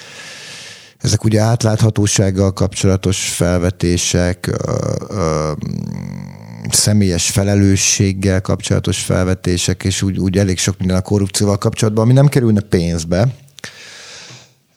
ezek 0.98 1.24
ugye 1.24 1.40
átláthatósággal 1.40 2.52
kapcsolatos 2.52 3.28
felvetések, 3.28 4.46
ö, 4.46 4.74
ö, 5.08 5.52
személyes 6.70 7.30
felelősséggel 7.30 8.40
kapcsolatos 8.40 8.98
felvetések, 8.98 9.84
és 9.84 10.02
úgy, 10.02 10.18
úgy 10.18 10.38
elég 10.38 10.58
sok 10.58 10.78
minden 10.78 10.96
a 10.96 11.00
korrupcióval 11.02 11.58
kapcsolatban, 11.58 12.04
ami 12.04 12.12
nem 12.12 12.28
kerülne 12.28 12.60
pénzbe, 12.60 13.28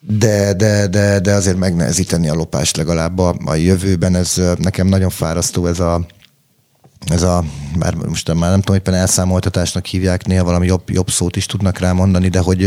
de, 0.06 0.52
de, 0.52 0.86
de, 0.86 1.20
de 1.20 1.32
azért 1.32 1.56
megnehezíteni 1.56 2.28
a 2.28 2.34
lopást 2.34 2.76
legalább 2.76 3.18
a, 3.18 3.34
a 3.44 3.54
jövőben. 3.54 4.14
Ez 4.14 4.40
nekem 4.58 4.86
nagyon 4.86 5.10
fárasztó 5.10 5.66
ez 5.66 5.80
a, 5.80 6.06
ez 7.06 7.22
a, 7.22 7.44
már 7.78 7.94
most 7.94 8.34
már 8.34 8.50
nem 8.50 8.60
tudom, 8.60 8.76
éppen 8.76 8.94
elszámoltatásnak 8.94 9.86
hívják, 9.86 10.26
néha 10.26 10.44
valami 10.44 10.66
jobb, 10.66 10.90
jobb 10.90 11.10
szót 11.10 11.36
is 11.36 11.46
tudnak 11.46 11.78
rá 11.78 11.92
mondani, 11.92 12.28
de 12.28 12.38
hogy 12.38 12.64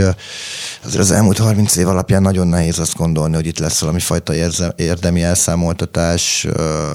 azért 0.83 1.01
az 1.01 1.11
elmúlt 1.11 1.37
30 1.37 1.75
év 1.75 1.87
alapján 1.87 2.21
nagyon 2.21 2.47
nehéz 2.47 2.79
azt 2.79 2.95
gondolni, 2.95 3.35
hogy 3.35 3.45
itt 3.45 3.59
lesz 3.59 3.79
valami 3.79 3.99
fajta 3.99 4.33
érdemi 4.75 5.23
elszámoltatás, 5.23 6.47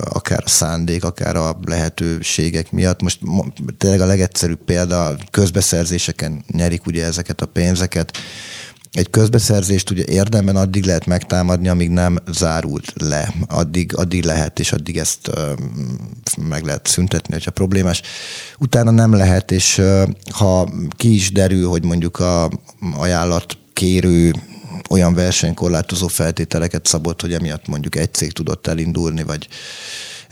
akár 0.05 0.43
a 0.45 0.49
szándék, 0.49 1.05
akár 1.05 1.37
a 1.37 1.59
lehetőségek 1.65 2.73
miatt. 2.73 3.03
Most 3.03 3.19
tényleg 3.79 4.01
a 4.01 4.07
legegyszerűbb 4.07 4.65
példa, 4.65 5.17
közbeszerzéseken 5.31 6.45
nyerik 6.53 6.87
ugye 6.87 7.05
ezeket 7.05 7.41
a 7.41 7.47
pénzeket, 7.47 8.19
egy 8.93 9.11
közbeszerzést 9.11 9.91
ugye 9.91 10.05
érdemben 10.07 10.57
addig 10.57 10.85
lehet 10.85 11.07
megtámadni, 11.07 11.69
amíg 11.69 11.91
nem 11.91 12.19
zárult 12.31 12.93
le. 12.95 13.35
Addig, 13.49 13.97
addig 13.97 14.25
lehet, 14.25 14.59
és 14.59 14.73
addig 14.73 14.99
ezt 14.99 15.29
uh, 15.29 15.59
meg 16.49 16.65
lehet 16.65 16.87
szüntetni, 16.87 17.33
hogyha 17.33 17.51
problémás. 17.51 18.03
Utána 18.59 18.91
nem 18.91 19.13
lehet, 19.13 19.51
és 19.51 19.79
uh, 19.79 20.03
ha 20.31 20.71
ki 20.97 21.15
is 21.15 21.33
derül, 21.33 21.69
hogy 21.69 21.85
mondjuk 21.85 22.19
a 22.19 22.51
ajánlat 22.97 23.57
kérő 23.73 24.33
olyan 24.91 25.15
versenykorlátozó 25.15 26.07
feltételeket 26.07 26.87
szabott, 26.87 27.21
hogy 27.21 27.33
emiatt 27.33 27.67
mondjuk 27.67 27.97
egy 27.97 28.15
cég 28.15 28.33
tudott 28.33 28.67
elindulni, 28.67 29.23
vagy 29.23 29.49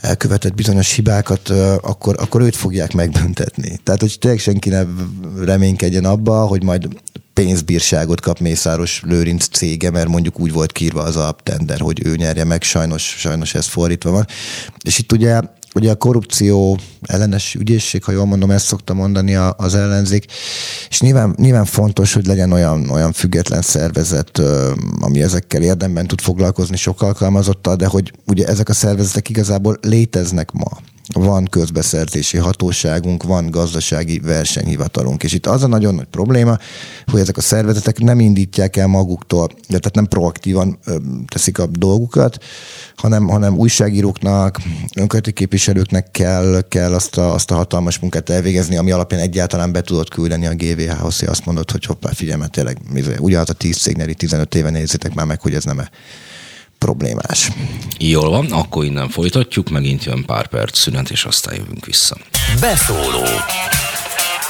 elkövetett 0.01 0.55
bizonyos 0.55 0.93
hibákat, 0.93 1.49
akkor, 1.81 2.15
akkor 2.19 2.41
őt 2.41 2.55
fogják 2.55 2.93
megbüntetni. 2.93 3.79
Tehát, 3.83 4.01
hogy 4.01 4.17
tényleg 4.19 4.39
senki 4.39 4.69
ne 4.69 4.83
reménykedjen 5.43 6.05
abba, 6.05 6.45
hogy 6.45 6.63
majd 6.63 6.87
pénzbírságot 7.33 8.21
kap 8.21 8.39
Mészáros 8.39 9.01
Lőrinc 9.05 9.47
cége, 9.47 9.89
mert 9.89 10.07
mondjuk 10.07 10.39
úgy 10.39 10.51
volt 10.51 10.71
kírva 10.71 11.01
az 11.01 11.15
alaptender, 11.15 11.79
hogy 11.79 12.05
ő 12.05 12.15
nyerje 12.15 12.43
meg, 12.43 12.63
sajnos, 12.63 13.15
sajnos 13.17 13.53
ez 13.55 13.65
fordítva 13.65 14.11
van. 14.11 14.27
És 14.83 14.99
itt 14.99 15.11
ugye 15.11 15.41
ugye 15.75 15.91
a 15.91 15.95
korrupció 15.95 16.77
ellenes 17.01 17.55
ügyészség, 17.55 18.03
ha 18.03 18.11
jól 18.11 18.25
mondom, 18.25 18.51
ezt 18.51 18.65
szokta 18.65 18.93
mondani 18.93 19.35
az 19.35 19.75
ellenzék, 19.75 20.25
és 20.89 21.01
nyilván, 21.01 21.35
nyilván 21.37 21.65
fontos, 21.65 22.13
hogy 22.13 22.25
legyen 22.25 22.51
olyan, 22.51 22.89
olyan 22.89 23.11
független 23.11 23.61
szervezet, 23.61 24.41
ami 24.99 25.21
ezekkel 25.21 25.61
érdemben 25.61 26.07
tud 26.07 26.21
foglalkozni 26.21 26.77
sok 26.77 27.01
alkalmazottal, 27.01 27.75
de 27.75 27.85
hogy 27.85 28.11
ugye 28.27 28.45
ezek 28.45 28.69
a 28.69 28.73
szervezetek 28.73 29.29
igazából 29.29 29.77
léteznek 29.81 30.51
ma 30.51 30.77
van 31.13 31.45
közbeszerzési 31.45 32.37
hatóságunk, 32.37 33.23
van 33.23 33.49
gazdasági 33.49 34.19
versenyhivatalunk. 34.19 35.23
És 35.23 35.33
itt 35.33 35.45
az 35.45 35.63
a 35.63 35.67
nagyon 35.67 35.95
nagy 35.95 36.07
probléma, 36.11 36.57
hogy 37.05 37.19
ezek 37.19 37.37
a 37.37 37.41
szervezetek 37.41 37.99
nem 37.99 38.19
indítják 38.19 38.75
el 38.75 38.87
maguktól, 38.87 39.49
tehát 39.67 39.95
nem 39.95 40.05
proaktívan 40.05 40.79
teszik 41.27 41.59
a 41.59 41.65
dolgukat, 41.65 42.37
hanem, 42.95 43.27
hanem 43.27 43.57
újságíróknak, 43.57 44.59
önkormányzati 44.95 45.31
képviselőknek 45.31 46.11
kell, 46.11 46.61
kell 46.67 46.93
azt, 46.93 47.17
a, 47.17 47.33
azt 47.33 47.51
a 47.51 47.55
hatalmas 47.55 47.99
munkát 47.99 48.29
elvégezni, 48.29 48.77
ami 48.77 48.91
alapján 48.91 49.21
egyáltalán 49.21 49.71
be 49.71 49.81
tudott 49.81 50.09
küldeni 50.09 50.45
a 50.45 50.55
GVH-hoz, 50.55 51.19
hogy 51.19 51.27
azt 51.27 51.45
mondod, 51.45 51.71
hogy 51.71 51.85
hoppá, 51.85 52.11
figyelj, 52.13 52.39
mert 52.39 52.51
tényleg 52.51 52.77
ugyanaz 53.19 53.49
a 53.49 53.53
10 53.53 53.77
cég 53.77 54.15
15 54.15 54.55
éve 54.55 54.69
nézzétek 54.69 55.13
már 55.13 55.25
meg, 55.25 55.41
hogy 55.41 55.53
ez 55.53 55.63
nem 55.63 55.79
-e 55.79 55.89
problémás. 56.85 57.49
Jól 57.97 58.29
van, 58.29 58.51
akkor 58.51 58.85
innen 58.85 59.09
folytatjuk, 59.09 59.69
megint 59.69 60.03
jön 60.03 60.25
pár 60.25 60.47
perc 60.47 60.77
szünet, 60.77 61.09
és 61.09 61.23
aztán 61.23 61.55
jövünk 61.55 61.85
vissza. 61.85 62.15
Beszóló 62.59 63.25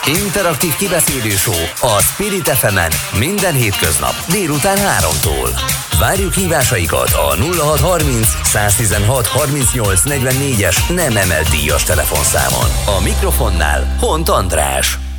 Interaktív 0.05 0.75
kibeszélő 0.75 1.29
show 1.29 1.63
a 1.81 2.01
Spirit 2.01 2.49
fm 2.49 2.77
minden 3.19 3.53
hétköznap 3.53 4.13
délután 4.31 4.77
3-tól. 4.77 5.49
Várjuk 5.99 6.33
hívásaikat 6.33 7.11
a 7.11 7.35
0630 7.35 8.27
116 8.43 9.27
38 9.27 10.05
es 10.61 10.87
nem 10.87 11.17
emelt 11.17 11.49
díjas 11.49 11.83
telefonszámon. 11.83 12.97
A 12.99 13.03
mikrofonnál 13.03 13.95
Hont 13.99 14.29
András. 14.29 15.10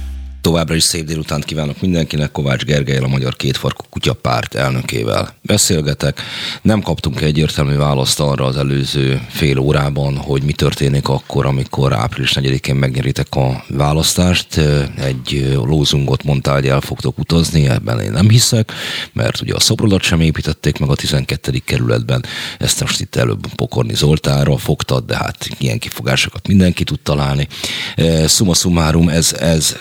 Továbbra 0.43 0.74
is 0.74 0.82
szép 0.82 1.05
délutánt 1.05 1.44
kívánok 1.44 1.81
mindenkinek, 1.81 2.31
Kovács 2.31 2.64
Gergelyel, 2.64 3.05
a 3.05 3.09
Magyar 3.09 3.36
Kétfarkú 3.36 3.85
Kutyapárt 3.90 4.55
elnökével 4.55 5.35
beszélgetek. 5.43 6.20
Nem 6.62 6.82
kaptunk 6.82 7.20
egyértelmű 7.20 7.77
választ 7.77 8.20
arra 8.20 8.44
az 8.44 8.56
előző 8.56 9.27
fél 9.28 9.59
órában, 9.59 10.16
hogy 10.16 10.43
mi 10.43 10.52
történik 10.52 11.09
akkor, 11.09 11.47
amikor 11.47 11.93
április 11.93 12.32
4-én 12.35 12.74
megnyeritek 12.74 13.35
a 13.35 13.64
választást. 13.69 14.56
Egy 14.97 15.52
lózungot 15.55 16.23
mondtál, 16.24 16.55
hogy 16.55 16.66
el 16.66 16.81
fogtok 16.81 17.19
utazni, 17.19 17.69
ebben 17.69 18.01
én 18.01 18.12
nem 18.12 18.28
hiszek, 18.28 18.73
mert 19.12 19.40
ugye 19.40 19.55
a 19.55 19.60
szobrodat 19.60 20.02
sem 20.02 20.20
építették 20.20 20.78
meg 20.78 20.89
a 20.89 20.94
12. 20.94 21.62
kerületben. 21.64 22.24
Ezt 22.59 22.81
most 22.81 23.01
itt 23.01 23.16
előbb 23.16 23.47
Pokorni 23.55 23.94
Zoltánra 23.94 24.56
fogtad, 24.56 25.05
de 25.06 25.16
hát 25.16 25.48
ilyen 25.59 25.78
kifogásokat 25.78 26.48
mindenki 26.48 26.85
tud 26.85 27.01
találni. 27.01 27.48
Summa 28.27 28.55
summarum, 28.55 29.09
ez, 29.09 29.32
ez 29.32 29.77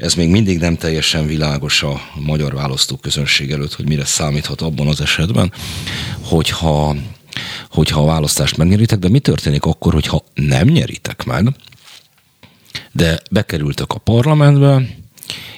ez 0.00 0.14
még 0.14 0.28
mindig 0.28 0.58
nem 0.58 0.76
teljesen 0.76 1.26
világos 1.26 1.82
a 1.82 2.00
magyar 2.14 2.54
választóközönség 2.54 3.50
előtt, 3.50 3.74
hogy 3.74 3.88
mire 3.88 4.04
számíthat 4.04 4.60
abban 4.60 4.86
az 4.86 5.00
esetben, 5.00 5.52
hogyha, 6.20 6.96
hogyha 7.70 8.00
a 8.00 8.04
választást 8.04 8.56
megnyeritek, 8.56 8.98
de 8.98 9.08
mi 9.08 9.18
történik 9.18 9.64
akkor, 9.64 9.92
hogyha 9.92 10.24
nem 10.34 10.68
nyeritek 10.68 11.24
meg, 11.24 11.48
de 12.92 13.20
bekerültek 13.30 13.92
a 13.92 13.98
parlamentbe, 13.98 14.82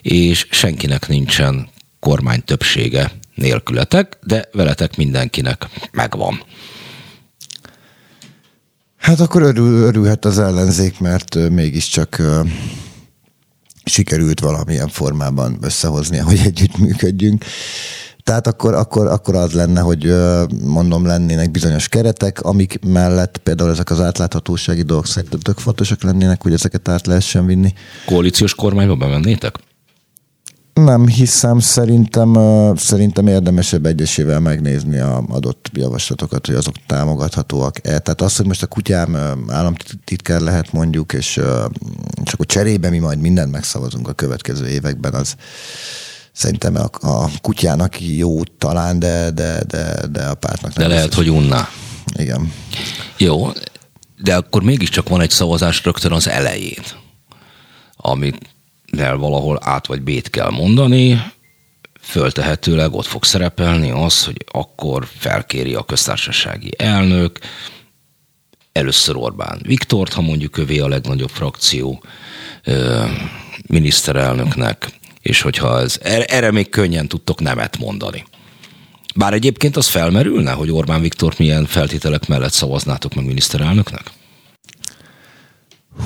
és 0.01 0.47
senkinek 0.51 1.09
nincsen 1.09 1.69
kormány 2.01 2.45
többsége 2.45 3.13
nélkületek, 3.35 4.19
de 4.23 4.49
veletek 4.53 4.97
mindenkinek 4.97 5.69
megvan. 5.93 6.43
Hát 8.97 9.21
akkor 9.21 9.43
örül, 9.43 9.83
örülhet 9.83 10.25
az 10.25 10.39
ellenzék, 10.39 11.01
mert 11.01 11.51
mégiscsak 11.51 12.23
sikerült 13.85 14.41
valamilyen 14.41 14.89
formában 14.89 15.59
összehozni, 15.61 16.19
hogy 16.19 16.41
együttműködjünk. 16.45 17.45
Tehát 18.23 18.47
akkor, 18.47 18.75
akkor, 18.75 19.07
akkor 19.07 19.35
az 19.35 19.53
lenne, 19.53 19.81
hogy 19.81 20.15
mondom, 20.65 21.07
lennének 21.07 21.51
bizonyos 21.51 21.89
keretek, 21.89 22.41
amik 22.41 22.79
mellett 22.87 23.39
például 23.39 23.71
ezek 23.71 23.91
az 23.91 24.01
átláthatósági 24.01 24.83
dolgok 24.83 25.07
szerintem 25.07 25.39
tök 25.39 25.59
fontosak 25.59 26.03
lennének, 26.03 26.43
hogy 26.43 26.53
ezeket 26.53 26.89
át 26.89 27.07
lehessen 27.07 27.47
vinni. 27.47 27.73
Koalíciós 28.07 28.55
kormányba 28.55 28.97
bemennétek? 28.97 29.59
Nem 30.75 31.07
hiszem, 31.07 31.59
szerintem, 31.59 32.39
szerintem 32.77 33.27
érdemesebb 33.27 33.87
egyesével 33.87 34.41
megnézni 34.41 34.99
a 34.99 35.25
adott 35.29 35.71
javaslatokat, 35.73 36.47
hogy 36.47 36.55
azok 36.55 36.75
támogathatóak-e. 36.87 37.99
Tehát 37.99 38.21
az, 38.21 38.37
hogy 38.37 38.47
most 38.47 38.63
a 38.63 38.67
kutyám 38.67 39.17
államtitkár 39.49 40.41
lehet 40.41 40.73
mondjuk, 40.73 41.13
és, 41.13 41.33
csak 42.23 42.33
akkor 42.33 42.47
cserébe 42.47 42.91
mi 42.91 42.99
majd 42.99 43.21
mindent 43.21 43.53
megszavazunk 43.53 44.09
a 44.09 44.13
következő 44.13 44.69
években, 44.69 45.15
az 45.15 45.35
szerintem 46.33 46.77
a, 46.77 47.09
a 47.09 47.31
kutyának 47.41 48.01
jó 48.01 48.45
talán, 48.45 48.99
de, 48.99 49.31
de, 49.31 49.65
de, 49.67 50.07
de 50.11 50.25
a 50.25 50.35
pártnak 50.35 50.75
nem. 50.75 50.89
De 50.89 50.95
lehet, 50.95 51.15
hogy 51.15 51.31
unná. 51.31 51.69
Igen. 52.15 52.53
Jó, 53.17 53.51
de 54.23 54.37
akkor 54.37 54.63
mégiscsak 54.63 55.09
van 55.09 55.21
egy 55.21 55.31
szavazás 55.31 55.85
rögtön 55.85 56.13
az 56.13 56.29
elején, 56.29 56.83
amit 57.97 58.52
mivel 58.93 59.17
valahol 59.17 59.59
át 59.61 59.87
vagy 59.87 60.03
bét 60.03 60.31
kell 60.31 60.51
mondani, 60.51 61.23
föltehetőleg 62.01 62.93
ott 62.95 63.07
fog 63.07 63.25
szerepelni 63.25 63.91
az, 63.91 64.25
hogy 64.25 64.45
akkor 64.51 65.09
felkéri 65.19 65.75
a 65.75 65.83
köztársasági 65.83 66.71
elnök, 66.77 67.39
először 68.73 69.17
Orbán 69.17 69.61
Viktort, 69.63 70.13
ha 70.13 70.21
mondjuk 70.21 70.57
övé 70.57 70.79
a 70.79 70.89
legnagyobb 70.89 71.31
frakció 71.31 72.03
miniszterelnöknek, 73.67 74.93
és 75.21 75.41
hogyha 75.41 75.81
ez, 75.81 75.99
erre 76.03 76.51
még 76.51 76.69
könnyen 76.69 77.09
tudtok 77.09 77.41
nemet 77.41 77.79
mondani. 77.79 78.25
Bár 79.15 79.33
egyébként 79.33 79.77
az 79.77 79.89
felmerülne, 79.89 80.53
hogy 80.53 80.71
Orbán 80.71 81.01
Viktor 81.01 81.35
milyen 81.39 81.67
feltételek 81.67 82.27
mellett 82.27 82.53
szavaznátok 82.53 83.15
meg 83.15 83.25
miniszterelnöknek? 83.25 84.11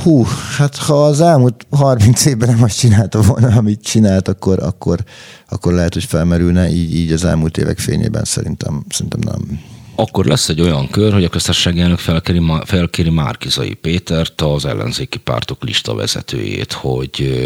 Hú, 0.03 0.27
hát 0.57 0.77
ha 0.77 1.05
az 1.05 1.21
elmúlt 1.21 1.67
30 1.71 2.25
évben 2.25 2.49
nem 2.49 2.63
azt 2.63 2.79
csinálta 2.79 3.21
volna, 3.21 3.57
amit 3.57 3.83
csinált, 3.83 4.29
akkor, 4.29 4.63
akkor, 4.63 5.05
akkor 5.49 5.73
lehet, 5.73 5.93
hogy 5.93 6.05
felmerülne, 6.05 6.71
így, 6.71 6.95
így 6.95 7.13
az 7.13 7.25
elmúlt 7.25 7.59
évek 7.59 7.79
fényében 7.79 8.25
szerintem, 8.25 8.85
szerintem 8.89 9.21
nem. 9.25 9.61
Akkor 9.95 10.25
lesz 10.25 10.49
egy 10.49 10.61
olyan 10.61 10.91
kör, 10.91 11.13
hogy 11.13 11.25
a 11.25 11.29
köztársasági 11.29 11.81
elnök 11.81 11.99
felkéri, 11.99 12.43
felkéri 12.65 13.11
Márkizai 13.11 13.75
Pétert, 13.75 14.41
az 14.41 14.65
ellenzéki 14.65 15.19
pártok 15.19 15.63
lista 15.63 15.95
vezetőjét, 15.95 16.73
hogy, 16.73 17.45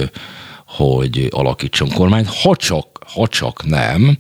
hogy 0.67 1.29
alakítson 1.31 1.89
kormányt, 1.89 2.29
ha 2.29 2.57
csak, 2.57 2.87
ha 3.15 3.29
csak 3.29 3.67
nem 3.67 4.19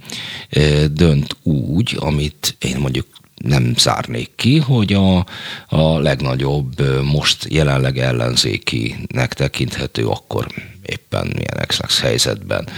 dönt 0.92 1.36
úgy, 1.42 1.96
amit 2.00 2.56
én 2.58 2.78
mondjuk 2.78 3.06
nem 3.44 3.74
zárnék 3.78 4.30
ki, 4.36 4.58
hogy 4.58 4.92
a, 4.92 5.26
a 5.68 5.98
legnagyobb, 5.98 7.02
most 7.02 7.46
jelenleg 7.48 7.98
ellenzékinek 7.98 9.34
tekinthető, 9.34 10.06
akkor 10.06 10.46
éppen 10.82 11.26
milyen 11.26 11.58
ex 11.58 12.00
helyzetben 12.00 12.68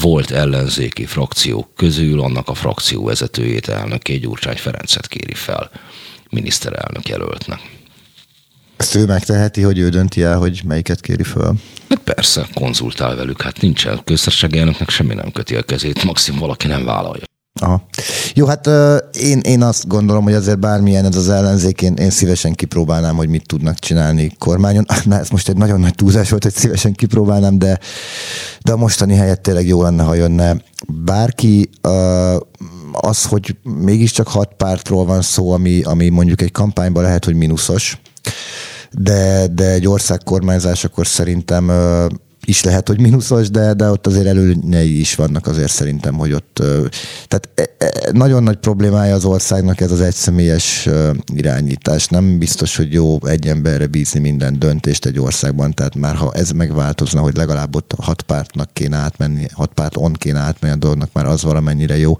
volt 0.00 0.30
ellenzéki 0.30 1.04
frakciók 1.04 1.74
közül, 1.76 2.20
annak 2.20 2.48
a 2.48 2.54
frakció 2.54 3.04
vezetőjét 3.04 3.68
elnöké 3.68 4.16
Gyurcsány 4.16 4.56
Ferencet 4.56 5.06
kéri 5.08 5.34
fel 5.34 5.70
miniszterelnök 6.30 7.08
jelöltnek. 7.08 7.60
Ezt 8.76 8.94
ő 8.94 9.06
megteheti, 9.06 9.62
hogy 9.62 9.78
ő 9.78 9.88
dönti 9.88 10.22
el, 10.22 10.38
hogy 10.38 10.60
melyiket 10.64 11.00
kéri 11.00 11.22
föl? 11.22 11.54
Hát 11.88 11.98
persze, 11.98 12.46
konzultál 12.54 13.16
velük, 13.16 13.42
hát 13.42 13.60
nincsen. 13.60 14.00
Köztársasági 14.04 14.58
elnöknek 14.58 14.90
semmi 14.90 15.14
nem 15.14 15.32
köti 15.32 15.56
a 15.56 15.62
kezét, 15.62 16.04
maximum 16.04 16.40
valaki 16.40 16.66
nem 16.66 16.84
vállalja. 16.84 17.24
Aha. 17.60 17.86
Jó, 18.34 18.46
hát 18.46 18.70
én, 19.20 19.38
én 19.38 19.62
azt 19.62 19.88
gondolom, 19.88 20.24
hogy 20.24 20.32
azért 20.32 20.58
bármilyen 20.58 21.04
ez 21.04 21.16
az 21.16 21.28
ellenzék, 21.28 21.82
én, 21.82 21.94
én 21.94 22.10
szívesen 22.10 22.52
kipróbálnám, 22.52 23.16
hogy 23.16 23.28
mit 23.28 23.46
tudnak 23.46 23.78
csinálni 23.78 24.32
kormányon. 24.38 24.86
Na, 25.04 25.18
ez 25.18 25.28
most 25.28 25.48
egy 25.48 25.56
nagyon 25.56 25.80
nagy 25.80 25.94
túlzás 25.94 26.30
volt, 26.30 26.42
hogy 26.42 26.54
szívesen 26.54 26.92
kipróbálnám, 26.92 27.58
de, 27.58 27.78
de 28.64 28.72
a 28.72 28.76
mostani 28.76 29.14
helyett 29.14 29.42
tényleg 29.42 29.66
jó 29.66 29.82
lenne, 29.82 30.02
ha 30.02 30.14
jönne 30.14 30.56
bárki. 30.88 31.70
Az, 32.92 33.24
hogy 33.24 33.56
mégiscsak 33.62 34.28
hat 34.28 34.54
pártról 34.56 35.04
van 35.04 35.22
szó, 35.22 35.50
ami, 35.50 35.82
ami 35.82 36.08
mondjuk 36.08 36.40
egy 36.40 36.52
kampányban 36.52 37.02
lehet, 37.02 37.24
hogy 37.24 37.34
mínuszos, 37.34 38.00
de, 38.90 39.46
de 39.46 39.70
egy 39.70 39.88
ország 39.88 40.20
kormányzás 40.24 40.84
akkor 40.84 41.06
szerintem 41.06 41.70
is 42.46 42.62
lehet, 42.62 42.88
hogy 42.88 43.00
mínuszos, 43.00 43.50
de, 43.50 43.74
de 43.74 43.90
ott 43.90 44.06
azért 44.06 44.26
előnyei 44.26 45.00
is 45.00 45.14
vannak 45.14 45.46
azért 45.46 45.72
szerintem, 45.72 46.14
hogy 46.14 46.32
ott 46.32 46.62
tehát 47.28 47.48
e, 47.54 47.70
e, 47.78 48.10
nagyon 48.12 48.42
nagy 48.42 48.56
problémája 48.56 49.14
az 49.14 49.24
országnak 49.24 49.80
ez 49.80 49.90
az 49.90 50.00
egyszemélyes 50.00 50.88
irányítás. 51.34 52.06
Nem 52.06 52.38
biztos, 52.38 52.76
hogy 52.76 52.92
jó 52.92 53.26
egy 53.26 53.48
emberre 53.48 53.86
bízni 53.86 54.20
minden 54.20 54.58
döntést 54.58 55.06
egy 55.06 55.18
országban, 55.18 55.74
tehát 55.74 55.94
már 55.94 56.14
ha 56.14 56.32
ez 56.32 56.50
megváltozna, 56.50 57.20
hogy 57.20 57.36
legalább 57.36 57.76
ott 57.76 57.94
hat 57.98 58.22
pártnak 58.22 58.72
kéne 58.72 58.96
átmenni, 58.96 59.46
hat 59.52 59.72
párt 59.74 59.96
on 59.96 60.12
kéne 60.12 60.38
átmenni 60.38 60.74
a 60.74 60.78
dolognak, 60.78 61.10
már 61.12 61.26
az 61.26 61.42
valamennyire 61.42 61.98
jó. 61.98 62.16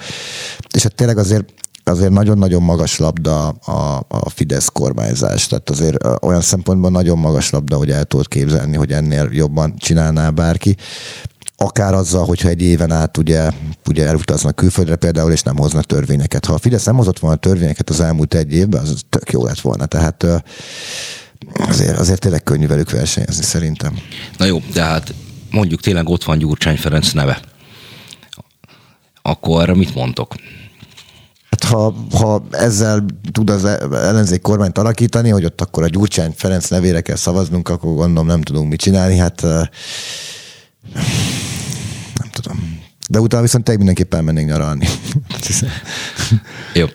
És 0.75 0.83
hát 0.83 0.95
tényleg 0.95 1.19
azért 1.19 1.53
azért 1.93 2.11
nagyon-nagyon 2.11 2.63
magas 2.63 2.99
labda 2.99 3.49
a, 3.49 4.07
a 4.09 4.31
Fidesz 4.31 4.69
kormányzás. 4.69 5.47
Tehát 5.47 5.71
azért 5.71 5.97
olyan 6.23 6.41
szempontból 6.41 6.91
nagyon 6.91 7.19
magas 7.19 7.51
labda, 7.51 7.77
hogy 7.77 7.91
el 7.91 8.05
tudod 8.05 8.29
képzelni, 8.29 8.77
hogy 8.77 8.93
ennél 8.93 9.29
jobban 9.33 9.75
csinálná 9.77 10.31
bárki 10.31 10.77
akár 11.63 11.95
azzal, 11.95 12.25
hogyha 12.25 12.49
egy 12.49 12.63
éven 12.63 12.91
át 12.91 13.17
ugye, 13.17 13.51
ugye 13.89 14.07
elutaznak 14.07 14.57
külföldre 14.57 14.97
például, 14.97 15.33
és 15.33 15.43
nem 15.43 15.57
hoznak 15.57 15.85
törvényeket. 15.85 16.45
Ha 16.45 16.53
a 16.53 16.59
Fidesz 16.59 16.85
nem 16.85 16.97
hozott 16.97 17.19
volna 17.19 17.37
törvényeket 17.37 17.91
az 17.91 18.01
elmúlt 18.01 18.35
egy 18.35 18.53
évben, 18.53 18.81
az 18.81 19.01
tök 19.09 19.31
jó 19.31 19.45
lett 19.45 19.61
volna. 19.61 19.87
Tehát 19.87 20.27
azért, 21.55 21.99
azért 21.99 22.21
tényleg 22.21 22.43
könnyű 22.43 22.67
velük 22.67 22.91
versenyezni 22.91 23.43
szerintem. 23.43 23.99
Na 24.37 24.45
jó, 24.45 24.63
de 24.73 24.83
hát 24.83 25.15
mondjuk 25.51 25.81
tényleg 25.81 26.09
ott 26.09 26.25
van 26.25 26.39
Gyurcsány 26.39 26.77
Ferenc 26.77 27.13
neve. 27.13 27.41
Akkor 29.23 29.69
mit 29.69 29.95
mondtok? 29.95 30.35
Ha, 31.73 31.95
ha 32.19 32.45
ezzel 32.51 33.05
tud 33.33 33.51
az 33.51 33.65
ellenzék 33.93 34.41
kormányt 34.41 34.79
alakítani, 34.79 35.29
hogy 35.29 35.45
ott 35.45 35.61
akkor 35.61 35.83
a 35.83 35.89
Gyurcsány 35.89 36.33
Ferenc 36.37 36.69
nevére 36.69 37.01
kell 37.01 37.17
szavaznunk, 37.17 37.69
akkor 37.69 37.95
gondolom 37.95 38.27
nem 38.27 38.43
tudunk 38.43 38.69
mit 38.69 38.81
csinálni. 38.81 39.17
Hát 39.17 39.43
nem 42.15 42.31
tudom. 42.31 42.81
De 43.09 43.21
utána 43.21 43.43
viszont 43.43 43.65
tényleg 43.65 43.85
mindenképpen 43.85 44.19
elmennénk 44.19 44.49
nyaralni. 44.49 44.89
Jó. 46.75 46.87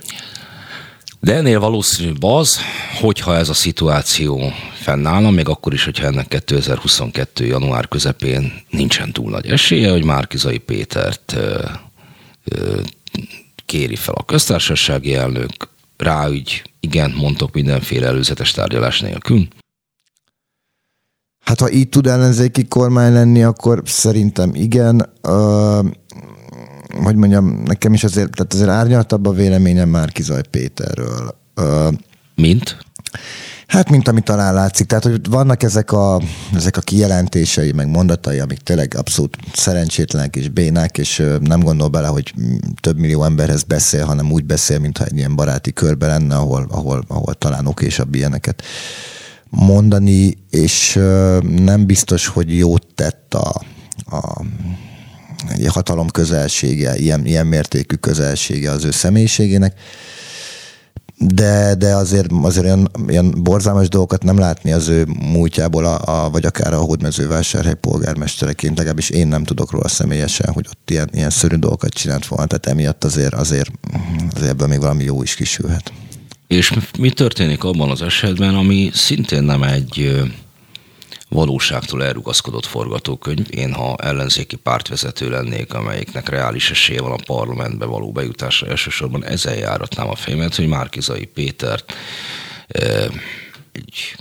De 1.19 1.33
ennél 1.33 1.59
valószínűbb 1.59 2.23
az, 2.23 2.57
hogyha 3.01 3.35
ez 3.35 3.49
a 3.49 3.53
szituáció 3.53 4.51
fennállna, 4.73 5.29
még 5.29 5.47
akkor 5.47 5.73
is, 5.73 5.83
hogyha 5.83 6.05
ennek 6.05 6.27
2022. 6.27 7.45
január 7.45 7.87
közepén 7.87 8.53
nincsen 8.69 9.11
túl 9.11 9.29
nagy 9.29 9.45
esélye, 9.45 9.91
hogy 9.91 10.03
Márkizai 10.03 10.57
Pétert 10.57 11.33
ö, 11.35 11.65
ö, 12.43 12.79
kéri 13.67 13.95
fel 13.95 14.13
a 14.13 14.25
köztársasági 14.25 15.15
elnök, 15.15 15.51
ráügy, 15.97 16.63
igen, 16.79 17.11
mondtok 17.11 17.53
mindenféle 17.53 18.07
előzetes 18.07 18.51
tárgyalás 18.51 19.01
nélkül? 19.01 19.47
Hát 21.45 21.59
ha 21.59 21.71
így 21.71 21.89
tud 21.89 22.07
ellenzéki 22.07 22.67
kormány 22.67 23.13
lenni, 23.13 23.43
akkor 23.43 23.81
szerintem 23.85 24.51
igen. 24.53 25.09
Uh, 25.23 25.85
hogy 27.03 27.15
mondjam, 27.15 27.45
nekem 27.45 27.93
is 27.93 28.03
azért, 28.03 28.31
tehát 28.31 28.53
azért 28.53 28.69
árnyaltabb 28.69 29.25
a 29.25 29.31
véleményem 29.31 29.89
már 29.89 30.11
Kizaj 30.11 30.41
Péterről. 30.51 31.37
Uh, 31.55 31.93
Mint? 32.35 32.77
Hát, 33.67 33.89
mint 33.89 34.07
ami 34.07 34.21
talán 34.21 34.53
látszik. 34.53 34.87
Tehát, 34.87 35.03
hogy 35.03 35.29
vannak 35.29 35.63
ezek 35.63 35.91
a, 35.91 36.21
ezek 36.55 36.77
a 36.77 36.81
kijelentései, 36.81 37.71
meg 37.71 37.87
mondatai, 37.87 38.39
amik 38.39 38.57
tényleg 38.57 38.93
abszolút 38.97 39.37
szerencsétlenek 39.53 40.35
és 40.35 40.49
bénák, 40.49 40.97
és 40.97 41.23
nem 41.39 41.59
gondol 41.59 41.87
bele, 41.87 42.07
hogy 42.07 42.33
több 42.81 42.97
millió 42.97 43.23
emberhez 43.23 43.63
beszél, 43.63 44.05
hanem 44.05 44.31
úgy 44.31 44.45
beszél, 44.45 44.79
mintha 44.79 45.05
egy 45.05 45.17
ilyen 45.17 45.35
baráti 45.35 45.73
körbe 45.73 46.07
lenne, 46.07 46.35
ahol, 46.35 46.67
ahol, 46.69 47.03
ahol 47.07 47.33
talán 47.33 47.67
okésabb 47.67 48.15
ilyeneket 48.15 48.63
mondani, 49.49 50.37
és 50.49 50.99
nem 51.41 51.85
biztos, 51.85 52.27
hogy 52.27 52.57
jót 52.57 52.87
tett 52.95 53.33
a, 53.33 53.61
a 54.05 54.43
hatalom 55.67 56.09
közelsége, 56.09 56.97
ilyen, 56.97 57.25
ilyen 57.25 57.47
mértékű 57.47 57.95
közelsége 57.95 58.71
az 58.71 58.83
ő 58.83 58.91
személyiségének 58.91 59.79
de, 61.19 61.75
de 61.75 61.95
azért, 61.95 62.31
azért 62.41 62.65
olyan, 62.65 62.91
olyan 63.07 63.33
borzalmas 63.37 63.89
dolgokat 63.89 64.23
nem 64.23 64.37
látni 64.37 64.71
az 64.71 64.87
ő 64.87 65.07
múltjából, 65.19 65.85
a, 65.85 66.25
a, 66.25 66.29
vagy 66.29 66.45
akár 66.45 66.73
a 66.73 66.77
hódmezővásárhely 66.77 67.73
polgármestereként, 67.73 68.77
legalábbis 68.77 69.09
én 69.09 69.27
nem 69.27 69.43
tudok 69.43 69.71
róla 69.71 69.87
személyesen, 69.87 70.53
hogy 70.53 70.65
ott 70.69 70.89
ilyen, 70.89 71.09
ilyen 71.13 71.29
szörű 71.29 71.55
dolgokat 71.55 71.93
csinált 71.93 72.27
volna, 72.27 72.45
tehát 72.45 72.65
emiatt 72.65 73.03
azért, 73.03 73.33
azért, 73.33 73.71
azért 74.35 74.49
ebből 74.49 74.67
még 74.67 74.79
valami 74.79 75.03
jó 75.03 75.23
is 75.23 75.35
kisülhet. 75.35 75.91
És 76.47 76.73
mi 76.99 77.09
történik 77.09 77.63
abban 77.63 77.91
az 77.91 78.01
esetben, 78.01 78.55
ami 78.55 78.89
szintén 78.93 79.43
nem 79.43 79.63
egy 79.63 80.21
valóságtól 81.29 82.03
elrugaszkodott 82.03 82.65
forgatókönyv. 82.65 83.45
Én, 83.49 83.73
ha 83.73 83.95
ellenzéki 83.95 84.55
pártvezető 84.55 85.29
lennék, 85.29 85.73
amelyiknek 85.73 86.29
reális 86.29 86.71
esélye 86.71 87.01
van 87.01 87.11
a 87.11 87.23
parlamentbe 87.25 87.85
való 87.85 88.11
bejutásra, 88.11 88.67
elsősorban 88.67 89.25
ezzel 89.25 89.55
járatnám 89.55 90.09
a 90.09 90.15
fejemet, 90.15 90.55
hogy 90.55 90.67
Márkizai 90.67 91.25
Pétert 91.25 91.93
egy 93.71 94.15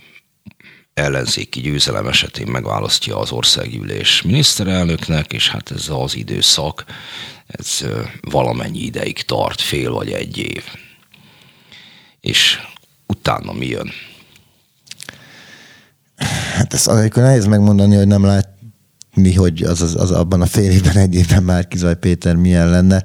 ellenzéki 0.94 1.60
győzelem 1.60 2.06
esetén 2.06 2.46
megválasztja 2.46 3.18
az 3.18 3.30
országgyűlés 3.30 4.22
miniszterelnöknek, 4.22 5.32
és 5.32 5.48
hát 5.48 5.70
ez 5.70 5.88
az 5.88 6.16
időszak, 6.16 6.84
ez 7.46 7.86
valamennyi 8.20 8.78
ideig 8.78 9.22
tart, 9.22 9.60
fél 9.60 9.90
vagy 9.90 10.12
egy 10.12 10.38
év. 10.38 10.64
És 12.20 12.60
utána 13.06 13.52
mi 13.52 13.66
jön? 13.66 13.92
Hát 16.54 16.74
ezt 16.74 16.88
amikor 16.88 17.22
nehéz 17.22 17.46
megmondani, 17.46 17.96
hogy 17.96 18.06
nem 18.06 18.24
látni, 18.24 19.34
hogy 19.34 19.62
az, 19.62 19.82
az, 19.82 19.94
az 19.94 20.10
abban 20.10 20.40
a 20.40 20.46
fél 20.46 20.70
évben, 20.70 20.96
egy 20.96 21.14
évben 21.14 21.42
már 21.42 21.68
Kizaj 21.68 21.96
Péter 21.96 22.34
milyen 22.34 22.70
lenne. 22.70 23.02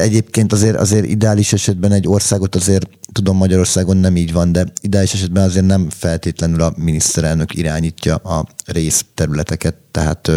Egyébként 0.00 0.52
azért, 0.52 0.76
azért 0.76 1.06
ideális 1.06 1.52
esetben 1.52 1.92
egy 1.92 2.08
országot 2.08 2.54
azért, 2.54 2.88
tudom 3.12 3.36
Magyarországon 3.36 3.96
nem 3.96 4.16
így 4.16 4.32
van, 4.32 4.52
de 4.52 4.66
ideális 4.80 5.12
esetben 5.12 5.44
azért 5.44 5.66
nem 5.66 5.90
feltétlenül 5.90 6.60
a 6.60 6.72
miniszterelnök 6.76 7.54
irányítja 7.54 8.16
a 8.16 8.46
részterületeket, 8.66 9.74
tehát 9.90 10.30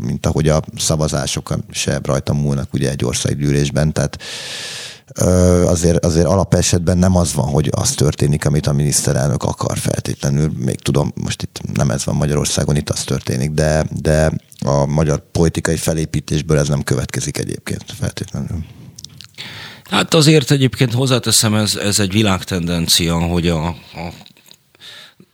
mint 0.00 0.26
ahogy 0.26 0.48
a 0.48 0.62
szavazásokon 0.76 1.64
se 1.70 2.00
rajta 2.02 2.32
múlnak 2.32 2.72
ugye 2.72 2.90
egy 2.90 3.04
országgyűlésben, 3.04 3.92
tehát 3.92 4.18
azért, 5.66 6.04
azért 6.04 6.26
alapesetben 6.26 6.98
nem 6.98 7.16
az 7.16 7.32
van, 7.32 7.48
hogy 7.48 7.68
az 7.70 7.90
történik, 7.90 8.44
amit 8.44 8.66
a 8.66 8.72
miniszterelnök 8.72 9.42
akar 9.42 9.78
feltétlenül. 9.78 10.52
Még 10.56 10.80
tudom, 10.80 11.12
most 11.14 11.42
itt 11.42 11.60
nem 11.74 11.90
ez 11.90 12.04
van 12.04 12.14
Magyarországon, 12.14 12.76
itt 12.76 12.90
az 12.90 13.04
történik, 13.04 13.50
de, 13.50 13.86
de 14.00 14.32
a 14.64 14.86
magyar 14.86 15.22
politikai 15.32 15.76
felépítésből 15.76 16.58
ez 16.58 16.68
nem 16.68 16.82
következik 16.82 17.38
egyébként 17.38 17.84
feltétlenül. 17.98 18.64
Hát 19.90 20.14
azért 20.14 20.50
egyébként 20.50 20.92
hozzáteszem, 20.92 21.54
ez, 21.54 21.76
ez 21.76 21.98
egy 21.98 22.12
világtendencia, 22.12 23.18
hogy 23.18 23.48
a, 23.48 23.66
a 23.66 24.12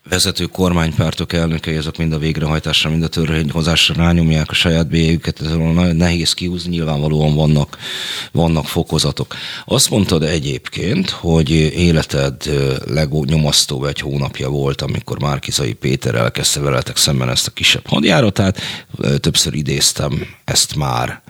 vezető 0.08 0.44
kormánypártok 0.44 1.32
elnökei, 1.32 1.76
azok 1.76 1.96
mind 1.96 2.12
a 2.12 2.18
végrehajtásra, 2.18 2.90
mind 2.90 3.02
a 3.02 3.08
törvényhozásra 3.08 3.94
rányomják 3.94 4.50
a 4.50 4.54
saját 4.54 4.88
bélyüket, 4.88 5.40
ez 5.40 5.46
nagyon 5.46 5.96
nehéz 5.96 6.32
kiúzni, 6.32 6.70
nyilvánvalóan 6.70 7.34
vannak, 7.34 7.78
vannak 8.32 8.66
fokozatok. 8.66 9.34
Azt 9.64 9.90
mondtad 9.90 10.22
egyébként, 10.22 11.10
hogy 11.10 11.50
életed 11.50 12.42
legnyomasztóbb 12.86 13.84
egy 13.84 14.00
hónapja 14.00 14.48
volt, 14.48 14.80
amikor 14.80 15.20
Márkizai 15.20 15.72
Péter 15.72 16.14
elkezdte 16.14 16.60
veletek 16.60 16.96
szemben 16.96 17.30
ezt 17.30 17.46
a 17.46 17.50
kisebb 17.50 17.86
hadjáratát, 17.86 18.60
többször 19.20 19.54
idéztem 19.54 20.26
ezt 20.44 20.74
már 20.74 21.22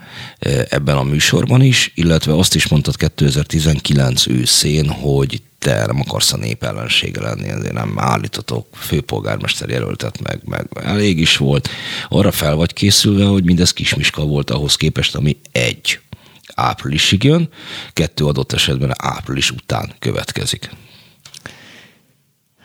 ebben 0.68 0.96
a 0.96 1.02
műsorban 1.02 1.62
is, 1.62 1.92
illetve 1.94 2.34
azt 2.34 2.55
is 2.55 2.68
mondtad 2.68 2.96
2019 2.96 4.26
őszén, 4.26 4.88
hogy 4.88 5.42
te 5.59 5.86
nem 5.86 6.01
akarsz 6.01 6.32
a 6.32 6.36
nép 6.36 6.62
ellensége 6.62 7.20
lenni, 7.20 7.48
ezért 7.48 7.72
nem 7.72 7.98
állítotok 7.98 8.66
főpolgármester 8.72 9.68
jelöltet 9.68 10.20
meg, 10.20 10.40
meg 10.44 10.66
elég 10.74 11.18
is 11.18 11.36
volt. 11.36 11.68
Arra 12.09 12.32
fel 12.32 12.55
vagy 12.55 12.72
készülve, 12.72 13.24
hogy 13.24 13.44
mindez 13.44 13.72
kismiska 13.72 14.24
volt 14.24 14.51
ahhoz 14.51 14.76
képest, 14.76 15.14
ami 15.14 15.36
egy 15.52 16.01
áprilisig 16.55 17.24
jön, 17.24 17.48
kettő 17.93 18.24
adott 18.24 18.52
esetben 18.52 18.94
április 18.97 19.51
után 19.51 19.93
következik. 19.98 20.70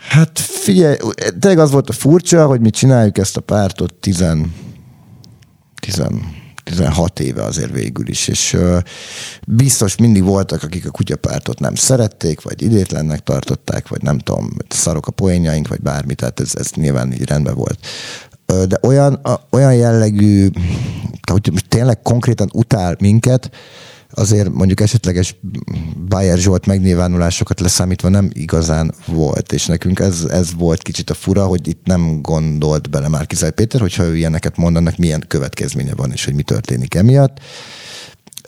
Hát 0.08 0.40
figyelj, 0.40 0.98
tényleg 1.40 1.60
az 1.60 1.72
volt 1.72 1.90
a 1.90 1.94
furcsa, 1.94 2.46
hogy 2.46 2.60
mi 2.60 2.70
csináljuk 2.70 3.18
ezt 3.18 3.38
a 3.38 3.42
pártot 3.42 3.94
tizen, 3.94 4.56
tizen 5.80 6.43
16 6.64 7.20
éve 7.20 7.44
azért 7.44 7.72
végül 7.72 8.08
is, 8.08 8.28
és 8.28 8.58
biztos 9.48 9.96
mindig 9.96 10.24
voltak, 10.24 10.64
akik 10.64 10.86
a 10.86 10.92
kutyapártot 10.92 11.60
nem 11.60 11.76
szerették, 11.76 12.42
vagy 12.42 12.62
idétlennek 12.62 13.20
tartották, 13.20 13.88
vagy 13.88 14.02
nem 14.02 14.18
tudom, 14.18 14.50
szarok 14.68 15.08
a 15.08 15.12
poénjaink, 15.12 15.68
vagy 15.68 15.82
bármi, 15.82 16.16
tehát 16.16 16.40
ez, 16.40 16.52
ez 16.56 16.72
nyilván 16.72 17.14
így 17.14 17.26
rendben 17.26 17.56
volt. 17.56 17.80
De 18.46 18.80
olyan, 18.82 19.22
olyan 19.50 19.76
jellegű, 19.76 20.50
hogy 21.32 21.52
tényleg 21.68 22.02
konkrétan 22.02 22.50
utál 22.54 22.96
minket, 23.00 23.52
azért 24.14 24.54
mondjuk 24.54 24.80
esetleges 24.80 25.36
Bayer 26.08 26.38
Zsolt 26.38 26.66
megnyilvánulásokat 26.66 27.60
leszámítva 27.60 28.10
nem 28.10 28.30
igazán 28.34 28.94
volt, 29.08 29.54
és 29.54 29.66
nekünk 29.66 30.00
ez, 30.00 30.24
ez 30.30 30.54
volt 30.58 30.82
kicsit 30.82 31.10
a 31.10 31.14
fura, 31.14 31.46
hogy 31.46 31.68
itt 31.68 31.86
nem 31.86 32.22
gondolt 32.22 32.90
bele 32.90 33.08
már 33.08 33.28
Kizaj 33.28 33.52
Péter, 33.52 33.82
hogyha 33.82 34.04
ő 34.04 34.16
ilyeneket 34.16 34.58
mondanak, 34.58 34.98
milyen 34.98 35.24
következménye 35.28 35.96
van, 35.96 36.12
és 36.12 36.26
hogy 36.26 36.34
mi 36.34 36.44
történik 36.44 36.96
emiatt. 36.96 37.40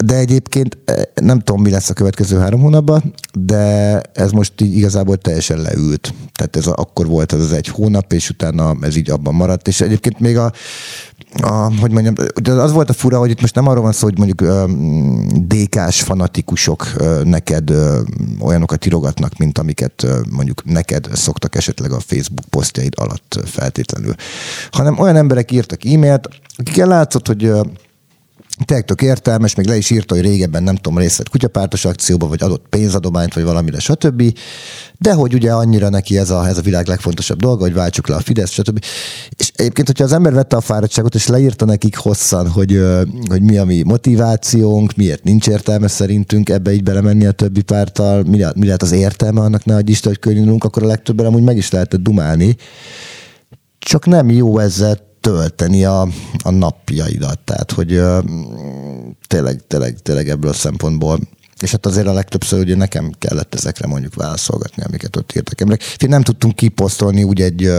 De 0.03 0.15
egyébként 0.15 0.77
eh, 0.85 1.01
nem 1.13 1.39
tudom, 1.39 1.61
mi 1.61 1.69
lesz 1.69 1.89
a 1.89 1.93
következő 1.93 2.37
három 2.37 2.61
hónapban, 2.61 3.13
de 3.33 4.01
ez 4.13 4.31
most 4.31 4.61
így 4.61 4.77
igazából 4.77 5.17
teljesen 5.17 5.61
leült. 5.61 6.13
Tehát 6.33 6.55
ez 6.55 6.67
a, 6.67 6.73
akkor 6.75 7.07
volt 7.07 7.31
az 7.31 7.41
az 7.41 7.51
egy 7.51 7.67
hónap, 7.67 8.13
és 8.13 8.29
utána 8.29 8.75
ez 8.81 8.95
így 8.95 9.09
abban 9.09 9.35
maradt. 9.35 9.67
És 9.67 9.81
egyébként 9.81 10.19
még 10.19 10.37
a, 10.37 10.51
a 11.41 11.71
hogy 11.79 11.91
mondjam, 11.91 12.13
az 12.57 12.71
volt 12.71 12.89
a 12.89 12.93
fura, 12.93 13.19
hogy 13.19 13.29
itt 13.29 13.41
most 13.41 13.55
nem 13.55 13.67
arról 13.67 13.83
van 13.83 13.91
szó, 13.91 14.07
hogy 14.07 14.17
mondjuk 14.17 14.67
DK-s 15.47 16.01
fanatikusok 16.01 16.91
neked 17.23 17.71
olyanokat 18.39 18.85
írogatnak, 18.85 19.37
mint 19.37 19.57
amiket 19.57 20.05
mondjuk 20.29 20.65
neked 20.65 21.07
szoktak 21.13 21.55
esetleg 21.55 21.91
a 21.91 21.99
Facebook 21.99 22.45
posztjaid 22.49 22.93
alatt 22.97 23.39
feltétlenül, 23.45 24.15
hanem 24.71 24.99
olyan 24.99 25.15
emberek 25.15 25.51
írtak 25.51 25.85
e-mailt, 25.85 26.29
akikkel 26.57 26.87
látszott, 26.87 27.27
hogy 27.27 27.51
tényleg 28.65 28.85
tök 28.85 29.01
értelmes, 29.01 29.55
még 29.55 29.67
le 29.67 29.75
is 29.75 29.89
írta, 29.89 30.15
hogy 30.15 30.23
régebben 30.23 30.63
nem 30.63 30.75
tudom, 30.75 30.97
részt 30.97 31.17
vett 31.17 31.29
kutyapártos 31.29 31.85
akcióba, 31.85 32.27
vagy 32.27 32.43
adott 32.43 32.65
pénzadományt, 32.69 33.33
vagy 33.33 33.43
valamire, 33.43 33.79
stb. 33.79 34.37
De 34.97 35.13
hogy 35.13 35.33
ugye 35.33 35.51
annyira 35.51 35.89
neki 35.89 36.17
ez 36.17 36.29
a, 36.29 36.47
ez 36.47 36.57
a 36.57 36.61
világ 36.61 36.87
legfontosabb 36.87 37.39
dolga, 37.39 37.61
hogy 37.61 37.73
váltsuk 37.73 38.07
le 38.07 38.15
a 38.15 38.19
Fidesz, 38.19 38.51
stb. 38.51 38.83
És 39.37 39.51
egyébként, 39.55 39.87
hogyha 39.87 40.03
az 40.03 40.13
ember 40.13 40.33
vette 40.33 40.55
a 40.55 40.61
fáradtságot, 40.61 41.15
és 41.15 41.27
leírta 41.27 41.65
nekik 41.65 41.97
hosszan, 41.97 42.49
hogy, 42.49 42.81
hogy 43.29 43.41
mi 43.41 43.57
a 43.57 43.65
mi 43.65 43.83
motivációnk, 43.83 44.95
miért 44.95 45.23
nincs 45.23 45.47
értelme 45.47 45.87
szerintünk 45.87 46.49
ebbe 46.49 46.73
így 46.73 46.83
belemenni 46.83 47.25
a 47.25 47.31
többi 47.31 47.61
pártal, 47.61 48.23
mi, 48.23 48.45
mi 48.55 48.65
lehet 48.65 48.81
az 48.81 48.91
értelme 48.91 49.41
annak, 49.41 49.65
ne 49.65 49.75
adj 49.75 49.91
Isten, 49.91 50.17
hogy 50.23 50.55
akkor 50.59 50.83
a 50.83 50.87
legtöbben 50.87 51.25
amúgy 51.25 51.43
meg 51.43 51.57
is 51.57 51.71
lehetett 51.71 52.01
dumálni. 52.01 52.55
Csak 53.79 54.05
nem 54.05 54.29
jó 54.29 54.59
ezzel 54.59 54.97
tölteni 55.25 55.85
a, 55.85 56.07
a 56.43 56.49
napjaidat. 56.49 57.39
Tehát, 57.39 57.71
hogy 57.71 57.93
ö, 57.93 58.19
tényleg, 59.27 59.61
tényleg, 59.67 59.99
tényleg 60.01 60.29
ebből 60.29 60.49
a 60.49 60.53
szempontból 60.53 61.19
és 61.59 61.71
hát 61.71 61.85
azért 61.85 62.07
a 62.07 62.13
legtöbbször 62.13 62.59
ugye 62.59 62.75
nekem 62.75 63.11
kellett 63.19 63.55
ezekre 63.55 63.87
mondjuk 63.87 64.15
válaszolgatni, 64.15 64.83
amiket 64.83 65.15
ott 65.15 65.35
írtak 65.35 65.61
emberek. 65.61 65.83
Én 65.97 66.09
nem 66.09 66.21
tudtunk 66.21 66.55
kiposztolni 66.55 67.23
úgy 67.23 67.41
egy 67.41 67.71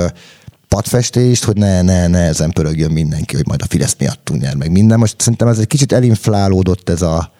padfestést, 0.68 1.44
hogy 1.44 1.56
ne, 1.56 1.82
ne, 1.82 2.06
ne 2.06 2.18
ezen 2.18 2.50
pörögjön 2.50 2.90
mindenki, 2.90 3.36
hogy 3.36 3.46
majd 3.46 3.62
a 3.62 3.66
Fidesz 3.68 3.96
miattunk 3.98 4.42
nyer 4.42 4.54
meg 4.54 4.70
minden. 4.70 4.98
Most 4.98 5.20
szerintem 5.20 5.48
ez 5.48 5.58
egy 5.58 5.66
kicsit 5.66 5.92
elinflálódott 5.92 6.88
ez 6.88 7.02
a, 7.02 7.32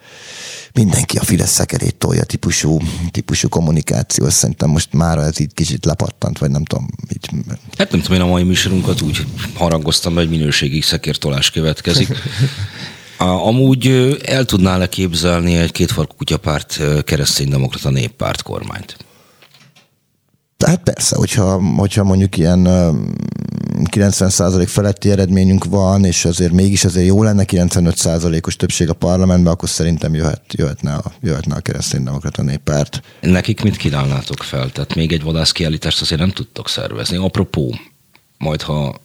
mindenki 0.77 1.17
a 1.17 1.23
Fidesz 1.23 1.51
szekerét 1.51 1.95
tolja 1.95 2.23
típusú, 2.23 2.79
típusú 3.11 3.49
kommunikáció. 3.49 4.29
Szerintem 4.29 4.69
most 4.69 4.93
már 4.93 5.17
ez 5.17 5.39
így 5.39 5.53
kicsit 5.53 5.85
lepattant, 5.85 6.37
vagy 6.37 6.49
nem 6.49 6.63
tudom. 6.63 6.87
Így... 7.13 7.29
Hát 7.77 7.91
nem 7.91 8.01
tudom, 8.01 8.17
én 8.17 8.23
a 8.23 8.29
mai 8.29 8.43
műsorunkat 8.43 9.01
úgy 9.01 9.25
harangoztam, 9.53 10.13
hogy 10.13 10.29
minőségi 10.29 10.81
szekértolás 10.81 11.51
következik. 11.51 12.07
Amúgy 13.17 13.87
el 14.25 14.45
tudnál-e 14.45 14.89
képzelni 14.89 15.55
egy 15.55 15.71
kétfarkú 15.71 16.15
kutyapárt 16.15 16.81
kereszténydemokrata 17.03 17.89
néppárt 17.89 18.41
kormányt? 18.41 19.06
Hát 20.65 20.83
persze, 20.83 21.15
hogyha, 21.15 21.61
hogyha 21.75 22.03
mondjuk 22.03 22.37
ilyen 22.37 22.67
90% 23.91 24.63
feletti 24.67 25.11
eredményünk 25.11 25.65
van, 25.65 26.05
és 26.05 26.25
azért 26.25 26.51
mégis 26.51 26.85
azért 26.85 27.07
jó 27.07 27.23
lenne 27.23 27.43
95%-os 27.47 28.55
többség 28.55 28.89
a 28.89 28.93
parlamentben, 28.93 29.53
akkor 29.53 29.69
szerintem 29.69 30.13
jöhet, 30.13 30.41
jöhetne, 30.53 30.93
a, 30.93 31.11
jöhetne 31.21 31.55
a 31.55 31.59
kereszténydemokrata 31.59 32.41
néppárt. 32.41 33.01
Nekik 33.21 33.63
mit 33.63 33.77
kínálnátok 33.77 34.43
fel? 34.43 34.69
Tehát 34.69 34.95
még 34.95 35.11
egy 35.11 35.23
vadászkiállítást 35.23 36.01
azért 36.01 36.19
nem 36.19 36.31
tudtok 36.31 36.69
szervezni. 36.69 37.17
Apropó, 37.17 37.75
majd 38.37 38.61
ha 38.61 39.01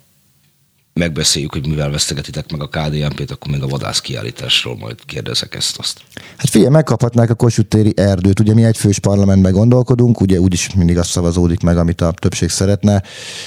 megbeszéljük, 0.94 1.52
hogy 1.52 1.66
mivel 1.66 1.90
vesztegetitek 1.90 2.50
meg 2.50 2.62
a 2.62 2.68
KDNP-t, 2.68 3.30
akkor 3.30 3.50
még 3.50 3.62
a 3.62 3.66
vadász 3.66 4.00
kiállításról 4.00 4.76
majd 4.76 5.04
kérdezek 5.06 5.54
ezt 5.54 5.78
azt. 5.78 6.00
Hát 6.36 6.50
figyelj, 6.50 6.70
megkaphatnák 6.70 7.30
a 7.30 7.34
Kossuth 7.34 7.68
téri 7.68 7.92
erdőt. 7.96 8.40
Ugye 8.40 8.54
mi 8.54 8.64
egy 8.64 8.76
fős 8.76 8.98
parlamentben 8.98 9.52
gondolkodunk, 9.52 10.20
ugye 10.20 10.40
úgyis 10.40 10.74
mindig 10.74 10.98
azt 10.98 11.10
szavazódik 11.10 11.60
meg, 11.60 11.76
amit 11.76 12.00
a 12.00 12.12
többség 12.12 12.48
szeretne. 12.48 13.02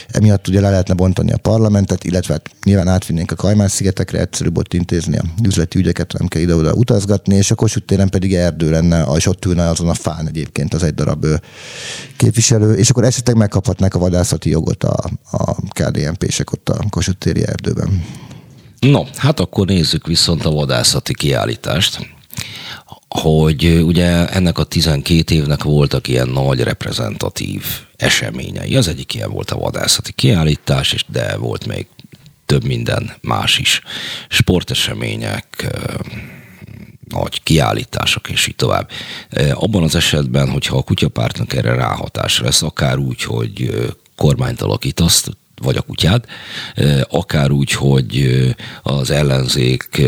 Emiatt 0.07 0.47
ugye 0.47 0.61
le 0.61 0.69
lehetne 0.69 0.93
bontani 0.93 1.31
a 1.31 1.37
parlamentet, 1.37 2.03
illetve 2.03 2.33
hát 2.33 2.49
nyilván 2.63 2.87
átvinnénk 2.87 3.31
a 3.31 3.35
Kajmán-szigetekre, 3.35 4.19
egyszerűbb 4.19 4.57
ott 4.57 4.73
intézni 4.73 5.17
a 5.17 5.23
üzleti 5.43 5.79
ügyeket, 5.79 6.13
nem 6.13 6.27
kell 6.27 6.41
ide-oda 6.41 6.73
utazgatni, 6.73 7.35
és 7.35 7.51
a 7.51 7.55
Kossuth 7.55 7.85
téren 7.85 8.09
pedig 8.09 8.33
erdő 8.33 8.69
lenne, 8.69 9.05
és 9.15 9.27
ott 9.27 9.45
ülne 9.45 9.69
azon 9.69 9.89
a 9.89 9.93
fán 9.93 10.27
egyébként 10.27 10.73
az 10.73 10.83
egy 10.83 10.93
darab 10.93 11.25
képviselő, 12.17 12.73
és 12.73 12.89
akkor 12.89 13.03
esetleg 13.03 13.35
megkaphatnák 13.35 13.95
a 13.95 13.99
vadászati 13.99 14.49
jogot 14.49 14.83
a, 14.83 15.09
a 15.31 15.55
KDNP-sek 15.69 16.51
ott 16.51 16.69
a 16.69 16.85
Kossuth 16.89 17.17
Székelyföldi 17.35 17.43
erdőben. 17.43 18.05
No, 18.79 19.03
hát 19.15 19.39
akkor 19.39 19.65
nézzük 19.65 20.07
viszont 20.07 20.45
a 20.45 20.51
vadászati 20.51 21.13
kiállítást 21.13 22.13
hogy 23.07 23.81
ugye 23.83 24.27
ennek 24.27 24.57
a 24.57 24.63
12 24.63 25.35
évnek 25.35 25.63
voltak 25.63 26.07
ilyen 26.07 26.27
nagy 26.27 26.59
reprezentatív 26.59 27.63
eseményei. 27.95 28.75
Az 28.75 28.87
egyik 28.87 29.13
ilyen 29.13 29.31
volt 29.31 29.51
a 29.51 29.57
vadászati 29.57 30.11
kiállítás, 30.11 30.93
és 30.93 31.05
de 31.07 31.37
volt 31.37 31.65
még 31.65 31.87
több 32.45 32.63
minden 32.63 33.11
más 33.21 33.57
is. 33.57 33.81
Sportesemények, 34.29 35.67
nagy 37.09 37.43
kiállítások, 37.43 38.29
és 38.29 38.47
így 38.47 38.55
tovább. 38.55 38.89
Abban 39.53 39.83
az 39.83 39.95
esetben, 39.95 40.49
hogyha 40.49 40.77
a 40.77 40.83
kutyapártnak 40.83 41.53
erre 41.53 41.75
ráhatás 41.75 42.39
lesz, 42.39 42.61
akár 42.61 42.97
úgy, 42.97 43.23
hogy 43.23 43.85
kormányt 44.15 44.61
alakítasz, 44.61 45.27
vagy 45.61 45.77
a 45.77 45.81
kutyád, 45.81 46.25
akár 47.09 47.51
úgy, 47.51 47.71
hogy 47.71 48.27
az 48.83 49.09
ellenzék 49.09 50.01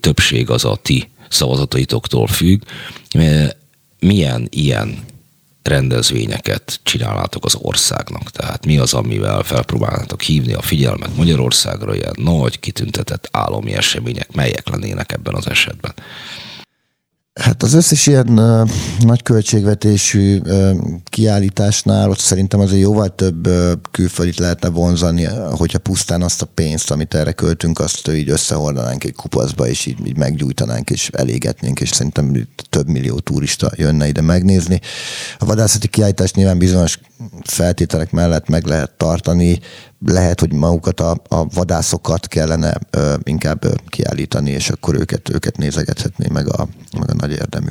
többség 0.00 0.50
az 0.50 0.64
a 0.64 0.76
ti 0.82 1.10
szavazataitoktól 1.28 2.26
függ. 2.26 2.62
Milyen 3.98 4.46
ilyen 4.50 5.04
rendezvényeket 5.62 6.80
csinálnátok 6.82 7.44
az 7.44 7.54
országnak? 7.54 8.30
Tehát 8.30 8.66
mi 8.66 8.78
az, 8.78 8.94
amivel 8.94 9.42
felpróbálnátok 9.42 10.22
hívni 10.22 10.52
a 10.52 10.62
figyelmet 10.62 11.16
Magyarországra, 11.16 11.94
ilyen 11.94 12.14
nagy, 12.16 12.60
kitüntetett 12.60 13.28
állami 13.30 13.74
események, 13.74 14.32
melyek 14.32 14.68
lennének 14.68 15.12
ebben 15.12 15.34
az 15.34 15.48
esetben? 15.48 15.94
Hát 17.40 17.62
az 17.62 17.74
összes 17.74 18.06
ilyen 18.06 18.40
nagy 19.00 19.22
költségvetésű 19.22 20.40
kiállításnál 21.04 22.10
ott 22.10 22.18
szerintem 22.18 22.60
azért 22.60 22.80
jóval 22.80 23.14
több 23.14 23.48
külföldit 23.90 24.38
lehetne 24.38 24.68
vonzani, 24.68 25.24
hogyha 25.50 25.78
pusztán 25.78 26.22
azt 26.22 26.42
a 26.42 26.46
pénzt, 26.54 26.90
amit 26.90 27.14
erre 27.14 27.32
költünk, 27.32 27.78
azt 27.78 28.08
így 28.08 28.28
összehordanánk 28.28 29.04
egy 29.04 29.14
kupaszba, 29.14 29.68
és 29.68 29.86
így, 29.86 30.06
így 30.06 30.16
meggyújtanánk, 30.16 30.90
és 30.90 31.10
elégetnénk, 31.12 31.80
és 31.80 31.88
szerintem 31.88 32.48
több 32.70 32.88
millió 32.88 33.18
turista 33.18 33.70
jönne 33.76 34.08
ide 34.08 34.20
megnézni. 34.20 34.80
A 35.38 35.44
vadászati 35.44 35.88
kiállítást 35.88 36.34
nyilván 36.34 36.58
bizonyos 36.58 36.98
feltételek 37.42 38.10
mellett 38.10 38.48
meg 38.48 38.66
lehet 38.66 38.90
tartani, 38.90 39.60
lehet, 40.06 40.40
hogy 40.40 40.52
magukat 40.52 41.00
a, 41.00 41.16
a 41.28 41.44
vadászokat 41.44 42.28
kellene 42.28 42.74
ö, 42.90 43.14
inkább 43.22 43.64
ö, 43.64 43.72
kiállítani, 43.86 44.50
és 44.50 44.68
akkor 44.68 44.94
őket, 44.94 45.28
őket 45.28 45.56
nézegethetné 45.56 46.26
meg 46.32 46.48
a, 46.48 46.68
meg 46.98 47.10
a 47.10 47.14
nagy 47.14 47.30
érdemű. 47.30 47.70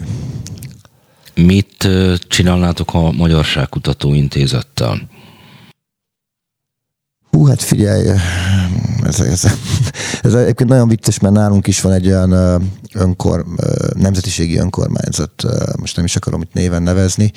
Mit 1.36 1.88
csinálnátok 2.28 2.94
a 2.94 3.12
Magyarságkutató 3.12 4.14
Intézettel? 4.14 5.10
Hú, 7.30 7.46
hát 7.46 7.62
figyelj, 7.62 8.08
ez, 9.04 9.20
ez, 9.20 9.44
ez 10.22 10.34
egyébként 10.34 10.70
nagyon 10.70 10.88
vicces, 10.88 11.20
mert 11.20 11.34
nálunk 11.34 11.68
is 11.68 11.82
van 11.82 11.92
egy 11.92 12.08
olyan 12.08 12.32
önkor, 12.94 13.46
nemzetiségi 13.94 14.58
önkormányzat, 14.58 15.44
most 15.80 15.96
nem 15.96 16.06
is 16.06 16.16
akarom 16.16 16.42
itt 16.42 16.54
néven 16.54 16.84
nevezni, 16.84 17.32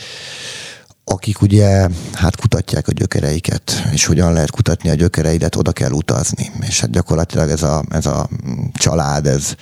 akik 1.11 1.41
ugye 1.41 1.89
hát 2.13 2.37
kutatják 2.37 2.89
a 2.89 2.93
gyökereiket, 2.93 3.89
és 3.93 4.05
hogyan 4.05 4.33
lehet 4.33 4.51
kutatni 4.51 4.89
a 4.89 4.95
gyökereidet, 4.95 5.57
oda 5.57 5.73
kell 5.73 5.91
utazni. 5.91 6.51
És 6.61 6.81
hát 6.81 6.91
gyakorlatilag 6.91 7.51
ez 7.51 7.63
a, 7.63 7.85
ez 7.91 8.07
a 8.07 8.29
család, 8.73 9.27
ez 9.27 9.55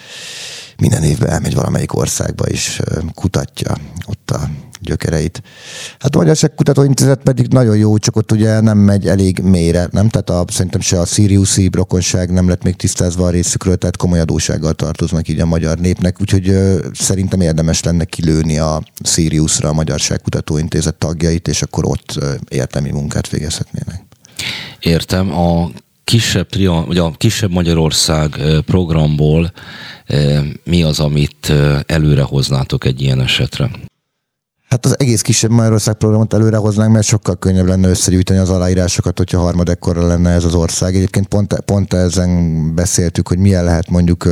minden 0.84 1.02
évben 1.02 1.30
elmegy 1.30 1.54
valamelyik 1.54 1.94
országba, 1.94 2.44
és 2.44 2.80
kutatja 3.14 3.76
ott 4.06 4.30
a 4.30 4.50
gyökereit. 4.80 5.42
Hát 5.98 6.14
a 6.14 6.18
Magyarság 6.18 6.54
Kutatóintézet 6.54 7.20
pedig 7.22 7.46
nagyon 7.48 7.76
jó, 7.76 7.98
csak 7.98 8.16
ott 8.16 8.32
ugye 8.32 8.60
nem 8.60 8.78
megy 8.78 9.08
elég 9.08 9.38
mélyre, 9.38 9.88
nem? 9.90 10.08
Tehát 10.08 10.30
a, 10.30 10.44
szerintem 10.48 10.80
se 10.80 11.00
a 11.00 11.04
Siriuszi 11.04 11.70
rokonság 11.72 12.30
nem 12.30 12.48
lett 12.48 12.62
még 12.62 12.76
tisztázva 12.76 13.26
a 13.26 13.30
részükről, 13.30 13.76
tehát 13.76 13.96
komoly 13.96 14.20
adósággal 14.20 14.72
tartoznak 14.72 15.28
így 15.28 15.40
a 15.40 15.46
magyar 15.46 15.78
népnek, 15.78 16.20
úgyhogy 16.20 16.48
ö, 16.48 16.86
szerintem 16.92 17.40
érdemes 17.40 17.82
lenne 17.82 18.04
kilőni 18.04 18.58
a 18.58 18.82
Siriusra 19.04 19.68
a 19.68 19.72
Magyarság 19.72 20.20
Kutatóintézet 20.22 20.94
tagjait, 20.94 21.48
és 21.48 21.62
akkor 21.62 21.84
ott 21.84 22.16
ö, 22.16 22.34
értelmi 22.48 22.90
munkát 22.90 23.28
végezhetnének. 23.28 24.02
Értem. 24.80 25.34
A 25.38 25.70
kisebb, 26.04 26.48
tria, 26.48 26.84
vagy 26.86 26.98
a 26.98 27.10
kisebb 27.16 27.50
Magyarország 27.50 28.36
programból 28.66 29.52
mi 30.64 30.82
az, 30.82 31.00
amit 31.00 31.52
előre 31.86 32.22
hoznátok 32.22 32.84
egy 32.84 33.00
ilyen 33.00 33.20
esetre? 33.20 33.70
Hát 34.68 34.84
az 34.84 35.00
egész 35.00 35.20
kisebb 35.20 35.50
Magyarország 35.50 35.94
programot 35.94 36.34
előre 36.34 36.56
hoznánk, 36.56 36.92
mert 36.92 37.06
sokkal 37.06 37.38
könnyebb 37.38 37.66
lenne 37.66 37.88
összegyűjteni 37.88 38.38
az 38.38 38.50
aláírásokat, 38.50 39.18
hogyha 39.18 39.40
harmadekkorra 39.40 40.06
lenne 40.06 40.30
ez 40.30 40.44
az 40.44 40.54
ország. 40.54 40.94
Egyébként 40.94 41.26
pont, 41.26 41.60
pont 41.64 41.92
ezen 41.92 42.74
beszéltük, 42.74 43.28
hogy 43.28 43.38
milyen 43.38 43.64
lehet 43.64 43.90
mondjuk 43.90 44.28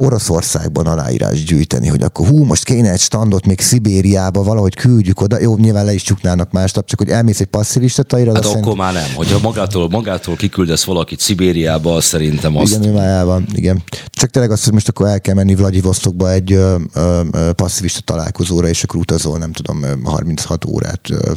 Oroszországban 0.00 0.86
aláírás 0.86 1.44
gyűjteni, 1.44 1.88
hogy 1.88 2.02
akkor 2.02 2.26
hú, 2.26 2.44
most 2.44 2.64
kéne 2.64 2.90
egy 2.90 3.00
standot 3.00 3.46
még 3.46 3.60
Szibériába, 3.60 4.42
valahogy 4.42 4.74
küldjük 4.74 5.20
oda. 5.20 5.40
Jó, 5.40 5.56
nyilván 5.56 5.84
le 5.84 5.92
is 5.92 6.02
csuknának 6.02 6.52
másnap, 6.52 6.86
csak 6.86 6.98
hogy 6.98 7.08
elmész 7.08 7.40
egy 7.40 7.46
passzivista 7.46 8.04
aira. 8.08 8.34
Hát 8.34 8.44
akkor 8.44 8.60
szerint... 8.60 8.76
már 8.76 8.92
nem. 8.92 9.14
Hogyha 9.14 9.38
magától, 9.38 9.88
magától 9.88 10.36
kiküldesz 10.36 10.84
valakit 10.84 11.20
Szibériába, 11.20 12.00
szerintem 12.00 12.56
azt... 12.56 12.76
Igen, 12.76 12.92
májában, 12.92 13.46
igen. 13.52 13.82
Csak 14.10 14.30
tényleg 14.30 14.50
azt, 14.50 14.64
hogy 14.64 14.72
most 14.72 14.88
akkor 14.88 15.06
el 15.06 15.20
kell 15.20 15.34
menni 15.34 15.54
Vladivostokba 15.54 16.32
egy 16.32 16.52
ö, 16.52 16.76
ö, 16.94 17.20
passzivista 17.52 18.00
találkozóra, 18.00 18.68
és 18.68 18.82
akkor 18.82 19.00
utazol, 19.00 19.38
nem 19.38 19.52
tudom, 19.52 20.04
36 20.04 20.64
órát. 20.64 21.10
Ö, 21.10 21.32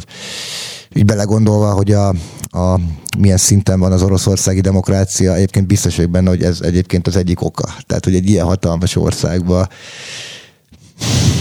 így 0.94 1.04
belegondolva, 1.04 1.72
hogy 1.72 1.92
a, 1.92 2.08
a 2.50 2.80
milyen 3.18 3.36
szinten 3.36 3.80
van 3.80 3.92
az 3.92 4.02
oroszországi 4.02 4.60
demokrácia, 4.60 5.34
egyébként 5.34 5.66
biztos 5.66 5.96
vagyok 5.96 6.10
benne, 6.10 6.28
hogy 6.28 6.42
ez 6.42 6.60
egyébként 6.60 7.06
az 7.06 7.16
egyik 7.16 7.42
oka. 7.42 7.74
Tehát, 7.86 8.04
hogy 8.04 8.14
egy 8.14 8.28
ilyen 8.28 8.46
hatalmas 8.46 8.96
országban 8.96 9.68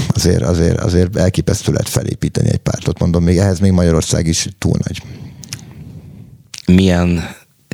azért, 0.07 0.41
azért, 0.41 0.79
azért 0.79 1.17
elképesztő 1.17 1.71
lehet 1.71 1.89
felépíteni 1.89 2.49
egy 2.49 2.57
pártot, 2.57 2.99
mondom, 2.99 3.23
még 3.23 3.37
ehhez 3.37 3.59
még 3.59 3.71
Magyarország 3.71 4.27
is 4.27 4.47
túl 4.57 4.75
nagy. 4.83 5.01
Milyen 6.65 7.23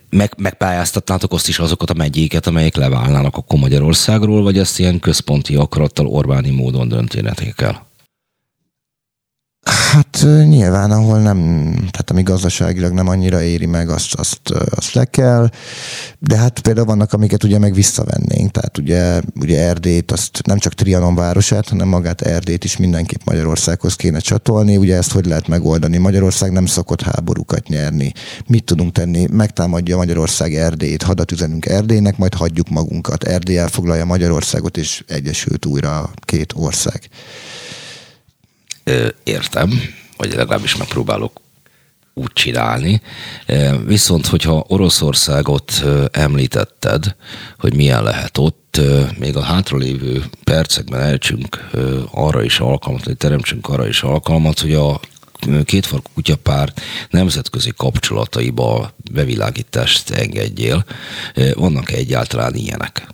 meg, 0.09 0.33
megpályáztatnátok 0.37 1.33
azt 1.33 1.47
is 1.47 1.59
azokat 1.59 1.89
a 1.89 1.93
megyéket, 1.93 2.47
amelyek 2.47 2.75
leválnának 2.75 3.35
akkor 3.35 3.59
Magyarországról, 3.59 4.43
vagy 4.43 4.57
ezt 4.57 4.79
ilyen 4.79 4.99
központi 4.99 5.55
akarattal 5.55 6.07
Orbáni 6.07 6.49
módon 6.49 6.87
dönténetek 6.87 7.61
el? 7.61 7.86
Hát 9.67 10.25
nyilván, 10.47 10.91
ahol 10.91 11.19
nem, 11.19 11.71
tehát 11.73 12.09
ami 12.09 12.23
gazdaságilag 12.23 12.91
nem 12.91 13.07
annyira 13.07 13.41
éri 13.41 13.65
meg, 13.65 13.89
azt, 13.89 14.13
azt, 14.13 14.49
azt 14.69 14.93
le 14.93 15.05
kell, 15.05 15.49
de 16.19 16.37
hát 16.37 16.59
például 16.59 16.85
vannak, 16.85 17.13
amiket 17.13 17.43
ugye 17.43 17.59
meg 17.59 17.73
visszavennénk, 17.73 18.51
tehát 18.51 18.77
ugye, 18.77 19.21
ugye 19.39 19.59
Erdélyt, 19.59 20.11
azt 20.11 20.39
nem 20.45 20.57
csak 20.57 20.73
Trianon 20.73 21.15
városát, 21.15 21.69
hanem 21.69 21.87
magát 21.87 22.21
Erdélyt 22.21 22.63
is 22.63 22.77
mindenképp 22.77 23.21
Magyarországhoz 23.25 23.95
kéne 23.95 24.19
csatolni, 24.19 24.77
ugye 24.77 24.95
ezt 24.95 25.11
hogy 25.11 25.25
lehet 25.25 25.47
megoldani? 25.47 25.97
Magyarország 25.97 26.51
nem 26.51 26.65
szokott 26.65 27.01
háborúkat 27.01 27.67
nyerni. 27.67 28.11
Mit 28.47 28.63
tudunk 28.63 28.91
tenni? 28.91 29.27
Megtámadja 29.31 29.97
Magyarország 29.97 30.55
Erdélyt, 30.55 31.03
hadat 31.03 31.31
üzenünk 31.31 31.65
Erdélynek, 31.65 32.17
majd 32.17 32.33
hagyjuk 32.33 32.69
magunkat. 32.69 33.23
Erdély 33.23 33.57
elfoglalja 33.57 34.05
Magyarországot, 34.05 34.77
és 34.77 35.03
egyesült 35.07 35.65
újra 35.65 36.09
két 36.25 36.53
ország 36.55 37.09
értem, 39.23 39.81
vagy 40.17 40.33
legalábbis 40.33 40.75
megpróbálok 40.75 41.41
úgy 42.13 42.33
csinálni. 42.33 43.01
Viszont, 43.85 44.27
hogyha 44.27 44.65
Oroszországot 44.67 45.83
említetted, 46.11 47.15
hogy 47.59 47.75
milyen 47.75 48.03
lehet 48.03 48.37
ott, 48.37 48.81
még 49.17 49.35
a 49.35 49.41
hátralévő 49.41 50.23
percekben 50.43 51.01
elcsünk 51.01 51.69
arra 52.11 52.43
is 52.43 52.59
alkalmat, 52.59 53.03
hogy 53.03 53.17
teremtsünk 53.17 53.67
arra 53.67 53.87
is 53.87 54.03
alkalmat, 54.03 54.59
hogy 54.59 54.73
a 54.73 54.99
kétfarkú 55.63 56.09
kutyapárt 56.13 56.81
nemzetközi 57.09 57.71
kapcsolataiba 57.77 58.91
bevilágítást 59.11 60.09
engedjél. 60.09 60.85
Vannak 61.53 61.91
-e 61.91 61.95
egyáltalán 61.95 62.55
ilyenek? 62.55 63.07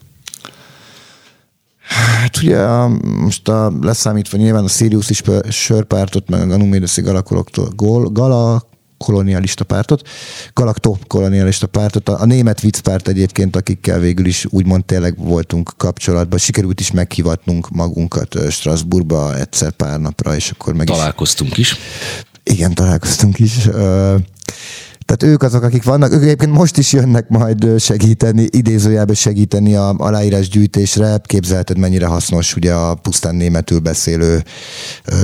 Hát 1.93 2.37
ugye 2.37 2.59
a, 2.59 2.87
most 3.03 3.47
a, 3.47 3.73
leszámítva 3.81 4.37
nyilván 4.37 4.63
a 4.63 4.67
Sirius 4.67 5.09
is 5.09 5.21
sörpártot, 5.49 6.29
meg 6.29 6.51
a 6.51 6.57
Numédeszi 6.57 7.01
Gala, 7.01 8.61
kolonialista 8.97 9.63
pártot, 9.63 10.07
Galakto 10.53 10.97
kolonialista 11.07 11.67
pártot, 11.67 12.09
a, 12.09 12.21
a 12.21 12.25
német 12.25 12.61
viccpárt 12.61 13.07
egyébként, 13.07 13.55
akikkel 13.55 13.99
végül 13.99 14.25
is 14.25 14.45
úgymond 14.49 14.85
tényleg 14.85 15.17
voltunk 15.17 15.73
kapcsolatban, 15.77 16.39
sikerült 16.39 16.79
is 16.79 16.91
meghivatnunk 16.91 17.69
magunkat 17.69 18.51
Strasbourgba 18.51 19.37
egyszer 19.39 19.71
pár 19.71 19.99
napra, 19.99 20.35
és 20.35 20.49
akkor 20.49 20.73
meg 20.73 20.87
Találkoztunk 20.87 21.57
is. 21.57 21.71
is. 21.71 21.77
Igen, 22.43 22.73
találkoztunk 22.73 23.39
is. 23.39 23.67
Tehát 25.15 25.33
ők 25.33 25.43
azok, 25.43 25.63
akik 25.63 25.83
vannak, 25.83 26.11
ők 26.11 26.21
egyébként 26.21 26.51
most 26.51 26.77
is 26.77 26.93
jönnek 26.93 27.29
majd 27.29 27.79
segíteni, 27.79 28.47
idézőjelben 28.49 29.15
segíteni 29.15 29.75
a 29.75 29.95
aláírás 29.97 30.49
gyűjtésre. 30.49 31.21
Képzelheted, 31.25 31.77
mennyire 31.77 32.05
hasznos 32.05 32.55
ugye 32.55 32.73
a 32.73 32.93
pusztán 32.95 33.35
németül 33.35 33.79
beszélő 33.79 34.43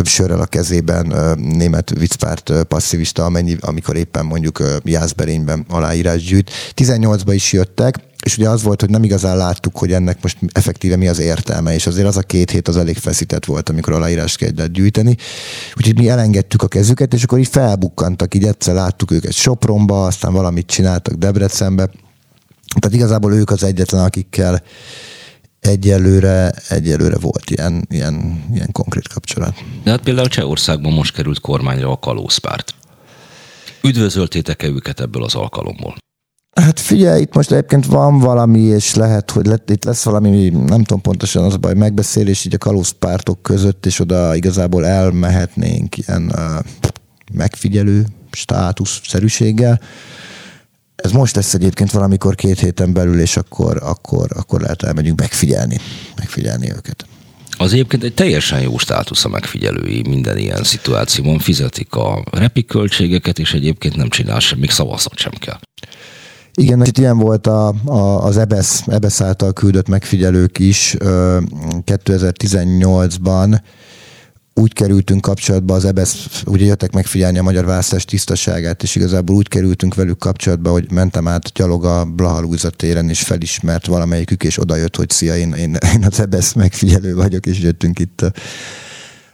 sörrel 0.03 0.39
a 0.39 0.45
kezében 0.45 1.13
német 1.37 1.89
viccpárt 1.89 2.51
passzivista, 2.67 3.25
amennyi, 3.25 3.57
amikor 3.59 3.95
éppen 3.95 4.25
mondjuk 4.25 4.63
Jászberényben 4.83 5.65
aláírás 5.69 6.23
gyűjt. 6.23 6.51
18-ba 6.75 7.31
is 7.33 7.53
jöttek, 7.53 7.95
és 8.25 8.37
ugye 8.37 8.49
az 8.49 8.63
volt, 8.63 8.81
hogy 8.81 8.89
nem 8.89 9.03
igazán 9.03 9.37
láttuk, 9.37 9.77
hogy 9.77 9.93
ennek 9.93 10.21
most 10.21 10.37
effektíve 10.51 10.95
mi 10.95 11.07
az 11.07 11.19
értelme, 11.19 11.73
és 11.73 11.87
azért 11.87 12.07
az 12.07 12.17
a 12.17 12.21
két 12.21 12.51
hét 12.51 12.67
az 12.67 12.77
elég 12.77 12.97
feszített 12.97 13.45
volt, 13.45 13.69
amikor 13.69 13.93
aláírás 13.93 14.35
kellett 14.35 14.71
gyűjteni. 14.71 15.15
Úgyhogy 15.77 15.97
mi 15.97 16.09
elengedtük 16.09 16.63
a 16.63 16.67
kezüket, 16.67 17.13
és 17.13 17.23
akkor 17.23 17.39
így 17.39 17.47
felbukkantak, 17.47 18.35
így 18.35 18.43
egyszer 18.43 18.73
láttuk 18.73 19.11
őket 19.11 19.33
Sopronba, 19.33 20.05
aztán 20.05 20.33
valamit 20.33 20.67
csináltak 20.67 21.13
Debrecenbe. 21.13 21.89
Tehát 22.79 22.97
igazából 22.97 23.33
ők 23.33 23.49
az 23.49 23.63
egyetlen, 23.63 24.03
akikkel 24.03 24.63
egyelőre, 25.59 26.51
egyelőre 26.69 27.17
volt 27.17 27.49
ilyen, 27.49 27.87
ilyen, 27.89 28.43
ilyen 28.53 28.71
konkrét 28.71 29.07
kapcsolat. 29.07 29.53
De 29.83 29.91
hát 29.91 30.01
például 30.01 30.27
Csehországban 30.27 30.93
most 30.93 31.13
került 31.13 31.39
kormányra 31.39 31.91
a 31.91 31.99
kalózpárt. 31.99 32.73
Üdvözöltétek-e 33.83 34.67
őket 34.67 34.99
ebből 34.99 35.23
az 35.23 35.35
alkalomból? 35.35 35.95
Hát 36.59 36.79
figyelj, 36.79 37.21
itt 37.21 37.33
most 37.33 37.51
egyébként 37.51 37.85
van 37.85 38.19
valami, 38.19 38.59
és 38.59 38.95
lehet, 38.95 39.31
hogy 39.31 39.45
lett, 39.45 39.69
itt 39.69 39.83
lesz 39.83 40.03
valami, 40.03 40.49
nem 40.49 40.83
tudom 40.83 41.01
pontosan 41.01 41.43
az 41.43 41.53
a 41.53 41.57
baj, 41.57 41.73
megbeszélés 41.73 42.45
így 42.45 42.53
a 42.53 42.57
kalózpártok 42.57 43.41
között, 43.41 43.85
és 43.85 43.99
oda 43.99 44.35
igazából 44.35 44.85
elmehetnénk 44.85 45.97
ilyen 45.97 46.31
uh, 46.35 46.65
megfigyelő 47.33 48.05
státusz-szerűséggel. 48.31 49.81
Ez 50.95 51.11
most 51.11 51.35
lesz 51.35 51.53
egyébként 51.53 51.91
valamikor 51.91 52.35
két 52.35 52.59
héten 52.59 52.93
belül, 52.93 53.19
és 53.19 53.37
akkor, 53.37 53.79
akkor, 53.83 54.27
akkor 54.35 54.61
lehet 54.61 54.83
elmegyünk 54.83 55.19
megfigyelni, 55.19 55.79
megfigyelni 56.15 56.71
őket. 56.71 57.05
Az 57.57 57.73
egyébként 57.73 58.03
egy 58.03 58.13
teljesen 58.13 58.61
jó 58.61 58.77
státusz 58.77 59.25
a 59.25 59.29
megfigyelői 59.29 60.01
minden 60.07 60.37
ilyen 60.37 60.63
szituációban. 60.63 61.39
Fizetik 61.39 61.93
a 61.93 62.23
repiköltségeket, 62.31 63.39
és 63.39 63.53
egyébként 63.53 63.95
nem 63.95 64.09
csinál 64.09 64.39
semmit, 64.39 64.71
szavazat 64.71 65.17
sem 65.17 65.33
kell. 65.39 65.59
Igen, 66.59 66.85
itt 66.85 66.97
ilyen 66.97 67.17
volt 67.17 67.47
a, 67.47 67.73
a, 67.85 68.25
az 68.25 68.37
EBESZ, 68.37 68.83
EBESZ 68.87 69.21
által 69.21 69.53
küldött 69.53 69.87
megfigyelők 69.87 70.59
is 70.59 70.95
2018-ban 70.99 73.59
úgy 74.53 74.73
kerültünk 74.73 75.21
kapcsolatba 75.21 75.73
az 75.73 75.85
EBESZ, 75.85 76.43
ugye 76.45 76.65
jöttek 76.65 76.91
megfigyelni 76.91 77.37
a 77.37 77.43
magyar 77.43 77.65
választás 77.65 78.05
tisztaságát, 78.05 78.83
és 78.83 78.95
igazából 78.95 79.35
úgy 79.35 79.47
kerültünk 79.47 79.95
velük 79.95 80.17
kapcsolatba, 80.17 80.71
hogy 80.71 80.91
mentem 80.91 81.27
át 81.27 81.51
gyalog 81.53 81.85
a 81.85 82.05
Blahalúza 82.05 82.69
téren, 82.69 83.09
és 83.09 83.21
felismert 83.21 83.85
valamelyikük, 83.85 84.43
és 84.43 84.59
odajött, 84.59 84.95
hogy 84.95 85.09
szia, 85.09 85.37
én, 85.37 85.53
én, 85.53 85.77
én 85.95 86.05
az 86.09 86.19
EBESZ 86.19 86.53
megfigyelő 86.53 87.15
vagyok, 87.15 87.45
és 87.45 87.59
jöttünk 87.59 87.99
itt 87.99 88.31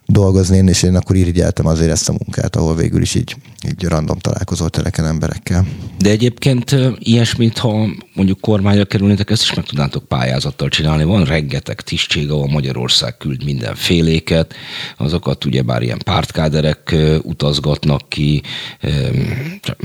dolgozni, 0.05 0.69
és 0.69 0.83
én 0.83 0.95
akkor 0.95 1.15
irigyeltem 1.15 1.65
azért 1.65 1.91
ezt 1.91 2.09
a 2.09 2.11
munkát, 2.11 2.55
ahol 2.55 2.75
végül 2.75 3.01
is 3.01 3.15
így, 3.15 3.35
így 3.67 3.83
random 3.83 4.19
találkozó 4.19 4.67
teleken 4.67 5.05
emberekkel. 5.05 5.67
De 5.97 6.09
egyébként 6.09 6.75
ilyesmit, 6.99 7.57
ha 7.57 7.87
mondjuk 8.13 8.41
kormányra 8.41 8.85
kerülnétek, 8.85 9.29
ezt 9.29 9.41
is 9.41 9.53
meg 9.53 9.65
tudnátok 9.65 10.07
pályázattal 10.07 10.69
csinálni. 10.69 11.03
Van 11.03 11.25
rengeteg 11.25 11.81
tisztség, 11.81 12.29
ahol 12.29 12.47
Magyarország 12.47 13.17
küld 13.17 13.43
mindenféléket, 13.43 14.53
azokat 14.97 15.45
ugye 15.45 15.61
bár 15.61 15.81
ilyen 15.81 16.01
pártkáderek 16.03 16.95
utazgatnak 17.21 18.09
ki, 18.09 18.41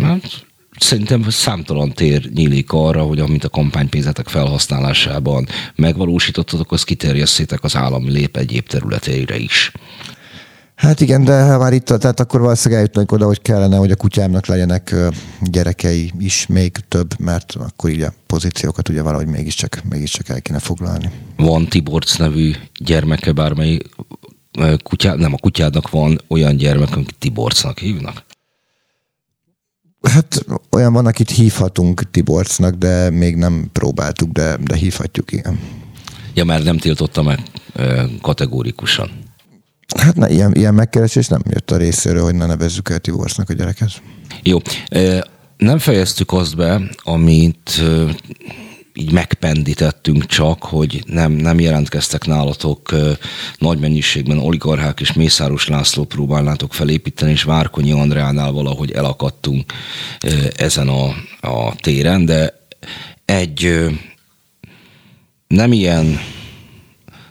hát 0.02 0.48
szerintem 0.82 1.30
számtalan 1.30 1.92
tér 1.92 2.30
nyílik 2.34 2.72
arra, 2.72 3.02
hogy 3.02 3.18
amit 3.18 3.44
a 3.44 3.48
kampánypénzetek 3.48 4.28
felhasználásában 4.28 5.46
megvalósítottatok, 5.74 6.72
az 6.72 6.84
kiterjesszétek 6.84 7.64
az 7.64 7.76
állami 7.76 8.10
lép 8.10 8.36
egyéb 8.36 8.66
területeire 8.66 9.36
is. 9.36 9.72
Hát 10.74 11.00
igen, 11.00 11.24
de 11.24 11.42
ha 11.42 11.58
már 11.58 11.72
itt, 11.72 11.84
tehát 11.84 12.20
akkor 12.20 12.40
valószínűleg 12.40 12.80
eljutnak 12.82 13.12
oda, 13.12 13.26
hogy 13.26 13.42
kellene, 13.42 13.76
hogy 13.76 13.90
a 13.90 13.96
kutyámnak 13.96 14.46
legyenek 14.46 14.94
gyerekei 15.40 16.12
is 16.18 16.46
még 16.46 16.76
több, 16.88 17.14
mert 17.18 17.54
akkor 17.54 17.90
így 17.90 18.02
a 18.02 18.12
pozíciókat 18.26 18.88
ugye 18.88 19.02
valahogy 19.02 19.26
mégiscsak, 19.26 19.82
mégiscsak 19.88 20.28
el 20.28 20.42
kéne 20.42 20.58
foglalni. 20.58 21.10
Van 21.36 21.68
Tiborc 21.68 22.16
nevű 22.16 22.52
gyermeke 22.78 23.32
bármely 23.32 23.78
kutyá, 24.82 25.14
nem 25.14 25.32
a 25.32 25.38
kutyádnak 25.38 25.90
van 25.90 26.20
olyan 26.28 26.56
gyermek, 26.56 26.96
akit 26.96 27.14
Tiborcnak 27.18 27.78
hívnak? 27.78 28.24
Hát 30.02 30.44
olyan 30.70 30.92
van, 30.92 31.06
akit 31.06 31.30
hívhatunk 31.30 32.10
Tiborcnak, 32.10 32.74
de 32.74 33.10
még 33.10 33.36
nem 33.36 33.68
próbáltuk, 33.72 34.30
de, 34.32 34.56
de 34.56 34.76
hívhatjuk, 34.76 35.32
igen. 35.32 35.60
Ja, 36.34 36.44
már 36.44 36.62
nem 36.62 36.78
tiltotta 36.78 37.22
meg 37.22 37.40
kategórikusan. 38.22 39.10
Hát 39.98 40.16
ne, 40.16 40.28
ilyen, 40.28 40.54
ilyen 40.54 40.74
megkeresés 40.74 41.28
nem 41.28 41.42
jött 41.50 41.70
a 41.70 41.76
részéről, 41.76 42.22
hogy 42.22 42.34
ne 42.34 42.46
nevezzük 42.46 42.90
el 42.90 42.98
Tiborcnak 42.98 43.50
a 43.50 43.52
gyereket. 43.52 44.02
Jó. 44.42 44.58
Nem 45.56 45.78
fejeztük 45.78 46.32
azt 46.32 46.56
be, 46.56 46.80
amit 47.02 47.82
így 49.00 49.12
megpendítettünk 49.12 50.26
csak, 50.26 50.62
hogy 50.62 51.02
nem, 51.06 51.32
nem 51.32 51.60
jelentkeztek 51.60 52.26
nálatok 52.26 52.94
nagy 53.58 53.78
mennyiségben 53.78 54.38
oligarchák 54.38 55.00
és 55.00 55.12
Mészáros 55.12 55.68
László 55.68 56.04
próbálnátok 56.04 56.74
felépíteni, 56.74 57.30
és 57.30 57.42
Várkonyi 57.42 57.92
Andránál 57.92 58.52
valahogy 58.52 58.90
elakadtunk 58.90 59.72
ezen 60.56 60.88
a, 60.88 61.06
a 61.40 61.74
téren, 61.80 62.24
de 62.24 62.60
egy 63.24 63.84
nem 65.46 65.72
ilyen 65.72 66.20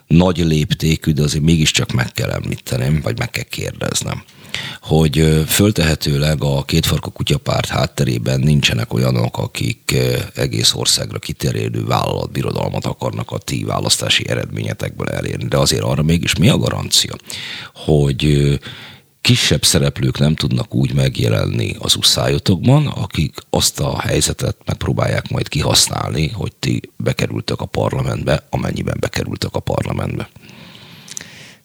nagy 0.07 0.37
léptékű, 0.37 1.11
de 1.11 1.23
azért 1.23 1.43
mégiscsak 1.43 1.91
meg 1.91 2.11
kell 2.11 2.29
említenem, 2.29 2.99
vagy 3.03 3.17
meg 3.17 3.29
kell 3.29 3.43
kérdeznem 3.43 4.23
hogy 4.81 5.43
föltehetőleg 5.47 6.43
a 6.43 6.63
kétfarkú 6.63 7.09
kutyapárt 7.09 7.67
hátterében 7.67 8.39
nincsenek 8.39 8.93
olyanok, 8.93 9.37
akik 9.37 9.95
egész 10.35 10.73
országra 10.73 11.19
kiterjedő 11.19 11.85
vállalatbirodalmat 11.85 12.85
akarnak 12.85 13.31
a 13.31 13.37
ti 13.37 13.63
választási 13.63 14.29
eredményetekből 14.29 15.07
elérni. 15.07 15.45
De 15.45 15.57
azért 15.57 15.83
arra 15.83 16.03
mégis 16.03 16.35
mi 16.35 16.49
a 16.49 16.57
garancia, 16.57 17.15
hogy 17.73 18.59
kisebb 19.21 19.65
szereplők 19.65 20.19
nem 20.19 20.35
tudnak 20.35 20.75
úgy 20.75 20.93
megjelenni 20.93 21.75
az 21.79 21.95
uszájotokban, 21.95 22.87
akik 22.87 23.37
azt 23.49 23.79
a 23.79 23.99
helyzetet 23.99 24.57
megpróbálják 24.65 25.29
majd 25.29 25.47
kihasználni, 25.47 26.27
hogy 26.27 26.51
ti 26.59 26.81
bekerültek 26.97 27.59
a 27.61 27.65
parlamentbe, 27.65 28.47
amennyiben 28.49 28.97
bekerültek 28.99 29.53
a 29.53 29.59
parlamentbe. 29.59 30.29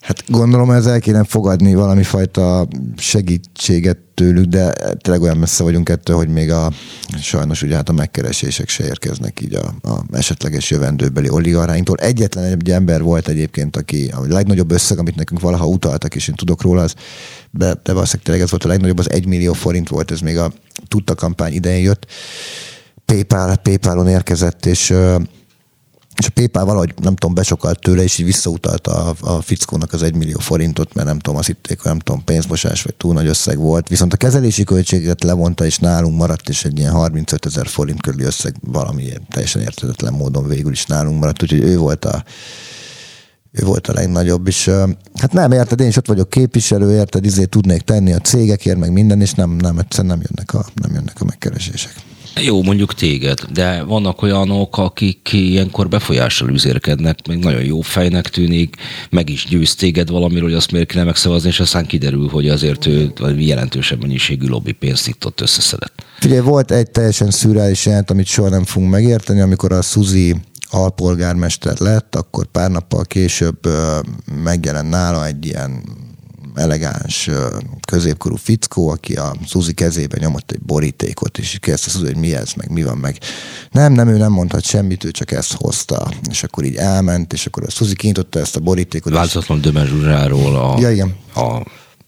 Hát 0.05 0.23
gondolom 0.27 0.71
ez 0.71 0.85
el 0.85 0.99
kéne 0.99 1.23
fogadni 1.23 1.75
valami 1.75 2.03
fajta 2.03 2.67
segítséget 2.97 3.97
tőlük, 4.13 4.45
de 4.45 4.73
tényleg 5.01 5.21
olyan 5.23 5.37
messze 5.37 5.63
vagyunk 5.63 5.89
ettől, 5.89 6.15
hogy 6.15 6.27
még 6.27 6.51
a 6.51 6.71
sajnos 7.21 7.61
ugye 7.61 7.75
hát 7.75 7.89
a 7.89 7.93
megkeresések 7.93 8.69
se 8.69 8.85
érkeznek 8.85 9.41
így 9.41 9.53
a, 9.53 9.89
a 9.89 10.03
esetleges 10.11 10.69
jövendőbeli 10.69 11.29
oligarcháinktól. 11.29 11.97
Egyetlen 11.97 12.43
egy 12.43 12.71
ember 12.71 13.01
volt 13.01 13.27
egyébként, 13.27 13.75
aki 13.75 14.11
a 14.15 14.27
legnagyobb 14.27 14.71
összeg, 14.71 14.97
amit 14.97 15.15
nekünk 15.15 15.41
valaha 15.41 15.67
utaltak, 15.67 16.15
és 16.15 16.27
én 16.27 16.35
tudok 16.35 16.61
róla, 16.61 16.81
az, 16.81 16.93
de, 17.51 17.73
de 17.83 17.93
valószínűleg 17.93 18.23
tényleg 18.23 18.43
ez 18.43 18.49
volt 18.49 18.63
a 18.63 18.67
legnagyobb, 18.67 18.99
az 18.99 19.11
egy 19.11 19.25
millió 19.25 19.53
forint 19.53 19.89
volt, 19.89 20.11
ez 20.11 20.19
még 20.19 20.37
a 20.37 20.51
tudta 20.87 21.15
kampány 21.15 21.53
idején 21.53 21.83
jött. 21.83 22.07
PayPal, 23.05 23.55
PayPalon 23.55 24.07
érkezett, 24.07 24.65
és 24.65 24.93
és 26.17 26.25
a 26.27 26.31
PayPal 26.33 26.65
valahogy, 26.65 26.93
nem 27.01 27.15
tudom, 27.15 27.35
besokalt 27.35 27.79
tőle, 27.79 28.03
és 28.03 28.17
így 28.17 28.25
visszautalta 28.25 28.91
a, 28.91 29.15
a 29.19 29.41
fickónak 29.41 29.93
az 29.93 30.03
egy 30.03 30.15
millió 30.15 30.39
forintot, 30.39 30.93
mert 30.93 31.07
nem 31.07 31.19
tudom, 31.19 31.39
azt 31.39 31.47
hitték, 31.47 31.79
hogy 31.79 31.91
nem 31.91 31.99
tudom, 31.99 32.23
pénzmosás, 32.23 32.81
vagy 32.81 32.95
túl 32.95 33.13
nagy 33.13 33.27
összeg 33.27 33.57
volt. 33.57 33.87
Viszont 33.87 34.13
a 34.13 34.17
kezelési 34.17 34.63
költséget 34.63 35.23
levonta, 35.23 35.65
és 35.65 35.77
nálunk 35.77 36.17
maradt, 36.17 36.49
és 36.49 36.65
egy 36.65 36.79
ilyen 36.79 36.91
35 36.91 37.45
ezer 37.45 37.67
forint 37.67 38.01
körüli 38.01 38.23
összeg 38.23 38.55
valami 38.61 39.13
teljesen 39.29 39.61
értetetlen 39.61 40.13
módon 40.13 40.47
végül 40.47 40.71
is 40.71 40.85
nálunk 40.85 41.19
maradt, 41.19 41.43
úgyhogy 41.43 41.63
ő 41.63 41.77
volt 41.77 42.05
a, 42.05 42.23
ő 43.51 43.65
volt 43.65 43.87
a 43.87 43.93
legnagyobb, 43.93 44.47
és 44.47 44.69
hát 45.13 45.33
nem, 45.33 45.51
érted, 45.51 45.79
én 45.79 45.87
is 45.87 45.97
ott 45.97 46.07
vagyok 46.07 46.29
képviselő, 46.29 46.95
érted, 46.95 47.25
izé 47.25 47.45
tudnék 47.45 47.81
tenni 47.81 48.13
a 48.13 48.19
cégekért, 48.19 48.77
meg 48.77 48.91
minden, 48.91 49.21
és 49.21 49.33
nem, 49.33 49.49
nem, 49.49 49.79
egyszerűen 49.79 50.17
nem 50.17 50.27
jönnek 50.29 50.53
a, 50.53 50.65
nem 50.81 50.93
jönnek 50.93 51.21
a 51.21 51.25
megkeresések. 51.25 51.93
Jó, 52.41 52.63
mondjuk 52.63 52.93
téged, 52.93 53.39
de 53.53 53.83
vannak 53.83 54.21
olyanok, 54.21 54.77
akik 54.77 55.29
ilyenkor 55.31 55.87
befolyással 55.87 56.49
üzérkednek, 56.49 57.27
még 57.27 57.37
nagyon 57.37 57.63
jó 57.63 57.81
fejnek 57.81 58.29
tűnik, 58.29 58.75
meg 59.09 59.29
is 59.29 59.45
győz 59.49 59.75
téged 59.75 60.09
valamiről, 60.09 60.43
hogy 60.43 60.57
azt 60.57 60.71
miért 60.71 60.91
kéne 60.91 61.03
megszavazni, 61.03 61.49
és 61.49 61.59
aztán 61.59 61.85
kiderül, 61.85 62.27
hogy 62.27 62.49
azért 62.49 62.85
ő 62.85 63.13
jelentősebb 63.37 64.01
mennyiségű 64.01 64.47
lobby 64.47 64.71
pénzt 64.71 65.07
itt 65.07 65.25
ott 65.25 65.41
összeszedett. 65.41 66.03
Figyelj, 66.19 66.39
volt 66.39 66.71
egy 66.71 66.91
teljesen 66.91 67.31
szürreális 67.31 67.85
jelent, 67.85 68.09
amit 68.09 68.25
soha 68.25 68.49
nem 68.49 68.63
fogunk 68.63 68.91
megérteni, 68.91 69.39
amikor 69.39 69.71
a 69.71 69.81
Suzi 69.81 70.35
alpolgármester 70.69 71.79
lett, 71.79 72.15
akkor 72.15 72.45
pár 72.45 72.71
nappal 72.71 73.03
később 73.03 73.59
megjelent 74.43 74.89
nála 74.89 75.25
egy 75.25 75.45
ilyen 75.45 75.83
elegáns, 76.55 77.29
középkorú 77.87 78.35
fickó, 78.35 78.89
aki 78.89 79.13
a 79.13 79.35
Suzi 79.47 79.73
kezébe 79.73 80.17
nyomott 80.19 80.51
egy 80.51 80.61
borítékot, 80.61 81.37
és 81.37 81.57
kérdezte 81.59 81.89
Suzi, 81.89 82.05
hogy 82.05 82.17
mi 82.17 82.35
ez, 82.35 82.53
meg 82.53 82.69
mi 82.69 82.83
van, 82.83 82.97
meg 82.97 83.17
nem, 83.71 83.93
nem, 83.93 84.07
ő 84.07 84.17
nem 84.17 84.31
mondhat 84.31 84.63
semmit, 84.63 85.03
ő 85.03 85.11
csak 85.11 85.31
ezt 85.31 85.53
hozta. 85.53 86.11
És 86.29 86.43
akkor 86.43 86.63
így 86.63 86.75
elment, 86.75 87.33
és 87.33 87.45
akkor 87.45 87.63
a 87.63 87.69
Suzi 87.69 87.95
kinyitotta 87.95 88.39
ezt 88.39 88.55
a 88.55 88.59
borítékot. 88.59 89.13
Változatlan 89.13 89.61
Dömen 89.61 89.85
Zsuzsáról 89.85 90.55
a, 90.55 90.79
ja, 90.79 90.91
igen. 90.91 91.15
a 91.35 91.61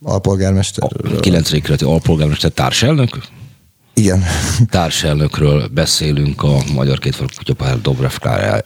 alpolgármester. 0.04 0.84
A 0.84 1.20
9. 1.20 1.50
kerületi 1.50 1.84
alpolgármester 1.84 2.52
társelnök? 2.52 3.22
Igen. 3.94 4.24
Társelnökről 4.70 5.68
beszélünk 5.68 6.44
a 6.44 6.58
Magyar 6.74 7.00
Kétfarkú 7.00 7.34
Kutyapár 7.36 7.82
Dobrev 7.82 8.12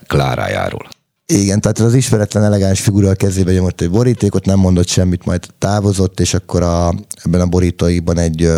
Klárájáról. 0.08 0.90
Igen, 1.32 1.62
tehát 1.62 1.80
az 1.80 1.94
ismeretlen 1.94 2.44
elegáns 2.44 2.82
figura 2.82 3.10
a 3.10 3.14
kezébe 3.14 3.52
nyomott 3.52 3.82
egy 3.82 3.92
borítékot, 3.92 4.46
nem 4.46 4.60
mondott 4.60 4.88
semmit, 4.88 5.26
majd 5.26 5.46
távozott, 5.58 6.20
és 6.20 6.34
akkor 6.34 6.62
a, 6.62 6.94
ebben 7.24 7.42
a 7.42 7.46
borítóiban 7.46 8.18
egy 8.18 8.50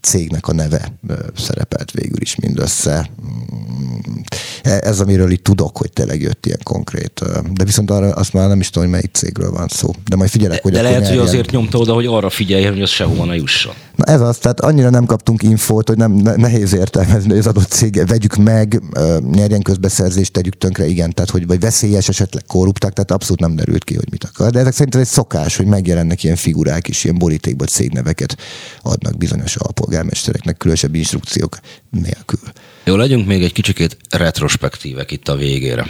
cégnek 0.00 0.48
a 0.48 0.52
neve 0.52 0.92
szerepelt 1.36 1.90
végül 1.90 2.20
is 2.20 2.36
mindössze. 2.36 3.10
Mm, 3.22 4.20
e, 4.62 4.78
ez, 4.82 5.00
amiről 5.00 5.30
itt 5.30 5.44
tudok, 5.44 5.76
hogy 5.76 5.92
tényleg 5.92 6.20
jött 6.20 6.46
ilyen 6.46 6.60
konkrét. 6.62 7.22
De 7.52 7.64
viszont 7.64 7.90
arra 7.90 8.10
azt 8.10 8.32
már 8.32 8.48
nem 8.48 8.60
is 8.60 8.70
tudom, 8.70 8.88
hogy 8.88 8.92
melyik 8.92 9.14
cégről 9.14 9.50
van 9.50 9.68
szó. 9.68 9.90
De 10.08 10.16
majd 10.16 10.30
figyelek, 10.30 10.62
hogy 10.62 10.72
De 10.72 10.82
lehet, 10.82 11.08
hogy 11.08 11.18
azért 11.18 11.50
nyomta 11.50 11.78
oda, 11.78 11.92
hogy 11.92 12.06
arra 12.06 12.30
figyeljen, 12.30 12.72
hogy 12.72 12.82
az 12.82 12.90
sehova 12.90 13.24
ne 13.24 13.34
jusson. 13.34 13.74
Na 13.96 14.04
ez 14.04 14.20
az, 14.20 14.38
tehát 14.38 14.60
annyira 14.60 14.90
nem 14.90 15.04
kaptunk 15.04 15.42
infót, 15.42 15.88
hogy 15.88 15.96
nem 15.96 16.12
nehéz 16.12 16.72
értelmezni, 16.72 17.28
hogy 17.28 17.38
az 17.38 17.46
adott 17.46 17.68
cég 17.68 18.06
vegyük 18.06 18.36
meg, 18.36 18.82
nyerjen 19.32 19.62
közbeszerzést, 19.62 20.32
tegyük 20.32 20.58
tönkre, 20.58 20.86
igen, 20.86 21.12
tehát 21.12 21.30
hogy 21.30 21.46
vagy 21.46 21.60
veszélyes, 21.60 22.08
esetleg 22.08 22.44
korruptak, 22.46 22.92
tehát 22.92 23.10
abszolút 23.10 23.40
nem 23.40 23.56
derült 23.56 23.84
ki, 23.84 23.94
hogy 23.94 24.10
mit 24.10 24.24
akar. 24.24 24.50
De 24.50 24.58
ezek 24.58 24.72
szerint 24.72 24.94
egy 24.94 25.06
szokás, 25.06 25.56
hogy 25.56 25.66
megjelennek 25.66 26.22
ilyen 26.22 26.36
figurák 26.36 26.88
is, 26.88 27.04
ilyen 27.04 27.18
borítékban 27.18 27.66
cégneveket 27.66 28.36
adnak 28.82 29.16
bizonyos 29.16 29.56
alpolgármestereknek, 29.56 30.56
különösebb 30.56 30.94
instrukciók 30.94 31.58
nélkül. 31.90 32.40
Jó, 32.84 32.96
legyünk 32.96 33.26
még 33.26 33.42
egy 33.42 33.52
kicsikét 33.52 33.96
retrospektívek 34.10 35.10
itt 35.10 35.28
a 35.28 35.36
végére. 35.36 35.86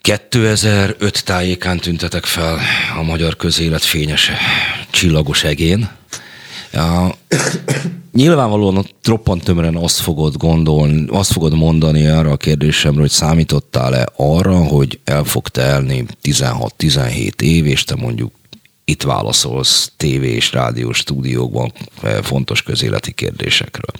2005 0.00 1.24
tájékán 1.24 1.78
tüntetek 1.78 2.24
fel 2.24 2.58
a 2.98 3.02
magyar 3.02 3.36
közélet 3.36 3.84
fényes 3.84 4.30
csillagos 4.90 5.44
egén. 5.44 5.90
Ja, 6.72 7.14
nyilvánvalóan 8.12 8.86
troppant 9.02 9.44
tömören 9.44 9.76
azt 9.76 9.98
fogod 9.98 10.36
gondolni, 10.36 11.04
azt 11.08 11.32
fogod 11.32 11.54
mondani 11.54 12.06
arra 12.06 12.30
a 12.30 12.36
kérdésemre, 12.36 13.00
hogy 13.00 13.10
számítottál-e 13.10 14.08
arra, 14.16 14.64
hogy 14.64 14.98
el 15.04 15.24
fog 15.24 15.48
telni 15.48 16.04
16-17 16.22 17.40
év, 17.40 17.66
és 17.66 17.84
te 17.84 17.94
mondjuk 17.94 18.32
itt 18.88 19.02
válaszolsz 19.02 19.92
tévé 19.96 20.30
és 20.30 20.52
rádiós 20.52 20.96
stúdiókban 20.96 21.72
eh, 22.02 22.16
fontos 22.22 22.62
közéleti 22.62 23.12
kérdésekről. 23.12 23.90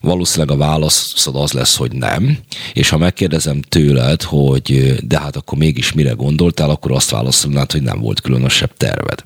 Valószínűleg 0.00 0.56
a 0.56 0.58
válaszod 0.58 1.36
az 1.36 1.52
lesz, 1.52 1.76
hogy 1.76 1.92
nem, 1.92 2.38
és 2.72 2.88
ha 2.88 2.96
megkérdezem 2.96 3.60
tőled, 3.60 4.22
hogy 4.22 4.94
de 5.02 5.18
hát 5.18 5.36
akkor 5.36 5.58
mégis 5.58 5.92
mire 5.92 6.12
gondoltál, 6.12 6.70
akkor 6.70 6.92
azt 6.92 7.10
válaszolnád, 7.10 7.72
hogy 7.72 7.82
nem 7.82 8.00
volt 8.00 8.20
különösebb 8.20 8.76
terved. 8.76 9.24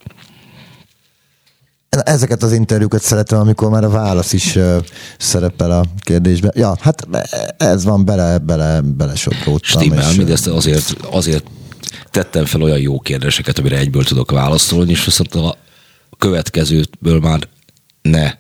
Ezeket 1.99 2.43
az 2.43 2.53
interjúkat 2.53 3.03
szeretem, 3.03 3.39
amikor 3.39 3.71
már 3.71 3.85
a 3.85 3.89
válasz 3.89 4.33
is 4.33 4.57
uh, 4.57 4.77
szerepel 5.19 5.71
a 5.71 5.85
kérdésben. 6.01 6.53
Ja, 6.55 6.77
hát 6.81 7.09
ez 7.57 7.85
van, 7.85 8.05
bele, 8.05 8.39
bele, 8.39 8.81
bele 8.81 9.15
sodródtam. 9.15 9.81
Stimmel, 9.81 10.11
és, 10.11 10.17
mindezt 10.17 10.47
azért, 10.47 10.97
azért 11.11 11.45
tettem 12.11 12.45
fel 12.45 12.63
olyan 12.63 12.79
jó 12.79 13.01
kérdéseket, 13.01 13.59
amire 13.59 13.79
egyből 13.79 14.05
tudok 14.05 14.31
válaszolni, 14.31 14.91
és 14.91 15.05
viszont 15.05 15.35
a 15.35 15.57
következőből 16.19 17.21
már 17.21 17.49
ne 18.03 18.33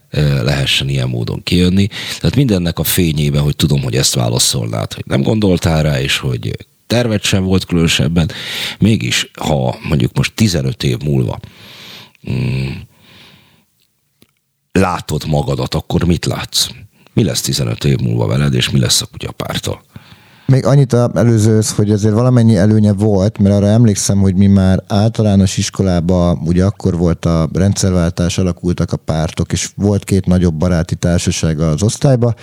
lehessen 0.42 0.88
ilyen 0.88 1.08
módon 1.08 1.42
kijönni. 1.42 1.88
Tehát 2.20 2.36
mindennek 2.36 2.78
a 2.78 2.84
fényében, 2.84 3.42
hogy 3.42 3.56
tudom, 3.56 3.82
hogy 3.82 3.96
ezt 3.96 4.14
válaszolnád, 4.14 4.92
hogy 4.92 5.04
nem 5.06 5.22
gondoltál 5.22 5.82
rá, 5.82 6.00
és 6.00 6.18
hogy 6.18 6.56
tervet 6.86 7.22
sem 7.22 7.44
volt 7.44 7.64
különösebben. 7.64 8.30
Mégis, 8.78 9.30
ha 9.40 9.76
mondjuk 9.88 10.16
most 10.16 10.32
15 10.34 10.82
év 10.82 10.98
múlva 10.98 11.40
mm, 12.30 12.68
látod 14.72 15.26
magadat, 15.26 15.74
akkor 15.74 16.04
mit 16.04 16.24
látsz? 16.24 16.68
Mi 17.12 17.24
lesz 17.24 17.40
15 17.40 17.84
év 17.84 17.98
múlva 17.98 18.26
veled, 18.26 18.54
és 18.54 18.70
mi 18.70 18.78
lesz 18.78 19.00
a 19.00 19.06
kutyapártól? 19.06 19.82
Még 20.52 20.66
annyit 20.66 20.92
a 20.92 21.10
előzőhöz, 21.14 21.70
hogy 21.70 21.90
azért 21.90 22.14
valamennyi 22.14 22.56
előnye 22.56 22.92
volt, 22.92 23.38
mert 23.38 23.54
arra 23.54 23.66
emlékszem, 23.66 24.18
hogy 24.18 24.34
mi 24.34 24.46
már 24.46 24.82
általános 24.86 25.56
iskolában, 25.56 26.38
ugye 26.44 26.64
akkor 26.64 26.96
volt 26.96 27.24
a 27.24 27.48
rendszerváltás, 27.52 28.38
alakultak 28.38 28.92
a 28.92 28.96
pártok, 28.96 29.52
és 29.52 29.70
volt 29.76 30.04
két 30.04 30.26
nagyobb 30.26 30.54
baráti 30.54 30.94
társaság 30.94 31.60
az 31.60 31.82
osztályba, 31.82 32.34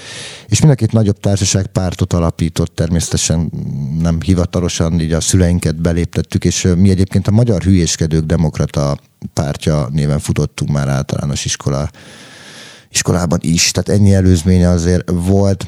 és 0.47 0.59
mind 0.59 0.71
a 0.71 0.75
két 0.75 0.91
nagyobb 0.91 1.19
társaság 1.19 1.67
pártot 1.67 2.13
alapított, 2.13 2.75
természetesen 2.75 3.51
nem 4.01 4.17
hivatalosan, 4.21 4.99
így 4.99 5.13
a 5.13 5.21
szüleinket 5.21 5.81
beléptettük, 5.81 6.45
és 6.45 6.67
mi 6.77 6.89
egyébként 6.89 7.27
a 7.27 7.31
Magyar 7.31 7.61
Hülyéskedők 7.61 8.25
Demokrata 8.25 8.97
pártja 9.33 9.87
néven 9.91 10.19
futottunk 10.19 10.71
már 10.71 10.87
általános 10.87 11.45
iskola, 11.45 11.89
iskolában 12.91 13.39
is, 13.41 13.71
tehát 13.71 13.99
ennyi 13.99 14.13
előzménye 14.13 14.69
azért 14.69 15.11
volt. 15.11 15.65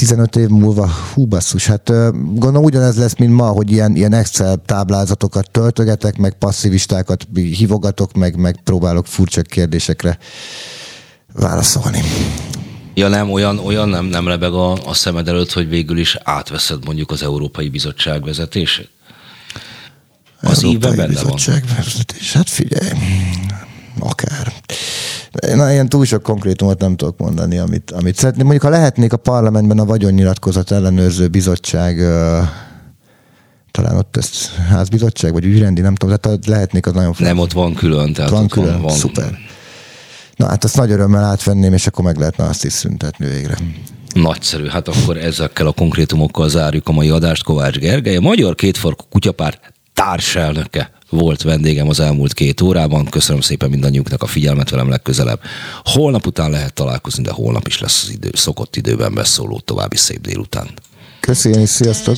15 0.00 0.36
év 0.36 0.48
múlva, 0.48 0.90
hú 1.14 1.26
basszus, 1.26 1.66
hát 1.66 1.92
gondolom 2.12 2.64
ugyanez 2.64 2.96
lesz, 2.96 3.16
mint 3.16 3.32
ma, 3.32 3.46
hogy 3.46 3.70
ilyen, 3.70 3.96
ilyen 3.96 4.12
Excel 4.12 4.62
táblázatokat 4.66 5.50
töltögetek, 5.50 6.16
meg 6.16 6.32
passzivistákat 6.38 7.26
hívogatok, 7.34 8.12
meg, 8.12 8.36
meg 8.36 8.60
próbálok 8.64 9.06
furcsa 9.06 9.42
kérdésekre 9.42 10.18
válaszolni. 11.32 12.00
Ja 12.94 13.08
nem, 13.08 13.30
olyan, 13.30 13.58
olyan 13.58 13.88
nem, 13.88 14.04
nem 14.04 14.26
lebeg 14.26 14.52
a, 14.52 14.72
a 14.72 14.94
szemed 14.94 15.28
előtt, 15.28 15.52
hogy 15.52 15.68
végül 15.68 15.98
is 15.98 16.16
átveszed 16.22 16.84
mondjuk 16.84 17.10
az 17.10 17.22
Európai 17.22 17.68
Bizottság 17.68 18.24
vezetését? 18.24 18.90
Az 20.40 20.64
Európai 20.64 20.96
benne 20.96 21.06
Bizottság 21.06 21.64
van. 21.66 21.76
vezetés, 21.76 22.32
hát 22.32 22.50
figyelj, 22.50 22.90
akár. 23.98 24.52
Na, 25.54 25.72
ilyen 25.72 25.88
túl 25.88 26.04
sok 26.04 26.22
konkrétumot 26.22 26.80
nem 26.80 26.96
tudok 26.96 27.18
mondani, 27.18 27.58
amit, 27.58 27.90
amit 27.90 28.16
szeretném. 28.16 28.46
Mondjuk, 28.46 28.64
ha 28.64 28.78
lehetnék 28.78 29.12
a 29.12 29.16
parlamentben 29.16 29.78
a 29.78 29.84
vagyonnyilatkozat 29.84 30.70
ellenőrző 30.70 31.28
bizottság 31.28 31.96
talán 33.70 33.96
ott 33.96 34.16
ezt 34.16 34.54
házbizottság, 34.54 35.32
vagy 35.32 35.44
ügyrendi, 35.44 35.80
nem 35.80 35.94
tudom, 35.94 36.16
tehát 36.16 36.46
lehetnék, 36.46 36.86
az 36.86 36.92
nagyon 36.92 37.12
fontos. 37.12 37.26
Nem, 37.26 37.38
ott 37.38 37.52
van 37.52 37.74
külön. 37.74 38.12
Tehát 38.12 38.30
van 38.30 38.48
külön, 38.48 38.72
van, 38.72 38.82
van. 38.82 38.96
szuper. 38.96 39.38
Na 40.36 40.46
hát 40.46 40.64
azt 40.64 40.76
nagy 40.76 40.90
örömmel 40.90 41.24
átvenném, 41.24 41.72
és 41.72 41.86
akkor 41.86 42.04
meg 42.04 42.16
lehetne 42.16 42.44
azt 42.44 42.64
is 42.64 42.72
szüntetni 42.72 43.26
végre. 43.26 43.58
Nagyszerű, 44.14 44.66
hát 44.66 44.88
akkor 44.88 45.16
ezekkel 45.16 45.66
a 45.66 45.72
konkrétumokkal 45.72 46.48
zárjuk 46.48 46.88
a 46.88 46.92
mai 46.92 47.08
adást. 47.08 47.42
Kovács 47.42 47.78
Gergely, 47.78 48.16
a 48.16 48.20
Magyar 48.20 48.54
Kétfarkú 48.54 49.04
Kutyapárt 49.10 49.72
társelnöke 50.00 50.90
volt 51.10 51.42
vendégem 51.42 51.88
az 51.88 52.00
elmúlt 52.00 52.32
két 52.32 52.60
órában. 52.60 53.04
Köszönöm 53.04 53.40
szépen 53.40 53.70
mindannyiuknak 53.70 54.22
a 54.22 54.26
figyelmet 54.26 54.70
velem 54.70 54.88
legközelebb. 54.88 55.40
Holnap 55.84 56.26
után 56.26 56.50
lehet 56.50 56.72
találkozni, 56.72 57.22
de 57.22 57.30
holnap 57.30 57.66
is 57.66 57.80
lesz 57.80 58.02
az 58.02 58.10
idő, 58.10 58.30
szokott 58.32 58.76
időben 58.76 59.14
beszóló 59.14 59.60
további 59.64 59.96
szép 59.96 60.20
délután. 60.20 60.68
Köszönjük, 61.20 61.66
sziasztok! 61.66 62.16